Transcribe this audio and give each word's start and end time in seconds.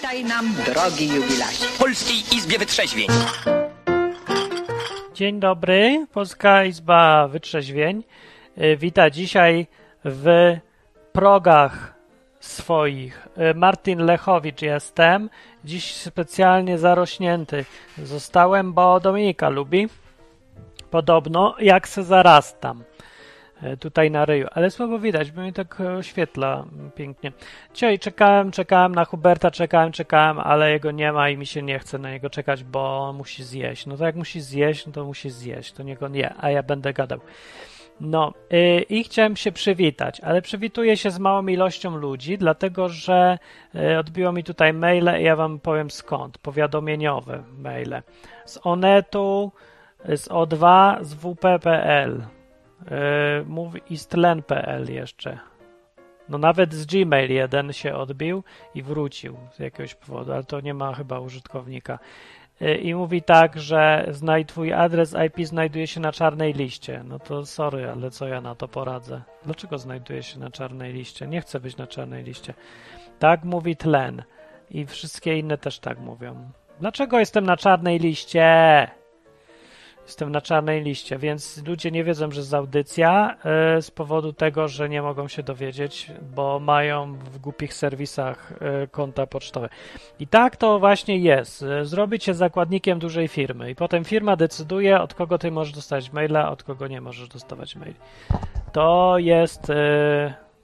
Witaj 0.00 0.24
nam, 0.24 0.54
drogi 0.66 1.08
jubilacie. 1.08 1.66
Polskiej 1.78 2.36
Izbie 2.36 2.58
Wytrzeźwień. 2.58 3.08
Dzień 5.14 5.40
dobry, 5.40 6.06
Polska 6.12 6.64
Izba 6.64 7.28
Wytrzeźwień. 7.28 8.04
Y, 8.58 8.76
Wita 8.76 9.10
dzisiaj 9.10 9.66
w 10.04 10.56
progach 11.12 11.94
swoich. 12.40 13.28
Y, 13.50 13.54
Martin 13.54 13.98
Lechowicz 13.98 14.62
jestem. 14.62 15.30
Dziś 15.64 15.94
specjalnie 15.94 16.78
zarośnięty 16.78 17.64
zostałem, 18.02 18.72
bo 18.72 19.00
Dominika 19.00 19.48
lubi. 19.48 19.88
Podobno 20.90 21.54
jak 21.58 21.88
se 21.88 22.04
zarastam 22.04 22.84
tutaj 23.80 24.10
na 24.10 24.24
ryju, 24.24 24.46
ale 24.50 24.70
słabo 24.70 24.98
widać, 24.98 25.30
bo 25.30 25.40
mnie 25.42 25.52
tak 25.52 25.80
e, 25.80 25.94
oświetla 25.94 26.64
pięknie. 26.94 27.32
Dzisiaj 27.74 27.98
czekałem, 27.98 28.50
czekałem 28.50 28.94
na 28.94 29.04
Huberta, 29.04 29.50
czekałem, 29.50 29.92
czekałem, 29.92 30.38
ale 30.38 30.70
jego 30.70 30.90
nie 30.90 31.12
ma 31.12 31.30
i 31.30 31.36
mi 31.36 31.46
się 31.46 31.62
nie 31.62 31.78
chce 31.78 31.98
na 31.98 32.10
niego 32.10 32.30
czekać, 32.30 32.64
bo 32.64 33.12
musi 33.16 33.44
zjeść. 33.44 33.86
No 33.86 33.96
to 33.96 34.04
jak 34.04 34.16
musi 34.16 34.40
zjeść, 34.40 34.86
no 34.86 34.92
to 34.92 35.04
musi 35.04 35.30
zjeść, 35.30 35.72
to 35.72 35.82
niego 35.82 36.08
nie, 36.08 36.34
a 36.38 36.50
ja 36.50 36.62
będę 36.62 36.92
gadał. 36.92 37.20
No 38.00 38.32
yy, 38.50 38.80
i 38.80 39.04
chciałem 39.04 39.36
się 39.36 39.52
przywitać, 39.52 40.20
ale 40.20 40.42
przywituję 40.42 40.96
się 40.96 41.10
z 41.10 41.18
małą 41.18 41.46
ilością 41.46 41.96
ludzi, 41.96 42.38
dlatego 42.38 42.88
że 42.88 43.38
yy, 43.74 43.98
odbiło 43.98 44.32
mi 44.32 44.44
tutaj 44.44 44.72
maile 44.72 45.20
i 45.20 45.24
ja 45.24 45.36
wam 45.36 45.58
powiem 45.58 45.90
skąd. 45.90 46.38
Powiadomieniowe 46.38 47.42
maile. 47.58 48.02
Z 48.44 48.58
Onetu, 48.62 49.52
z 50.04 50.28
O2, 50.28 50.96
z 51.04 51.14
WP.pl. 51.14 52.39
Yy, 52.80 53.44
mówi 53.46 53.80
i 53.90 53.98
z 53.98 54.06
tlen.pl 54.06 54.92
jeszcze. 54.92 55.38
No 56.28 56.38
nawet 56.38 56.74
z 56.74 56.86
Gmail 56.86 57.30
jeden 57.32 57.72
się 57.72 57.94
odbił 57.94 58.44
i 58.74 58.82
wrócił 58.82 59.36
z 59.52 59.58
jakiegoś 59.58 59.94
powodu, 59.94 60.32
ale 60.32 60.44
to 60.44 60.60
nie 60.60 60.74
ma 60.74 60.94
chyba 60.94 61.20
użytkownika. 61.20 61.98
Yy, 62.60 62.76
I 62.76 62.94
mówi 62.94 63.22
tak, 63.22 63.60
że 63.60 64.06
znaj 64.10 64.46
twój 64.46 64.72
adres 64.72 65.16
IP 65.26 65.46
znajduje 65.46 65.86
się 65.86 66.00
na 66.00 66.12
czarnej 66.12 66.52
liście. 66.52 67.02
No 67.04 67.18
to 67.18 67.46
sorry, 67.46 67.90
ale 67.90 68.10
co 68.10 68.28
ja 68.28 68.40
na 68.40 68.54
to 68.54 68.68
poradzę? 68.68 69.22
Dlaczego 69.44 69.78
znajduje 69.78 70.22
się 70.22 70.38
na 70.38 70.50
czarnej 70.50 70.92
liście? 70.92 71.26
Nie 71.26 71.40
chcę 71.40 71.60
być 71.60 71.76
na 71.76 71.86
czarnej 71.86 72.24
liście. 72.24 72.54
Tak 73.18 73.44
mówi 73.44 73.76
tlen. 73.76 74.22
I 74.70 74.86
wszystkie 74.86 75.38
inne 75.38 75.58
też 75.58 75.78
tak 75.78 75.98
mówią. 75.98 76.50
Dlaczego 76.80 77.18
jestem 77.18 77.44
na 77.46 77.56
czarnej 77.56 77.98
liście? 77.98 78.99
Jestem 80.10 80.32
na 80.32 80.40
czarnej 80.40 80.82
liście, 80.82 81.18
więc 81.18 81.66
ludzie 81.66 81.90
nie 81.90 82.04
wiedzą, 82.04 82.30
że 82.30 82.40
jest 82.40 82.54
audycja 82.54 83.36
e, 83.44 83.82
z 83.82 83.90
powodu 83.90 84.32
tego, 84.32 84.68
że 84.68 84.88
nie 84.88 85.02
mogą 85.02 85.28
się 85.28 85.42
dowiedzieć, 85.42 86.10
bo 86.34 86.60
mają 86.60 87.14
w 87.14 87.38
głupich 87.38 87.74
serwisach 87.74 88.52
e, 88.52 88.86
konta 88.86 89.26
pocztowe. 89.26 89.68
I 90.20 90.26
tak 90.26 90.56
to 90.56 90.78
właśnie 90.78 91.18
jest. 91.18 91.62
E, 91.62 91.84
Zrobić 91.84 92.24
się 92.24 92.34
zakładnikiem 92.34 92.98
dużej 92.98 93.28
firmy 93.28 93.70
i 93.70 93.74
potem 93.74 94.04
firma 94.04 94.36
decyduje, 94.36 95.00
od 95.00 95.14
kogo 95.14 95.38
ty 95.38 95.50
możesz 95.50 95.74
dostać 95.74 96.12
maila, 96.12 96.50
od 96.50 96.62
kogo 96.62 96.86
nie 96.86 97.00
możesz 97.00 97.28
dostawać 97.28 97.76
maili. 97.76 97.96
To 98.72 99.14
jest, 99.18 99.72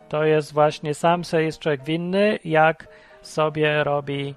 to 0.09 0.25
jest 0.25 0.53
właśnie 0.53 0.95
sam 0.95 1.25
se 1.25 1.43
jest 1.43 1.59
człowiek 1.59 1.85
winny, 1.85 2.39
jak 2.45 2.89
sobie 3.23 3.85
robi 3.85 4.35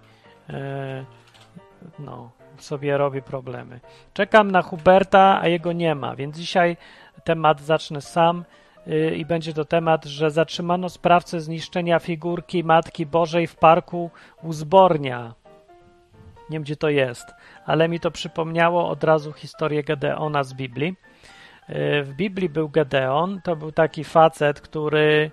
no, 1.99 2.31
sobie 2.63 2.97
robi 2.97 3.21
problemy. 3.21 3.79
Czekam 4.13 4.51
na 4.51 4.61
Huberta, 4.61 5.39
a 5.41 5.47
jego 5.47 5.71
nie 5.71 5.95
ma, 5.95 6.15
więc 6.15 6.37
dzisiaj 6.37 6.77
temat 7.23 7.61
zacznę 7.61 8.01
sam 8.01 8.45
yy, 8.87 9.15
i 9.15 9.25
będzie 9.25 9.53
to 9.53 9.65
temat, 9.65 10.05
że 10.05 10.31
zatrzymano 10.31 10.89
sprawcę 10.89 11.41
zniszczenia 11.41 11.99
figurki 11.99 12.63
Matki 12.63 13.05
Bożej 13.05 13.47
w 13.47 13.55
parku 13.55 14.11
Uzbornia. 14.43 15.33
Nie 16.49 16.53
wiem, 16.53 16.63
gdzie 16.63 16.75
to 16.75 16.89
jest, 16.89 17.25
ale 17.65 17.89
mi 17.89 17.99
to 17.99 18.11
przypomniało 18.11 18.89
od 18.89 19.03
razu 19.03 19.33
historię 19.33 19.83
Gedeona 19.83 20.43
z 20.43 20.53
Biblii. 20.53 20.95
Yy, 21.69 22.03
w 22.03 22.13
Biblii 22.13 22.49
był 22.49 22.69
Gedeon, 22.69 23.41
to 23.43 23.55
był 23.55 23.71
taki 23.71 24.03
facet, 24.03 24.61
który 24.61 25.31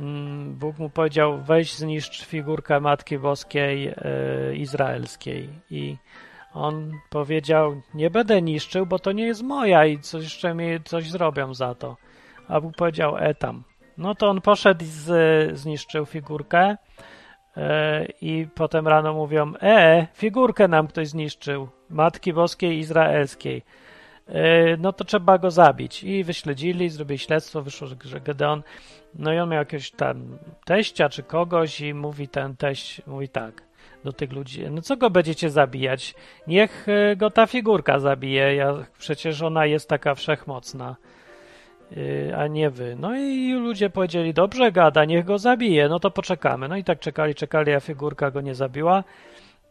mm, 0.00 0.54
Bóg 0.54 0.78
mu 0.78 0.90
powiedział, 0.90 1.38
weź 1.38 1.74
zniszcz 1.74 2.24
figurkę 2.24 2.80
Matki 2.80 3.18
Boskiej 3.18 3.84
yy, 3.84 4.56
Izraelskiej 4.56 5.48
i 5.70 5.96
on 6.54 7.00
powiedział, 7.10 7.82
nie 7.94 8.10
będę 8.10 8.42
niszczył, 8.42 8.86
bo 8.86 8.98
to 8.98 9.12
nie 9.12 9.24
jest 9.24 9.42
moja 9.42 9.86
i 9.86 9.98
coś 9.98 10.24
jeszcze 10.24 10.54
mi 10.54 10.80
coś 10.84 11.10
zrobią 11.10 11.54
za 11.54 11.74
to. 11.74 11.96
A 12.48 12.60
Bóg 12.60 12.76
powiedział, 12.76 13.16
e 13.16 13.34
tam. 13.34 13.62
No 13.98 14.14
to 14.14 14.30
on 14.30 14.40
poszedł 14.40 14.84
i 14.84 14.86
z, 14.86 15.58
zniszczył 15.58 16.06
figurkę 16.06 16.76
e, 17.56 18.06
i 18.20 18.46
potem 18.54 18.88
rano 18.88 19.14
mówią, 19.14 19.52
e, 19.62 20.06
figurkę 20.14 20.68
nam 20.68 20.86
ktoś 20.86 21.08
zniszczył, 21.08 21.68
Matki 21.90 22.32
Boskiej 22.32 22.78
Izraelskiej. 22.78 23.62
E, 24.28 24.76
no 24.76 24.92
to 24.92 25.04
trzeba 25.04 25.38
go 25.38 25.50
zabić. 25.50 26.04
I 26.04 26.24
wyśledzili, 26.24 26.90
zrobili 26.90 27.18
śledztwo, 27.18 27.62
wyszło, 27.62 27.88
że 28.04 28.20
Gedeon, 28.20 28.62
no 29.14 29.32
i 29.32 29.38
on 29.38 29.48
miał 29.48 29.58
jakiegoś 29.58 29.90
tam 29.90 30.38
teścia 30.64 31.08
czy 31.08 31.22
kogoś 31.22 31.80
i 31.80 31.94
mówi 31.94 32.28
ten 32.28 32.56
teść, 32.56 33.02
mówi 33.06 33.28
tak, 33.28 33.62
do 34.04 34.12
tych 34.12 34.32
ludzi. 34.32 34.70
No 34.70 34.82
co 34.82 34.96
go 34.96 35.10
będziecie 35.10 35.50
zabijać? 35.50 36.14
Niech 36.46 36.86
e, 36.88 37.16
go 37.16 37.30
ta 37.30 37.46
figurka 37.46 37.98
zabije. 37.98 38.54
Ja, 38.54 38.74
przecież 38.98 39.42
ona 39.42 39.66
jest 39.66 39.88
taka 39.88 40.14
wszechmocna, 40.14 40.96
yy, 41.90 42.36
a 42.36 42.46
nie 42.46 42.70
wy. 42.70 42.96
No 43.00 43.16
i 43.16 43.52
ludzie 43.52 43.90
powiedzieli, 43.90 44.34
dobrze 44.34 44.72
gada, 44.72 45.04
niech 45.04 45.24
go 45.24 45.38
zabije. 45.38 45.88
No 45.88 46.00
to 46.00 46.10
poczekamy. 46.10 46.68
No 46.68 46.76
i 46.76 46.84
tak 46.84 46.98
czekali, 46.98 47.34
czekali, 47.34 47.72
a 47.72 47.80
figurka 47.80 48.30
go 48.30 48.40
nie 48.40 48.54
zabiła. 48.54 49.04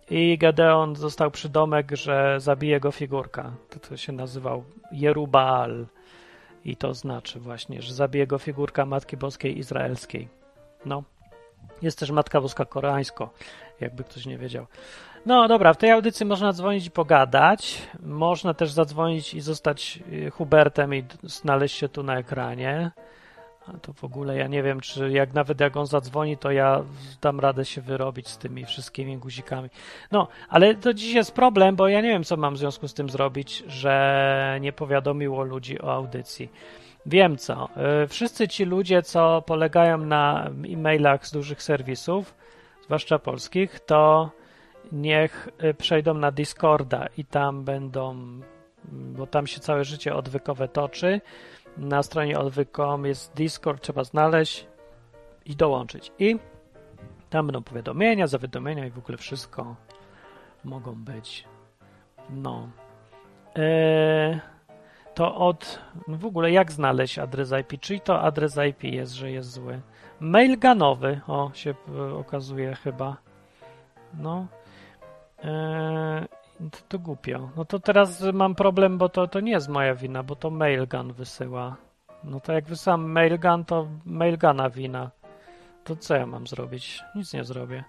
I 0.10 0.38
Gedeon 0.38 0.96
został 0.96 1.32
przydomek, 1.32 1.92
że 1.92 2.40
zabije 2.40 2.80
go 2.80 2.92
figurka. 2.92 3.52
To, 3.70 3.80
to 3.80 3.98
się 3.98 4.12
nazywał 4.14 4.64
Jerubal. 4.92 5.86
I 6.66 6.76
to 6.76 6.94
znaczy 6.94 7.40
właśnie, 7.40 7.82
że 7.82 7.94
zabije 7.94 8.28
go 8.28 8.38
figurka 8.38 8.86
Matki 8.86 9.18
Boskiej 9.18 9.58
Izraelskiej. 9.58 10.28
No. 10.86 11.04
Jest 11.82 12.00
też 12.00 12.12
Matka 12.12 12.42
Boska 12.42 12.66
koreańsko, 12.66 13.30
jakby 13.82 14.04
ktoś 14.04 14.26
nie 14.26 14.38
wiedział. 14.38 14.66
No 15.26 15.48
dobra, 15.48 15.74
w 15.74 15.78
tej 15.78 15.92
audycji 15.92 16.26
można 16.26 16.54
dzwonić 16.54 16.86
i 16.86 16.92
pogadać. 16.92 17.82
Można 18.04 18.54
też 18.54 18.72
zadzwonić 18.72 19.34
i 19.34 19.42
zostać 19.42 20.00
y, 20.12 20.32
Hubertem 20.32 20.96
i 20.96 21.04
znaleźć 21.24 21.78
się 21.78 21.90
tu 21.90 22.04
na 22.04 22.18
ekranie. 22.18 22.92
A 23.68 23.78
to 23.78 23.94
w 23.94 24.04
ogóle 24.04 24.38
ja 24.38 24.48
nie 24.48 24.64
wiem, 24.64 24.80
czy 24.80 25.12
jak 25.12 25.34
nawet 25.34 25.60
jak 25.60 25.78
on 25.78 25.86
zadzwoni, 25.86 26.38
to 26.38 26.52
ja 26.52 26.84
dam 27.22 27.40
radę 27.40 27.66
się 27.66 27.82
wyrobić 27.82 28.28
z 28.28 28.38
tymi 28.38 28.66
wszystkimi 28.66 29.18
guzikami. 29.18 29.70
No, 30.12 30.28
ale 30.50 30.76
to 30.76 30.94
dziś 30.94 31.14
jest 31.14 31.32
problem, 31.32 31.76
bo 31.76 31.88
ja 31.88 32.02
nie 32.02 32.10
wiem, 32.10 32.24
co 32.24 32.38
mam 32.38 32.54
w 32.54 32.58
związku 32.58 32.88
z 32.88 32.94
tym 32.94 33.10
zrobić, 33.10 33.64
że 33.68 34.58
nie 34.62 34.74
powiadomiło 34.74 35.44
ludzi 35.44 35.82
o 35.82 35.94
audycji. 35.94 36.52
Wiem 37.06 37.38
co. 37.38 37.70
Y, 38.04 38.08
Wszyscy 38.08 38.48
ci 38.48 38.66
ludzie, 38.66 39.02
co 39.02 39.42
polegają 39.42 39.98
na 39.98 40.50
e-mailach 40.70 41.28
z 41.28 41.32
dużych 41.32 41.64
serwisów, 41.64 42.34
zwłaszcza 42.92 43.20
polskich, 43.20 43.80
to 43.80 44.32
niech 44.92 45.50
y, 45.64 45.74
przejdą 45.74 46.14
na 46.14 46.32
Discorda 46.32 47.08
i 47.18 47.26
tam 47.26 47.64
będą, 47.64 48.16
bo 48.92 49.28
tam 49.28 49.48
się 49.48 49.60
całe 49.60 49.84
życie 49.84 50.16
odwykowe 50.16 50.68
toczy. 50.68 51.22
Na 51.78 52.04
stronie 52.04 52.40
odwykom 52.40 53.06
jest 53.06 53.34
Discord, 53.36 53.84
trzeba 53.84 54.04
znaleźć 54.04 54.68
i 55.46 55.56
dołączyć. 55.56 56.12
I 56.20 56.40
tam 57.30 57.48
będą 57.48 57.64
powiadomienia, 57.64 58.28
zawiadomienia 58.28 58.86
i 58.86 58.92
w 58.92 58.98
ogóle 58.98 59.18
wszystko 59.18 59.76
mogą 60.64 60.96
być. 60.96 61.46
No. 62.30 62.70
Eee 63.56 64.40
to 65.14 65.36
od 65.36 65.80
no 66.08 66.18
w 66.18 66.26
ogóle 66.26 66.52
jak 66.52 66.72
znaleźć 66.72 67.20
adres 67.20 67.52
IP? 67.62 67.80
Czyli 67.80 68.02
to 68.02 68.22
adres 68.22 68.58
IP 68.70 68.84
jest, 68.84 69.14
że 69.14 69.32
jest 69.32 69.52
zły. 69.52 69.82
Mail 70.22 70.60
ganowy, 70.60 71.22
o 71.28 71.52
się 71.54 71.74
e, 71.96 72.14
okazuje 72.14 72.76
chyba. 72.76 73.18
No. 74.14 74.48
Eee, 75.44 76.28
to, 76.72 76.78
to 76.88 77.00
głupio. 77.00 77.50
No 77.56 77.66
to 77.66 77.80
teraz 77.80 78.24
mam 78.34 78.56
problem, 78.56 78.98
bo 78.98 79.10
to, 79.10 79.28
to 79.28 79.40
nie 79.40 79.52
jest 79.52 79.70
moja 79.70 79.96
wina, 79.96 80.24
bo 80.24 80.36
to 80.36 80.50
Mailgun 80.50 81.14
wysyła. 81.14 81.76
No 82.24 82.40
to 82.40 82.54
jak 82.54 82.66
wysyłam 82.66 83.12
Mailgun, 83.12 83.66
to 83.66 83.88
Mailguna 84.06 84.70
wina. 84.70 85.12
To 85.84 85.96
co 85.96 86.16
ja 86.16 86.26
mam 86.26 86.48
zrobić? 86.48 87.04
Nic 87.16 87.34
nie 87.34 87.44
zrobię. 87.44 87.84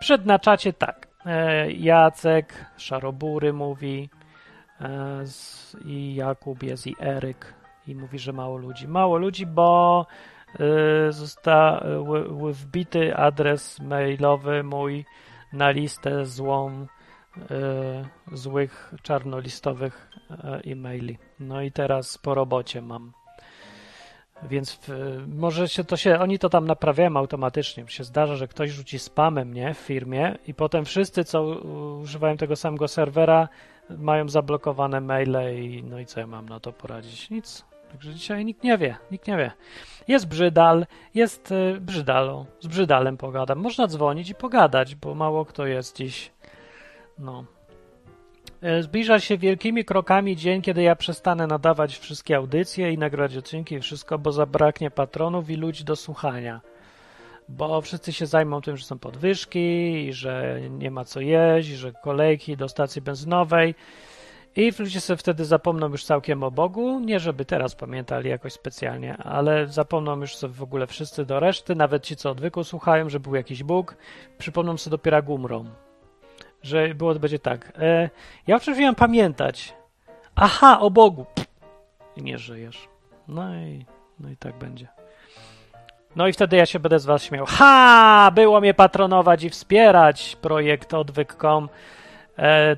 Przed 0.00 0.26
na 0.26 0.38
czacie 0.38 0.72
tak. 0.72 1.08
Eee, 1.26 1.84
Jacek 1.84 2.66
Szarobury 2.76 3.52
mówi 3.52 4.10
e, 4.80 5.26
z, 5.26 5.76
i 5.84 6.14
Jakub 6.14 6.62
jest 6.62 6.86
i 6.86 6.96
Eryk 7.00 7.54
i 7.86 7.94
mówi, 7.94 8.18
że 8.18 8.32
mało 8.32 8.56
ludzi. 8.56 8.88
Mało 8.88 9.16
ludzi, 9.16 9.46
bo 9.46 10.06
został 11.10 12.06
wbity 12.52 13.16
adres 13.16 13.80
mailowy 13.80 14.62
mój 14.62 15.04
na 15.54 15.70
listę 15.70 16.26
złą 16.26 16.86
y, 17.36 18.36
złych 18.36 18.94
czarnolistowych 19.02 20.10
y, 20.30 20.34
e-maili. 20.70 21.18
No 21.40 21.62
i 21.62 21.72
teraz 21.72 22.18
po 22.18 22.34
robocie 22.34 22.82
mam. 22.82 23.12
Więc 24.42 24.74
w, 24.74 24.88
może 25.28 25.68
się 25.68 25.84
to 25.84 25.96
się, 25.96 26.18
oni 26.18 26.38
to 26.38 26.48
tam 26.48 26.66
naprawiają 26.66 27.16
automatycznie. 27.16 27.88
Się 27.88 28.04
zdarza, 28.04 28.36
że 28.36 28.48
ktoś 28.48 28.70
rzuci 28.70 28.98
spamem, 28.98 29.54
nie, 29.54 29.74
w 29.74 29.78
firmie 29.78 30.38
i 30.46 30.54
potem 30.54 30.84
wszyscy, 30.84 31.24
co 31.24 31.42
używają 32.02 32.36
tego 32.36 32.56
samego 32.56 32.88
serwera, 32.88 33.48
mają 33.90 34.28
zablokowane 34.28 35.00
maile 35.00 35.54
i 35.56 35.84
no 35.84 35.98
i 35.98 36.06
co 36.06 36.20
ja 36.20 36.26
mam 36.26 36.48
na 36.48 36.60
to 36.60 36.72
poradzić? 36.72 37.30
Nic. 37.30 37.73
Także 37.94 38.14
dzisiaj 38.14 38.44
nikt 38.44 38.64
nie 38.64 38.78
wie, 38.78 38.96
nikt 39.10 39.28
nie 39.28 39.36
wie. 39.36 39.50
Jest 40.08 40.28
Brzydal, 40.28 40.86
jest 41.14 41.52
y, 41.52 41.80
Brzydalo, 41.80 42.46
z 42.60 42.66
Brzydalem 42.66 43.16
pogadam. 43.16 43.58
Można 43.58 43.86
dzwonić 43.86 44.30
i 44.30 44.34
pogadać, 44.34 44.94
bo 44.94 45.14
mało 45.14 45.44
kto 45.44 45.66
jest 45.66 45.96
dziś. 45.96 46.32
No. 47.18 47.44
Y, 48.78 48.82
zbliża 48.82 49.20
się 49.20 49.38
wielkimi 49.38 49.84
krokami 49.84 50.36
dzień, 50.36 50.62
kiedy 50.62 50.82
ja 50.82 50.96
przestanę 50.96 51.46
nadawać 51.46 51.98
wszystkie 51.98 52.36
audycje 52.36 52.92
i 52.92 52.98
nagrać 52.98 53.36
odcinki 53.36 53.74
i 53.74 53.80
wszystko, 53.80 54.18
bo 54.18 54.32
zabraknie 54.32 54.90
patronów 54.90 55.50
i 55.50 55.56
ludzi 55.56 55.84
do 55.84 55.96
słuchania. 55.96 56.60
Bo 57.48 57.80
wszyscy 57.80 58.12
się 58.12 58.26
zajmą 58.26 58.60
tym, 58.60 58.76
że 58.76 58.84
są 58.84 58.98
podwyżki 58.98 59.94
i 60.08 60.12
że 60.12 60.60
nie 60.70 60.90
ma 60.90 61.04
co 61.04 61.20
jeść, 61.20 61.68
i 61.68 61.76
że 61.76 61.92
kolejki 61.92 62.56
do 62.56 62.68
stacji 62.68 63.02
benzynowej 63.02 63.74
i 64.56 64.72
ludzie 64.78 65.00
sobie 65.00 65.16
wtedy 65.16 65.44
zapomną 65.44 65.88
już 65.88 66.04
całkiem 66.04 66.42
o 66.42 66.50
Bogu. 66.50 67.00
Nie, 67.00 67.20
żeby 67.20 67.44
teraz 67.44 67.74
pamiętali 67.74 68.30
jakoś 68.30 68.52
specjalnie, 68.52 69.16
ale 69.16 69.66
zapomną 69.66 70.20
już 70.20 70.36
sobie 70.36 70.54
w 70.54 70.62
ogóle 70.62 70.86
wszyscy 70.86 71.26
do 71.26 71.40
reszty, 71.40 71.74
nawet 71.74 72.04
ci, 72.04 72.16
co 72.16 72.30
odwyku 72.30 72.64
słuchają, 72.64 73.08
że 73.08 73.20
był 73.20 73.34
jakiś 73.34 73.62
Bóg, 73.62 73.96
przypomną 74.38 74.76
sobie 74.76 74.90
dopiero 74.90 75.16
jak 75.16 75.28
umrą. 75.28 75.64
Że 76.62 76.94
było, 76.94 77.14
to 77.14 77.20
będzie 77.20 77.38
tak. 77.38 77.72
E, 77.78 78.10
ja 78.46 78.56
oczywiście 78.56 78.80
miałem 78.80 78.94
pamiętać. 78.94 79.74
Aha, 80.36 80.80
o 80.80 80.90
Bogu. 80.90 81.26
I 82.16 82.22
nie 82.22 82.38
żyjesz. 82.38 82.88
No 83.28 83.56
i, 83.56 83.86
no 84.20 84.30
i 84.30 84.36
tak 84.36 84.58
będzie. 84.58 84.88
No 86.16 86.28
i 86.28 86.32
wtedy 86.32 86.56
ja 86.56 86.66
się 86.66 86.78
będę 86.78 86.98
z 86.98 87.04
was 87.04 87.22
śmiał. 87.22 87.46
Ha! 87.48 88.30
Było 88.34 88.60
mnie 88.60 88.74
patronować 88.74 89.44
i 89.44 89.50
wspierać 89.50 90.36
projekt 90.40 90.94
odwyk.com 90.94 91.68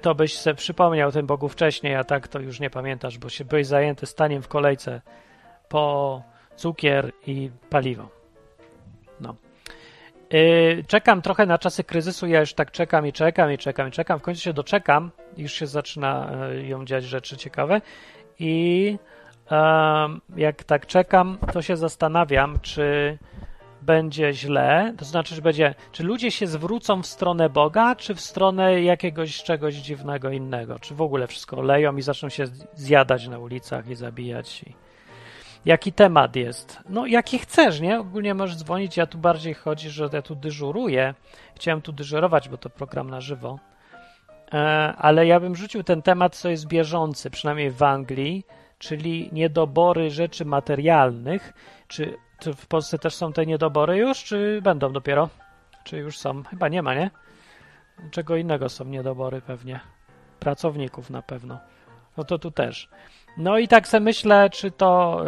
to 0.02 0.14
byś 0.14 0.38
sobie 0.38 0.54
przypomniał 0.54 1.12
tym 1.12 1.26
Bogu 1.26 1.48
wcześniej, 1.48 1.94
a 1.94 2.04
tak 2.04 2.28
to 2.28 2.40
już 2.40 2.60
nie 2.60 2.70
pamiętasz, 2.70 3.18
bo 3.18 3.28
się 3.28 3.44
byłeś 3.44 3.66
zajęty 3.66 4.06
staniem 4.06 4.42
w 4.42 4.48
kolejce 4.48 5.00
po 5.68 6.22
cukier 6.56 7.12
i 7.26 7.50
paliwo. 7.70 8.08
No. 9.20 9.34
E, 10.30 10.82
czekam 10.82 11.22
trochę 11.22 11.46
na 11.46 11.58
czasy 11.58 11.84
kryzysu, 11.84 12.26
ja 12.26 12.40
już 12.40 12.54
tak 12.54 12.70
czekam 12.70 13.06
i 13.06 13.12
czekam 13.12 13.52
i 13.52 13.58
czekam 13.58 13.88
i 13.88 13.90
czekam. 13.90 14.18
W 14.18 14.22
końcu 14.22 14.40
się 14.42 14.52
doczekam, 14.52 15.10
już 15.36 15.52
się 15.52 15.66
zaczyna 15.66 16.30
e, 16.48 16.66
ją 16.66 16.84
dziać 16.84 17.04
rzeczy 17.04 17.36
ciekawe 17.36 17.80
i 18.38 18.98
jak 20.36 20.64
tak 20.64 20.86
czekam, 20.86 21.38
to 21.52 21.62
się 21.62 21.76
zastanawiam, 21.76 22.58
czy 22.62 23.18
będzie 23.86 24.32
źle, 24.32 24.94
to 24.98 25.04
znaczy, 25.04 25.34
że 25.34 25.42
będzie, 25.42 25.74
czy 25.92 26.04
ludzie 26.04 26.30
się 26.30 26.46
zwrócą 26.46 27.02
w 27.02 27.06
stronę 27.06 27.50
Boga, 27.50 27.96
czy 27.96 28.14
w 28.14 28.20
stronę 28.20 28.82
jakiegoś 28.82 29.42
czegoś 29.42 29.74
dziwnego 29.74 30.30
innego, 30.30 30.78
czy 30.78 30.94
w 30.94 31.02
ogóle 31.02 31.26
wszystko 31.26 31.62
leją 31.62 31.96
i 31.96 32.02
zaczną 32.02 32.28
się 32.28 32.44
zjadać 32.74 33.28
na 33.28 33.38
ulicach 33.38 33.88
i 33.88 33.94
zabijać. 33.94 34.62
I... 34.62 34.74
Jaki 35.64 35.92
temat 35.92 36.36
jest? 36.36 36.78
No, 36.88 37.06
jaki 37.06 37.38
chcesz, 37.38 37.80
nie? 37.80 38.00
Ogólnie 38.00 38.34
możesz 38.34 38.56
dzwonić, 38.56 38.96
ja 38.96 39.06
tu 39.06 39.18
bardziej 39.18 39.54
chodzi, 39.54 39.90
że 39.90 40.08
ja 40.12 40.22
tu 40.22 40.34
dyżuruję. 40.34 41.14
Chciałem 41.56 41.82
tu 41.82 41.92
dyżurować, 41.92 42.48
bo 42.48 42.56
to 42.56 42.70
program 42.70 43.10
na 43.10 43.20
żywo. 43.20 43.58
E, 44.52 44.58
ale 44.98 45.26
ja 45.26 45.40
bym 45.40 45.56
rzucił 45.56 45.82
ten 45.82 46.02
temat, 46.02 46.36
co 46.36 46.48
jest 46.48 46.66
bieżący, 46.66 47.30
przynajmniej 47.30 47.70
w 47.70 47.82
Anglii, 47.82 48.46
czyli 48.78 49.30
niedobory 49.32 50.10
rzeczy 50.10 50.44
materialnych, 50.44 51.52
czy 51.88 52.16
czy 52.38 52.54
w 52.54 52.66
Polsce 52.66 52.98
też 52.98 53.14
są 53.14 53.32
te 53.32 53.46
niedobory 53.46 53.96
już, 53.96 54.24
czy 54.24 54.60
będą 54.62 54.92
dopiero? 54.92 55.28
Czy 55.84 55.98
już 55.98 56.18
są? 56.18 56.42
Chyba 56.42 56.68
nie 56.68 56.82
ma, 56.82 56.94
nie? 56.94 57.10
Czego 58.10 58.36
innego 58.36 58.68
są 58.68 58.84
niedobory 58.84 59.40
pewnie. 59.40 59.80
Pracowników 60.40 61.10
na 61.10 61.22
pewno. 61.22 61.58
No 62.16 62.24
to 62.24 62.38
tu 62.38 62.50
też. 62.50 62.88
No 63.36 63.58
i 63.58 63.68
tak 63.68 63.88
sobie 63.88 64.04
myślę, 64.04 64.50
czy 64.50 64.70
to, 64.70 65.22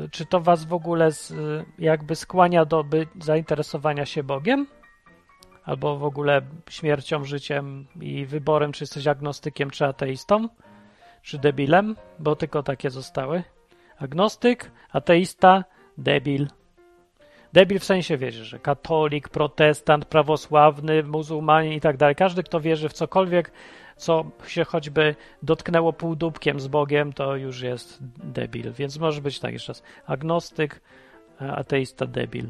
yy, 0.00 0.08
czy 0.08 0.26
to 0.26 0.40
was 0.40 0.64
w 0.64 0.72
ogóle 0.72 1.12
z, 1.12 1.30
yy, 1.30 1.64
jakby 1.78 2.16
skłania 2.16 2.64
do 2.64 2.84
by, 2.84 3.06
zainteresowania 3.20 4.06
się 4.06 4.22
Bogiem? 4.22 4.66
Albo 5.64 5.96
w 5.96 6.04
ogóle 6.04 6.42
śmiercią, 6.70 7.24
życiem 7.24 7.86
i 8.00 8.26
wyborem, 8.26 8.72
czy 8.72 8.82
jesteś 8.82 9.06
agnostykiem, 9.06 9.70
czy 9.70 9.86
ateistą? 9.86 10.48
Czy 11.22 11.38
debilem? 11.38 11.96
Bo 12.18 12.36
tylko 12.36 12.62
takie 12.62 12.90
zostały. 12.90 13.42
Agnostyk, 13.98 14.70
ateista, 14.92 15.64
debil. 15.98 16.46
Debil 17.52 17.78
w 17.78 17.84
sensie 17.84 18.16
wierzy, 18.16 18.44
że 18.44 18.58
katolik, 18.58 19.28
protestant, 19.28 20.04
prawosławny, 20.04 21.02
muzułmanin 21.02 21.72
i 21.72 21.80
tak 21.80 21.96
dalej. 21.96 22.14
Każdy, 22.14 22.42
kto 22.42 22.60
wierzy 22.60 22.88
w 22.88 22.92
cokolwiek, 22.92 23.52
co 23.96 24.24
się 24.46 24.64
choćby 24.64 25.14
dotknęło 25.42 25.92
półdubkiem 25.92 26.60
z 26.60 26.68
Bogiem, 26.68 27.12
to 27.12 27.36
już 27.36 27.60
jest 27.60 27.98
debil. 28.24 28.72
Więc 28.72 28.98
może 28.98 29.20
być 29.20 29.40
tak 29.40 29.52
jeszcze 29.52 29.70
raz. 29.70 29.82
Agnostyk, 30.06 30.80
ateista, 31.38 32.06
debil. 32.06 32.46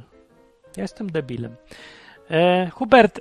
Ja 0.76 0.82
jestem 0.82 1.10
debilem. 1.12 1.56
E, 2.30 2.70
Hubert, 2.70 3.18
e, 3.18 3.20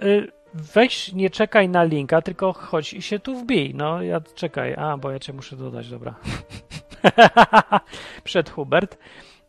weź, 0.54 1.14
nie 1.14 1.30
czekaj 1.30 1.70
na 1.70 1.84
linka, 1.84 2.22
tylko 2.22 2.54
chodź 2.54 2.94
i 2.94 3.02
się 3.02 3.20
tu 3.20 3.36
wbij. 3.36 3.74
No, 3.76 4.02
ja 4.02 4.22
czekaj. 4.36 4.76
A, 4.78 4.98
bo 4.98 5.12
ja 5.12 5.20
cię 5.20 5.34
muszę 5.34 5.56
dodać, 5.56 5.90
dobra. 5.90 6.16
Przed 8.24 8.50
Hubert. 8.50 8.98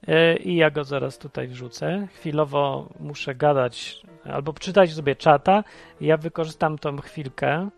E, 0.06 0.37
i 0.37 0.56
ja 0.56 0.71
go 0.71 0.85
zaraz 0.85 1.19
tutaj 1.19 1.49
wrzucę. 1.49 2.09
Chwilowo 2.15 2.89
muszę 3.00 3.35
gadać 3.35 4.03
albo 4.25 4.53
czytać 4.53 4.93
sobie 4.93 5.17
czata. 5.17 5.65
Ja 6.00 6.17
wykorzystam 6.17 6.79
tą 6.79 6.97
chwilkę, 6.97 7.69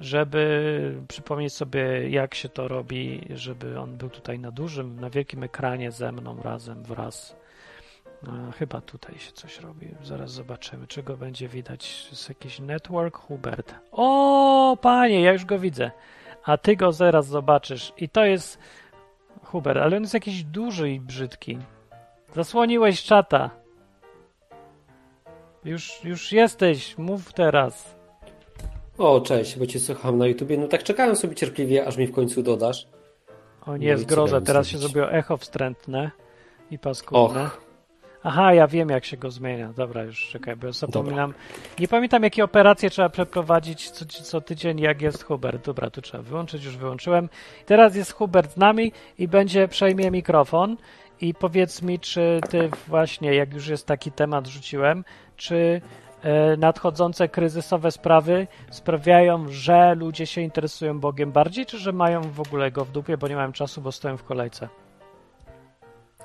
żeby 0.00 0.94
przypomnieć 1.08 1.52
sobie, 1.52 2.10
jak 2.10 2.34
się 2.34 2.48
to 2.48 2.68
robi, 2.68 3.20
żeby 3.30 3.80
on 3.80 3.96
był 3.96 4.10
tutaj 4.10 4.38
na 4.38 4.50
dużym, 4.50 5.00
na 5.00 5.10
wielkim 5.10 5.42
ekranie 5.42 5.90
ze 5.90 6.12
mną 6.12 6.42
razem, 6.42 6.82
wraz. 6.82 7.36
A, 8.28 8.52
chyba 8.52 8.80
tutaj 8.80 9.18
się 9.18 9.32
coś 9.32 9.60
robi. 9.60 9.88
Zaraz 10.02 10.30
zobaczymy, 10.30 10.86
czego 10.86 11.16
będzie 11.16 11.48
widać. 11.48 12.08
Jest 12.10 12.28
jakiś 12.28 12.60
network 12.60 13.16
Hubert. 13.16 13.74
O, 13.92 14.78
panie, 14.82 15.20
ja 15.22 15.32
już 15.32 15.44
go 15.44 15.58
widzę. 15.58 15.90
A 16.44 16.56
ty 16.56 16.76
go 16.76 16.92
zaraz 16.92 17.26
zobaczysz. 17.26 17.92
I 17.96 18.08
to 18.08 18.24
jest 18.24 18.58
Hubert, 19.46 19.80
ale 19.80 19.96
on 19.96 20.02
jest 20.02 20.14
jakiś 20.14 20.44
duży 20.44 20.90
i 20.90 21.00
brzydki. 21.00 21.58
Zasłoniłeś 22.34 23.02
czata. 23.02 23.50
Już, 25.64 26.04
już 26.04 26.32
jesteś, 26.32 26.98
mów 26.98 27.32
teraz. 27.32 27.96
O, 28.98 29.20
cześć, 29.20 29.58
bo 29.58 29.66
cię 29.66 29.80
słucham 29.80 30.18
na 30.18 30.26
YouTubie. 30.26 30.58
No 30.58 30.68
tak 30.68 30.82
czekałem 30.82 31.16
sobie 31.16 31.34
cierpliwie, 31.34 31.86
aż 31.86 31.96
mi 31.96 32.06
w 32.06 32.12
końcu 32.12 32.42
dodasz. 32.42 32.88
O 33.66 33.76
nie, 33.76 33.92
no 33.92 33.98
zgroza, 33.98 34.40
teraz 34.40 34.66
się 34.66 34.78
zrobiło 34.78 35.12
echo 35.12 35.36
wstrętne 35.36 36.10
i 36.70 36.78
paskudne. 36.78 37.42
Och. 37.44 37.65
Aha, 38.28 38.54
ja 38.54 38.66
wiem 38.66 38.88
jak 38.88 39.04
się 39.04 39.16
go 39.16 39.30
zmienia. 39.30 39.72
Dobra, 39.72 40.02
już 40.02 40.28
czekaj, 40.28 40.56
bo 40.56 40.72
zapominam. 40.72 41.30
Dobra. 41.30 41.44
Nie 41.78 41.88
pamiętam 41.88 42.22
jakie 42.22 42.44
operacje 42.44 42.90
trzeba 42.90 43.08
przeprowadzić 43.08 43.90
co, 43.90 44.04
co 44.04 44.40
tydzień, 44.40 44.80
jak 44.80 45.02
jest 45.02 45.24
Hubert. 45.24 45.66
Dobra, 45.66 45.90
tu 45.90 46.02
trzeba 46.02 46.22
wyłączyć, 46.22 46.64
już 46.64 46.76
wyłączyłem. 46.76 47.28
Teraz 47.66 47.96
jest 47.96 48.12
Hubert 48.12 48.52
z 48.52 48.56
nami 48.56 48.92
i 49.18 49.28
będzie 49.28 49.68
przejmie 49.68 50.10
mikrofon 50.10 50.76
i 51.20 51.34
powiedz 51.34 51.82
mi, 51.82 51.98
czy 51.98 52.40
ty 52.50 52.70
właśnie, 52.88 53.34
jak 53.34 53.54
już 53.54 53.68
jest 53.68 53.86
taki 53.86 54.12
temat, 54.12 54.46
rzuciłem, 54.46 55.04
czy 55.36 55.80
e, 56.22 56.56
nadchodzące 56.56 57.28
kryzysowe 57.28 57.90
sprawy 57.90 58.46
sprawiają, 58.70 59.48
że 59.48 59.94
ludzie 59.94 60.26
się 60.26 60.40
interesują 60.40 61.00
Bogiem 61.00 61.32
bardziej, 61.32 61.66
czy 61.66 61.78
że 61.78 61.92
mają 61.92 62.20
w 62.20 62.40
ogóle 62.40 62.70
go 62.70 62.84
w 62.84 62.90
dupie, 62.90 63.16
bo 63.16 63.28
nie 63.28 63.36
mają 63.36 63.52
czasu, 63.52 63.80
bo 63.80 63.92
stoją 63.92 64.16
w 64.16 64.24
kolejce? 64.24 64.68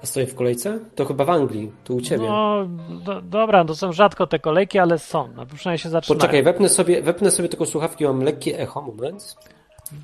A 0.04 0.06
stoję 0.06 0.28
w 0.28 0.36
kolejce? 0.36 0.80
To 0.96 1.06
chyba 1.06 1.26
w 1.26 1.30
Anglii, 1.30 1.72
tu 1.84 1.96
u 1.96 2.02
ciebie. 2.02 2.28
No, 2.28 2.68
do, 3.06 3.22
dobra, 3.22 3.66
to 3.66 3.76
są 3.76 3.92
rzadko 3.92 4.28
te 4.28 4.40
kolejki, 4.40 4.80
ale 4.80 5.00
są. 5.00 5.28
No, 5.36 5.46
przynajmniej 5.46 5.78
się 5.78 5.90
zaczynają. 5.90 6.20
Poczekaj, 6.20 6.44
wepnę 6.44 6.70
sobie, 6.70 7.02
wepnę 7.02 7.32
sobie 7.32 7.50
tylko 7.50 7.66
słuchawki, 7.66 8.04
mam 8.04 8.24
lekkie 8.24 8.60
echo, 8.60 8.82
moment. 8.82 9.36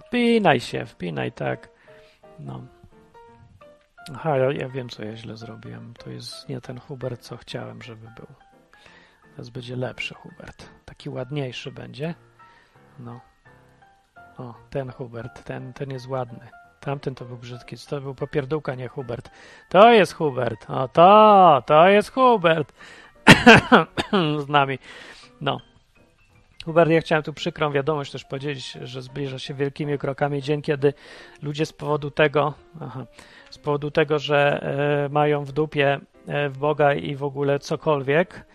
Wpinaj 0.08 0.60
się, 0.60 0.86
wpinaj, 0.86 1.32
tak. 1.32 1.70
No. 2.39 2.62
Aha, 4.16 4.38
ja, 4.38 4.51
ja, 4.51 4.70
wiem, 4.70 4.89
co 4.89 5.04
ja 5.04 5.18
źle 5.18 5.38
zrobiłem. 5.38 5.94
To 6.04 6.10
jest 6.10 6.50
nie 6.50 6.62
ten 6.62 6.80
Hubert, 6.80 7.22
co 7.22 7.38
chciałem, 7.38 7.82
żeby 7.82 8.08
był. 8.16 8.27
Teraz 9.32 9.50
będzie 9.50 9.75
lepszy 9.75 10.13
Hubert. 10.13 10.70
Taki 10.86 11.10
ładniejszy 11.10 11.72
będzie. 11.72 12.16
No. 13.00 13.20
O, 14.38 14.54
ten 14.70 14.92
Hubert, 14.92 15.44
ten, 15.44 15.74
ten 15.74 15.92
jest 15.92 16.08
ładny. 16.08 16.48
Tamten 16.79 17.15
to 17.15 17.25
był 17.25 17.38
brzydki. 17.38 17.75
To 17.89 18.01
był 18.01 18.15
popierdółka, 18.15 18.75
nie 18.75 18.88
Hubert. 18.88 19.29
To 19.69 19.91
jest 19.91 20.13
Hubert. 20.13 20.69
O, 20.69 20.88
to, 20.88 21.63
to 21.65 21.89
jest 21.89 22.12
Hubert. 22.12 22.74
Z 24.46 24.48
nami. 24.48 24.79
No. 25.41 25.60
Hubert, 26.65 26.91
ja 26.91 27.01
chciałem 27.01 27.24
tu 27.24 27.34
przykrą 27.34 27.72
wiadomość 27.72 28.12
też 28.12 28.25
powiedzieć, 28.25 28.72
że 28.72 29.01
zbliża 29.01 29.39
się 29.39 29.53
wielkimi 29.53 29.98
krokami 29.98 30.41
dzień, 30.41 30.62
kiedy 30.62 30.93
ludzie 31.41 31.65
z 31.65 31.74
powodu 31.74 32.12
tego, 32.12 32.53
aha, 32.81 33.05
z 33.50 33.57
powodu 33.57 33.91
tego, 33.91 34.19
że 34.19 34.62
e, 35.05 35.10
mają 35.10 35.43
w 35.43 35.51
dupie 35.51 36.00
e, 36.27 36.50
w 36.50 36.57
Boga 36.57 36.93
i 36.93 37.15
w 37.15 37.24
ogóle 37.24 37.60
cokolwiek, 37.60 38.46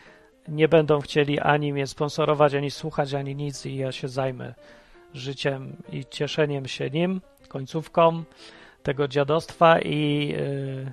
nie 0.49 0.69
będą 0.69 1.01
chcieli 1.01 1.41
ani 1.41 1.73
mnie 1.73 1.87
sponsorować, 1.87 2.55
ani 2.55 2.71
słuchać, 2.71 3.15
ani 3.15 3.37
nic 3.37 3.67
i 3.67 3.77
ja 3.77 3.93
się 3.93 4.09
zajmę 4.09 4.55
życiem 5.15 5.77
i 5.93 6.05
cieszeniem 6.05 6.67
się 6.67 6.91
nim, 6.91 7.21
końcówką 7.53 8.25
tego 8.83 9.09
dziadostwa 9.09 9.81
i, 9.81 10.35
e, 10.39 10.93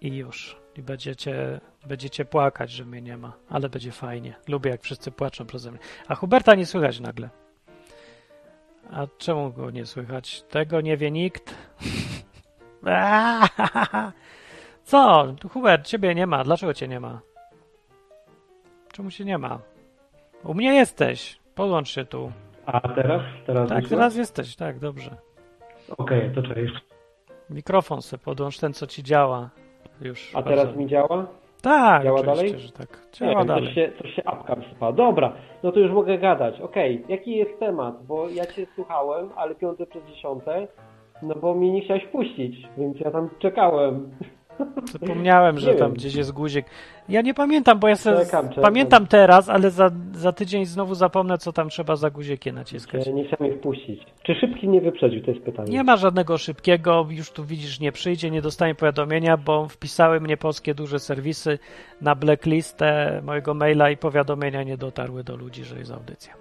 i 0.00 0.16
już. 0.16 0.56
I 0.76 0.82
będziecie, 0.82 1.60
będziecie 1.86 2.24
płakać, 2.24 2.70
że 2.70 2.84
mnie 2.84 3.02
nie 3.02 3.16
ma, 3.16 3.32
ale 3.48 3.68
będzie 3.68 3.92
fajnie. 3.92 4.34
Lubię, 4.48 4.70
jak 4.70 4.82
wszyscy 4.82 5.10
płaczą 5.10 5.46
przeze 5.46 5.70
mnie. 5.70 5.80
A 6.08 6.14
Huberta 6.14 6.54
nie 6.54 6.66
słychać 6.66 7.00
nagle. 7.00 7.28
A 8.90 9.06
czemu 9.18 9.52
go 9.52 9.70
nie 9.70 9.86
słychać? 9.86 10.42
Tego 10.42 10.80
nie 10.80 10.96
wie 10.96 11.10
nikt. 11.10 11.54
Co? 14.84 15.34
Hubert, 15.52 15.86
ciebie 15.86 16.14
nie 16.14 16.26
ma. 16.26 16.44
Dlaczego 16.44 16.74
cię 16.74 16.88
nie 16.88 17.00
ma? 17.00 17.20
Czemu 18.92 19.10
się 19.10 19.24
nie 19.24 19.38
ma? 19.38 19.58
U 20.44 20.54
mnie 20.54 20.74
jesteś. 20.74 21.38
Podłącz 21.54 21.88
się 21.88 22.04
tu. 22.04 22.32
A 22.66 22.88
teraz? 22.88 23.22
Teraz 23.46 23.68
Tak, 23.68 23.88
teraz 23.88 24.16
jesteś. 24.16 24.56
Tak, 24.56 24.78
dobrze. 24.78 25.27
Okej, 25.96 26.30
to 26.34 26.42
cześć. 26.42 26.74
Mikrofon 27.50 28.02
sobie 28.02 28.22
podłącz, 28.24 28.58
ten 28.58 28.72
co 28.72 28.86
ci 28.86 29.02
działa. 29.02 29.50
Już. 30.00 30.30
A 30.36 30.42
teraz 30.42 30.64
bardzo- 30.64 30.80
mi 30.80 30.86
działa? 30.86 31.26
Tak, 31.62 32.04
działa 32.04 32.22
dalej? 32.22 32.58
że 32.58 32.72
tak. 32.72 32.88
Nie 33.20 33.26
Działa 33.26 33.38
wiem, 33.38 33.46
dalej. 33.46 33.64
coś 33.64 33.74
się, 33.74 33.92
coś 34.02 34.14
się 34.14 34.24
apka 34.24 34.54
wysypała. 34.54 34.92
Dobra, 34.92 35.32
no 35.62 35.72
to 35.72 35.80
już 35.80 35.92
mogę 35.92 36.18
gadać. 36.18 36.60
Okej, 36.60 37.04
jaki 37.08 37.36
jest 37.36 37.58
temat? 37.60 38.06
Bo 38.06 38.28
ja 38.28 38.46
cię 38.46 38.66
słuchałem, 38.74 39.28
ale 39.36 39.54
piąte 39.54 39.86
przez 39.86 40.04
dziesiąte, 40.04 40.68
no 41.22 41.34
bo 41.34 41.54
mnie 41.54 41.72
nie 41.72 41.80
chciałeś 41.80 42.06
puścić, 42.06 42.68
więc 42.78 43.00
ja 43.00 43.10
tam 43.10 43.28
czekałem. 43.38 44.10
Zapomniałem, 44.92 45.58
że 45.58 45.72
Nie 45.72 45.78
tam 45.78 45.92
gdzieś 45.92 46.14
jest 46.14 46.32
guzik. 46.32 46.66
Ja 47.08 47.22
nie 47.22 47.34
pamiętam, 47.34 47.78
bo 47.78 47.88
ja 47.88 47.96
se 47.96 48.16
Czekam, 48.16 48.48
czekam. 48.48 48.64
pamiętam 48.64 49.06
teraz, 49.06 49.48
ale 49.48 49.70
za, 49.70 49.90
za 50.12 50.32
tydzień 50.32 50.64
znowu 50.66 50.94
zapomnę, 50.94 51.38
co 51.38 51.52
tam 51.52 51.68
trzeba 51.68 51.96
za 51.96 52.10
guziki 52.10 52.52
naciskać. 52.52 53.06
Nie 53.06 53.24
chciałem 53.24 53.54
ich 53.54 53.60
puścić. 53.60 54.02
Czy 54.22 54.34
szybki 54.34 54.68
nie 54.68 54.80
wyprzedził? 54.80 55.22
To 55.22 55.30
jest 55.30 55.44
pytanie. 55.44 55.72
Nie 55.72 55.84
ma 55.84 55.96
żadnego 55.96 56.38
szybkiego, 56.38 57.06
już 57.10 57.30
tu 57.30 57.44
widzisz, 57.44 57.80
nie 57.80 57.92
przyjdzie, 57.92 58.30
nie 58.30 58.42
dostanie 58.42 58.74
powiadomienia, 58.74 59.36
bo 59.36 59.68
wpisały 59.68 60.20
mnie 60.20 60.36
polskie 60.36 60.74
duże 60.74 60.98
serwisy 60.98 61.58
na 62.00 62.14
blacklistę 62.14 63.20
mojego 63.24 63.54
maila 63.54 63.90
i 63.90 63.96
powiadomienia 63.96 64.62
nie 64.62 64.76
dotarły 64.76 65.24
do 65.24 65.36
ludzi, 65.36 65.64
że 65.64 65.78
jest 65.78 65.92
audycja. 65.92 66.34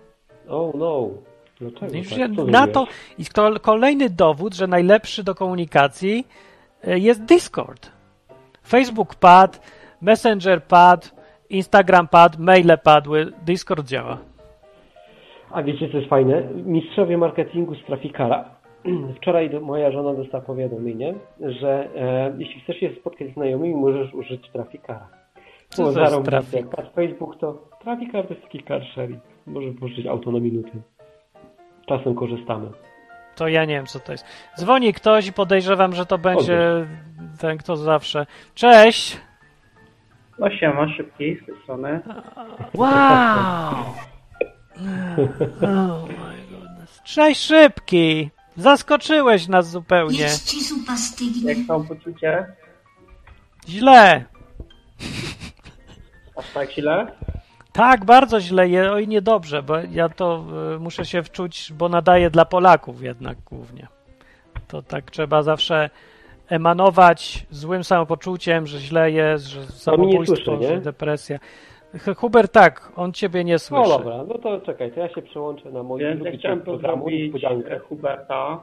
Oh 0.50 0.78
no. 0.78 1.10
Dlaczego? 1.60 1.98
Już 1.98 2.10
tak? 2.10 2.36
Co 2.36 2.46
na 2.46 2.68
to 2.68 2.88
i 3.18 3.26
to 3.26 3.60
kolejny 3.60 4.10
dowód, 4.10 4.56
że 4.56 4.68
najlepszy 4.68 5.24
do 5.24 5.36
komunikacji 5.36 6.28
e, 6.84 7.00
jest 7.00 7.24
Discord. 7.24 7.97
Facebook 8.68 9.16
padł, 9.16 9.58
Messenger 10.02 10.64
padł, 10.64 11.08
Instagram 11.50 12.08
padł, 12.08 12.44
maile 12.44 12.78
padły, 12.84 13.32
Discord 13.46 13.88
działa. 13.88 14.18
A 15.52 15.64
wiecie, 15.64 15.90
co 15.90 15.98
jest 15.98 16.10
fajne? 16.10 16.44
Mistrzowie 16.66 17.18
marketingu 17.18 17.76
z 17.76 17.86
Trafikara. 17.86 18.50
Wczoraj 19.18 19.50
moja 19.62 19.92
żona 19.92 20.14
dostała 20.14 20.44
powiadomienie, 20.44 21.14
że 21.40 21.90
e, 21.96 22.34
jeśli 22.38 22.62
chcesz 22.62 22.78
się 22.78 22.90
spotkać 23.00 23.32
z 23.32 23.34
znajomymi, 23.34 23.76
możesz 23.76 24.14
użyć 24.14 24.50
Trafikara. 24.52 25.08
Co 25.70 25.94
to 25.94 26.02
jest. 26.02 26.24
Trafik? 26.26 26.54
Jak 26.54 26.94
Facebook, 26.94 27.40
to 27.40 27.58
Trafikar 27.84 28.28
to 28.28 28.34
jest 28.34 28.44
taki 28.44 28.64
car 28.64 28.82
sharing. 28.92 29.20
Możesz 29.48 29.76
włożyć 29.76 30.06
auto 30.06 30.32
na 30.32 30.40
minutę. 30.40 30.70
Czasem 31.86 32.16
korzystamy. 32.16 32.68
To 33.38 33.48
ja 33.48 33.66
nie 33.66 33.74
wiem, 33.74 33.86
co 33.86 34.00
to 34.00 34.12
jest. 34.12 34.26
Dzwoni 34.60 34.94
ktoś 34.94 35.28
i 35.28 35.34
podejrzewam, 35.34 35.96
że 35.96 36.06
to 36.06 36.18
będzie 36.18 36.88
ten, 37.40 37.58
kto 37.58 37.78
zawsze. 37.78 38.26
Cześć! 38.56 39.18
No 40.40 40.50
siema, 40.52 40.88
szybki 40.98 41.38
z 41.44 41.46
tej 41.46 41.56
strony. 41.64 42.00
Wow! 42.74 42.88
Oh 45.64 46.08
my 46.08 46.38
goodness. 46.52 47.02
Cześć, 47.04 47.42
szybki! 47.46 48.30
Zaskoczyłeś 48.58 49.48
nas 49.48 49.70
zupełnie. 49.70 50.20
Jedź 50.20 50.34
ci 50.42 50.64
zupa 50.64 50.98
stygnie. 50.98 51.54
Jak 51.54 51.68
tam 51.68 51.88
poczucie? 51.88 52.46
Źle. 53.70 54.26
Aż 56.36 56.46
tak 56.54 56.72
źle? 56.72 57.08
Tak, 57.78 58.06
bardzo 58.06 58.40
źle. 58.42 58.70
Je, 58.70 58.92
oj, 58.92 59.08
niedobrze, 59.08 59.64
bo 59.64 59.74
ja 59.92 60.10
to 60.10 60.44
y, 60.76 60.80
muszę 60.80 61.06
się 61.06 61.24
wczuć, 61.24 61.74
bo 61.74 61.90
nadaję 61.90 62.30
dla 62.30 62.46
Polaków 62.46 63.02
jednak 63.04 63.38
głównie. 63.46 63.88
To 64.68 64.82
tak 64.82 65.12
trzeba 65.12 65.42
zawsze 65.44 65.90
emanować 66.50 67.46
złym 67.52 67.84
samopoczuciem, 67.84 68.68
że 68.68 68.80
źle 68.80 69.12
jest, 69.12 69.46
że 69.46 69.66
samobójstwo, 69.66 70.36
słyszy, 70.36 70.58
nie? 70.62 70.68
że 70.68 70.82
depresja. 70.82 71.40
Hu- 72.06 72.16
Hubert, 72.16 72.52
tak, 72.52 72.92
on 72.96 73.14
ciebie 73.14 73.44
nie 73.44 73.54
No 73.54 73.60
słyszy. 73.60 73.90
dobra, 73.90 74.24
no 74.28 74.38
to 74.38 74.62
czekaj, 74.62 74.92
to 74.92 75.00
ja 75.00 75.10
się 75.10 75.22
przełączę 75.22 75.72
na 75.72 75.84
Więc 75.98 76.26
ja 76.26 76.32
chciałem 76.32 76.62
pozdrowić 76.62 77.44
e, 77.44 77.80
Huberta. 77.80 78.62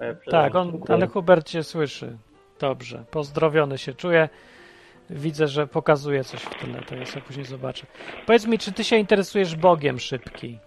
e, 0.00 0.14
Tak, 0.30 0.54
on, 0.54 0.80
ale 0.88 1.06
Hubert 1.06 1.46
cię 1.48 1.62
słyszy. 1.62 2.16
Dobrze, 2.60 3.04
pozdrowiony 3.10 3.78
się 3.78 3.94
czuje. 3.94 4.28
Widzę, 5.10 5.48
że 5.48 5.66
pokazuje 5.66 6.24
coś 6.24 6.40
w 6.40 6.54
tyle, 6.60 6.82
to 6.82 6.94
ja 6.94 7.20
później 7.26 7.46
zobaczę. 7.46 7.86
Powiedz 8.26 8.46
mi, 8.46 8.58
czy 8.58 8.72
ty 8.72 8.84
się 8.84 8.96
interesujesz 8.96 9.56
Bogiem 9.56 9.98
szybki? 9.98 10.58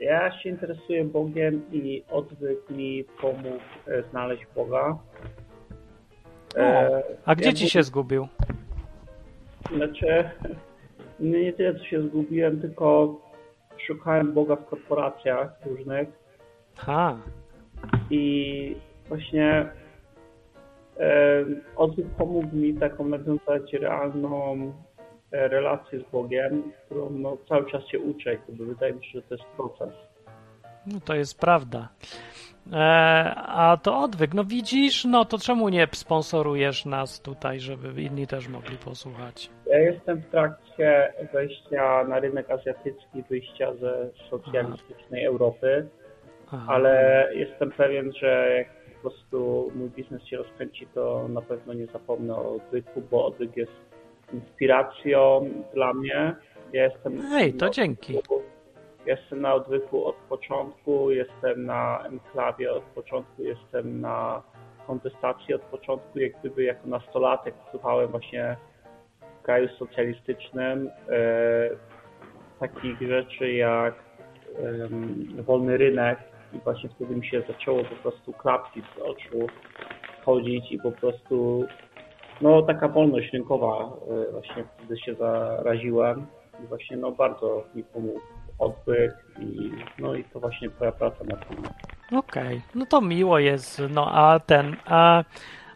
Ja 0.00 0.38
się 0.40 0.48
interesuję 0.48 1.04
Bogiem 1.04 1.62
i 1.72 2.04
odwyk 2.10 2.70
mi 2.70 3.04
pomógł 3.20 3.60
e, 3.86 4.02
znaleźć 4.02 4.46
Boga. 4.54 4.98
E, 6.56 7.02
A 7.24 7.34
gdzie 7.34 7.48
ja 7.48 7.52
ci 7.52 7.70
się 7.70 7.82
zgubił? 7.82 8.28
Znaczy, 9.76 10.30
nie, 11.20 11.42
nie 11.42 11.52
tyle 11.52 11.74
co 11.74 11.84
się 11.84 12.02
zgubiłem, 12.02 12.60
tylko 12.60 13.14
szukałem 13.86 14.32
Boga 14.32 14.56
w 14.56 14.66
korporacjach 14.66 15.52
różnych 15.66 16.08
Ha, 16.76 17.18
i 18.10 18.76
właśnie 19.08 19.68
odwyk 21.76 22.06
pomógł 22.18 22.56
mi 22.56 22.74
taką 22.74 23.08
nawiązać 23.08 23.72
realną 23.72 24.72
e, 25.32 25.48
relację 25.48 26.00
z 26.00 26.10
Bogiem, 26.12 26.62
którą 26.84 27.10
no, 27.10 27.36
cały 27.48 27.70
czas 27.70 27.86
się 27.86 28.00
uczę 28.00 28.34
i 28.34 28.52
wydaje 28.52 28.92
mi 28.92 29.04
się, 29.04 29.10
że 29.20 29.22
to 29.22 29.34
jest 29.34 29.46
proces. 29.56 29.94
no 30.86 31.00
to 31.04 31.14
jest 31.14 31.40
prawda. 31.40 31.88
E, 32.72 33.34
a 33.46 33.76
to 33.82 33.98
odwyk, 33.98 34.34
no 34.34 34.44
widzisz, 34.44 35.04
no 35.04 35.24
to 35.24 35.38
czemu 35.38 35.68
nie 35.68 35.88
sponsorujesz 35.92 36.84
nas 36.84 37.20
tutaj, 37.20 37.60
żeby 37.60 38.02
inni 38.02 38.26
też 38.26 38.48
mogli 38.48 38.76
posłuchać? 38.76 39.50
Ja 39.66 39.78
jestem 39.78 40.20
w 40.20 40.26
trakcie 40.26 41.12
wejścia 41.32 42.04
na 42.04 42.20
rynek 42.20 42.50
azjatycki, 42.50 43.22
wyjścia 43.30 43.74
ze 43.74 44.08
socjalistycznej 44.30 45.24
Europy, 45.24 45.88
Aha. 46.46 46.64
ale 46.68 47.28
jestem 47.34 47.70
pewien, 47.70 48.12
że 48.12 48.54
jak 48.58 48.75
prostu 49.06 49.70
mój 49.74 49.90
biznes 49.90 50.22
się 50.22 50.36
rozkręci, 50.36 50.86
to 50.94 51.28
na 51.28 51.42
pewno 51.42 51.74
nie 51.74 51.86
zapomnę 51.86 52.36
o 52.36 52.54
odwyku, 52.54 53.02
bo 53.10 53.26
odwyk 53.26 53.56
jest 53.56 53.72
inspiracją 54.32 55.50
dla 55.74 55.94
mnie. 55.94 56.34
Ja 56.72 56.84
jestem 56.84 57.22
Hej, 57.22 57.54
to 57.54 57.70
dzięki. 57.70 58.18
Jestem 59.06 59.40
na 59.40 59.54
odwyku 59.54 60.04
od 60.04 60.16
początku, 60.16 61.10
jestem 61.10 61.66
na 61.66 62.04
enklawie 62.06 62.72
od 62.72 62.82
początku, 62.82 63.42
jestem 63.42 64.00
na 64.00 64.42
kontestacji 64.86 65.54
od 65.54 65.62
początku, 65.62 66.18
jak 66.18 66.32
gdyby 66.40 66.64
jako 66.64 66.88
nastolatek 66.88 67.54
słuchałem 67.70 68.08
właśnie 68.08 68.56
w 69.40 69.42
kraju 69.42 69.68
socjalistycznym 69.78 70.90
e, 71.08 71.70
takich 72.60 73.08
rzeczy 73.08 73.52
jak 73.52 73.94
em, 74.58 75.26
wolny 75.42 75.76
rynek 75.76 76.18
i 76.52 76.58
właśnie 76.58 76.88
wtedy 76.88 77.16
mi 77.16 77.26
się 77.26 77.42
zaczęło 77.48 77.84
po 77.84 77.94
prostu 77.96 78.32
klapki 78.32 78.82
z 78.82 79.02
oczu 79.02 79.46
chodzić 80.24 80.72
i 80.72 80.78
po 80.78 80.92
prostu 80.92 81.64
no 82.40 82.62
taka 82.62 82.88
wolność 82.88 83.32
rynkowa 83.32 83.92
e, 84.28 84.32
właśnie 84.32 84.64
wtedy 84.76 84.98
się 85.00 85.14
zaraziłem 85.14 86.26
i 86.64 86.66
właśnie 86.66 86.96
no 86.96 87.12
bardzo 87.12 87.64
mi 87.74 87.84
pomógł 87.84 88.20
odwyk 88.58 89.12
i 89.40 89.70
no 89.98 90.14
i 90.14 90.24
to 90.24 90.40
właśnie 90.40 90.70
twoja 90.70 90.92
praca 90.92 91.24
na 91.24 91.36
tym. 91.36 91.56
Okej, 92.18 92.62
no 92.74 92.86
to 92.86 93.00
miło 93.00 93.38
jest, 93.38 93.82
no 93.90 94.10
a 94.12 94.40
ten, 94.40 94.76
a, 94.86 95.24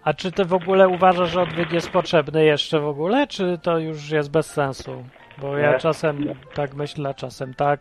a 0.05 0.15
czy 0.15 0.33
ty 0.33 0.45
w 0.45 0.55
ogóle 0.55 0.89
uważasz, 0.89 1.31
że 1.31 1.43
odwyk 1.43 1.73
jest 1.73 1.91
potrzebny 1.91 2.45
jeszcze 2.45 2.81
w 2.81 2.87
ogóle, 2.89 3.27
czy 3.27 3.59
to 3.63 3.79
już 3.79 4.11
jest 4.11 4.31
bez 4.31 4.47
sensu? 4.47 5.05
Bo 5.39 5.57
ja 5.57 5.73
Nie. 5.73 5.79
czasem 5.79 6.35
tak 6.55 6.75
myślę, 6.75 7.15
czasem 7.15 7.55
tak. 7.55 7.81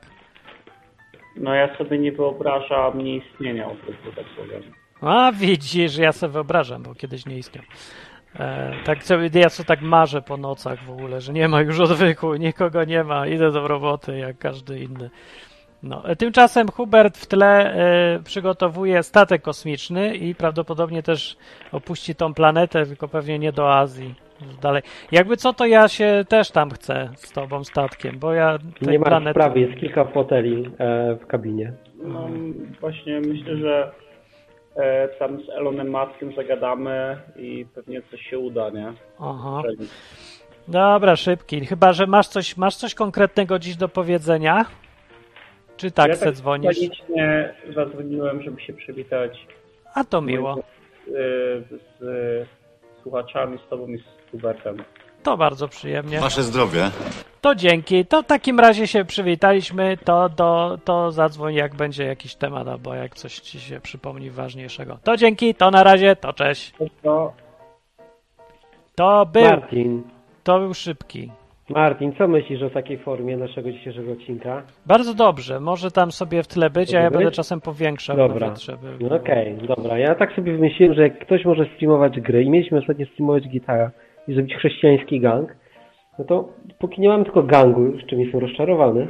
No 1.40 1.54
ja 1.54 1.78
sobie 1.78 2.00
nie 2.00 2.12
wyobrażam 2.12 3.02
nieistnienia 3.02 3.68
odwyku, 3.68 4.12
tak 4.16 4.26
powiem. 4.38 4.62
A 5.02 5.32
widzisz, 5.32 5.98
ja 5.98 6.12
sobie 6.12 6.34
wyobrażam, 6.34 6.84
bo 6.84 6.96
kiedyś 6.96 7.26
nie 7.26 7.38
istniał. 7.38 7.64
E, 8.40 8.74
tak 8.84 9.00
ja 9.34 9.50
co 9.50 9.64
tak 9.64 9.82
marzę 9.82 10.22
po 10.22 10.38
nocach 10.38 10.84
w 10.84 10.90
ogóle, 10.90 11.22
że 11.22 11.34
nie 11.34 11.48
ma 11.48 11.62
już 11.62 11.80
odwyku, 11.80 12.36
nikogo 12.36 12.84
nie 12.84 13.04
ma, 13.04 13.28
idę 13.28 13.52
do 13.52 13.68
roboty 13.68 14.18
jak 14.18 14.38
każdy 14.38 14.80
inny. 14.80 15.10
No, 15.84 16.10
e, 16.10 16.16
tymczasem 16.16 16.68
Hubert 16.72 17.18
w 17.18 17.26
tle 17.26 17.74
e, 17.74 18.20
przygotowuje 18.24 19.04
statek 19.04 19.42
kosmiczny 19.42 20.16
i 20.16 20.36
prawdopodobnie 20.36 21.04
też 21.04 21.38
opuści 21.72 22.16
tą 22.16 22.34
planetę, 22.34 22.86
tylko 22.86 23.08
pewnie 23.08 23.40
nie 23.40 23.52
do 23.52 23.76
Azji. 23.76 24.16
Dalej. 24.62 24.82
Jakby 25.12 25.38
co, 25.38 25.54
to 25.54 25.66
ja 25.66 25.88
się 25.88 26.26
też 26.30 26.52
tam 26.52 26.70
chcę 26.72 27.10
z 27.16 27.32
tobą 27.32 27.64
statkiem, 27.64 28.20
bo 28.20 28.34
ja 28.34 28.58
tej 28.80 28.88
Nie 28.88 29.00
ma 29.00 29.06
planety... 29.06 29.40
sprawy, 29.40 29.60
jest 29.60 29.80
kilka 29.80 30.06
foteli 30.06 30.70
e, 30.80 31.16
w 31.16 31.28
kabinie. 31.28 31.74
No, 32.04 32.30
właśnie 32.80 33.22
myślę, 33.22 33.58
że 33.58 33.92
e, 34.76 35.08
tam 35.08 35.42
z 35.44 35.50
Elonem 35.50 35.92
Muskiem 35.92 36.34
zagadamy 36.36 37.18
i 37.36 37.66
pewnie 37.76 38.02
coś 38.02 38.22
się 38.22 38.40
uda, 38.40 38.70
nie? 38.70 38.94
Aha. 39.20 39.62
Dobra, 40.68 41.16
szybki. 41.16 41.66
Chyba, 41.66 41.94
że 41.94 42.08
masz 42.08 42.28
coś, 42.28 42.58
masz 42.58 42.76
coś 42.76 42.94
konkretnego 42.96 43.60
dziś 43.60 43.76
do 43.76 43.90
powiedzenia? 43.90 44.66
Czy 45.78 45.92
tak 45.92 46.08
ja 46.10 46.16
se 46.16 46.26
tak 46.26 46.34
dzwonisz? 46.34 46.78
spontanicznie 46.78 47.54
zadzwoniłem, 47.76 48.42
żeby 48.44 48.62
się 48.62 48.74
przywitać 48.74 49.48
A 49.94 50.04
to 50.04 50.22
miło. 50.22 50.56
z, 51.08 51.12
z, 51.70 51.82
z 52.00 52.48
słuchaczami, 53.04 53.58
z 53.66 53.70
tobą 53.70 53.88
i 53.88 53.98
z 53.98 54.19
Hubertem. 54.32 54.78
To 55.24 55.38
bardzo 55.38 55.68
przyjemnie. 55.68 56.20
Wasze 56.20 56.44
zdrowie. 56.44 56.92
To 57.42 57.56
dzięki. 57.56 58.06
To 58.06 58.22
w 58.24 58.26
takim 58.26 58.60
razie 58.60 58.88
się 58.88 59.06
przywitaliśmy. 59.06 59.98
To, 59.98 60.30
to, 60.30 60.78
to 60.86 61.12
zadzwoń, 61.12 61.54
jak 61.56 61.76
będzie 61.76 62.04
jakiś 62.04 62.36
temat, 62.36 62.68
albo 62.68 62.94
jak 62.96 63.16
coś 63.16 63.40
ci 63.40 63.60
się 63.60 63.80
przypomni 63.80 64.30
ważniejszego. 64.30 64.98
To 65.04 65.18
dzięki, 65.18 65.56
to 65.56 65.72
na 65.72 65.84
razie, 65.84 66.16
to 66.16 66.34
cześć. 66.34 66.74
No, 67.04 67.34
To 68.96 69.26
był, 69.26 69.44
Martin, 69.44 70.04
to 70.44 70.60
był 70.60 70.74
szybki. 70.74 71.32
Martin, 71.70 72.14
co 72.18 72.28
myślisz 72.28 72.62
o 72.62 72.70
takiej 72.70 72.98
formie 72.98 73.38
naszego 73.38 73.72
dzisiejszego 73.72 74.12
odcinka? 74.12 74.62
Bardzo 74.86 75.14
dobrze. 75.14 75.60
Może 75.60 75.92
tam 75.92 76.12
sobie 76.12 76.44
w 76.44 76.48
tle 76.48 76.70
być, 76.70 76.94
a 76.94 76.98
ja 76.98 77.04
Może 77.04 77.12
będę 77.12 77.26
być? 77.26 77.36
czasem 77.36 77.62
powiększał 77.62 78.18
Dobra. 78.18 78.54
No 79.00 79.16
Okej, 79.16 79.58
dobra. 79.68 79.98
Ja 79.98 80.16
tak 80.16 80.34
sobie 80.36 80.52
wymyśliłem, 80.52 80.94
że 80.96 81.02
jak 81.02 81.20
ktoś 81.20 81.46
może 81.46 81.66
streamować 81.76 82.20
gry 82.20 82.44
i 82.44 82.50
mieliśmy 82.50 82.78
ostatnio 82.80 83.06
streamować 83.06 83.48
gitara 83.48 83.92
i 84.30 84.34
zrobić 84.34 84.56
chrześcijański 84.56 85.20
gang, 85.20 85.56
no 86.20 86.26
to 86.26 86.50
póki 86.80 87.02
nie 87.02 87.10
mamy 87.10 87.24
tylko 87.24 87.44
gangu, 87.44 88.00
z 88.04 88.06
czym 88.10 88.20
jestem 88.20 88.40
rozczarowany, 88.40 89.08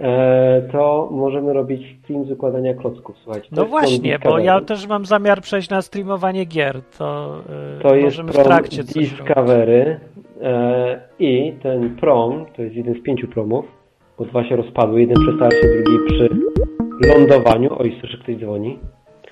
e, 0.00 0.68
to 0.72 1.08
możemy 1.12 1.52
robić 1.52 1.98
stream 2.02 2.24
z 2.24 2.30
układania 2.30 2.74
klocków, 2.74 3.16
słuchajcie. 3.24 3.48
No 3.52 3.64
właśnie, 3.64 4.18
bo 4.24 4.38
ja 4.38 4.60
też 4.60 4.86
mam 4.86 5.04
zamiar 5.06 5.40
przejść 5.40 5.70
na 5.70 5.82
streamowanie 5.82 6.44
gier. 6.44 6.80
To, 6.98 7.36
yy, 7.74 7.82
To 7.82 7.94
jest 7.94 8.04
możemy 8.04 8.32
w 8.32 8.44
trakcie 8.44 8.84
coś 8.84 8.94
robić. 8.96 9.10
Discovery 9.10 10.00
e, 10.42 11.00
i 11.18 11.52
ten 11.62 11.96
prom, 11.96 12.46
to 12.56 12.62
jest 12.62 12.76
jeden 12.76 12.94
z 12.94 13.02
pięciu 13.02 13.28
promów, 13.28 13.64
bo 14.18 14.24
dwa 14.24 14.44
się 14.44 14.56
rozpadły, 14.56 15.00
jeden 15.00 15.16
przy 15.16 15.36
starcie, 15.36 15.68
drugi 15.68 15.98
przy 16.06 16.28
lądowaniu. 17.08 17.76
Oj, 17.78 17.96
słyszę, 18.00 18.18
ktoś 18.18 18.36
dzwoni. 18.36 18.78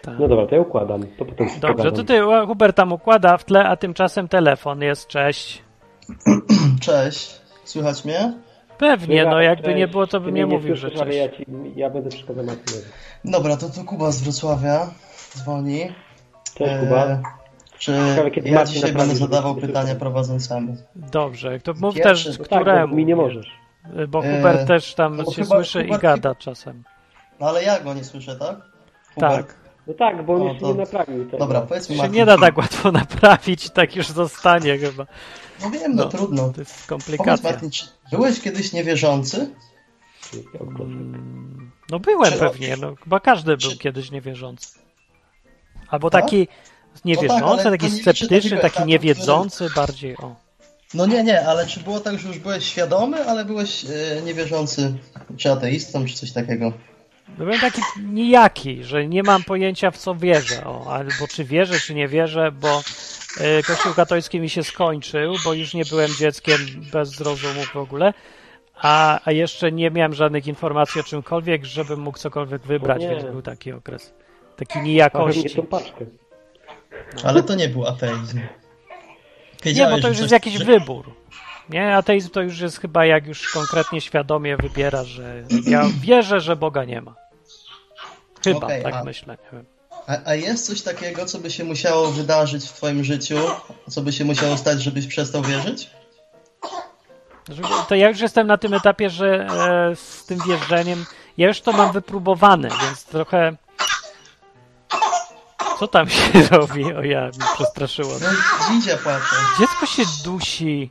Tak. 0.06 0.14
No 0.18 0.28
dobra, 0.28 0.46
to 0.46 0.54
ja 0.54 0.60
układam. 0.60 1.02
To 1.18 1.24
potem 1.24 1.48
Dobrze, 1.60 1.92
to 1.92 2.04
ty 2.04 2.20
Hubert 2.46 2.76
tam 2.76 2.92
układa 2.92 3.36
w 3.36 3.44
tle, 3.44 3.64
a 3.68 3.76
tymczasem 3.76 4.28
telefon 4.28 4.82
jest. 4.82 5.06
Cześć. 5.08 5.62
Cześć, 6.86 7.40
słychać 7.64 8.04
mnie? 8.04 8.32
Pewnie, 8.78 9.24
no 9.24 9.40
jakby 9.40 9.64
Cześć. 9.64 9.76
nie 9.78 9.88
było, 9.88 10.06
to 10.06 10.20
bym 10.20 10.30
mnie 10.32 10.40
nie 10.40 10.46
mówił, 10.46 10.76
że 10.76 10.80
słyszysz, 10.80 11.00
ale 11.00 11.10
cześć. 11.10 11.38
ja, 11.38 11.44
ci, 11.44 11.46
ja 11.76 11.90
będę 11.90 12.10
przeszkadzał 12.10 12.44
Martinowi. 12.44 12.84
Dobra, 13.24 13.56
to 13.56 13.70
tu 13.70 13.84
Kuba 13.84 14.10
z 14.10 14.22
Wrocławia 14.22 14.86
dzwoni. 15.36 15.80
Cześć 16.54 16.72
E, 16.72 16.78
Kuba. 16.80 17.20
Czy 17.78 17.92
Ciekawe, 18.16 18.30
ja 18.50 18.64
dzisiaj 18.64 18.92
będę 18.92 19.14
zadawał 19.14 19.54
pytania 19.54 19.94
prowadzącemu? 19.94 20.76
Dobrze, 20.96 21.60
to 21.60 21.74
mów 21.80 21.94
Pierwszy- 21.94 22.28
też, 22.28 22.38
no 22.38 22.44
Tak, 22.44 22.60
któremu. 22.62 22.88
bo 22.88 22.94
mi 22.96 23.04
nie 23.06 23.16
możesz. 23.16 23.52
Bo 24.08 24.24
E, 24.24 24.36
Hubert 24.36 24.68
też 24.68 24.94
tam 24.94 25.16
no 25.16 25.24
się 25.24 25.42
chyba 25.42 25.54
słyszy 25.56 25.82
i 25.82 25.88
Hubert- 25.88 26.00
gada 26.00 26.34
czasem. 26.34 26.84
No 27.40 27.46
ale 27.48 27.62
ja 27.62 27.80
go 27.80 27.94
nie 27.94 28.04
słyszę, 28.04 28.36
tak? 28.36 28.56
Tak. 29.16 29.54
No 29.86 29.94
tak, 29.94 30.26
bo 30.26 30.34
on 30.34 30.42
O, 30.42 30.44
jeszcze 30.44 30.60
to- 30.60 30.72
nie 30.72 30.78
naprawił 30.78 31.24
tego. 31.24 31.38
Dobra, 31.38 31.60
powiedz 31.60 31.90
mi 31.90 31.96
Się 31.96 32.08
nie 32.08 32.26
da 32.26 32.38
tak 32.38 32.58
łatwo 32.58 32.92
naprawić, 33.02 33.70
tak 33.70 33.96
już 33.96 34.08
zostanie 34.08 34.78
chyba. 34.78 35.06
No 35.62 35.70
wiem, 35.70 35.94
no, 35.96 36.02
No. 36.04 36.08
trudno. 36.10 36.52
To 36.52 36.60
jest 36.60 36.72
Powiedz 36.74 36.86
komplikacja. 36.86 37.50
Martin, 37.50 37.70
czy 37.70 37.84
byłeś 38.10 38.40
kiedyś 38.40 38.72
niewierzący? 38.72 39.50
Mm, 40.80 41.70
No 41.90 41.98
byłem 42.00 42.32
Czy- 42.32 42.38
pewnie, 42.38 42.76
no 42.80 42.94
chyba 43.04 43.20
każdy 43.20 43.56
był 43.56 43.70
czy- 43.70 43.78
kiedyś 43.78 44.10
niewierzący. 44.10 44.78
Albo 45.88 46.10
Tak? 46.10 46.22
taki 46.22 46.48
niewierzący, 47.04 47.44
ale 47.44 47.62
to 47.64 47.70
taki 47.70 47.90
sceptyczny, 47.90 48.50
taki 48.50 48.66
etapu, 48.66 48.88
niewiedzący 48.88 49.68
bardziej, 49.76 50.16
o. 50.16 50.34
No 50.94 51.06
nie, 51.06 51.24
nie, 51.24 51.46
ale 51.48 51.66
czy 51.66 51.80
było 51.80 52.00
tak, 52.00 52.18
że 52.18 52.28
już 52.28 52.38
byłeś 52.38 52.64
świadomy, 52.64 53.24
ale 53.28 53.44
byłeś 53.44 53.84
e, 53.84 54.22
niewierzący, 54.22 54.94
czy 55.36 55.52
ateistą, 55.52 56.04
czy 56.06 56.14
coś 56.14 56.32
takiego? 56.32 56.72
No 57.38 57.44
Byłem 57.44 57.60
taki 57.60 57.82
nijaki, 58.02 58.84
że 58.84 59.06
nie 59.06 59.22
mam 59.22 59.44
pojęcia 59.44 59.90
w 59.90 59.98
co 59.98 60.14
wierzę, 60.14 60.64
o, 60.64 60.92
albo 60.92 61.28
czy 61.30 61.44
wierzę, 61.44 61.80
czy 61.80 61.94
nie 61.94 62.08
wierzę, 62.08 62.52
bo 62.52 62.82
y, 63.58 63.62
Kościół 63.62 63.94
katolicki 63.94 64.40
mi 64.40 64.50
się 64.50 64.64
skończył, 64.64 65.34
bo 65.44 65.54
już 65.54 65.74
nie 65.74 65.84
byłem 65.84 66.10
dzieckiem 66.10 66.58
bez 66.92 67.20
rozumu 67.20 67.60
w 67.72 67.76
ogóle, 67.76 68.14
a, 68.74 69.20
a 69.24 69.32
jeszcze 69.32 69.72
nie 69.72 69.90
miałem 69.90 70.14
żadnych 70.14 70.46
informacji 70.46 71.00
o 71.00 71.04
czymkolwiek, 71.04 71.64
żebym 71.64 72.00
mógł 72.00 72.18
cokolwiek 72.18 72.62
wybrać, 72.62 73.02
więc 73.02 73.24
był 73.24 73.42
taki 73.42 73.72
okres. 73.72 74.14
Taki 74.56 74.78
nijakości. 74.78 75.62
paczkę. 75.62 76.06
Ale 77.24 77.42
to 77.42 77.54
nie 77.54 77.68
był 77.68 77.86
ateizm. 77.86 78.40
Nie, 79.64 79.86
bo 79.86 80.00
to 80.00 80.08
już 80.08 80.18
jest 80.18 80.32
jakiś 80.32 80.54
że- 80.54 80.64
wybór. 80.64 81.14
Nie, 81.70 81.96
ateizm 81.96 82.30
to 82.30 82.42
już 82.42 82.60
jest 82.60 82.80
chyba 82.80 83.06
jak 83.06 83.26
już 83.26 83.48
konkretnie 83.52 84.00
świadomie 84.00 84.56
wybierasz, 84.56 85.08
że 85.08 85.42
ja 85.66 85.84
wierzę, 86.00 86.40
że 86.40 86.56
Boga 86.56 86.84
nie 86.84 87.00
ma. 87.00 87.25
Chyba, 88.54 88.66
Okej, 88.66 88.82
tak 88.82 88.94
a- 88.94 89.04
myślę. 89.04 89.38
A, 90.06 90.16
a 90.24 90.34
jest 90.34 90.66
coś 90.66 90.82
takiego, 90.82 91.26
co 91.26 91.38
by 91.38 91.50
się 91.50 91.64
musiało 91.64 92.08
wydarzyć 92.12 92.64
w 92.64 92.72
twoim 92.72 93.04
życiu, 93.04 93.38
co 93.90 94.00
by 94.02 94.12
się 94.12 94.24
musiało 94.24 94.56
stać, 94.56 94.82
żebyś 94.82 95.06
przestał 95.06 95.42
wierzyć? 95.42 95.90
To 97.88 97.94
ja 97.94 98.08
już 98.08 98.20
jestem 98.20 98.46
na 98.46 98.58
tym 98.58 98.74
etapie, 98.74 99.10
że 99.10 99.46
e, 99.46 99.96
z 99.96 100.24
tym 100.26 100.38
wierzeniem, 100.46 101.06
ja 101.38 101.48
już 101.48 101.60
to 101.60 101.72
mam 101.72 101.92
wypróbowane, 101.92 102.68
więc 102.82 103.04
trochę. 103.04 103.56
Co 105.78 105.88
tam 105.88 106.08
się 106.10 106.42
robi? 106.50 106.84
O 106.94 107.02
ja, 107.02 107.26
mi 107.26 107.32
przestraszyło. 107.54 108.12
No, 108.22 108.28
dzidzia 108.70 108.96
płacze. 108.96 109.36
Dziecko 109.58 109.86
się 109.86 110.02
dusi. 110.24 110.90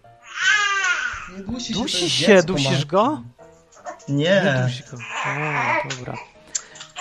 Nie 1.37 1.43
dusi 1.43 1.73
się, 1.73 1.79
Dusi 1.79 2.09
się, 2.09 2.27
dziecko, 2.27 2.47
dusisz 2.53 2.85
go? 2.85 3.21
Nie 4.07 4.23
Nie. 4.23 4.63
dusi 4.67 4.83
go. 4.91 4.97
O, 4.97 5.89
dobra. 5.95 6.13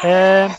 E, 0.05 0.51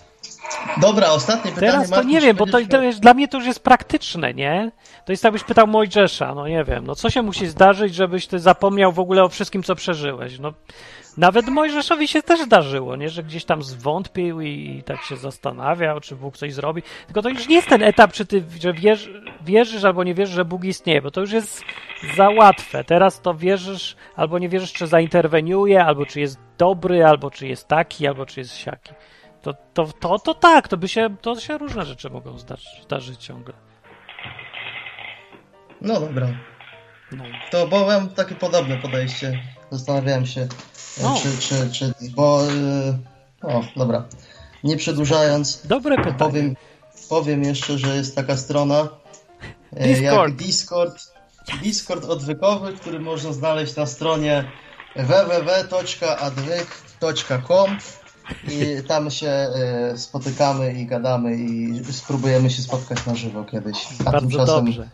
Dobra, 0.82 1.08
ostatnie 1.12 1.52
pytanie. 1.52 1.72
teraz 1.72 1.90
to 1.90 2.04
nie 2.04 2.22
wiem, 2.22 2.36
bo 2.38 2.46
to, 2.46 2.58
to 2.70 2.82
jest, 2.82 3.00
dla 3.00 3.14
mnie 3.14 3.28
to 3.28 3.38
już 3.38 3.48
jest 3.48 3.64
praktyczne, 3.64 4.34
nie? 4.34 4.72
To 5.06 5.12
jest 5.12 5.24
tak, 5.24 5.32
byś 5.32 5.44
pytał 5.44 5.68
Mojżesza, 5.68 6.36
no 6.36 6.48
nie 6.48 6.64
wiem, 6.64 6.86
no 6.86 6.96
co 6.96 7.10
się 7.10 7.22
musi 7.22 7.48
zdarzyć, 7.48 7.96
żebyś 7.96 8.28
ty 8.28 8.40
zapomniał 8.40 8.92
w 8.92 9.00
ogóle 9.00 9.24
o 9.24 9.30
wszystkim, 9.30 9.64
co 9.64 9.76
przeżyłeś? 9.76 10.40
No, 10.40 10.54
nawet 11.18 11.48
Mojżeszowi 11.48 12.08
się 12.08 12.22
też 12.22 12.42
zdarzyło, 12.42 12.96
nie? 12.96 13.10
Że 13.10 13.24
gdzieś 13.24 13.46
tam 13.46 13.64
zwątpił 13.64 14.42
i, 14.42 14.78
i 14.80 14.84
tak 14.84 15.04
się 15.04 15.16
zastanawiał, 15.18 16.00
czy 16.00 16.16
Bóg 16.16 16.38
coś 16.38 16.54
zrobi. 16.54 16.84
Tylko 17.06 17.22
to 17.22 17.30
już 17.30 17.48
nie 17.48 17.56
jest 17.56 17.68
ten 17.68 17.84
etap, 17.84 18.12
czy 18.12 18.26
ty 18.26 18.44
że 18.62 18.74
wierz, 18.74 19.10
wierzysz 19.46 19.84
albo 19.84 20.04
nie 20.04 20.14
wierzysz, 20.14 20.36
że 20.36 20.46
Bóg 20.46 20.64
istnieje, 20.64 21.02
bo 21.02 21.12
to 21.12 21.22
już 21.22 21.32
jest 21.32 21.64
za 22.16 22.30
łatwe. 22.30 22.84
Teraz 22.84 23.22
to 23.22 23.34
wierzysz 23.34 23.96
albo 24.16 24.40
nie 24.40 24.50
wierzysz, 24.50 24.74
czy 24.74 24.88
zainterweniuje, 24.88 25.86
albo 25.86 26.06
czy 26.06 26.20
jest 26.20 26.40
dobry, 26.58 27.06
albo 27.06 27.32
czy 27.32 27.48
jest 27.48 27.68
taki, 27.68 28.08
albo 28.08 28.26
czy 28.26 28.40
jest 28.40 28.56
siaki. 28.58 28.94
To, 29.46 29.54
to, 29.74 29.88
to, 30.00 30.20
to 30.20 30.34
tak, 30.34 30.68
to 30.68 30.78
by 30.78 30.88
się, 30.88 31.16
to 31.22 31.40
się 31.40 31.58
różne 31.58 31.86
rzeczy 31.86 32.10
mogą 32.10 32.38
zdarzyć, 32.38 32.82
zdarzyć 32.84 33.24
ciągle. 33.24 33.54
No 35.82 36.00
dobra. 36.00 36.28
No. 37.12 37.24
To 37.52 37.68
bo 37.68 37.86
mam 37.86 38.10
takie 38.10 38.36
podobne 38.36 38.78
podejście. 38.78 39.44
Zastanawiałem 39.72 40.26
się, 40.26 40.42
e, 40.42 40.48
O. 41.08 41.20
czy, 41.24 41.38
czy, 41.38 41.72
czy, 41.72 41.94
bo... 42.16 42.42
e, 42.44 42.48
O, 43.42 43.62
dobra. 43.76 44.04
Nie 44.64 44.78
przedłużając, 44.78 45.68
Dobre 45.68 45.96
pytanie. 45.98 46.16
powiem, 46.18 46.56
powiem 47.10 47.44
jeszcze, 47.44 47.78
że 47.78 47.96
jest 47.96 48.16
taka 48.16 48.38
strona 48.38 48.88
e, 49.76 49.88
Discord. 49.88 50.30
jak 50.30 50.36
Discord. 50.36 51.14
Discord 51.64 52.06
odwykowy, 52.06 52.74
który 52.74 53.00
można 53.00 53.34
znaleźć 53.34 53.76
na 53.76 53.86
stronie 53.86 54.52
www.adwyk.com 54.96 57.78
i 58.52 58.84
tam 58.88 59.12
się 59.12 59.28
e, 59.28 59.98
spotykamy 59.98 60.74
i 60.74 60.86
gadamy 60.86 61.36
i 61.36 61.82
spróbujemy 61.94 62.50
się 62.50 62.62
spotkać 62.62 63.06
na 63.06 63.16
żywo 63.16 63.44
kiedyś. 63.44 63.88
A 64.00 64.04
Bardzo 64.12 64.20
tymczasem 64.28 64.66
dobrze. 64.66 64.90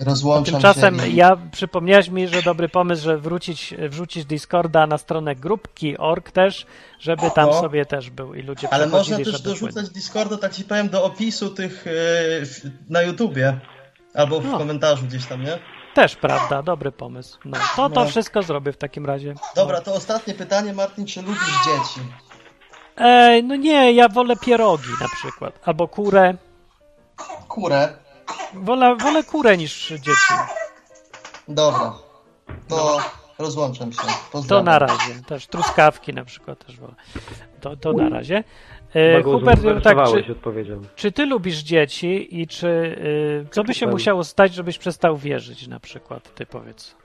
rozłączam 0.00 0.52
Tymczasem 0.54 1.00
się 1.00 1.08
i... 1.08 1.16
ja 1.16 1.36
przypomniałeś 1.52 2.08
mi, 2.08 2.28
że 2.28 2.42
dobry 2.42 2.68
pomysł, 2.68 3.02
że 3.04 3.18
wrócić, 3.18 3.74
wrzucić 3.88 4.24
Discorda 4.24 4.86
na 4.86 4.98
stronę 4.98 5.36
grupki.org 5.36 6.30
też, 6.30 6.66
żeby 7.00 7.30
tam 7.30 7.52
sobie 7.52 7.86
też 7.86 8.10
był 8.10 8.34
i 8.34 8.42
ludzie 8.42 8.68
Ale 8.72 8.86
można 8.86 9.16
też 9.16 9.26
żeby 9.26 9.38
dorzucać 9.44 9.90
Discorda, 9.90 10.36
tak 10.38 10.54
ci 10.54 10.64
powiem, 10.64 10.88
do 10.88 11.04
opisu 11.04 11.50
tych 11.50 11.86
e, 11.86 11.90
na 12.90 13.02
YouTubie. 13.02 13.60
Albo 14.14 14.40
w 14.40 14.44
No. 14.44 14.58
komentarzu 14.58 15.06
gdzieś 15.06 15.26
tam, 15.26 15.42
nie? 15.42 15.58
Też 15.94 16.16
prawda, 16.16 16.62
dobry 16.62 16.92
pomysł. 16.92 17.38
No, 17.44 17.58
to 17.76 17.90
to 17.90 18.04
No. 18.04 18.10
wszystko 18.10 18.42
zrobię 18.42 18.72
w 18.72 18.76
takim 18.76 19.06
razie. 19.06 19.34
Dobra, 19.56 19.80
to 19.80 19.94
ostatnie 19.94 20.34
pytanie, 20.34 20.72
Martin, 20.72 21.06
czy 21.06 21.22
lubisz 21.22 21.40
dzieci? 21.64 22.00
Ej, 22.98 23.44
no 23.44 23.56
nie, 23.56 23.92
ja 23.92 24.08
wolę 24.08 24.36
pierogi 24.36 24.90
na 25.00 25.08
przykład. 25.08 25.60
Albo 25.64 25.88
kurę. 25.88 26.34
Kurę. 27.48 27.88
Wolę, 28.54 28.96
wolę 28.96 29.24
kurę 29.24 29.56
niż 29.56 29.88
dzieci. 29.88 30.34
Dobra. 31.48 31.94
To 32.68 32.98
rozłączam 33.38 33.92
się. 33.92 34.02
To 34.02 34.12
Pozdrawiam. 34.32 34.64
na 34.64 34.78
razie. 34.78 35.22
Też 35.26 35.46
truskawki 35.46 36.14
na 36.14 36.24
przykład 36.24 36.66
też 36.66 36.76
wolę. 36.80 36.94
To, 37.60 37.76
to 37.76 37.92
na 37.92 38.08
razie. 38.08 38.44
E, 38.94 39.22
Hubert, 39.22 39.60
tak, 39.82 39.98
czy, 40.08 40.34
czy 40.96 41.12
ty 41.12 41.26
lubisz 41.26 41.58
dzieci 41.58 42.40
i 42.40 42.46
czy 42.46 42.68
y, 42.68 43.46
co 43.50 43.64
by 43.64 43.74
się 43.74 43.86
musiało 43.86 44.24
stać, 44.24 44.54
żebyś 44.54 44.78
przestał 44.78 45.16
wierzyć 45.16 45.66
na 45.66 45.80
przykład? 45.80 46.34
Ty 46.34 46.46
powiedz. 46.46 46.96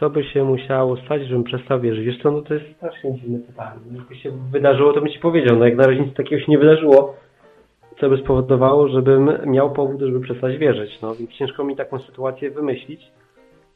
Co 0.00 0.10
by 0.10 0.24
się 0.24 0.44
musiało 0.44 0.96
stać, 0.96 1.22
żebym 1.22 1.44
przestał 1.44 1.80
wierzyć? 1.80 2.04
Wiesz 2.04 2.22
co, 2.22 2.30
no 2.30 2.42
to 2.42 2.54
jest 2.54 2.66
strasznie 2.76 3.14
dziwne 3.14 3.38
pytanie. 3.38 3.80
Jakby 3.92 4.16
się 4.16 4.30
wydarzyło, 4.52 4.92
to 4.92 5.00
bym 5.00 5.10
ci 5.10 5.18
powiedział. 5.18 5.56
No 5.56 5.64
jak 5.64 5.76
na 5.76 5.86
razie 5.86 6.00
nic 6.00 6.14
takiego 6.16 6.40
się 6.42 6.52
nie 6.52 6.58
wydarzyło, 6.58 7.14
co 8.00 8.08
by 8.08 8.16
spowodowało, 8.16 8.88
żebym 8.88 9.30
miał 9.46 9.72
powód, 9.72 10.00
żeby 10.00 10.20
przestać 10.20 10.56
wierzyć. 10.56 11.00
No 11.02 11.14
więc 11.14 11.30
ciężko 11.30 11.64
mi 11.64 11.76
taką 11.76 11.98
sytuację 11.98 12.50
wymyślić. 12.50 13.00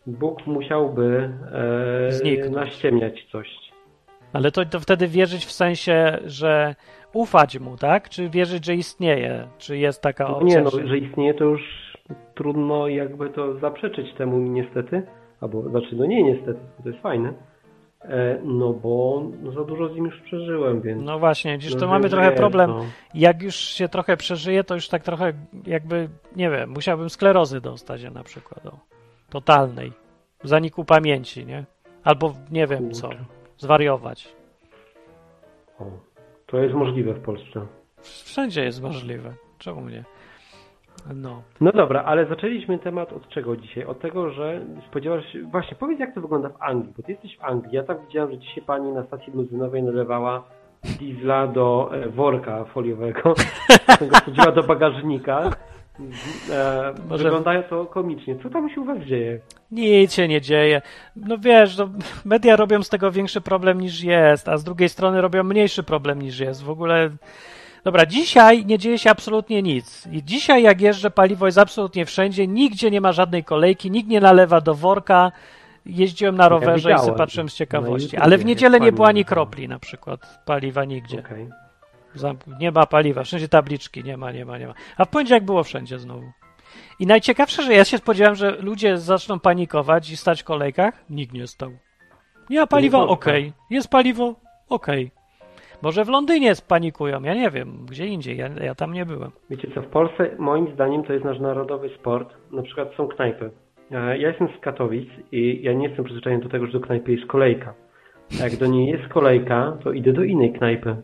Bóg 0.06 0.46
musiałby 0.46 1.30
e, 1.52 2.12
Zniknąć. 2.12 2.54
naściemniać 2.54 3.26
coś. 3.32 3.48
Ale 4.32 4.50
to, 4.50 4.64
to 4.64 4.80
wtedy 4.80 5.08
wierzyć 5.08 5.46
w 5.46 5.52
sensie, 5.52 6.18
że 6.24 6.74
ufać 7.12 7.58
mu, 7.60 7.76
tak? 7.76 8.08
Czy 8.08 8.28
wierzyć, 8.28 8.64
że 8.66 8.74
istnieje? 8.74 9.48
Czy 9.58 9.78
jest 9.78 10.02
taka 10.02 10.24
No 10.28 10.36
opcja? 10.38 10.58
nie, 10.58 10.64
no, 10.64 10.70
że 10.88 10.98
istnieje, 10.98 11.34
to 11.34 11.44
już 11.44 11.62
trudno 12.34 12.88
jakby 12.88 13.30
to 13.30 13.54
zaprzeczyć 13.54 14.14
temu 14.14 14.38
niestety. 14.38 15.02
Albo, 15.44 15.62
znaczy, 15.62 15.96
no 15.96 16.06
nie 16.06 16.22
niestety, 16.22 16.60
to 16.82 16.88
jest 16.88 17.02
fajne. 17.02 17.32
E, 18.00 18.38
no 18.44 18.72
bo 18.72 19.22
no, 19.42 19.52
za 19.52 19.64
dużo 19.64 19.88
z 19.88 19.94
nim 19.94 20.04
już 20.04 20.20
przeżyłem, 20.20 20.80
więc... 20.80 21.02
No 21.02 21.18
właśnie, 21.18 21.58
dziś 21.58 21.74
no, 21.74 21.80
to 21.80 21.86
mamy 21.86 22.08
trochę 22.08 22.32
problem. 22.32 22.70
No. 22.70 22.84
Jak 23.14 23.42
już 23.42 23.54
się 23.54 23.88
trochę 23.88 24.16
przeżyje, 24.16 24.64
to 24.64 24.74
już 24.74 24.88
tak 24.88 25.02
trochę 25.02 25.32
jakby, 25.66 26.08
nie 26.36 26.50
wiem, 26.50 26.70
musiałbym 26.70 27.10
sklerozy 27.10 27.60
dostać 27.60 28.04
na 28.04 28.22
przykład, 28.24 28.66
o, 28.66 28.78
totalnej, 29.30 29.92
zaniku 30.44 30.84
pamięci, 30.84 31.46
nie? 31.46 31.64
Albo 32.04 32.34
nie 32.50 32.66
wiem 32.66 32.90
co, 32.90 33.08
Kurczę. 33.08 33.24
zwariować. 33.58 34.34
O, 35.78 35.84
to 36.46 36.58
jest 36.58 36.74
możliwe 36.74 37.14
w 37.14 37.20
Polsce. 37.20 37.66
Wszędzie 38.02 38.64
jest 38.64 38.82
możliwe, 38.82 39.34
czemu 39.58 39.88
nie? 39.88 40.04
No, 41.14 41.42
No 41.60 41.72
dobra, 41.72 42.02
ale 42.04 42.26
zaczęliśmy 42.26 42.78
temat 42.78 43.12
od 43.12 43.28
czego 43.28 43.56
dzisiaj? 43.56 43.84
Od 43.84 44.00
tego, 44.00 44.30
że 44.30 44.60
spodziewasz 44.90 45.32
się... 45.32 45.42
Właśnie, 45.42 45.76
powiedz 45.80 46.00
jak 46.00 46.14
to 46.14 46.20
wygląda 46.20 46.48
w 46.48 46.62
Anglii, 46.62 46.92
bo 46.96 47.02
ty 47.02 47.12
jesteś 47.12 47.36
w 47.38 47.44
Anglii. 47.44 47.74
Ja 47.76 47.82
tam 47.82 47.96
widziałem, 48.06 48.30
że 48.30 48.38
dzisiaj 48.38 48.64
pani 48.66 48.92
na 48.92 49.04
stacji 49.04 49.32
benzynowej 49.32 49.82
nalewała 49.82 50.44
diesla 51.00 51.46
do 51.46 51.90
e, 51.92 52.08
worka 52.08 52.64
foliowego, 52.64 53.34
wsadziła 54.22 54.52
do 54.52 54.62
bagażnika. 54.62 55.50
E, 56.50 56.94
Może- 57.08 57.24
Wygląda 57.24 57.62
to 57.62 57.86
komicznie. 57.86 58.36
Co 58.42 58.50
tam 58.50 58.70
się 58.70 58.80
u 58.80 58.84
was 58.84 58.98
dzieje? 58.98 59.40
nic 59.70 60.14
się 60.14 60.28
nie 60.28 60.40
dzieje. 60.40 60.82
No 61.16 61.38
wiesz, 61.38 61.78
no, 61.78 61.88
media 62.24 62.56
robią 62.56 62.82
z 62.82 62.88
tego 62.88 63.10
większy 63.12 63.40
problem 63.40 63.80
niż 63.80 64.02
jest, 64.02 64.48
a 64.48 64.56
z 64.58 64.64
drugiej 64.64 64.88
strony 64.88 65.20
robią 65.20 65.44
mniejszy 65.44 65.82
problem 65.82 66.22
niż 66.22 66.40
jest. 66.40 66.64
W 66.64 66.70
ogóle 66.70 67.10
Dobra, 67.84 68.06
dzisiaj 68.06 68.66
nie 68.66 68.78
dzieje 68.78 68.98
się 68.98 69.10
absolutnie 69.10 69.62
nic. 69.62 70.06
I 70.12 70.22
dzisiaj, 70.24 70.62
jak 70.62 70.80
jeżdżę, 70.80 71.10
paliwo 71.10 71.46
jest 71.46 71.58
absolutnie 71.58 72.06
wszędzie, 72.06 72.46
nigdzie 72.46 72.90
nie 72.90 73.00
ma 73.00 73.12
żadnej 73.12 73.44
kolejki, 73.44 73.90
nikt 73.90 74.08
nie 74.08 74.20
nalewa 74.20 74.60
do 74.60 74.74
worka. 74.74 75.32
Jeździłem 75.86 76.36
na 76.36 76.48
rowerze 76.48 76.72
i 76.74 76.76
widziałem. 76.76 77.04
sobie 77.06 77.18
patrzyłem 77.18 77.48
z 77.48 77.52
Na 77.52 77.56
ciekawości. 77.56 78.16
Ale 78.16 78.38
w 78.38 78.44
niedzielę 78.44 78.80
nie 78.80 78.92
było 78.92 79.06
ani 79.08 79.24
kropli 79.24 79.68
na 79.68 79.78
przykład 79.78 80.38
paliwa 80.44 80.84
nigdzie. 80.84 81.16
Zamk- 82.16 82.58
Nie 82.60 82.72
ma 82.72 82.86
paliwa, 82.86 83.22
wszędzie 83.24 83.48
tabliczki, 83.48 84.04
nie 84.04 84.16
ma, 84.16 84.32
nie 84.32 84.44
ma, 84.44 84.58
nie 84.58 84.66
ma. 84.66 84.74
A 84.96 85.04
w 85.04 85.08
poniedziałek 85.08 85.44
było 85.44 85.64
wszędzie 85.64 85.98
znowu. 85.98 86.24
I 87.00 87.06
najciekawsze, 87.06 87.62
że 87.62 87.74
ja 87.74 87.84
się 87.84 87.98
spodziewałem, 87.98 88.36
że 88.36 88.50
ludzie 88.50 88.98
zaczną 88.98 89.40
panikować 89.40 90.10
i 90.10 90.16
stać 90.16 90.42
w 90.42 90.44
kolejkach. 90.44 91.04
Nikt 91.10 91.34
nie 91.34 91.46
stał. 91.46 91.70
Nie 92.50 92.60
ma 92.60 92.66
paliwa? 92.66 92.98
Okej. 92.98 93.52
Jest 93.70 93.88
paliwo? 93.88 94.34
Okej. 94.68 95.10
Może 95.84 96.04
w 96.04 96.08
Londynie 96.08 96.54
spanikują, 96.54 97.22
ja 97.22 97.34
nie 97.34 97.50
wiem, 97.50 97.68
gdzie 97.90 98.06
indziej, 98.06 98.36
ja, 98.36 98.48
ja 98.64 98.74
tam 98.74 98.92
nie 98.92 99.06
byłem. 99.06 99.30
Wiecie 99.50 99.68
co, 99.74 99.82
w 99.82 99.86
Polsce 99.86 100.30
moim 100.38 100.66
zdaniem 100.74 101.02
to 101.04 101.12
jest 101.12 101.24
nasz 101.24 101.40
narodowy 101.40 101.88
sport. 101.88 102.34
Na 102.52 102.62
przykład 102.62 102.94
są 102.96 103.08
knajpy. 103.08 103.50
E, 103.90 104.18
Ja 104.18 104.28
jestem 104.28 104.48
z 104.58 104.60
Katowic 104.60 105.08
i 105.32 105.60
ja 105.62 105.72
nie 105.72 105.86
jestem 105.86 106.04
przyzwyczajony 106.04 106.42
do 106.42 106.48
tego, 106.48 106.66
że 106.66 106.72
do 106.72 106.80
knajpy 106.80 107.12
jest 107.12 107.26
kolejka. 107.26 107.74
Jak 108.40 108.56
do 108.56 108.66
niej 108.66 108.86
jest 108.88 109.08
kolejka, 109.08 109.76
to 109.84 109.92
idę 109.92 110.12
do 110.12 110.22
innej 110.24 110.52
knajpy. 110.52 110.96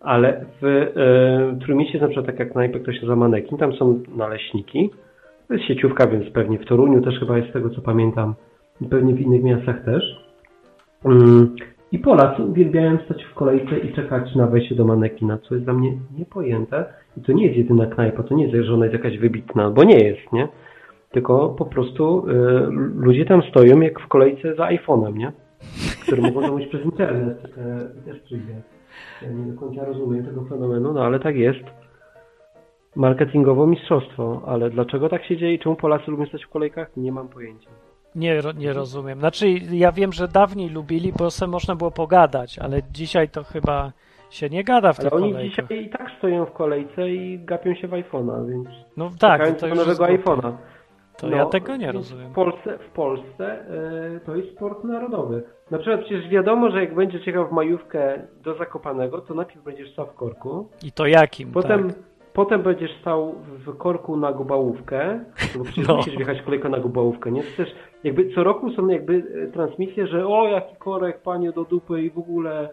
Ale 0.00 0.44
w 0.62 0.64
e, 0.66 1.58
Trójmieście 1.64 1.92
jest 1.92 2.02
na 2.02 2.08
przykład 2.08 2.26
taka 2.26 2.44
knajpa, 2.52 2.78
która 2.78 2.92
się 2.92 3.00
nazywa 3.00 3.16
Manekin, 3.16 3.58
tam 3.58 3.72
są 3.72 4.02
naleśniki. 4.16 4.90
To 5.48 5.54
jest 5.54 5.66
sieciówka, 5.66 6.06
więc 6.06 6.30
pewnie 6.32 6.58
w 6.58 6.66
Toruniu 6.66 7.00
też 7.02 7.18
chyba 7.18 7.38
jest 7.38 7.50
z 7.50 7.52
tego 7.52 7.70
co 7.70 7.80
pamiętam. 7.80 8.34
Pewnie 8.90 9.14
w 9.14 9.20
innych 9.20 9.42
miastach 9.42 9.84
też. 9.84 10.04
Mm, 11.04 11.56
I 11.94 11.98
Polacy 11.98 12.42
uwielbiają 12.42 12.98
stać 13.04 13.24
w 13.24 13.34
kolejce 13.34 13.78
i 13.78 13.92
czekać 13.92 14.34
na 14.34 14.46
wejście 14.46 14.74
do 14.74 14.84
manekina, 14.84 15.38
co 15.38 15.54
jest 15.54 15.66
dla 15.66 15.74
mnie 15.74 15.92
niepojęte. 16.18 16.84
I 17.16 17.20
to 17.20 17.32
nie 17.32 17.46
jest 17.46 17.58
jedyna 17.58 17.86
knajpa, 17.86 18.22
to 18.22 18.34
nie 18.34 18.46
jest, 18.46 18.66
że 18.66 18.74
ona 18.74 18.84
jest 18.84 18.92
jakaś 18.92 19.18
wybitna, 19.18 19.70
bo 19.70 19.84
nie 19.84 19.98
jest, 19.98 20.32
nie? 20.32 20.48
Tylko 21.10 21.48
po 21.48 21.64
prostu 21.64 22.28
y, 22.28 22.32
ludzie 22.96 23.24
tam 23.24 23.42
stoją 23.42 23.80
jak 23.80 24.00
w 24.00 24.08
kolejce 24.08 24.54
za 24.54 24.64
iPhone'em, 24.64 25.16
nie? 25.16 25.32
Który 26.02 26.22
mogą 26.22 26.40
zamówić 26.40 26.68
przez 26.68 26.84
internet. 26.84 27.44
Y, 27.44 28.04
też 28.04 28.20
przyjdzie. 28.20 28.62
Ja 29.22 29.32
nie 29.32 29.52
do 29.52 29.60
końca 29.60 29.84
rozumiem 29.84 30.24
tego 30.24 30.44
fenomenu, 30.44 30.92
no 30.92 31.04
ale 31.04 31.20
tak 31.20 31.36
jest. 31.36 31.64
Marketingowo 32.96 33.66
mistrzostwo, 33.66 34.42
ale 34.46 34.70
dlaczego 34.70 35.08
tak 35.08 35.24
się 35.24 35.36
dzieje 35.36 35.54
i 35.54 35.58
czemu 35.58 35.76
Polacy 35.76 36.10
lubią 36.10 36.26
stać 36.26 36.44
w 36.44 36.50
kolejkach? 36.50 36.96
Nie 36.96 37.12
mam 37.12 37.28
pojęcia. 37.28 37.70
Nie, 38.14 38.40
nie 38.56 38.72
rozumiem. 38.72 39.18
Znaczy, 39.18 39.48
ja 39.72 39.92
wiem, 39.92 40.12
że 40.12 40.28
dawniej 40.28 40.70
lubili, 40.70 41.12
bo 41.18 41.30
se 41.30 41.46
można 41.46 41.76
było 41.76 41.90
pogadać, 41.90 42.58
ale 42.58 42.80
dzisiaj 42.92 43.28
to 43.28 43.44
chyba 43.44 43.92
się 44.30 44.50
nie 44.50 44.64
gada 44.64 44.92
w 44.92 45.00
Ale 45.00 45.10
tych 45.10 45.18
oni 45.18 45.32
kolejkach. 45.32 45.66
dzisiaj 45.68 45.84
i 45.84 45.90
tak 45.90 46.10
stoją 46.18 46.44
w 46.44 46.52
kolejce 46.52 47.10
i 47.10 47.44
gapią 47.44 47.74
się 47.74 47.88
w 47.88 47.90
iPhone'a, 47.90 48.48
więc 48.50 48.68
No 48.96 49.10
tak, 49.18 49.58
to 49.60 49.66
już 49.66 49.78
nowego 49.78 50.04
iPhone'a. 50.04 50.52
To 51.18 51.28
No, 51.28 51.36
ja 51.36 51.46
tego 51.46 51.76
nie 51.76 51.92
rozumiem. 51.92 52.30
W 52.30 52.34
Polsce, 52.34 52.78
w 52.78 52.90
Polsce 52.90 53.58
e, 54.16 54.20
to 54.26 54.36
jest 54.36 54.56
sport 54.56 54.84
narodowy. 54.84 55.42
Na 55.70 55.78
przykład 55.78 56.00
przecież 56.00 56.28
wiadomo, 56.28 56.70
że 56.70 56.80
jak 56.80 56.94
będziesz 56.94 57.26
jechał 57.26 57.48
w 57.48 57.52
majówkę 57.52 58.22
do 58.44 58.54
Zakopanego, 58.54 59.20
to 59.20 59.34
najpierw 59.34 59.64
będziesz 59.64 59.92
stał 59.92 60.06
w 60.06 60.14
korku, 60.14 60.68
I 60.82 60.92
to 60.92 61.06
jakim, 61.06 61.52
potem, 61.52 61.88
tak. 61.90 61.98
Potem 62.34 62.62
będziesz 62.62 63.00
stał 63.00 63.34
w 63.66 63.76
korku 63.76 64.16
na 64.16 64.32
Gubałówkę, 64.32 65.24
bo 65.58 65.64
przecież 65.64 65.88
No. 65.88 65.96
musisz 65.96 66.16
wjechać 66.16 66.42
kolejkę 66.42 66.68
na 66.68 66.78
Gubałówkę, 66.80 67.32
nie? 67.32 67.42
To 67.42 67.56
też 67.56 67.68
jakby 68.04 68.34
co 68.34 68.44
roku 68.44 68.70
są 68.70 68.88
jakby 68.88 69.22
e, 69.48 69.52
transmisje, 69.52 70.06
że 70.06 70.26
o 70.26 70.48
jaki 70.48 70.76
korek, 70.76 71.22
panie 71.22 71.52
do 71.52 71.64
dupy 71.64 72.02
i 72.02 72.10
w 72.10 72.18
ogóle 72.18 72.68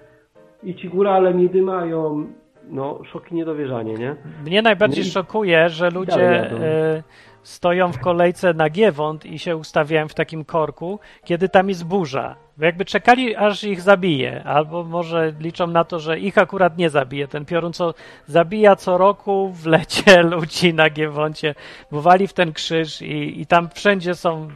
i 0.64 0.76
ci 0.76 0.90
górale 0.90 1.34
mnie 1.34 1.50
dymają. 1.50 2.26
No, 2.70 3.00
szok 3.12 3.32
i 3.32 3.36
niedowierzanie, 3.36 3.94
nie? 3.94 4.16
Mnie 4.46 4.62
najbardziej 4.62 5.04
No 5.04 5.08
i- 5.08 5.12
szokuje, 5.12 5.70
że 5.70 5.90
ludzie 5.90 6.52
e, 6.52 7.04
stoją 7.44 7.92
w 7.92 8.00
kolejce 8.00 8.54
na 8.54 8.70
Giewont 8.70 9.26
i 9.26 9.40
się 9.40 9.58
ustawiają 9.58 10.08
w 10.08 10.14
takim 10.14 10.46
korku, 10.46 11.00
kiedy 11.24 11.50
tam 11.50 11.70
jest 11.70 11.88
burza. 11.88 12.36
Jakby 12.62 12.86
czekali, 12.86 13.36
aż 13.36 13.64
ich 13.64 13.82
zabije, 13.82 14.44
albo 14.44 14.84
może 14.84 15.34
liczą 15.40 15.68
na 15.68 15.84
to, 15.84 16.00
że 16.00 16.20
ich 16.20 16.38
akurat 16.38 16.78
nie 16.78 16.90
zabije. 16.90 17.28
Ten 17.28 17.46
piorun, 17.46 17.74
co 17.74 17.94
zabija 18.28 18.76
co 18.76 18.98
roku 18.98 19.52
w 19.54 19.66
lecie 19.66 20.24
ludzi 20.36 20.74
na 20.74 20.90
Giewoncie, 20.90 21.56
bo 21.92 22.02
wali 22.02 22.28
w 22.28 22.34
ten 22.34 22.54
krzyż 22.54 23.02
i, 23.02 23.42
i 23.42 23.46
tam 23.46 23.70
wszędzie 23.70 24.16
są 24.16 24.50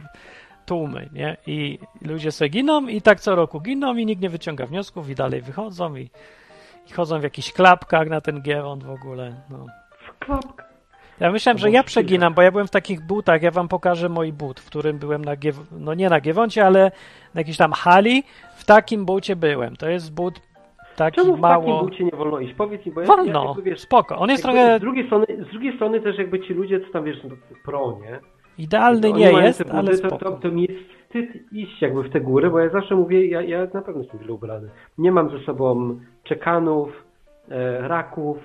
tłumy, 0.66 1.08
nie? 1.12 1.36
I 1.46 1.78
ludzie 2.02 2.32
sobie 2.32 2.48
giną 2.48 2.86
i 2.86 3.02
tak 3.02 3.20
co 3.20 3.34
roku 3.34 3.60
giną 3.60 3.96
i 3.96 4.06
nikt 4.06 4.22
nie 4.22 4.30
wyciąga 4.30 4.66
wniosków 4.66 5.10
i 5.10 5.14
dalej 5.14 5.42
wychodzą 5.42 5.96
i, 5.96 6.10
i 6.88 6.92
chodzą 6.92 7.20
w 7.20 7.22
jakichś 7.22 7.52
klapkach 7.52 8.08
na 8.08 8.20
ten 8.20 8.42
Giewont 8.42 8.84
w 8.84 8.90
ogóle, 8.90 9.34
no. 9.50 9.66
W 9.90 10.18
klapkę. 10.18 10.64
Ja 11.20 11.32
myślałem, 11.32 11.58
że 11.58 11.70
ja 11.70 11.82
przeginam, 11.82 12.34
bo 12.34 12.42
ja 12.42 12.50
byłem 12.50 12.66
w 12.66 12.70
takich 12.70 13.00
butach, 13.00 13.42
ja 13.42 13.50
wam 13.50 13.68
pokażę 13.68 14.08
mój 14.08 14.32
but, 14.32 14.60
w 14.60 14.66
którym 14.66 14.98
byłem 14.98 15.24
na 15.24 15.36
Giew... 15.36 15.56
no 15.70 15.94
nie 15.94 16.10
na 16.10 16.20
Giewoncie, 16.20 16.66
ale 16.66 16.90
na 17.36 17.40
jakiejś 17.40 17.56
tam 17.56 17.72
hali, 17.72 18.22
w 18.56 18.64
takim 18.64 19.06
bucie 19.06 19.36
byłem. 19.36 19.76
To 19.76 19.88
jest 19.88 20.14
but 20.14 20.40
taki 20.96 21.16
Czemu 21.16 21.36
w 21.36 21.40
mało... 21.40 21.64
takim 21.64 21.88
bucie 21.88 22.04
nie 22.04 22.10
wolno 22.10 22.40
iść? 22.40 22.54
Powiedz 22.54 22.86
mi, 22.86 22.92
bo 22.92 23.00
ja, 23.00 23.06
Wolno, 23.06 23.42
ja 23.42 23.48
jakby, 23.48 23.62
wiesz, 23.62 23.80
spoko. 23.80 24.18
On 24.18 24.30
jest 24.30 24.44
jakby 24.44 24.58
trochę 24.58 24.78
Z 24.78 24.80
drugiej, 24.80 25.06
strony, 25.06 25.26
z 25.48 25.50
drugiej 25.50 25.76
strony 25.76 26.00
też 26.00 26.18
jakby 26.18 26.40
ci 26.40 26.54
ludzie, 26.54 26.80
co 26.80 26.92
tam 26.92 27.04
wiesz, 27.04 27.16
no, 27.24 27.30
pro, 27.64 27.98
nie? 28.02 28.20
idealny 28.58 29.10
Oni 29.10 29.20
nie 29.20 29.32
jest, 29.32 29.62
buty, 29.62 29.76
ale 29.76 29.90
to, 29.90 30.08
spoko. 30.08 30.18
to, 30.18 30.32
to 30.32 30.48
mi 30.50 30.62
jest 30.62 30.92
wstyd 31.04 31.52
iść 31.52 31.82
jakby 31.82 32.02
w 32.02 32.12
te 32.12 32.20
góry, 32.20 32.50
bo 32.50 32.58
ja 32.58 32.68
zawsze 32.68 32.96
mówię, 32.96 33.26
ja, 33.26 33.42
ja 33.42 33.66
na 33.74 33.82
pewno 33.82 34.02
jestem 34.02 34.22
źle 34.22 34.32
ubrany. 34.32 34.68
Nie 34.98 35.12
mam 35.12 35.30
ze 35.30 35.44
sobą 35.44 36.00
czekanów, 36.24 36.88
e, 37.48 37.88
raków, 37.88 38.38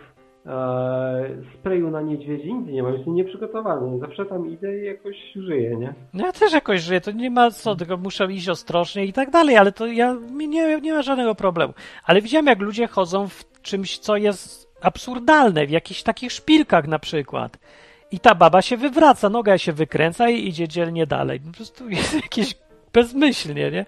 sprayu 1.60 1.92
na 1.92 2.02
niedźwiedzi, 2.02 2.54
nic 2.54 2.68
nie 2.68 2.84
mam, 2.84 2.94
jestem 2.94 3.16
nieprzygotowany. 3.16 4.00
Zawsze 4.00 4.26
tam 4.26 4.50
idę 4.50 4.80
i 4.80 4.86
jakoś 4.86 5.16
żyję, 5.36 5.76
nie? 5.78 5.94
No 6.14 6.26
ja 6.26 6.32
też 6.32 6.54
jakoś 6.54 6.82
żyję, 6.82 7.02
to 7.02 7.12
nie 7.12 7.30
ma 7.30 7.52
co, 7.52 7.76
tylko 7.76 7.98
muszę 7.98 8.26
iść 8.26 8.50
ostrożnie 8.50 9.06
i 9.06 9.14
tak 9.14 9.30
dalej, 9.30 9.58
ale 9.58 9.72
to 9.72 9.88
ja 9.88 10.16
nie, 10.32 10.82
nie 10.82 10.94
ma 10.94 11.02
żadnego 11.02 11.36
problemu. 11.36 11.74
Ale 12.04 12.22
widziałem, 12.22 12.46
jak 12.46 12.60
ludzie 12.60 12.88
chodzą 12.88 13.28
w 13.28 13.62
czymś, 13.62 13.98
co 13.98 14.18
jest 14.18 14.72
absurdalne, 14.82 15.68
w 15.68 15.70
jakichś 15.70 16.04
takich 16.04 16.32
szpilkach 16.32 16.88
na 16.88 17.00
przykład. 17.00 17.58
I 18.12 18.20
ta 18.20 18.36
baba 18.36 18.62
się 18.62 18.78
wywraca, 18.78 19.30
noga 19.30 19.58
się 19.58 19.74
wykręca 19.74 20.30
i 20.30 20.48
idzie 20.48 20.68
dzielnie 20.68 21.08
dalej. 21.08 21.40
Po 21.40 21.52
prostu 21.52 21.90
jest 22.00 22.14
jakieś 22.14 22.56
bezmyślnie, 22.94 23.72
nie? 23.72 23.86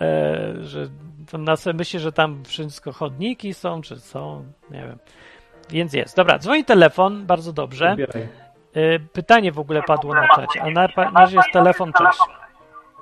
E, 0.00 0.54
że 0.60 0.88
na 1.38 1.56
sobie 1.56 1.76
myśli, 1.76 2.00
że 2.00 2.12
tam 2.12 2.44
wszystko 2.44 2.92
chodniki 2.92 3.54
są, 3.54 3.82
czy 3.82 4.00
są, 4.00 4.44
nie 4.70 4.80
wiem. 4.80 4.98
Więc 5.70 5.92
jest. 5.92 6.16
Dobra, 6.16 6.38
dzwoni 6.38 6.64
telefon, 6.64 7.26
bardzo 7.26 7.52
dobrze. 7.52 7.96
E, 8.74 8.98
pytanie 8.98 9.52
w 9.52 9.58
ogóle 9.58 9.82
padło 9.82 10.14
na 10.14 10.28
czacie, 10.28 10.62
a 10.62 10.70
na, 10.70 10.88
na 11.12 11.20
razie 11.20 11.36
jest 11.36 11.52
telefon, 11.52 11.92
cześć. 11.92 12.18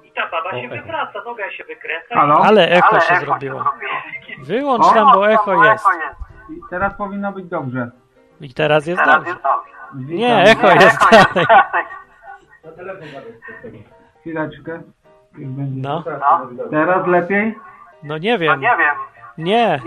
I 0.05 0.13
ta 0.13 0.29
baba 0.31 0.51
się 0.61 0.69
wywraca, 0.69 1.23
noga 1.25 1.51
się 1.51 1.65
wykręca. 1.65 2.15
Halo? 2.15 2.45
Ale 2.45 2.69
echo 2.69 3.01
się 3.01 3.17
zrobiło. 3.17 3.65
Wyłącz 4.39 4.93
tam, 4.95 5.13
bo 5.15 5.31
echo 5.31 5.65
jest. 5.65 5.87
I 6.51 6.61
teraz 6.71 6.95
powinno 6.95 7.33
być 7.33 7.45
dobrze. 7.47 7.91
I 8.41 8.55
teraz 8.55 8.87
jest 8.87 9.03
dobrze. 9.05 9.35
Nie, 9.95 10.43
echo 10.43 10.67
jest 10.73 10.99
dalej. 11.11 11.47
Chwileczkę. 14.21 14.83
Będzie. 15.33 15.89
No, 15.89 16.05
Teraz 16.71 17.07
lepiej? 17.07 17.59
no 18.03 18.19
nie 18.19 18.39
wiem. 18.39 18.63
Nie. 19.39 19.81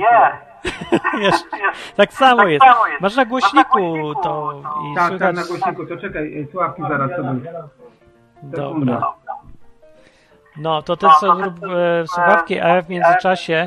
Jeszcze. 1.21 1.47
Tak 1.95 2.13
samo 2.13 2.43
jest. 2.47 2.65
Masz 3.01 3.15
na 3.15 3.25
głośniku 3.25 4.13
to 4.23 4.61
i 4.91 4.95
Tak, 4.95 5.03
tak, 5.03 5.09
słychać. 5.09 5.35
na 5.35 5.43
głośniku. 5.43 5.85
To 5.85 5.97
czekaj, 5.97 6.23
y, 6.23 6.47
słuchawki 6.51 6.81
zaraz 6.89 7.11
sobie. 7.11 7.51
Dobra. 8.43 9.13
No, 10.57 10.81
to 10.81 10.97
ty 10.97 11.07
co 11.19 11.35
zrób 11.35 11.55
e, 11.63 12.07
słuchawki, 12.07 12.59
a 12.59 12.67
ja 12.67 12.81
w 12.81 12.89
międzyczasie 12.89 13.65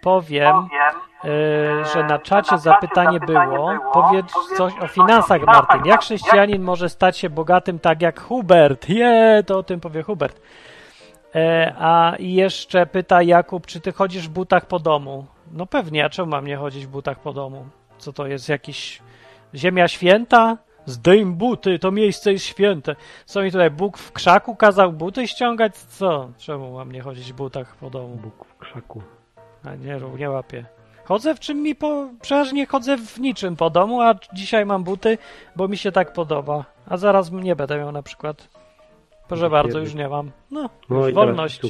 powiem, 0.00 0.56
e, 0.56 1.84
że 1.94 2.04
na 2.04 2.18
czacie 2.18 2.58
zapytanie 2.58 3.20
było. 3.20 3.72
Powiedz 3.92 4.32
coś 4.56 4.72
o 4.80 4.86
finansach, 4.88 5.42
Martin. 5.42 5.84
Jak 5.84 6.00
chrześcijanin 6.00 6.62
może 6.62 6.88
stać 6.88 7.18
się 7.18 7.30
bogatym 7.30 7.78
tak 7.78 8.02
jak 8.02 8.20
Hubert? 8.20 8.88
Je, 8.88 9.42
to 9.46 9.58
o 9.58 9.62
tym 9.62 9.80
powie 9.80 10.02
Hubert. 10.02 10.40
E, 11.34 11.74
a 11.78 12.12
jeszcze 12.18 12.86
pyta 12.86 13.22
Jakub, 13.22 13.66
czy 13.66 13.80
ty 13.80 13.92
chodzisz 13.92 14.28
w 14.28 14.32
butach 14.32 14.66
po 14.66 14.78
domu? 14.78 15.26
No 15.52 15.66
pewnie, 15.66 16.04
a 16.04 16.10
czemu 16.10 16.30
mam 16.30 16.46
nie 16.46 16.56
chodzić 16.56 16.86
w 16.86 16.90
butach 16.90 17.18
po 17.20 17.32
domu? 17.32 17.66
Co 17.98 18.12
to 18.12 18.26
jest, 18.26 18.48
jakiś 18.48 19.02
ziemia 19.54 19.88
święta? 19.88 20.58
Zdejm 20.86 21.34
buty, 21.34 21.78
to 21.78 21.90
miejsce 21.90 22.32
jest 22.32 22.44
święte. 22.44 22.96
Co 23.26 23.42
mi 23.42 23.52
tutaj, 23.52 23.70
Bóg 23.70 23.98
w 23.98 24.12
krzaku 24.12 24.56
kazał 24.56 24.92
buty 24.92 25.28
ściągać? 25.28 25.76
Co? 25.76 26.28
Czemu 26.38 26.72
mam 26.72 26.92
nie 26.92 27.00
chodzić 27.00 27.32
w 27.32 27.36
butach 27.36 27.76
po 27.76 27.90
domu? 27.90 28.16
Bóg 28.16 28.44
w 28.46 28.56
krzaku. 28.56 29.02
A 29.64 29.74
nie, 29.74 30.00
nie 30.18 30.30
łapię. 30.30 30.64
Chodzę 31.04 31.34
w 31.34 31.40
czym 31.40 31.62
mi 31.62 31.74
po... 31.74 32.08
Przeważnie 32.22 32.66
chodzę 32.66 32.96
w 32.96 33.20
niczym 33.20 33.56
po 33.56 33.70
domu, 33.70 34.00
a 34.00 34.14
dzisiaj 34.32 34.66
mam 34.66 34.84
buty, 34.84 35.18
bo 35.56 35.68
mi 35.68 35.76
się 35.76 35.92
tak 35.92 36.12
podoba. 36.12 36.64
A 36.86 36.96
zaraz 36.96 37.30
nie 37.32 37.56
będę 37.56 37.78
miał 37.78 37.92
na 37.92 38.02
przykład. 38.02 38.48
Proszę 39.28 39.50
bardzo, 39.50 39.78
już 39.78 39.94
nie 39.94 40.08
mam. 40.08 40.30
No, 40.50 40.70
No 40.90 41.12
wolność. 41.12 41.60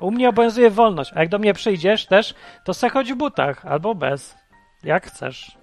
U 0.00 0.10
mnie 0.10 0.28
obowiązuje 0.28 0.70
wolność, 0.70 1.12
a 1.14 1.20
jak 1.20 1.28
do 1.28 1.38
mnie 1.38 1.54
przyjdziesz 1.54 2.06
też, 2.06 2.34
to 2.64 2.74
se 2.74 2.88
chodź 2.88 3.12
w 3.12 3.16
butach, 3.16 3.66
albo 3.66 3.94
bez. 3.94 4.38
Jak 4.84 5.06
chcesz. 5.06 5.58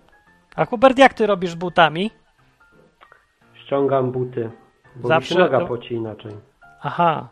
A 0.56 0.66
Hubert, 0.66 0.98
jak 0.98 1.14
ty 1.14 1.28
robisz 1.28 1.56
butami? 1.56 2.12
Ściągam 3.54 4.12
buty. 4.12 4.52
Bo 4.96 5.08
Zawsze 5.08 5.34
mi 5.36 5.38
się 5.40 5.44
noga 5.44 5.60
to- 5.60 5.66
poci 5.66 5.94
inaczej. 5.94 6.32
Aha. 6.82 7.30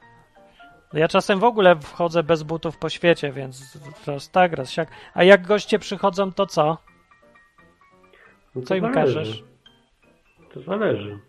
No 0.94 1.00
Ja 1.00 1.08
czasem 1.08 1.40
w 1.40 1.44
ogóle 1.44 1.76
wchodzę 1.76 2.24
bez 2.24 2.44
butów 2.44 2.78
po 2.78 2.90
świecie, 2.90 3.32
więc 3.32 3.78
raz 4.08 4.32
tak, 4.32 4.54
raz 4.54 4.72
siak. 4.72 4.90
A 5.14 5.24
jak 5.24 5.48
goście 5.48 5.80
przychodzą, 5.80 6.32
to 6.34 6.46
co? 6.46 6.78
No 8.56 8.62
Co 8.62 8.68
to 8.68 8.76
im 8.76 8.82
zależy. 8.94 9.16
każesz? 9.16 9.44
To 10.54 10.62
zależy. 10.62 11.20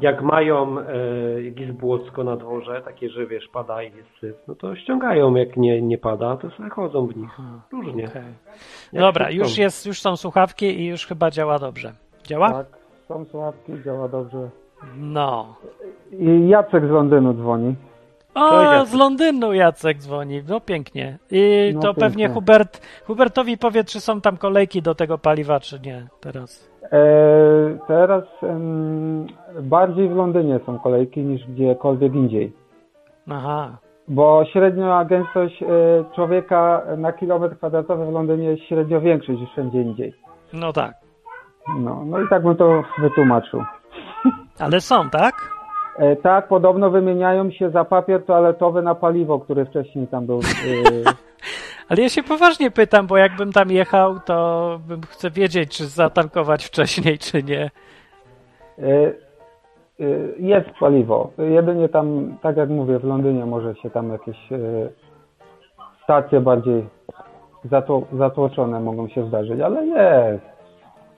Jak 0.00 0.22
mają 0.22 0.78
e, 0.78 1.42
jakieś 1.42 1.72
błocko 1.72 2.24
na 2.24 2.36
dworze, 2.36 2.82
takie, 2.84 3.10
że 3.10 3.26
wiesz, 3.26 3.48
pada 3.48 3.82
i 3.82 3.96
jest 3.96 4.08
syf, 4.20 4.36
no 4.48 4.54
to 4.54 4.76
ściągają. 4.76 5.34
Jak 5.34 5.56
nie, 5.56 5.82
nie 5.82 5.98
pada, 5.98 6.36
to 6.36 6.50
sobie 6.50 6.70
chodzą 6.70 7.06
w 7.06 7.16
nich. 7.16 7.38
Różnie. 7.72 8.02
Jak 8.92 9.02
Dobra, 9.02 9.30
już, 9.30 9.58
jest, 9.58 9.86
już 9.86 10.00
są 10.00 10.16
słuchawki 10.16 10.80
i 10.80 10.86
już 10.86 11.06
chyba 11.06 11.30
działa 11.30 11.58
dobrze. 11.58 11.92
Działa? 12.24 12.50
Tak, 12.50 12.66
są 13.08 13.24
słuchawki, 13.24 13.72
działa 13.84 14.08
dobrze. 14.08 14.50
No. 14.96 15.56
I 16.12 16.48
Jacek 16.48 16.86
z 16.86 16.90
Londynu 16.90 17.34
dzwoni. 17.34 17.74
O, 18.34 18.84
z 18.84 18.94
Londynu 18.94 19.52
Jacek 19.52 19.98
dzwoni. 19.98 20.42
No 20.48 20.60
pięknie. 20.60 21.18
I 21.30 21.70
No 21.74 21.80
to 21.80 21.86
pięknie. 21.86 22.00
pewnie 22.04 22.28
Hubert, 22.28 22.80
Hubertowi 23.06 23.58
powie, 23.58 23.84
czy 23.84 24.00
są 24.00 24.20
tam 24.20 24.36
kolejki 24.36 24.82
do 24.82 24.94
tego 24.94 25.18
paliwa, 25.18 25.60
czy 25.60 25.80
nie 25.80 26.06
teraz. 26.20 26.70
E, 26.92 26.98
teraz 27.88 28.24
em, 28.42 29.26
bardziej 29.62 30.08
w 30.08 30.16
Londynie 30.16 30.60
są 30.66 30.78
kolejki 30.78 31.20
niż 31.20 31.46
gdziekolwiek 31.46 32.14
indziej. 32.14 32.52
Aha. 33.30 33.76
Bo 34.08 34.44
średnia 34.52 35.04
gęstość 35.04 35.62
e, 35.62 35.66
człowieka 36.14 36.82
na 36.96 37.12
kilometr 37.12 37.56
kwadratowy 37.56 38.06
w 38.06 38.12
Londynie 38.12 38.44
jest 38.50 38.62
średnio 38.62 39.00
większa 39.00 39.32
niż 39.32 39.50
wszędzie 39.50 39.82
indziej. 39.82 40.14
No 40.52 40.72
tak. 40.72 40.94
No, 41.78 42.02
no 42.06 42.20
i 42.20 42.28
tak 42.28 42.42
bym 42.42 42.56
to 42.56 42.82
wytłumaczył. 42.98 43.62
Ale 44.58 44.80
są, 44.80 45.10
tak? 45.10 45.34
E, 46.00 46.16
tak, 46.16 46.48
podobno 46.48 46.90
wymieniają 46.90 47.50
się 47.50 47.70
za 47.70 47.84
papier 47.84 48.24
toaletowy 48.24 48.82
na 48.82 48.94
paliwo, 48.94 49.38
który 49.38 49.64
wcześniej 49.64 50.06
tam 50.06 50.26
był. 50.26 50.38
E, 50.38 50.40
Ale 51.88 52.02
ja 52.02 52.08
się 52.08 52.22
poważnie 52.22 52.70
pytam, 52.70 53.06
bo 53.06 53.16
jakbym 53.16 53.52
tam 53.52 53.70
jechał, 53.70 54.20
to 54.20 54.80
bym 54.88 55.02
chcę 55.02 55.30
wiedzieć, 55.30 55.76
czy 55.76 55.86
zatankować 55.86 56.64
wcześniej, 56.64 57.18
czy 57.18 57.42
nie. 57.42 57.70
e, 58.78 58.82
e, 58.82 59.12
jest 60.38 60.70
paliwo. 60.80 61.30
Jedynie 61.38 61.88
tam, 61.88 62.36
tak 62.42 62.56
jak 62.56 62.68
mówię, 62.68 62.98
w 62.98 63.04
Londynie 63.04 63.46
może 63.46 63.74
się 63.74 63.90
tam 63.90 64.12
jakieś 64.12 64.38
stacje 66.04 66.40
bardziej 66.40 66.86
zatło, 67.64 68.02
zatłoczone 68.12 68.80
mogą 68.80 69.08
się 69.08 69.26
zdarzyć, 69.26 69.60
ale 69.60 69.86
jest. 69.86 70.49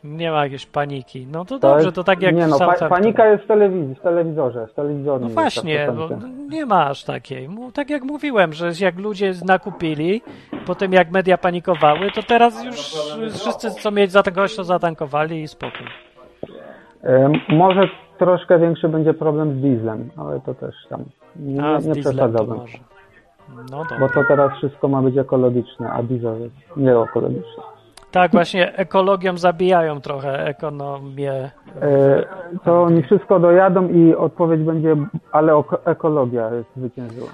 Nie 0.05 0.31
ma 0.31 0.45
jakiejś 0.45 0.67
paniki. 0.67 1.27
No 1.33 1.45
to 1.45 1.59
To 1.59 1.69
dobrze, 1.69 1.85
jest- 1.85 1.97
to 1.97 2.05
tak 2.05 2.23
jak 2.23 2.35
Nie 2.35 2.47
no, 2.47 2.59
pa, 2.59 2.89
panika 2.89 3.27
jest 3.27 3.45
w 3.45 3.47
telewizji, 3.47 3.95
w 3.95 4.01
telewizorze, 4.01 4.67
w 4.67 4.75
telewizorze. 4.75 5.25
No 5.25 5.31
właśnie, 5.31 5.87
tak 5.87 5.95
bo 5.97 6.09
nie 6.51 6.67
ma 6.67 6.87
aż 6.87 7.05
takiej. 7.05 7.49
Tak 7.75 7.91
jak 7.91 8.03
mówiłem, 8.03 8.53
że 8.53 8.71
jak 8.81 8.99
ludzie 8.99 9.33
nakupili, 9.45 10.23
potem 10.67 10.93
jak 10.93 11.11
media 11.11 11.39
panikowały, 11.39 12.11
to 12.11 12.23
teraz 12.23 12.65
już 12.65 12.77
wszyscy 13.33 13.71
co 13.71 13.91
mieć 13.91 14.13
zatankować, 14.13 14.57
to 14.57 14.65
zatankowali 14.65 15.43
i 15.43 15.49
spokój. 15.49 15.87
Może 17.49 17.89
troszkę 18.19 18.59
większy 18.59 18.89
będzie 18.89 19.15
problem 19.15 19.59
z 19.59 19.61
dieslem, 19.61 20.11
ale 20.17 20.41
to 20.41 20.55
też 20.55 20.75
tam 20.89 21.05
nie, 21.37 21.65
A 21.65 21.79
nie 21.79 21.95
przesadzałbym. 21.95 22.59
No 23.71 23.85
Bo 24.01 24.09
to 24.09 24.25
teraz 24.29 24.53
wszystko 24.59 24.89
ma 24.89 25.03
być 25.03 25.17
ekologiczne, 25.17 25.91
a 25.91 26.03
diesel 26.03 26.41
jest 26.41 26.55
nieekologiczny. 26.77 27.63
Tak, 28.13 28.33
właśnie 28.33 28.77
ekologią 28.77 29.39
zabijają 29.39 30.01
trochę 30.01 30.47
ekonomię. 30.47 31.51
E, 31.83 32.25
To 32.65 32.83
oni 32.83 33.03
wszystko 33.03 33.41
dojadą 33.41 33.89
i 33.89 34.15
odpowiedź 34.15 34.61
będzie, 34.63 34.97
ale 35.33 35.63
ekologia 35.85 36.51
zwyciężyła. 36.77 37.29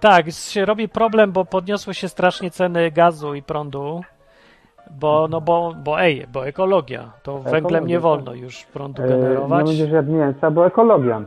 Tak, 0.00 0.26
się 0.30 0.64
robi 0.64 0.88
problem, 0.88 1.32
bo 1.32 1.44
podniosły 1.44 1.94
się 1.94 2.08
strasznie 2.08 2.50
ceny 2.50 2.90
gazu 2.90 3.34
i 3.34 3.42
prądu. 3.42 4.00
Bo, 4.90 5.26
no 5.30 5.40
bo, 5.40 5.74
bo 5.84 6.00
ej, 6.00 6.26
bo 6.32 6.46
ekologia. 6.46 7.12
To 7.22 7.38
węglem 7.38 7.56
Ekologia, 7.64 7.80
nie 7.88 7.94
tak. 7.94 8.02
wolno 8.02 8.34
już 8.34 8.64
prądu 8.64 9.02
E, 9.02 9.06
Nie 9.06 9.10
generować, 9.12 9.64
będziesz 9.66 9.90
jadł 9.90 10.12
mięsa, 10.12 10.50
bo 10.50 10.66
ekologia. 10.66 11.22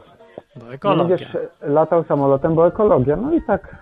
bo 0.55 0.65
Nie 0.65 0.71
ekologia. 0.71 1.07
będziesz 1.17 1.37
latał 1.61 2.03
samolotem, 2.03 2.55
bo 2.55 2.67
ekologia. 2.67 3.15
No 3.15 3.33
i 3.33 3.41
tak 3.41 3.75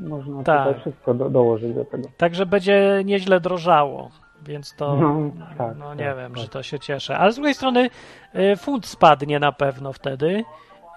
można 0.00 0.42
Tak. 0.42 0.66
tutaj 0.68 0.80
wszystko 0.80 1.14
do, 1.14 1.30
dołożyć 1.30 1.74
do 1.74 1.84
tego. 1.84 2.08
Także 2.16 2.46
będzie 2.46 3.02
nieźle 3.04 3.40
drożało, 3.40 4.08
więc 4.42 4.74
to 4.74 4.96
No, 4.96 5.30
tak, 5.58 5.76
no 5.78 5.94
nie 5.94 6.04
tak, 6.04 6.16
wiem, 6.16 6.32
tak. 6.32 6.42
że 6.42 6.48
to 6.48 6.62
się 6.62 6.78
cieszę. 6.78 7.18
Ale 7.18 7.32
z 7.32 7.34
drugiej 7.34 7.54
strony 7.54 7.90
y, 8.34 8.56
funt 8.56 8.86
spadnie 8.86 9.38
na 9.40 9.52
pewno 9.52 9.92
wtedy 9.92 10.44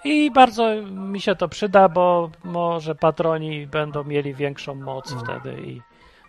i 0.03 0.31
bardzo 0.31 0.63
mi 0.91 1.19
się 1.21 1.35
to 1.35 1.47
przyda, 1.47 1.89
bo 1.89 2.29
może 2.43 2.95
patroni 2.95 3.67
będą 3.67 4.03
mieli 4.03 4.33
większą 4.33 4.75
moc 4.75 5.15
No. 5.15 5.19
wtedy 5.21 5.61
i 5.61 5.81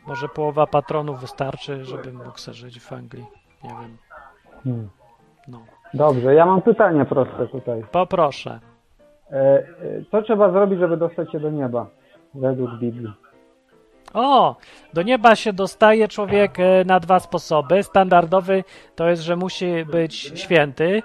może 0.07 0.29
połowa 0.29 0.67
patronów 0.67 1.21
wystarczy, 1.21 1.85
żebym 1.85 2.17
mógł 2.17 2.39
sobie 2.39 2.55
żyć 2.55 2.81
w 2.81 2.93
Anglii. 2.93 3.27
Nie 3.65 3.71
wiem. 3.71 3.97
Hmm. 4.65 4.89
No. 5.49 5.61
Dobrze, 5.95 6.35
ja 6.35 6.47
mam 6.47 6.63
pytanie 6.63 7.05
proste 7.05 7.47
tutaj. 7.47 7.85
Poproszę. 7.93 8.61
E, 9.31 9.35
e, 9.35 9.65
Co 10.11 10.23
trzeba 10.23 10.51
zrobić, 10.53 10.79
żeby 10.81 10.97
dostać 10.97 11.33
się 11.33 11.41
do 11.41 11.51
nieba? 11.51 11.87
Według 12.35 12.71
Biblii. 12.79 13.13
O, 14.15 14.57
do 14.95 15.03
nieba 15.03 15.37
się 15.37 15.53
dostaje 15.53 16.09
człowiek 16.09 16.61
e, 16.61 16.85
na 16.85 17.01
dwa 17.01 17.21
sposoby. 17.21 17.83
Standardowy 17.83 18.65
to 18.97 19.09
jest, 19.09 19.23
że 19.23 19.37
musi 19.37 19.85
być 19.85 20.33
święty. 20.35 21.03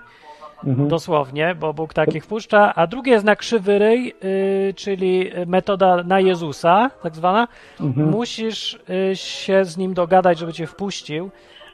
Mhm. 0.64 0.88
dosłownie, 0.88 1.56
bo 1.56 1.74
Bóg 1.74 1.94
takich 1.94 2.24
wpuszcza, 2.24 2.76
a 2.76 2.88
drugie 2.88 3.12
jest 3.12 3.26
na 3.26 3.36
krzywy 3.36 3.80
ryj, 3.80 4.14
y, 4.24 4.74
czyli 4.74 5.32
metoda 5.46 6.04
na 6.04 6.20
Jezusa, 6.20 6.92
tak 7.04 7.16
zwana. 7.16 7.48
Mhm. 7.80 8.10
Musisz 8.10 8.80
y, 9.12 9.16
się 9.16 9.66
z 9.66 9.78
nim 9.78 9.94
dogadać, 9.94 10.40
żeby 10.40 10.54
cię 10.54 10.68
wpuścił, 10.68 11.30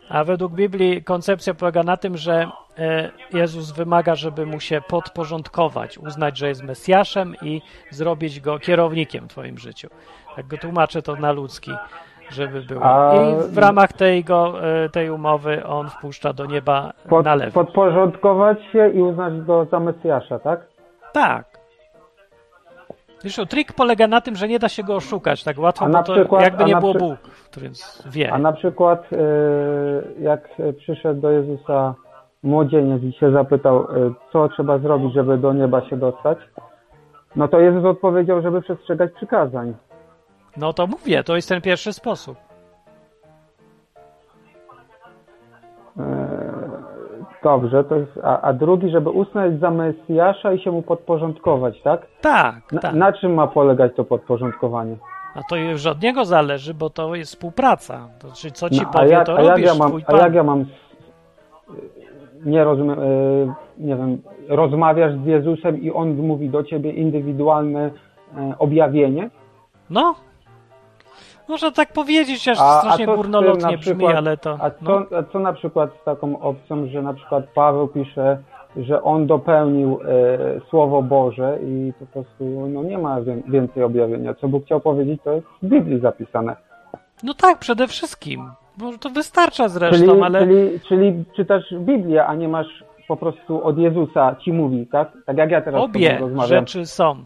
a 0.10 0.24
według 0.24 0.54
Biblii 0.54 1.04
koncepcja 1.04 1.54
polega 1.54 1.84
na 1.84 1.98
tym, 1.98 2.18
że 2.18 2.48
y, 3.34 3.38
Jezus 3.38 3.72
wymaga, 3.72 4.16
żeby 4.16 4.46
mu 4.46 4.60
się 4.60 4.82
podporządkować, 4.88 5.98
uznać, 5.98 6.38
że 6.38 6.48
jest 6.48 6.64
Mesjaszem 6.64 7.36
i 7.42 7.62
zrobić 7.90 8.40
go 8.40 8.60
kierownikiem 8.60 9.26
w 9.26 9.28
twoim 9.28 9.58
życiu. 9.58 9.90
Tak 10.36 10.48
go 10.48 10.58
tłumaczę 10.58 11.02
to 11.02 11.16
na 11.16 11.32
ludzki, 11.32 11.72
żeby 12.32 12.62
było. 12.62 12.84
A- 12.86 13.14
I 13.16 13.36
w 13.54 13.58
ramach 13.58 13.94
tego, 13.94 14.54
y, 14.86 14.90
tej 14.90 15.10
umowy 15.10 15.66
on 15.66 15.90
wpuszcza 15.90 16.34
do 16.34 16.46
nieba 16.46 16.94
Pod, 17.10 17.26
na 17.26 17.36
lewo. 17.36 17.52
podporządkować 17.66 18.58
się 18.72 18.90
i 18.90 19.02
uznać 19.02 19.42
go 19.42 19.66
za 19.66 19.80
Mesjasza, 19.80 20.40
tak? 20.40 20.60
Tak. 21.14 21.46
Zresztą 23.20 23.46
trik 23.46 23.74
polega 23.74 24.08
na 24.08 24.22
tym, 24.22 24.36
że 24.36 24.48
nie 24.48 24.60
da 24.60 24.70
się 24.70 24.84
go 24.84 24.96
oszukać 24.96 25.44
tak 25.44 25.60
łatwo, 25.60 25.86
bo 25.90 26.04
to 26.04 26.14
przykład- 26.14 26.42
jakby 26.44 26.64
nie 26.64 26.76
było 26.76 26.94
przy- 26.94 27.00
Bóg, 27.00 27.20
który 27.52 27.70
wie. 28.06 28.34
A 28.34 28.38
na 28.38 28.54
przykład 28.54 29.04
y, 29.14 29.18
jak 30.22 30.50
przyszedł 30.78 31.22
do 31.22 31.32
Jezusa 31.32 31.94
młodzieniec 32.44 33.04
i 33.04 33.12
się 33.14 33.32
zapytał, 33.32 33.82
y, 33.82 34.14
co 34.34 34.50
trzeba 34.50 34.78
zrobić, 34.78 35.14
żeby 35.14 35.38
do 35.38 35.54
nieba 35.54 35.90
się 35.90 35.98
dostać, 35.98 36.38
no 37.36 37.48
to 37.48 37.60
Jezus 37.60 37.86
odpowiedział, 37.86 38.42
żeby 38.42 38.62
przestrzegać 38.62 39.12
przykazań. 39.14 39.74
No 40.58 40.74
to 40.74 40.88
mówię, 40.88 41.24
to 41.24 41.36
jest 41.36 41.50
ten 41.50 41.62
pierwszy 41.62 41.94
sposób. 41.94 42.38
E, 46.00 46.34
Dobrze, 47.44 47.84
to 47.84 47.96
jest, 47.96 48.12
a, 48.24 48.42
a 48.42 48.54
drugi, 48.54 48.90
żeby 48.90 49.10
uznać 49.10 49.60
za 49.60 49.72
Mesjasza 49.72 50.54
i 50.54 50.60
się 50.60 50.72
mu 50.72 50.82
podporządkować, 50.82 51.82
tak? 51.82 52.02
Tak, 52.22 52.72
Na, 52.72 52.82
tak. 52.82 52.96
na 52.96 53.14
czym 53.14 53.34
ma 53.34 53.48
polegać 53.48 53.92
to 53.96 54.04
podporządkowanie? 54.04 54.96
A 55.36 55.40
to 55.50 55.56
już 55.56 55.86
od 55.86 56.02
niego 56.02 56.26
zależy, 56.26 56.74
bo 56.74 56.90
to 56.90 57.16
jest 57.16 57.32
współpraca. 57.32 58.08
To 58.20 58.28
znaczy, 58.28 58.52
co 58.52 58.70
ci 58.70 58.82
No, 58.82 58.92
powie, 58.92 59.10
jak, 59.10 59.26
to 59.26 59.38
a 59.38 59.42
jak 59.42 59.50
robisz, 59.50 59.66
ja 59.66 59.76
mam, 59.76 59.92
a 60.08 60.18
jak 60.18 60.34
ja 60.34 60.44
mam, 60.44 60.66
nie 62.46 62.64
rozumiem, 62.64 63.00
e, 63.00 63.04
nie 63.78 63.96
wiem, 63.96 64.22
rozmawiasz 64.50 65.14
z 65.14 65.26
Jezusem 65.26 65.82
i 65.82 65.92
On 65.92 66.16
mówi 66.16 66.50
do 66.50 66.64
ciebie 66.64 66.92
indywidualne 66.92 67.92
e, 68.38 68.54
objawienie? 68.60 69.30
No, 69.90 70.16
można 71.48 71.72
tak 71.72 71.94
powiedzieć, 71.94 72.48
aż 72.48 72.60
A- 72.60 72.64
a 72.78 72.80
strasznie 72.80 73.06
tym 73.06 73.16
górnolotnie 73.16 73.62
na 73.62 73.68
brzmi, 73.68 73.78
przykład- 73.82 74.16
ale 74.16 74.38
to... 74.38 74.58
A 74.62 74.70
co, 74.70 74.78
no. 74.82 75.18
a 75.18 75.24
co 75.24 75.40
na 75.40 75.54
przykład 75.54 75.90
z 76.02 76.04
taką 76.06 76.40
opcją, 76.40 76.88
że 76.88 77.02
na 77.02 77.14
przykład 77.14 77.44
Paweł 77.56 77.88
pisze, 77.88 78.38
że 78.78 79.04
on 79.04 79.28
dopełnił 79.28 80.00
e, 80.02 80.60
Słowo 80.70 81.02
Boże 81.02 81.60
i 81.68 81.94
po 82.00 82.06
prostu 82.06 82.44
no, 82.74 82.84
nie 82.84 82.98
ma 82.98 83.22
wię- 83.22 83.42
więcej 83.48 83.84
objawienia. 83.84 84.34
Co 84.34 84.48
Bóg 84.48 84.66
chciał 84.66 84.80
powiedzieć, 84.80 85.22
to 85.24 85.32
jest 85.32 85.48
w 85.62 85.68
Biblii 85.68 86.00
zapisane. 86.00 86.56
no 87.24 87.34
tak, 87.34 87.60
przede 87.60 87.88
wszystkim. 87.88 88.50
Bo 88.78 88.98
to 88.98 89.10
wystarcza 89.10 89.64
Czyli, 89.70 89.74
zresztą, 89.74 90.26
ale... 90.26 90.40
czyli, 90.40 90.80
czyli 90.88 91.24
czytasz 91.36 91.64
Biblię, 91.80 92.26
a 92.26 92.36
nie 92.36 92.48
masz 92.48 92.84
po 93.08 93.18
prostu 93.18 93.64
od 93.68 93.78
Jezusa 93.78 94.36
ci 94.42 94.54
mówi, 94.54 94.88
tak? 94.88 95.12
Tak 95.26 95.38
jak 95.38 95.52
ja 95.52 95.62
teraz 95.62 95.82
Obie 95.84 96.18
rozmawiam. 96.20 96.50
rzeczy 96.50 96.86
są. 96.86 97.24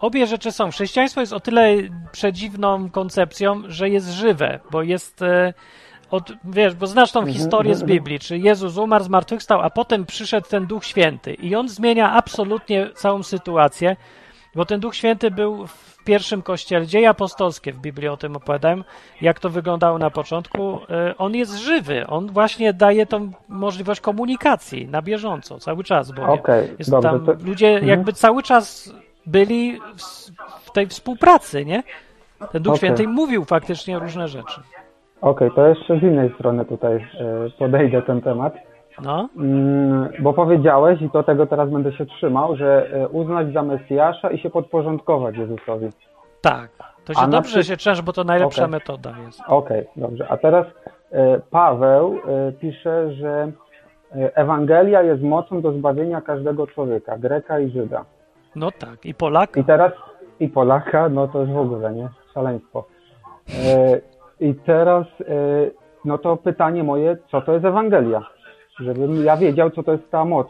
Obie 0.00 0.26
rzeczy 0.26 0.52
są. 0.52 0.70
Chrześcijaństwo 0.70 1.20
jest 1.20 1.32
o 1.32 1.40
tyle 1.40 1.74
przedziwną 2.12 2.90
koncepcją, 2.90 3.62
że 3.68 3.88
jest 3.88 4.08
żywe, 4.10 4.60
bo 4.70 4.82
jest. 4.82 5.22
E, 5.22 5.54
od, 6.10 6.32
wiesz, 6.44 6.74
bo 6.74 6.86
znasz 6.86 7.12
tą 7.12 7.26
historię 7.26 7.74
z 7.74 7.82
Biblii, 7.84 8.18
czy 8.18 8.38
Jezus 8.38 8.76
umarł, 8.76 9.04
zmartwychwstał, 9.04 9.60
a 9.60 9.70
potem 9.70 10.06
przyszedł 10.06 10.48
ten 10.48 10.66
Duch 10.66 10.84
Święty 10.84 11.34
i 11.34 11.54
on 11.54 11.68
zmienia 11.68 12.12
absolutnie 12.12 12.90
całą 12.94 13.22
sytuację, 13.22 13.96
bo 14.54 14.64
ten 14.64 14.80
Duch 14.80 14.94
Święty 14.96 15.30
był 15.30 15.66
w 15.66 16.04
pierwszym 16.04 16.42
kościele, 16.42 16.86
dzieje 16.86 17.08
apostolskie 17.08 17.72
w 17.72 17.78
Biblii 17.78 18.08
o 18.08 18.16
tym 18.16 18.36
opowiadają, 18.36 18.82
jak 19.20 19.40
to 19.40 19.50
wyglądało 19.50 19.98
na 19.98 20.10
początku. 20.10 20.78
E, 20.90 21.14
On 21.18 21.34
jest 21.34 21.56
żywy, 21.58 22.06
on 22.06 22.26
właśnie 22.30 22.72
daje 22.72 23.06
tą 23.06 23.30
możliwość 23.48 24.00
komunikacji 24.00 24.86
na 24.88 25.02
bieżąco, 25.02 25.58
cały 25.58 25.84
czas, 25.84 26.12
bo 26.12 26.22
Okej, 26.22 26.68
jest 26.78 26.90
dobrze. 26.90 27.08
tam, 27.08 27.26
To, 27.26 27.32
ludzie 27.44 27.68
Mhm. 27.68 27.88
jakby 27.88 28.12
cały 28.12 28.42
czas 28.42 28.92
byli 29.28 29.78
w, 30.66 30.70
tej 30.72 30.86
współpracy, 30.86 31.64
nie? 31.64 31.82
Ten 32.52 32.62
Duch 32.62 32.74
Okej. 32.74 32.78
Święty 32.78 33.08
mówił 33.08 33.44
faktycznie 33.44 33.98
różne 33.98 34.28
rzeczy. 34.28 34.60
Okej, 35.20 35.50
to 35.56 35.68
jeszcze 35.68 35.98
z 35.98 36.02
innej 36.02 36.34
strony 36.34 36.64
tutaj 36.64 36.96
e, 36.96 37.04
podejdę 37.58 38.02
ten 38.02 38.20
temat. 38.20 38.54
No, 39.02 39.28
Mm, 39.36 40.08
Bo 40.20 40.32
powiedziałeś, 40.32 41.02
i 41.02 41.08
do 41.08 41.22
tego 41.22 41.46
teraz 41.46 41.70
będę 41.70 41.92
się 41.92 42.06
trzymał, 42.06 42.56
że 42.56 42.90
e, 42.92 43.08
uznać 43.08 43.52
za 43.52 43.62
Mesjasza 43.62 44.30
i 44.30 44.38
się 44.38 44.50
podporządkować 44.50 45.36
Jezusowi. 45.36 45.88
tak. 46.40 46.68
To 47.04 47.14
się 47.14 47.20
A 47.20 47.26
dobrze 47.26 47.60
przy- 47.60 47.68
się 47.68 47.76
trzesz, 47.76 48.02
bo 48.02 48.12
to 48.12 48.24
najlepsza 48.24 48.62
Okej. 48.62 48.72
metoda 48.72 49.14
jest. 49.26 49.40
Okej, 49.46 49.86
dobrze. 49.96 50.26
A 50.28 50.36
teraz 50.36 50.66
e, 51.12 51.40
Paweł 51.50 52.18
pisze, 52.60 53.12
że 53.14 53.52
Ewangelia 54.34 55.02
jest 55.02 55.22
mocą 55.22 55.60
do 55.60 55.72
zbawienia 55.72 56.20
każdego 56.20 56.66
człowieka, 56.66 57.18
Greka 57.18 57.60
i 57.60 57.70
Żyda. 57.70 58.04
No 58.58 58.70
tak. 58.70 59.06
I 59.06 59.14
Polak? 59.14 59.56
I 59.56 59.64
teraz 59.64 59.92
i 60.40 60.48
Polaka, 60.48 61.08
no 61.08 61.28
to 61.28 61.40
już 61.40 61.50
w 61.50 61.56
ogóle, 61.58 61.92
nie? 61.92 62.08
Szaleństwo. 62.34 62.84
E, 63.66 64.00
I 64.40 64.54
teraz, 64.54 65.06
e, 65.20 65.24
no 66.04 66.18
to 66.18 66.36
pytanie 66.36 66.84
moje, 66.84 67.16
co 67.30 67.40
to 67.40 67.52
jest 67.52 67.64
Ewangelia? 67.64 68.22
Żebym 68.80 69.24
ja 69.24 69.36
wiedział, 69.36 69.70
co 69.70 69.82
to 69.82 69.92
jest 69.92 70.10
ta 70.10 70.24
moc, 70.24 70.46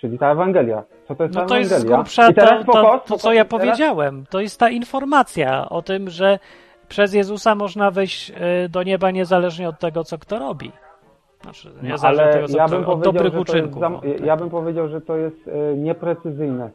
czyli 0.00 0.18
ta 0.18 0.30
Ewangelia. 0.32 0.82
Co 1.08 1.14
to 1.14 1.22
jest 1.22 1.34
No 1.34 1.40
ta 1.40 1.46
to 1.46 1.56
jest 1.56 1.72
Ewangelia? 1.72 1.96
grubsza 1.96 2.30
I 2.30 2.34
teraz 2.34 2.66
to, 2.66 2.72
to, 2.72 3.00
to, 3.06 3.16
co 3.16 3.32
ja 3.32 3.44
powiedziałem. 3.44 4.24
To 4.30 4.40
jest 4.40 4.60
ta 4.60 4.70
informacja 4.70 5.68
o 5.68 5.82
tym, 5.82 6.10
że 6.10 6.38
przez 6.88 7.14
Jezusa 7.14 7.54
można 7.54 7.90
wejść 7.90 8.30
y, 8.30 8.68
do 8.68 8.82
nieba 8.82 9.10
niezależnie 9.10 9.68
od 9.68 9.78
tego, 9.78 10.04
co 10.04 10.18
kto 10.18 10.38
robi. 10.38 10.72
Znaczy, 11.42 11.68
No, 11.82 11.94
ale 12.02 12.32
tego, 12.32 12.46
ja 12.56 12.66
kto, 12.66 12.76
bym, 12.76 12.84
od 12.84 12.86
powiedział, 12.86 13.12
dobrych 13.12 13.32
jest 13.34 13.48
uczynków. 13.50 13.80
za, 13.80 13.86
o, 13.88 14.00
tak. 14.00 14.20
ja 14.20 14.36
bym 14.36 14.50
powiedział, 14.50 14.88
że 14.88 15.00
to 15.00 15.16
jest 15.16 15.48
e, 15.48 15.76
nieprecyzyjne. 15.76 16.70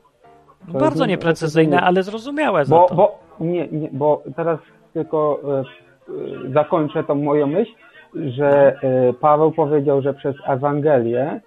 To 0.71 0.80
bardzo 0.80 1.04
jest 1.04 1.10
nieprecyzyjne, 1.10 1.82
ale 1.82 2.04
zrozumiałe 2.04 2.63
Bo, 2.65 2.86
to. 2.89 2.95
bo, 2.95 3.19
nie, 3.39 3.67
nie, 3.67 3.89
bo 3.91 4.21
teraz 4.36 4.60
tylko 4.93 5.39
e, 5.43 5.60
e, 5.60 6.54
zakończę 6.54 7.04
tą 7.04 7.15
moją 7.15 7.47
myśl, 7.47 7.71
że 8.15 8.76
e, 9.10 9.13
Paweł 9.13 9.52
powiedział, 9.52 10.02
że 10.02 10.13
przez 10.13 10.36
Ewangelię, 10.47 11.41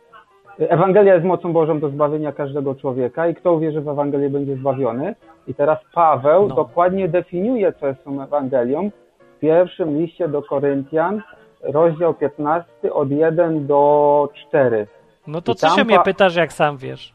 Ewangelia 0.59 1.14
jest 1.14 1.26
mocą 1.26 1.52
Bożą 1.52 1.81
do 1.81 1.88
zbawienia 1.88 2.33
każdego 2.33 2.74
człowieka 2.74 3.29
i 3.29 3.35
kto 3.35 3.52
uwierzy 3.52 3.81
w 3.81 3.88
Ewangelię 3.88 4.31
będzie 4.31 4.57
zbawiony. 4.57 5.14
I 5.48 5.55
teraz 5.55 5.79
Paweł 5.94 6.48
No. 6.48 6.55
dokładnie 6.55 7.09
definiuje, 7.09 7.72
co 7.72 7.87
jest 7.87 8.05
tą 8.05 8.22
Ewangelią 8.22 8.90
w 9.37 9.40
pierwszym 9.40 9.98
liście 9.98 10.29
do 10.29 10.42
Koryntian, 10.42 11.22
rozdział 11.62 12.14
15 12.14 12.92
od 12.92 13.11
1 13.11 13.66
do 13.66 14.29
4. 14.48 14.87
No 15.26 15.40
to 15.40 15.52
I 15.52 15.55
co 15.55 15.68
się 15.68 15.85
mnie 15.85 15.96
pa- 15.96 16.02
pytasz, 16.02 16.37
jak 16.37 16.52
sam 16.52 16.76
wiesz? 16.76 17.14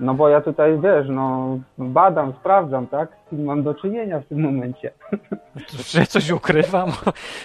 No 0.00 0.14
bo 0.14 0.28
ja 0.28 0.40
tutaj, 0.40 0.78
wiesz, 0.80 1.06
no 1.08 1.58
badam, 1.78 2.32
sprawdzam, 2.40 2.86
tak? 2.86 3.08
Z 3.26 3.30
kim 3.30 3.44
mam 3.44 3.62
do 3.62 3.74
czynienia 3.74 4.20
w 4.20 4.26
tym 4.26 4.40
momencie. 4.40 4.90
Że 5.92 6.06
coś 6.06 6.30
ukrywam? 6.30 6.88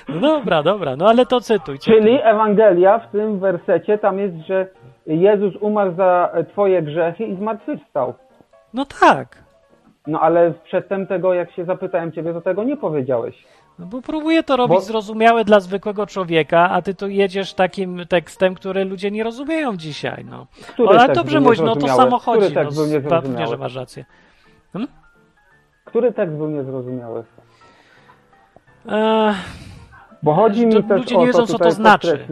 No 0.10 0.20
dobra, 0.20 0.64
dobra, 0.64 0.96
no 0.96 1.10
ale 1.10 1.26
to 1.26 1.42
cytuj. 1.42 1.80
Czyli 1.80 2.20
Ewangelia 2.24 3.00
w 3.00 3.12
tym 3.12 3.40
wersecie 3.40 3.98
tam 3.98 4.20
jest, 4.20 4.36
że 4.36 4.68
Jezus 5.08 5.54
umarł 5.56 5.96
za 5.96 6.30
twoje 6.52 6.82
grzechy 6.82 7.24
i 7.24 7.36
zmartwychwstał. 7.36 8.14
No 8.74 8.86
tak, 8.86 9.44
No 10.08 10.20
ale 10.20 10.54
przedtem 10.64 11.08
tego, 11.08 11.34
jak 11.34 11.52
się 11.52 11.66
zapytałem 11.66 12.12
ciebie, 12.12 12.34
to 12.34 12.42
tego 12.42 12.64
nie 12.64 12.78
powiedziałeś. 12.78 13.44
No 13.80 13.86
bo 13.86 14.02
próbuję 14.02 14.44
to 14.44 14.58
robić 14.58 14.78
Bo- 14.78 14.82
zrozumiałe 14.82 15.46
dla 15.46 15.60
zwykłego 15.60 16.08
człowieka, 16.08 16.70
a 16.70 16.82
ty 16.82 16.96
tu 16.96 17.08
jedziesz 17.08 17.54
takim 17.54 18.06
tekstem, 18.10 18.56
który 18.56 18.86
ludzie 18.86 19.12
nie 19.12 19.24
rozumieją 19.24 19.78
dzisiaj, 19.78 20.26
no. 20.30 20.48
Który 20.68 20.90
ale 21.00 21.14
dobrze 21.14 21.40
mówić, 21.40 21.60
no 21.60 21.76
to 21.76 21.88
samo 21.88 22.20
chodzi, 22.20 22.42
Który 22.42 22.56
tekst 22.56 22.78
no, 22.78 22.86
był 23.00 23.10
pewnie, 23.10 23.48
że 23.48 23.58
masz 23.58 23.76
rację. 23.76 24.06
Który 25.86 26.12
tekst 26.14 26.36
był 26.36 26.50
niezrozumiały? 26.50 27.24
Eee, 28.90 29.34
Bo 30.24 30.34
chodzi 30.34 30.66
mi 30.66 30.74
To 30.74 30.82
też 30.84 30.98
ludzie 30.98 31.16
o 31.16 31.20
nie 31.20 31.26
wiedzą, 31.26 31.40
to 31.40 31.48
co 31.48 31.60
to 31.60 31.72
znaczy. 31.72 32.28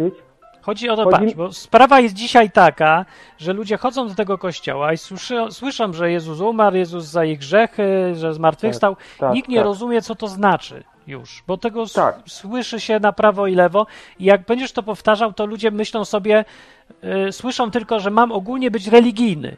Chodzi 0.62 0.89
o 0.89 0.95
to, 0.95 1.04
Chodzi- 1.04 1.17
patrz, 1.25 1.34
bo 1.36 1.54
sprawa 1.54 1.99
jest 1.99 2.15
dzisiaj 2.15 2.51
taka, 2.51 3.06
że 3.38 3.54
ludzie 3.54 3.77
chodzą 3.77 4.08
do 4.08 4.15
tego 4.15 4.38
kościoła 4.38 4.93
i 4.93 4.97
słyszy, 4.97 5.36
słyszą, 5.49 5.93
że 5.93 6.12
Jezus 6.12 6.39
umarł, 6.39 6.75
Jezus 6.75 7.06
za 7.06 7.25
ich 7.25 7.39
grzechy, 7.39 8.15
że 8.15 8.33
zmartwychwstał. 8.33 8.96
tak, 9.19 9.33
Nikt 9.33 9.50
nie 9.50 9.58
tak. 9.58 9.65
rozumie, 9.65 10.02
co 10.02 10.15
to 10.15 10.27
znaczy 10.27 10.83
już, 11.08 11.43
bo 11.47 11.58
tego 11.58 11.85
Tak. 11.85 12.19
słyszy 12.27 12.79
się 12.79 12.99
na 12.99 13.13
prawo 13.13 13.47
i 13.47 13.56
lewo 13.56 13.85
i 14.19 14.25
jak 14.25 14.45
będziesz 14.45 14.71
to 14.71 14.83
powtarzał, 14.83 15.33
to 15.33 15.45
ludzie 15.45 15.71
myślą 15.71 16.06
sobie, 16.06 16.45
y, 17.27 17.31
słyszą 17.31 17.71
tylko, 17.71 17.99
że 17.99 18.10
mam 18.10 18.31
ogólnie 18.31 18.71
być 18.71 18.87
religijny. 18.87 19.58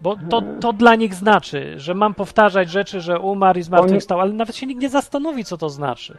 Bo 0.00 0.16
to, 0.30 0.42
to 0.60 0.72
dla 0.72 0.94
nich 0.94 1.14
znaczy, 1.14 1.74
że 1.76 1.94
mam 1.94 2.14
powtarzać 2.14 2.70
rzeczy, 2.70 3.00
że 3.00 3.18
umarł 3.18 3.58
i 3.58 3.62
zmartwychwstał, 3.62 4.20
ale 4.20 4.32
nawet 4.32 4.56
się 4.56 4.66
nikt 4.66 4.82
nie 4.82 4.88
zastanowi, 4.88 5.44
co 5.44 5.56
to 5.56 5.68
znaczy. 5.68 6.18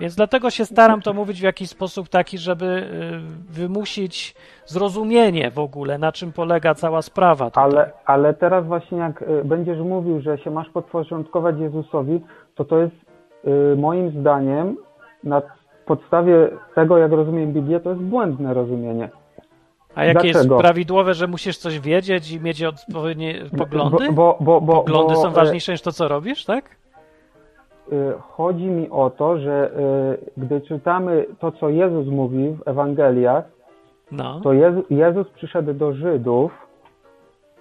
Więc 0.00 0.14
dlatego 0.14 0.50
się 0.50 0.64
staram 0.64 1.02
to 1.02 1.12
mówić 1.12 1.40
w 1.40 1.42
jakiś 1.42 1.70
sposób 1.70 2.08
taki, 2.08 2.38
żeby 2.38 2.64
y, 2.66 3.52
wymusić 3.52 4.34
zrozumienie 4.66 5.50
w 5.50 5.58
ogóle, 5.58 5.98
na 5.98 6.12
czym 6.12 6.32
polega 6.32 6.74
cała 6.74 7.02
sprawa. 7.02 7.50
Tutaj. 7.50 7.64
Ale, 7.64 7.90
ale 8.04 8.34
teraz 8.34 8.66
właśnie 8.66 8.98
jak 8.98 9.22
y, 9.22 9.44
będziesz 9.44 9.78
mówił, 9.78 10.20
że 10.20 10.38
się 10.38 10.50
masz 10.50 10.68
podporządkować 10.68 11.58
Jezusowi, 11.58 12.20
to 12.54 12.64
to 12.64 12.78
jest 12.78 13.05
moim 13.76 14.10
zdaniem 14.10 14.76
na 15.24 15.42
podstawie 15.86 16.48
tego, 16.74 16.98
jak 16.98 17.12
rozumiem 17.12 17.52
Biblię, 17.52 17.80
to 17.80 17.90
jest 17.90 18.02
błędne 18.02 18.54
rozumienie. 18.54 19.08
A 19.94 20.04
jakie 20.04 20.28
jest 20.28 20.38
dlaczego? 20.40 20.58
prawidłowe, 20.58 21.14
że 21.14 21.26
musisz 21.26 21.58
coś 21.58 21.80
wiedzieć 21.80 22.30
i 22.32 22.40
mieć 22.40 22.62
odpowiednie 22.64 23.34
poglądy? 23.58 24.12
Bo, 24.12 24.36
bo, 24.40 24.60
bo, 24.60 24.72
Poglądy 24.76 25.16
są 25.16 25.28
e, 25.28 25.30
ważniejsze 25.30 25.72
niż 25.72 25.82
to, 25.82 25.92
co 25.92 26.08
robisz, 26.08 26.44
tak? 26.44 26.76
y, 27.92 28.12
Chodzi 28.20 28.64
mi 28.64 28.90
o 28.90 29.10
to, 29.10 29.38
że 29.38 29.70
y, 30.36 30.40
gdy 30.40 30.60
czytamy 30.60 31.26
to, 31.38 31.52
co 31.52 31.68
Jezus 31.68 32.06
mówi 32.06 32.50
w 32.50 32.68
Ewangeliach, 32.68 33.44
No. 34.12 34.40
to 34.40 34.52
Jezu, 34.52 34.84
Jezus 34.90 35.28
przyszedł 35.28 35.72
do 35.74 35.92
Żydów 35.92 36.52